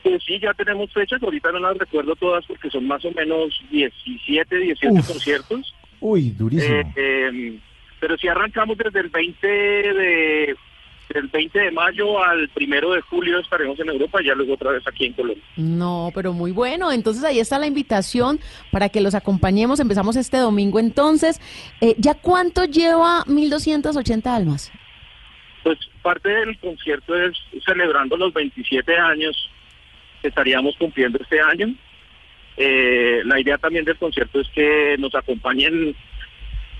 Pues 0.03 0.21
sí, 0.25 0.37
ya 0.39 0.53
tenemos 0.53 0.91
fechas, 0.91 1.23
ahorita 1.23 1.51
no 1.53 1.59
las 1.59 1.77
recuerdo 1.77 2.15
todas 2.17 2.45
porque 2.45 2.69
son 2.69 2.85
más 2.85 3.03
o 3.05 3.11
menos 3.11 3.57
17, 3.71 4.57
18 4.57 4.93
Uf. 4.93 5.07
conciertos. 5.07 5.73
Uy, 6.01 6.31
durísimo. 6.31 6.75
Eh, 6.75 6.83
eh, 6.97 7.59
pero 8.01 8.17
si 8.17 8.27
arrancamos 8.27 8.77
desde 8.77 8.99
el 8.99 9.09
20 9.09 9.47
de 9.47 10.55
del 11.13 11.27
20 11.27 11.59
de 11.59 11.71
mayo 11.71 12.23
al 12.23 12.49
primero 12.49 12.91
de 12.91 13.01
julio 13.01 13.39
estaremos 13.39 13.79
en 13.79 13.89
Europa 13.89 14.21
y 14.21 14.25
ya 14.25 14.35
luego 14.35 14.53
otra 14.53 14.71
vez 14.71 14.83
aquí 14.87 15.05
en 15.05 15.13
Colombia. 15.13 15.43
No, 15.55 16.11
pero 16.13 16.33
muy 16.33 16.51
bueno. 16.51 16.91
Entonces 16.91 17.23
ahí 17.23 17.39
está 17.39 17.59
la 17.59 17.67
invitación 17.67 18.39
para 18.71 18.89
que 18.89 19.01
los 19.01 19.15
acompañemos. 19.15 19.79
Empezamos 19.79 20.15
este 20.15 20.37
domingo. 20.37 20.79
Entonces, 20.79 21.39
eh, 21.81 21.95
¿ya 21.97 22.15
cuánto 22.15 22.65
lleva 22.65 23.23
1280 23.27 24.35
almas? 24.35 24.71
Pues 25.63 25.79
parte 26.01 26.29
del 26.29 26.57
concierto 26.59 27.15
es 27.15 27.37
celebrando 27.65 28.17
los 28.17 28.33
27 28.33 28.97
años 28.97 29.49
que 30.21 30.27
estaríamos 30.27 30.75
cumpliendo 30.77 31.19
este 31.21 31.39
año. 31.39 31.73
Eh, 32.57 33.21
la 33.25 33.39
idea 33.39 33.57
también 33.57 33.85
del 33.85 33.97
concierto 33.97 34.39
es 34.39 34.47
que 34.49 34.95
nos 34.99 35.15
acompañen 35.15 35.95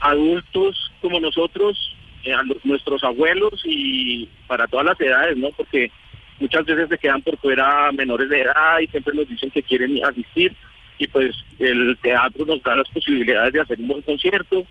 adultos 0.02 0.92
como 1.02 1.20
nosotros, 1.20 1.93
a 2.32 2.44
los- 2.44 2.64
nuestros 2.66 3.04
abuelos 3.04 3.62
y 3.66 4.28
para 4.48 4.68
todas 4.68 4.86
las 4.86 5.00
edades, 5.02 5.36
¿no? 5.38 5.50
Porque 5.52 5.92
muchas 6.40 6.66
veces 6.66 6.90
se 6.90 6.98
quedan 6.98 7.22
por 7.22 7.38
fuera 7.38 7.92
menores 7.92 8.30
de 8.30 8.42
edad 8.42 8.80
y 8.82 8.88
siempre 8.88 9.14
nos 9.14 9.28
dicen 9.28 9.50
que 9.52 9.64
quieren 9.64 10.00
asistir 10.06 10.56
y 11.00 11.08
pues 11.08 11.36
el 11.60 11.98
teatro 12.02 12.46
nos 12.46 12.62
da 12.64 12.76
las 12.76 12.88
posibilidades 12.90 13.54
de 13.54 13.62
hacer 13.62 13.80
un 13.80 13.88
buen 13.88 14.02
concierto. 14.04 14.66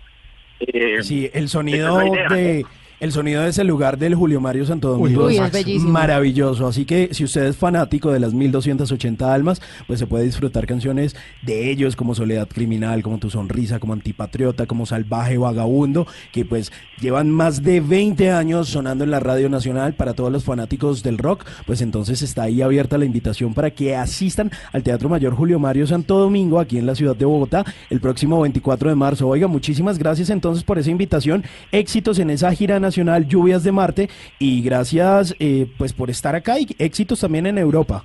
Eh, 0.59 1.03
Sí, 1.03 1.29
el 1.33 1.49
sonido 1.49 1.99
de 1.99 2.65
el 3.03 3.11
sonido 3.11 3.43
de 3.43 3.49
ese 3.49 3.65
lugar 3.65 3.97
del 3.97 4.15
Julio 4.15 4.39
Mario 4.39 4.65
Santo 4.65 4.87
Domingo 4.87 5.25
Uy, 5.25 5.35
es 5.37 5.51
bellísimo. 5.51 5.91
maravilloso. 5.91 6.65
Así 6.67 6.85
que 6.85 7.09
si 7.11 7.25
usted 7.25 7.43
es 7.47 7.57
fanático 7.57 8.13
de 8.13 8.21
las 8.21 8.33
1280 8.33 9.33
almas, 9.33 9.61
pues 9.87 9.99
se 9.99 10.07
puede 10.07 10.23
disfrutar 10.23 10.65
canciones 10.65 11.13
de 11.41 11.69
ellos 11.69 11.97
como 11.97 12.15
Soledad 12.15 12.47
Criminal, 12.47 13.03
como 13.03 13.17
Tu 13.17 13.29
Sonrisa, 13.29 13.79
como 13.79 13.91
Antipatriota, 13.91 14.67
como 14.67 14.85
Salvaje 14.85 15.37
Vagabundo, 15.37 16.07
que 16.31 16.45
pues 16.45 16.71
llevan 17.01 17.29
más 17.29 17.61
de 17.61 17.81
20 17.81 18.31
años 18.31 18.69
sonando 18.69 19.03
en 19.03 19.11
la 19.11 19.19
Radio 19.19 19.49
Nacional 19.49 19.95
para 19.95 20.13
todos 20.13 20.31
los 20.31 20.45
fanáticos 20.45 21.03
del 21.03 21.17
rock. 21.17 21.43
Pues 21.65 21.81
entonces 21.81 22.21
está 22.21 22.43
ahí 22.43 22.61
abierta 22.61 22.97
la 22.97 23.03
invitación 23.03 23.53
para 23.53 23.71
que 23.71 23.97
asistan 23.97 24.49
al 24.71 24.81
Teatro 24.81 25.09
Mayor 25.09 25.35
Julio 25.35 25.59
Mario 25.59 25.87
Santo 25.87 26.17
Domingo 26.19 26.57
aquí 26.57 26.77
en 26.77 26.85
la 26.85 26.95
ciudad 26.95 27.17
de 27.17 27.25
Bogotá 27.25 27.65
el 27.89 27.99
próximo 27.99 28.39
24 28.39 28.87
de 28.87 28.95
marzo. 28.95 29.27
Oiga, 29.27 29.47
muchísimas 29.47 29.99
gracias 29.99 30.29
entonces 30.29 30.63
por 30.63 30.79
esa 30.79 30.89
invitación. 30.89 31.43
Éxitos 31.73 32.17
en 32.19 32.29
esa 32.29 32.49
gira 32.53 32.79
nacional 32.79 32.92
Lluvias 33.27 33.63
de 33.63 33.71
Marte 33.71 34.09
y 34.39 34.61
gracias 34.61 35.35
eh, 35.39 35.67
pues 35.77 35.93
por 35.93 36.09
estar 36.09 36.35
acá 36.35 36.59
y 36.59 36.67
éxitos 36.79 37.19
también 37.19 37.45
en 37.47 37.57
Europa. 37.57 38.03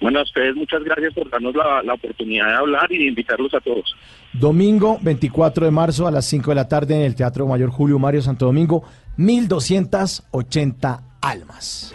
Bueno, 0.00 0.18
a 0.18 0.22
ustedes 0.22 0.54
muchas 0.54 0.84
gracias 0.84 1.14
por 1.14 1.30
darnos 1.30 1.54
la, 1.54 1.82
la 1.82 1.94
oportunidad 1.94 2.48
de 2.48 2.54
hablar 2.54 2.92
y 2.92 2.98
de 2.98 3.04
invitarlos 3.06 3.54
a 3.54 3.60
todos. 3.60 3.96
Domingo 4.32 4.98
24 5.00 5.64
de 5.64 5.70
marzo 5.70 6.06
a 6.06 6.10
las 6.10 6.26
5 6.26 6.50
de 6.50 6.54
la 6.54 6.68
tarde 6.68 6.94
en 6.94 7.02
el 7.02 7.14
Teatro 7.14 7.46
Mayor 7.46 7.70
Julio 7.70 7.98
Mario 7.98 8.20
Santo 8.20 8.44
Domingo, 8.46 8.82
1280 9.16 11.02
almas. 11.22 11.94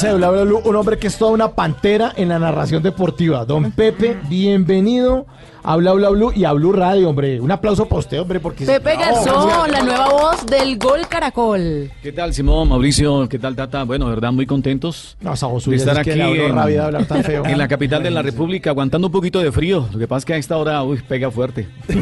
Mesa 0.00 0.14
de 0.14 0.18
Bla 0.18 0.30
Bla 0.30 0.44
Blue 0.44 0.62
un 0.64 0.76
hombre 0.76 0.98
que 0.98 1.08
es 1.08 1.18
toda 1.18 1.30
una 1.30 1.52
pantera 1.52 2.10
en 2.16 2.30
la 2.30 2.38
narración 2.38 2.82
deportiva. 2.82 3.44
Don 3.44 3.70
Pepe, 3.70 4.16
bienvenido 4.30 5.26
a 5.62 5.76
Bla 5.76 5.92
Bla 5.92 6.08
Blue 6.10 6.32
y 6.34 6.44
a 6.44 6.52
Blue 6.52 6.72
Radio, 6.72 7.10
hombre. 7.10 7.40
Un 7.40 7.50
aplauso 7.50 7.86
para 7.86 7.98
usted, 8.00 8.20
hombre, 8.20 8.40
porque... 8.40 8.64
Pepe 8.64 8.94
No, 8.94 9.00
Garzón, 9.00 9.70
la 9.70 9.82
nueva 9.82 10.08
voz 10.08 10.46
del 10.46 10.78
Gol 10.78 11.06
Caracol. 11.08 11.90
¿Qué 12.02 12.12
tal, 12.12 12.32
Simón, 12.32 12.68
Mauricio? 12.68 13.28
¿Qué 13.28 13.38
tal, 13.38 13.56
Tata? 13.56 13.84
Bueno, 13.84 14.06
de 14.06 14.14
verdad, 14.14 14.32
muy 14.32 14.46
contentos 14.46 15.16
No, 15.20 15.30
de 15.30 15.76
estar 15.76 15.98
es 15.98 16.04
que 16.04 16.12
aquí 16.12 16.20
en, 16.20 16.54
rabia 16.54 16.80
de 16.80 16.86
hablar 16.86 17.04
tan 17.06 17.24
feo. 17.24 17.44
en 17.46 17.58
la 17.58 17.68
capital 17.68 18.02
de 18.02 18.10
la 18.10 18.22
República, 18.22 18.70
aguantando 18.70 19.08
un 19.08 19.12
poquito 19.12 19.40
de 19.40 19.52
frío. 19.52 19.88
Lo 19.92 19.98
que 19.98 20.08
pasa 20.08 20.18
es 20.18 20.24
que 20.24 20.34
a 20.34 20.36
esta 20.36 20.56
hora, 20.56 20.82
uy, 20.82 21.00
pega 21.06 21.30
fuerte. 21.30 21.68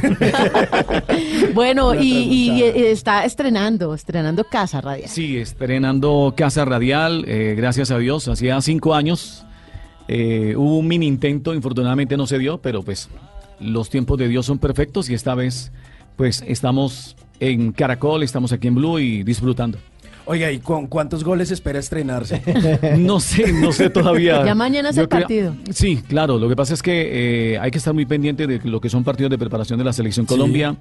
Bueno, 1.54 1.94
y, 1.94 2.62
está 2.62 3.24
estrenando, 3.24 3.94
estrenando 3.94 4.44
Casa 4.44 4.80
Radial. 4.80 5.08
Sí, 5.08 5.38
estrenando 5.38 6.34
Casa 6.36 6.64
Radial, 6.64 7.24
eh, 7.26 7.54
gracias 7.56 7.90
a 7.90 7.98
Dios, 7.98 8.28
hacía 8.28 8.60
cinco 8.60 8.94
años. 8.94 9.44
eh, 10.06 10.54
hubo 10.56 10.78
un 10.78 10.86
mini 10.86 11.06
intento, 11.06 11.54
infortunadamente 11.54 12.16
no 12.16 12.26
se 12.26 12.38
dio, 12.38 12.58
pero 12.58 12.82
pues 12.82 13.08
los 13.60 13.90
tiempos 13.90 14.18
de 14.18 14.28
Dios 14.28 14.46
son 14.46 14.58
perfectos 14.58 15.08
y 15.10 15.14
esta 15.14 15.34
vez 15.34 15.72
pues 16.16 16.42
estamos 16.46 17.16
en 17.40 17.72
Caracol, 17.72 18.22
estamos 18.22 18.52
aquí 18.52 18.68
en 18.68 18.74
Blue 18.74 18.98
y 18.98 19.22
disfrutando. 19.22 19.78
Oiga, 20.26 20.50
¿y 20.52 20.58
con 20.58 20.88
cuántos 20.88 21.24
goles 21.24 21.50
espera 21.50 21.78
estrenarse? 21.78 22.42
No 22.98 23.18
sé, 23.20 23.50
no 23.52 23.72
sé 23.72 23.88
todavía. 23.88 24.44
Ya 24.44 24.54
mañana 24.54 24.90
es 24.90 24.96
Yo 24.96 25.02
el 25.02 25.08
creo- 25.08 25.20
partido. 25.22 25.56
Sí, 25.70 26.02
claro. 26.06 26.38
Lo 26.38 26.48
que 26.48 26.56
pasa 26.56 26.74
es 26.74 26.82
que 26.82 27.52
eh, 27.54 27.58
hay 27.58 27.70
que 27.70 27.78
estar 27.78 27.94
muy 27.94 28.04
pendiente 28.04 28.46
de 28.46 28.60
lo 28.64 28.80
que 28.80 28.90
son 28.90 29.04
partidos 29.04 29.30
de 29.30 29.38
preparación 29.38 29.78
de 29.78 29.84
la 29.86 29.92
selección 29.94 30.26
Sí. 30.26 30.34
Colombia. 30.34 30.76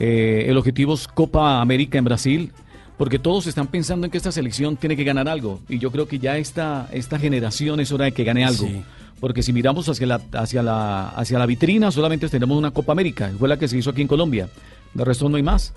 Eh, 0.00 0.46
el 0.48 0.56
objetivo 0.58 0.94
es 0.94 1.06
Copa 1.08 1.60
América 1.60 1.96
en 1.98 2.04
Brasil, 2.04 2.52
porque 2.96 3.18
todos 3.18 3.46
están 3.46 3.66
pensando 3.66 4.06
en 4.06 4.10
que 4.10 4.18
esta 4.18 4.30
selección 4.32 4.76
tiene 4.76 4.96
que 4.96 5.04
ganar 5.04 5.28
algo. 5.28 5.60
Y 5.68 5.78
yo 5.78 5.90
creo 5.90 6.06
que 6.06 6.18
ya 6.18 6.36
esta, 6.38 6.88
esta 6.92 7.18
generación 7.18 7.80
es 7.80 7.90
hora 7.92 8.04
de 8.06 8.12
que 8.12 8.24
gane 8.24 8.44
algo. 8.44 8.66
Sí. 8.66 8.82
Porque 9.20 9.42
si 9.42 9.52
miramos 9.52 9.88
hacia 9.88 10.06
la, 10.06 10.20
hacia, 10.34 10.62
la, 10.62 11.08
hacia 11.10 11.38
la 11.38 11.46
vitrina, 11.46 11.90
solamente 11.90 12.28
tenemos 12.28 12.56
una 12.58 12.70
Copa 12.72 12.92
América. 12.92 13.30
Fue 13.38 13.48
la 13.48 13.56
que 13.58 13.68
se 13.68 13.78
hizo 13.78 13.90
aquí 13.90 14.02
en 14.02 14.08
Colombia. 14.08 14.48
De 14.92 15.04
resto 15.04 15.28
no 15.28 15.36
hay 15.36 15.42
más. 15.42 15.72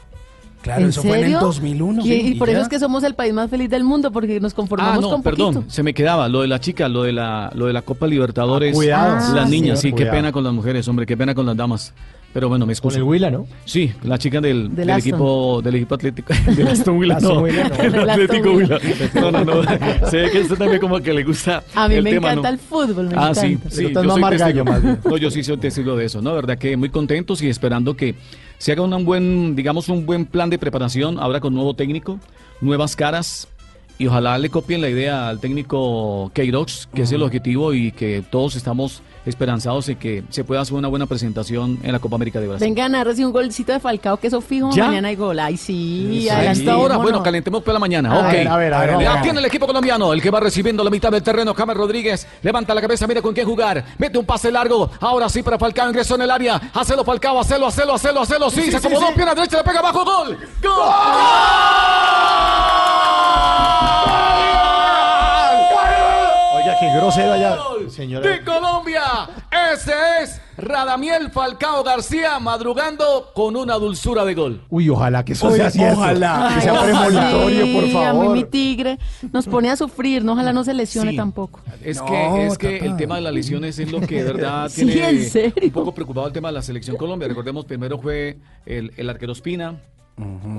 Claro, 0.62 0.82
¿En 0.82 0.90
eso 0.90 1.02
fue 1.04 1.12
en 1.12 1.16
el 1.18 1.22
serio? 1.32 1.40
2001. 1.40 2.02
Y, 2.02 2.04
sí, 2.10 2.28
y 2.30 2.36
por 2.36 2.50
eso 2.50 2.62
es 2.62 2.68
que 2.68 2.80
somos 2.80 3.04
el 3.04 3.14
país 3.14 3.32
más 3.34 3.50
feliz 3.50 3.70
del 3.70 3.84
mundo, 3.84 4.12
porque 4.12 4.40
nos 4.40 4.54
conformamos 4.56 4.98
Ah, 4.98 5.02
no, 5.02 5.10
con 5.12 5.24
perdón, 5.24 5.54
poquito. 5.54 5.72
se 5.72 5.84
me 5.84 5.94
quedaba 5.94 6.28
lo 6.28 6.42
de 6.42 6.48
la 6.48 6.60
chica, 6.60 6.90
lo 6.90 7.04
de 7.04 7.14
la, 7.14 7.52
lo 7.56 7.68
de 7.68 7.74
la 7.74 7.84
Copa 7.84 8.08
Libertadores. 8.08 8.74
Ah, 8.74 8.76
cuidado. 8.76 9.36
Las 9.36 9.46
Ah, 9.46 9.50
niñas, 9.50 9.80
sí, 9.80 9.90
sí, 9.90 9.92
qué 9.92 9.98
cuidado. 10.04 10.18
pena 10.18 10.32
con 10.32 10.44
las 10.44 10.54
mujeres, 10.54 10.88
hombre, 10.88 11.06
qué 11.06 11.16
pena 11.16 11.34
con 11.36 11.46
las 11.46 11.56
damas. 11.56 11.94
Pero 12.38 12.50
bueno, 12.50 12.68
me 12.68 12.70
Con 12.70 12.74
excuso. 12.74 12.98
el 12.98 13.04
Huila, 13.04 13.32
¿no? 13.32 13.48
Sí, 13.66 13.92
la 14.04 14.20
chica 14.20 14.40
del, 14.40 14.66
Del 14.68 14.76
del 14.76 14.90
Aston. 14.92 15.10
equipo 15.10 15.60
del 15.64 15.74
equipo 15.74 15.96
atlético 15.96 16.34
del 16.56 16.68
Aston 16.68 17.12
Aston 17.12 17.34
no, 17.34 17.40
no. 17.42 17.48
el 17.48 18.10
Atlético. 18.12 18.56
Villa. 18.56 18.78
No, 19.16 19.32
no, 19.32 19.44
no. 19.44 19.64
Se 20.12 20.18
ve 20.18 20.30
que 20.30 20.42
usted 20.42 20.56
también 20.56 20.80
como 20.80 21.00
que 21.00 21.14
le 21.14 21.24
gusta 21.24 21.64
A 21.74 21.88
mí 21.88 21.96
el 21.96 22.04
me 22.04 22.12
tema, 22.12 22.34
encanta 22.34 22.50
¿no? 22.50 22.54
el 22.54 22.60
fútbol, 22.60 23.08
me 23.08 23.16
ah, 23.16 23.32
encanta. 23.32 23.42
sí, 23.42 23.58
sí, 23.72 23.92
yo 23.92 24.04
soy 24.04 24.22
testigo. 24.38 24.66
más 24.66 24.84
bien. 24.84 25.00
No, 25.04 25.18
yo 25.18 25.32
sí 25.32 25.44
soy 25.44 25.58
testigo 25.58 25.96
de 25.96 26.06
eso, 26.06 26.22
¿no? 26.22 26.36
verdad 26.36 26.60
que 26.60 26.78
muy 26.78 26.90
contentos 26.90 27.42
y 27.42 27.50
esperando 27.50 27.96
que 27.98 28.14
se 28.60 28.72
haga 28.72 28.84
un 28.84 29.04
buen, 29.04 29.56
digamos, 29.56 29.90
un 29.90 30.06
buen 30.06 30.28
plan 30.28 30.52
de 30.52 30.60
preparación 30.60 31.18
ahora 31.18 31.40
con 31.40 31.56
nuevo 31.56 31.74
técnico, 31.74 32.20
nuevas 32.62 32.96
caras 32.96 33.48
y 34.00 34.08
ojalá 34.08 34.38
le 34.38 34.50
copien 34.50 34.82
la 34.82 34.90
idea 34.90 35.28
al 35.30 35.40
técnico 35.40 36.32
Queiroz, 36.34 36.88
que 36.94 37.04
es 37.04 37.12
el 37.12 37.24
objetivo 37.24 37.74
y 37.74 37.92
que 37.92 38.24
todos 38.30 38.56
estamos 38.56 39.02
esperanzados 39.26 39.90
en 39.90 39.98
que 39.98 40.24
se 40.30 40.44
pueda 40.46 40.62
hacer 40.62 40.76
una 40.76 40.88
buena 40.88 41.06
presentación 41.06 41.80
en 41.84 41.92
la 41.92 42.00
Copa 42.00 42.16
América 42.16 42.40
de 42.40 42.48
Brasil. 42.48 42.66
Venga 42.66 42.86
a 42.86 42.90
narrar 42.90 43.16
un 43.18 43.32
golcito 43.34 43.74
de 43.74 43.80
Falcao, 43.82 44.18
que 44.18 44.28
eso 44.28 44.40
fijo, 44.40 44.70
¿Ya? 44.72 44.86
mañana 44.88 45.10
hay 45.10 45.16
gol. 45.16 45.38
Ay, 45.40 45.58
sí, 45.58 46.20
Sí, 46.22 46.30
hasta 46.30 46.72
ahora, 46.74 46.94
¿cómo 46.96 47.04
bueno, 47.04 47.18
no? 47.18 47.24
calentemos 47.24 47.62
para 47.62 47.74
la 47.74 47.80
mañana. 47.80 48.12
A 48.14 48.20
ok. 48.20 48.32
ver, 48.32 48.48
a 48.48 48.56
ver, 48.58 48.74
a 48.74 48.80
ver, 48.86 49.06
vamos. 49.06 49.22
tiene 49.24 49.40
el 49.40 49.46
equipo 49.46 49.68
colombiano, 49.68 50.14
el 50.14 50.22
que 50.22 50.30
va 50.32 50.40
recibiendo 50.40 50.84
la 50.84 50.90
mitad 50.90 51.12
del 51.12 51.24
terreno. 51.24 51.54
James 51.54 51.76
Rodríguez 51.76 52.26
levanta 52.42 52.74
la 52.74 52.80
cabeza, 52.82 53.06
mira 53.08 53.22
con 53.22 53.34
quién 53.34 53.46
jugar. 53.46 53.84
Mete 53.98 54.18
un 54.18 54.26
pase 54.26 54.50
largo. 54.52 54.90
Ahora 55.02 55.28
sí 55.28 55.44
para 55.44 55.58
Falcao, 55.60 55.90
ingresó 55.90 56.16
en 56.16 56.22
el 56.22 56.32
área. 56.32 56.62
Hacelo, 56.74 57.04
Falcao, 57.04 57.40
hacelo, 57.40 57.68
hacelo, 57.68 57.96
hacelo, 57.96 58.22
hacelo. 58.22 58.50
Sí, 58.50 58.72
se 58.72 58.78
acomodó, 58.78 59.14
pierna 59.14 59.36
derecha, 59.36 59.58
le 59.58 59.64
pega 59.64 59.80
abajo, 59.80 60.06
gol. 60.06 60.38
Oiga, 66.56 66.76
qué 66.80 66.90
grosero 66.96 67.34
allá, 67.34 67.58
señora. 67.90 68.28
De 68.28 68.44
Colombia. 68.44 69.02
Ese 69.74 69.94
es 70.24 70.42
Radamiel 70.58 71.30
Falcao 71.30 71.84
García 71.84 72.40
madrugando 72.40 73.32
con 73.36 73.56
una 73.56 73.76
dulzura 73.76 74.26
de 74.26 74.34
gol. 74.34 74.62
Uy, 74.70 74.90
ojalá 74.90 75.24
que 75.24 75.34
eso 75.34 75.52
sea 75.52 75.70
cierto. 75.70 76.00
ojalá. 76.00 76.52
Que 76.56 76.62
sea 76.62 76.82
premonitorio, 76.82 77.66
sí, 77.66 77.74
por 77.74 77.84
A 77.84 77.86
mí 77.88 77.92
favor. 77.94 78.30
mi 78.36 78.44
tigre 78.44 78.98
nos 79.32 79.46
pone 79.48 79.70
a 79.70 79.76
sufrir, 79.76 80.24
no, 80.24 80.34
ojalá 80.34 80.54
no 80.54 80.64
se 80.64 80.74
lesione 80.74 81.12
Sí. 81.12 81.18
tampoco. 81.18 81.60
Es 81.84 81.98
No, 81.98 82.06
que, 82.06 82.48
es 82.48 82.58
que 82.58 82.72
tata. 82.80 82.86
el 82.86 82.98
tema 82.98 83.16
de 83.16 83.22
las 83.22 83.34
lesiones 83.34 83.78
es 83.78 83.92
lo 83.92 84.02
que 84.02 84.24
de 84.24 84.34
verdad 84.34 84.70
Sí, 84.70 84.86
tiene 84.86 85.10
¿en 85.10 85.30
serio? 85.30 85.54
un 85.64 85.72
poco 85.72 85.94
preocupado 85.94 86.28
el 86.28 86.34
tema 86.34 86.48
de 86.50 86.54
la 86.56 86.62
selección 86.62 86.98
Colombia. 86.98 87.28
Recordemos, 87.28 87.66
primero 87.66 88.00
fue 88.00 88.38
el, 88.66 88.94
el 88.98 89.10
arquero 89.10 89.34
Espina, 89.34 89.76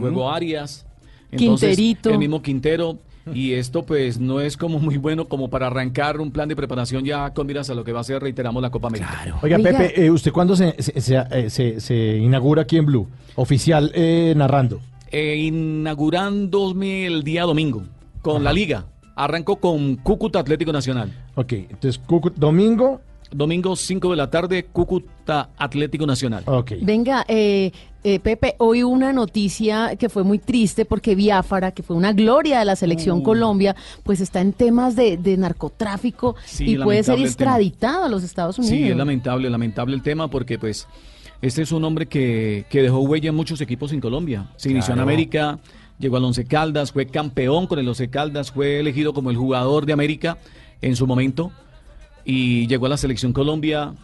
luego 0.01 0.31
Arias, 0.31 0.87
entonces 1.31 1.77
Quinterito. 1.77 2.11
el 2.11 2.19
mismo 2.19 2.43
Quintero. 2.43 2.99
Y 3.35 3.53
esto 3.53 3.85
pues 3.85 4.19
no 4.19 4.41
es 4.41 4.57
como 4.57 4.79
muy 4.79 4.97
bueno 4.97 5.29
como 5.29 5.51
para 5.51 5.67
arrancar 5.67 6.19
un 6.19 6.31
plan 6.31 6.49
de 6.49 6.57
preparación 6.57 7.05
ya 7.05 7.35
con 7.35 7.47
miras 7.47 7.69
a 7.69 7.75
lo 7.75 7.85
que 7.85 7.93
va 7.93 8.01
a 8.01 8.05
ser, 8.05 8.23
reiteramos, 8.23 8.63
la 8.63 8.71
Copa 8.71 8.89
América. 8.89 9.21
Oiga, 9.43 9.59
Oiga. 9.59 9.59
Pepe, 9.59 10.03
eh, 10.07 10.11
¿usted 10.11 10.33
cuándo 10.33 10.57
se, 10.57 10.75
se, 10.83 10.99
se- 10.99 11.25
eh, 11.33 11.51
se- 11.51 11.79
se 11.79 12.17
inaugura 12.17 12.63
aquí 12.63 12.79
en 12.79 12.87
Blue? 12.87 13.07
Oficial 13.35 13.93
eh, 13.95 14.33
narrando. 14.35 14.81
Eh, 15.11 15.37
inaugurándome 15.99 17.07
el 17.07 17.23
día 17.23 17.43
domingo 17.43 17.83
con 18.23 18.45
la 18.45 18.53
liga. 18.53 18.87
Arrancó 19.15 19.57
con 19.57 19.97
Cúcuta 19.97 20.39
Atlético 20.39 20.73
Nacional. 20.73 21.13
Ok, 21.35 21.53
entonces 21.53 22.01
Cucu- 22.07 22.33
domingo. 22.35 23.01
Domingo 23.31 23.77
5 23.77 24.11
de 24.11 24.17
la 24.17 24.31
tarde, 24.31 24.65
Cúcuta 24.65 25.51
Atlético 25.57 26.07
Nacional. 26.07 26.43
Ok. 26.47 26.73
Venga, 26.83 27.25
eh, 27.29 27.73
eh, 28.05 28.21
Pepe, 28.21 28.55
hoy 28.59 28.83
una 28.83 29.13
noticia 29.13 29.97
que 29.97 30.09
fue 30.09 30.25
muy 30.25 30.39
triste 30.39 30.85
porque 30.85 31.15
Biafara, 31.15 31.73
que 31.73 31.83
fue 31.83 31.97
una 31.97 32.13
gloria 32.13 32.61
de 32.61 32.65
la 32.65 32.77
selección 32.77 33.19
Uh. 33.19 33.23
Colombia, 33.23 33.77
pues 34.03 34.21
está 34.21 34.41
en 34.41 34.53
temas 34.53 34.97
de, 34.97 35.17
de 35.17 35.37
narcotráfico 35.37 36.37
Sí, 36.45 36.73
y 36.73 36.79
puede 36.79 37.03
ser 37.03 37.21
extraditado 37.21 38.05
a 38.05 38.09
los 38.09 38.23
Estados 38.23 38.59
Unidos. 38.59 38.77
Sí, 38.77 38.89
es 38.89 38.97
lamentable, 38.97 39.51
lamentable 39.51 39.95
el 39.95 40.03
tema 40.03 40.29
porque 40.29 40.59
pues 40.59 40.87
este 41.43 41.63
es 41.63 41.73
un 41.73 41.85
hombre 41.85 42.07
que, 42.07 42.67
que 42.71 42.83
dejó 42.83 43.01
huella 43.01 43.29
en 43.29 43.35
muchos 43.35 43.61
equipos 43.61 43.93
en 43.93 44.01
Colombia. 44.01 44.51
Se 44.57 44.71
inició 44.71 44.95
en. 44.95 45.01
América, 45.01 45.59
llegó 45.99 46.17
al 46.17 46.25
Once 46.25 46.45
Caldas, 46.45 46.93
fue 46.93 47.07
campeón 47.07 47.67
con 47.67 47.79
el 47.79 47.89
Once 47.89 48.09
Caldas, 48.09 48.53
fue 48.53 48.81
elegido 48.81 49.13
como 49.13 49.31
el 49.31 49.37
jugador 49.37 49.87
de 49.87 49.93
América 49.93 50.39
en 50.81 50.97
su 50.97 51.07
momento 51.07 51.53
y 52.25 52.67
llegó 52.67 52.87
a 52.87 52.89
la 52.91 52.97
selección 52.97 53.33
Colombia 53.33 53.95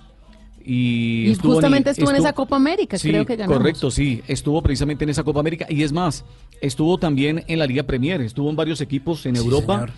y, 0.64 1.26
Y 1.26 1.30
estuvo 1.32 1.54
justamente 1.54 1.90
estuvo 1.90 2.10
en 2.10 2.16
esa 2.16 2.32
Copa 2.32 2.56
América, 2.56 2.96
Sí, 2.98 3.10
creo 3.10 3.26
que 3.26 3.36
ganamos. 3.36 3.58
correcto, 3.58 3.90
sí, 3.90 4.22
estuvo 4.28 4.62
precisamente 4.62 5.04
en 5.04 5.10
esa 5.10 5.22
Copa 5.22 5.40
América 5.40 5.66
y 5.68 5.82
es 5.82 5.92
más, 5.92 6.24
estuvo 6.62 6.96
también 6.98 7.44
en 7.48 7.58
la 7.58 7.66
Liga 7.66 7.82
Premier, 7.82 8.20
estuvo 8.22 8.48
en 8.48 8.56
varios 8.56 8.80
equipos 8.80 9.26
en 9.26 9.36
Sí, 9.36 9.42
Europa 9.44 9.74
señor. 9.74 9.90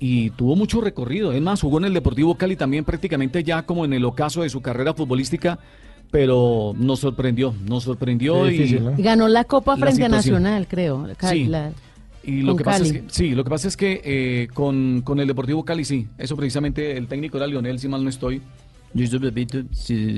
y 0.00 0.30
tuvo 0.30 0.56
mucho 0.56 0.80
recorrido. 0.80 1.32
Es 1.32 1.40
más, 1.40 1.60
jugó 1.60 1.78
en 1.78 1.84
el 1.84 1.94
Deportivo 1.94 2.34
Cali 2.34 2.56
también 2.56 2.84
prácticamente 2.84 3.44
ya 3.44 3.62
como 3.62 3.84
en 3.84 3.92
el 3.92 4.04
ocaso 4.04 4.42
de 4.42 4.48
su 4.48 4.60
carrera 4.60 4.92
futbolística, 4.92 5.60
pero 6.10 6.74
nos 6.76 6.98
sorprendió, 6.98 7.54
nos 7.64 7.84
sorprendió 7.84 8.50
y. 8.50 8.80
Ganó 8.98 9.28
la 9.28 9.44
Copa 9.44 9.76
La 9.76 9.86
frente 9.86 10.04
a. 10.04 10.08
Nacional, 10.08 10.66
creo. 10.68 11.06
Sí. 11.30 11.44
la- 11.44 11.70
y 12.24 12.42
lo 12.42 12.56
que 12.56 12.64
pasa 12.64 12.84
es 12.84 12.92
que 12.92 13.04
sí, 13.08 13.30
lo 13.30 13.44
que 13.44 13.50
pasa 13.50 13.68
es 13.68 13.76
que 13.76 14.00
eh, 14.04 14.48
con, 14.54 15.02
con 15.02 15.18
el 15.18 15.26
Deportivo 15.26 15.64
Cali 15.64 15.84
sí, 15.84 16.08
eso 16.18 16.36
precisamente 16.36 16.96
el 16.96 17.08
técnico 17.08 17.36
era 17.36 17.46
Lionel, 17.46 17.78
si 17.78 17.88
mal 17.88 18.02
no 18.04 18.10
estoy. 18.10 18.42
Yo 18.94 19.06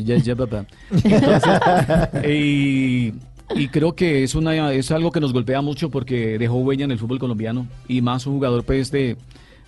ya, 0.05 0.17
ya, 0.17 0.35
papá. 0.37 0.67
Y, 2.29 3.13
y 3.55 3.69
creo 3.69 3.95
que 3.95 4.25
es 4.25 4.35
una 4.35 4.73
es 4.73 4.91
algo 4.91 5.13
que 5.13 5.21
nos 5.21 5.33
golpea 5.33 5.61
mucho 5.63 5.91
porque 5.91 6.39
dejó 6.39 6.57
huella 6.57 6.85
en 6.85 6.91
el 6.91 6.99
fútbol 6.99 7.19
colombiano 7.19 7.69
y 7.87 8.01
más 8.01 8.27
un 8.27 8.35
jugador 8.35 8.65
pues 8.65 8.91
de, 8.91 9.17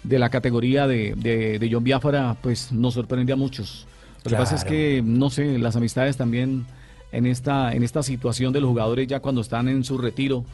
de 0.02 0.18
la 0.18 0.28
categoría 0.28 0.86
de, 0.86 1.14
de, 1.16 1.58
de 1.58 1.70
John 1.70 1.84
Biafara 1.84 2.36
pues 2.42 2.72
nos 2.72 2.94
sorprende 2.94 3.32
a 3.32 3.36
muchos. 3.36 3.86
Lo 4.24 4.30
que 4.30 4.36
pasa 4.36 4.56
es 4.56 4.64
que 4.64 5.02
no 5.04 5.30
sé, 5.30 5.58
las 5.58 5.76
amistades 5.76 6.16
también 6.16 6.66
en 7.12 7.26
esta 7.26 7.72
en 7.72 7.84
esta 7.84 8.02
situación 8.02 8.52
de 8.52 8.60
los 8.60 8.68
jugadores 8.68 9.06
ya 9.06 9.20
cuando 9.20 9.40
están 9.40 9.68
en 9.68 9.84
su 9.84 9.98
retiro 9.98 10.44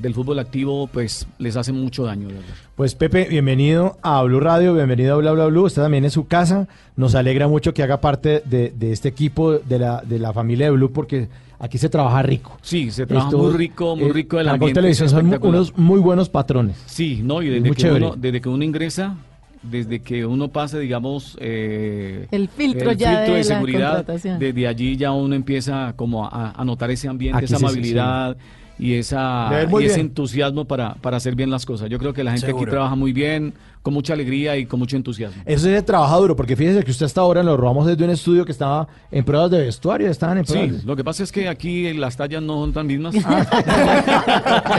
del 0.00 0.14
fútbol 0.14 0.38
activo 0.38 0.86
pues 0.86 1.26
les 1.38 1.56
hace 1.56 1.72
mucho 1.72 2.04
daño, 2.04 2.28
de 2.28 2.34
verdad. 2.34 2.54
Pues 2.76 2.94
Pepe, 2.94 3.26
bienvenido 3.28 3.98
a 4.02 4.22
Blue 4.22 4.40
Radio, 4.40 4.74
bienvenido 4.74 5.14
a 5.14 5.18
Bla 5.18 5.32
Bla 5.32 5.46
Blue. 5.46 5.64
Usted 5.64 5.82
también 5.82 6.04
en 6.04 6.10
su 6.10 6.26
casa. 6.26 6.68
Nos 6.96 7.14
alegra 7.14 7.48
mucho 7.48 7.74
que 7.74 7.82
haga 7.82 8.00
parte 8.00 8.42
de, 8.44 8.70
de 8.70 8.92
este 8.92 9.08
equipo 9.08 9.58
de 9.58 9.78
la, 9.78 10.02
de 10.02 10.18
la 10.18 10.32
familia 10.32 10.66
de 10.66 10.72
Blue 10.72 10.92
porque 10.92 11.28
aquí 11.58 11.78
se 11.78 11.88
trabaja 11.88 12.22
rico. 12.22 12.58
Sí, 12.62 12.90
se 12.90 13.06
trabaja 13.06 13.28
Esto, 13.28 13.38
muy 13.38 13.52
rico, 13.52 13.96
muy 13.96 14.12
rico 14.12 14.38
el 14.38 14.48
ambiente. 14.48 14.74
Televisión 14.80 15.08
son 15.08 15.38
unos 15.42 15.76
muy 15.76 16.00
buenos 16.00 16.28
patrones. 16.28 16.82
Sí, 16.86 17.20
no, 17.22 17.42
y 17.42 17.48
desde 17.48 17.72
que, 17.72 17.90
uno, 17.90 18.14
desde 18.16 18.40
que 18.40 18.48
uno 18.48 18.64
ingresa, 18.64 19.16
desde 19.62 20.00
que 20.00 20.24
uno 20.24 20.48
pase, 20.48 20.78
digamos, 20.78 21.36
eh, 21.40 22.28
El 22.30 22.48
filtro 22.48 22.92
ya 22.92 23.22
de 23.22 23.38
la 23.38 23.44
seguridad, 23.44 24.06
desde 24.06 24.66
allí 24.68 24.96
ya 24.96 25.10
uno 25.10 25.34
empieza 25.34 25.94
como 25.96 26.26
a, 26.26 26.52
a 26.52 26.64
notar 26.64 26.90
ese 26.92 27.08
ambiente, 27.08 27.38
Aquí 27.38 27.46
esa 27.46 27.56
sí, 27.56 27.60
sí, 27.60 27.66
amabilidad 27.66 28.36
y 28.78 28.94
esa 28.94 29.50
y 29.52 29.84
ese 29.84 29.96
bien. 29.96 30.00
entusiasmo 30.06 30.66
para, 30.66 30.94
para 30.94 31.16
hacer 31.16 31.34
bien 31.34 31.50
las 31.50 31.66
cosas. 31.66 31.90
Yo 31.90 31.98
creo 31.98 32.12
que 32.12 32.24
la 32.24 32.32
gente 32.32 32.50
aquí 32.50 32.66
trabaja 32.66 32.94
muy 32.94 33.12
bien, 33.12 33.54
con 33.82 33.94
mucha 33.94 34.12
alegría 34.12 34.56
y 34.56 34.66
con 34.66 34.78
mucho 34.80 34.96
entusiasmo. 34.96 35.42
Eso 35.46 35.64
se 35.64 35.82
trabaja 35.82 36.16
duro 36.16 36.36
porque 36.36 36.56
fíjese 36.56 36.82
que 36.84 36.90
usted 36.90 37.06
hasta 37.06 37.20
ahora 37.20 37.42
lo 37.42 37.56
robamos 37.56 37.86
desde 37.86 38.04
un 38.04 38.10
estudio 38.10 38.44
que 38.44 38.52
estaba 38.52 38.86
en 39.10 39.24
pruebas 39.24 39.50
de 39.50 39.58
vestuario, 39.60 40.10
estaban 40.10 40.38
en 40.38 40.46
Sí, 40.46 40.52
pruebas. 40.52 40.84
lo 40.84 40.96
que 40.96 41.04
pasa 41.04 41.22
es 41.22 41.32
que 41.32 41.48
aquí 41.48 41.92
las 41.94 42.16
tallas 42.16 42.42
no 42.42 42.54
son 42.60 42.72
tan 42.72 42.86
mismas. 42.86 43.14
Ah. 43.24 44.78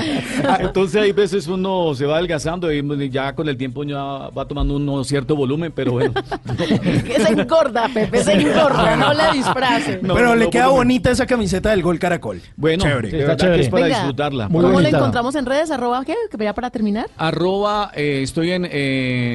Entonces 0.59 1.01
hay 1.01 1.11
veces 1.11 1.47
uno 1.47 1.93
se 1.95 2.05
va 2.05 2.15
adelgazando 2.15 2.71
y 2.71 3.09
ya 3.09 3.33
con 3.33 3.47
el 3.49 3.57
tiempo 3.57 3.83
ya 3.83 3.97
va 4.29 4.45
tomando 4.47 4.75
un 4.75 5.05
cierto 5.05 5.35
volumen, 5.35 5.71
pero 5.73 5.93
bueno. 5.93 6.13
Que 6.59 7.19
se 7.21 7.29
engorda, 7.33 7.87
Pepe, 7.93 8.23
se 8.23 8.33
engorda, 8.33 8.95
no 8.95 9.13
le 9.13 9.31
disfrace. 9.33 9.99
No, 10.01 10.13
Pero 10.13 10.29
no, 10.29 10.35
le 10.35 10.45
no, 10.45 10.51
queda 10.51 10.67
bonita 10.67 11.11
esa 11.11 11.25
camiseta 11.25 11.71
del 11.71 11.81
Gol 11.81 11.99
Caracol. 11.99 12.41
Bueno, 12.55 12.83
Chévere. 12.83 13.09
de 13.09 13.17
verdad 13.25 13.53
que 13.55 13.61
es 13.61 13.69
para 13.69 13.85
disfrutarla. 13.87 14.47
¿Cómo 14.47 14.69
bonita. 14.69 14.97
encontramos 14.97 15.35
en 15.35 15.45
redes? 15.45 15.71
¿Arroba 15.71 16.03
qué? 16.05 16.15
Que 16.29 16.43
ya 16.43 16.53
para 16.53 16.69
terminar. 16.69 17.07
Arroba, 17.17 17.91
eh, 17.95 18.21
estoy 18.23 18.51
en 18.51 18.65
eh, 18.65 18.88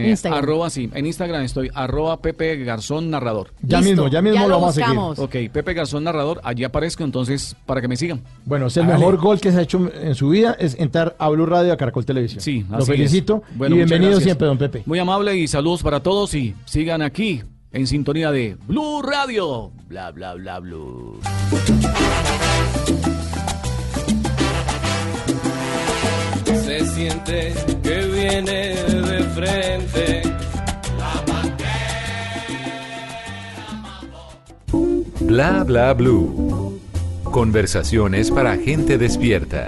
Instagram. 0.08 0.39
Arroba, 0.42 0.70
sí, 0.70 0.91
en 0.92 1.07
Instagram 1.07 1.42
estoy 1.42 1.70
arroba 1.74 2.20
Pepe 2.20 2.57
Garzón 2.65 3.10
Narrador. 3.10 3.50
Ya 3.62 3.78
Listo, 3.81 3.91
mismo, 4.02 4.08
ya 4.08 4.23
mismo 4.23 4.36
ya 4.36 4.42
lo 4.42 4.49
lo 4.49 4.60
vamos 4.60 4.78
a 4.78 4.84
seguir. 4.84 4.99
Ok, 4.99 5.52
Pepe 5.52 5.74
Garzón 5.74 6.05
Narrador, 6.05 6.41
allí 6.44 6.65
aparezco, 6.65 7.05
entonces, 7.05 7.57
para 7.66 7.81
que 7.81 7.89
me 7.89 7.97
sigan. 7.97 8.23
Bueno, 8.44 8.66
es 8.66 8.76
el 8.76 8.86
mejor 8.86 9.16
gol 9.16 9.41
que 9.41 9.50
se 9.52 9.58
ha 9.58 9.62
hecho 9.62 9.91
en 9.94 10.15
su 10.15 10.28
vida 10.31 10.57
es 10.58 10.78
entrar 10.78 11.15
a 11.18 11.28
Blue 11.28 11.47
Radio 11.47 11.73
a 11.73 11.76
Caracol 11.76 12.05
Televisión. 12.05 12.41
Sí, 12.41 12.65
Lo 12.70 12.76
así 12.78 12.92
es. 12.92 12.97
felicito 12.99 13.42
Bueno, 13.55 13.74
y 13.74 13.78
bienvenido 13.78 14.10
gracias. 14.12 14.24
siempre, 14.24 14.47
don 14.47 14.58
Pepe. 14.58 14.83
Muy 14.86 14.99
amable 14.99 15.36
y 15.36 15.47
saludos 15.49 15.83
para 15.83 16.00
todos 16.00 16.34
y 16.34 16.55
sigan 16.65 17.02
aquí 17.02 17.42
en 17.73 17.86
sintonía 17.86 18.31
de 18.31 18.57
Blue 18.66 19.02
Radio. 19.02 19.73
Bla, 19.89 20.10
bla, 20.12 20.34
bla, 20.34 20.60
blue. 20.60 21.18
Se 26.44 26.86
siente 26.86 27.55
que 27.82 27.98
viene 28.06 28.74
de 28.74 29.23
frente. 29.34 30.23
Bla 35.20 35.64
bla 35.64 35.94
blue. 35.94 36.81
Conversaciones 37.24 38.31
para 38.31 38.56
gente 38.56 38.98
despierta. 38.98 39.66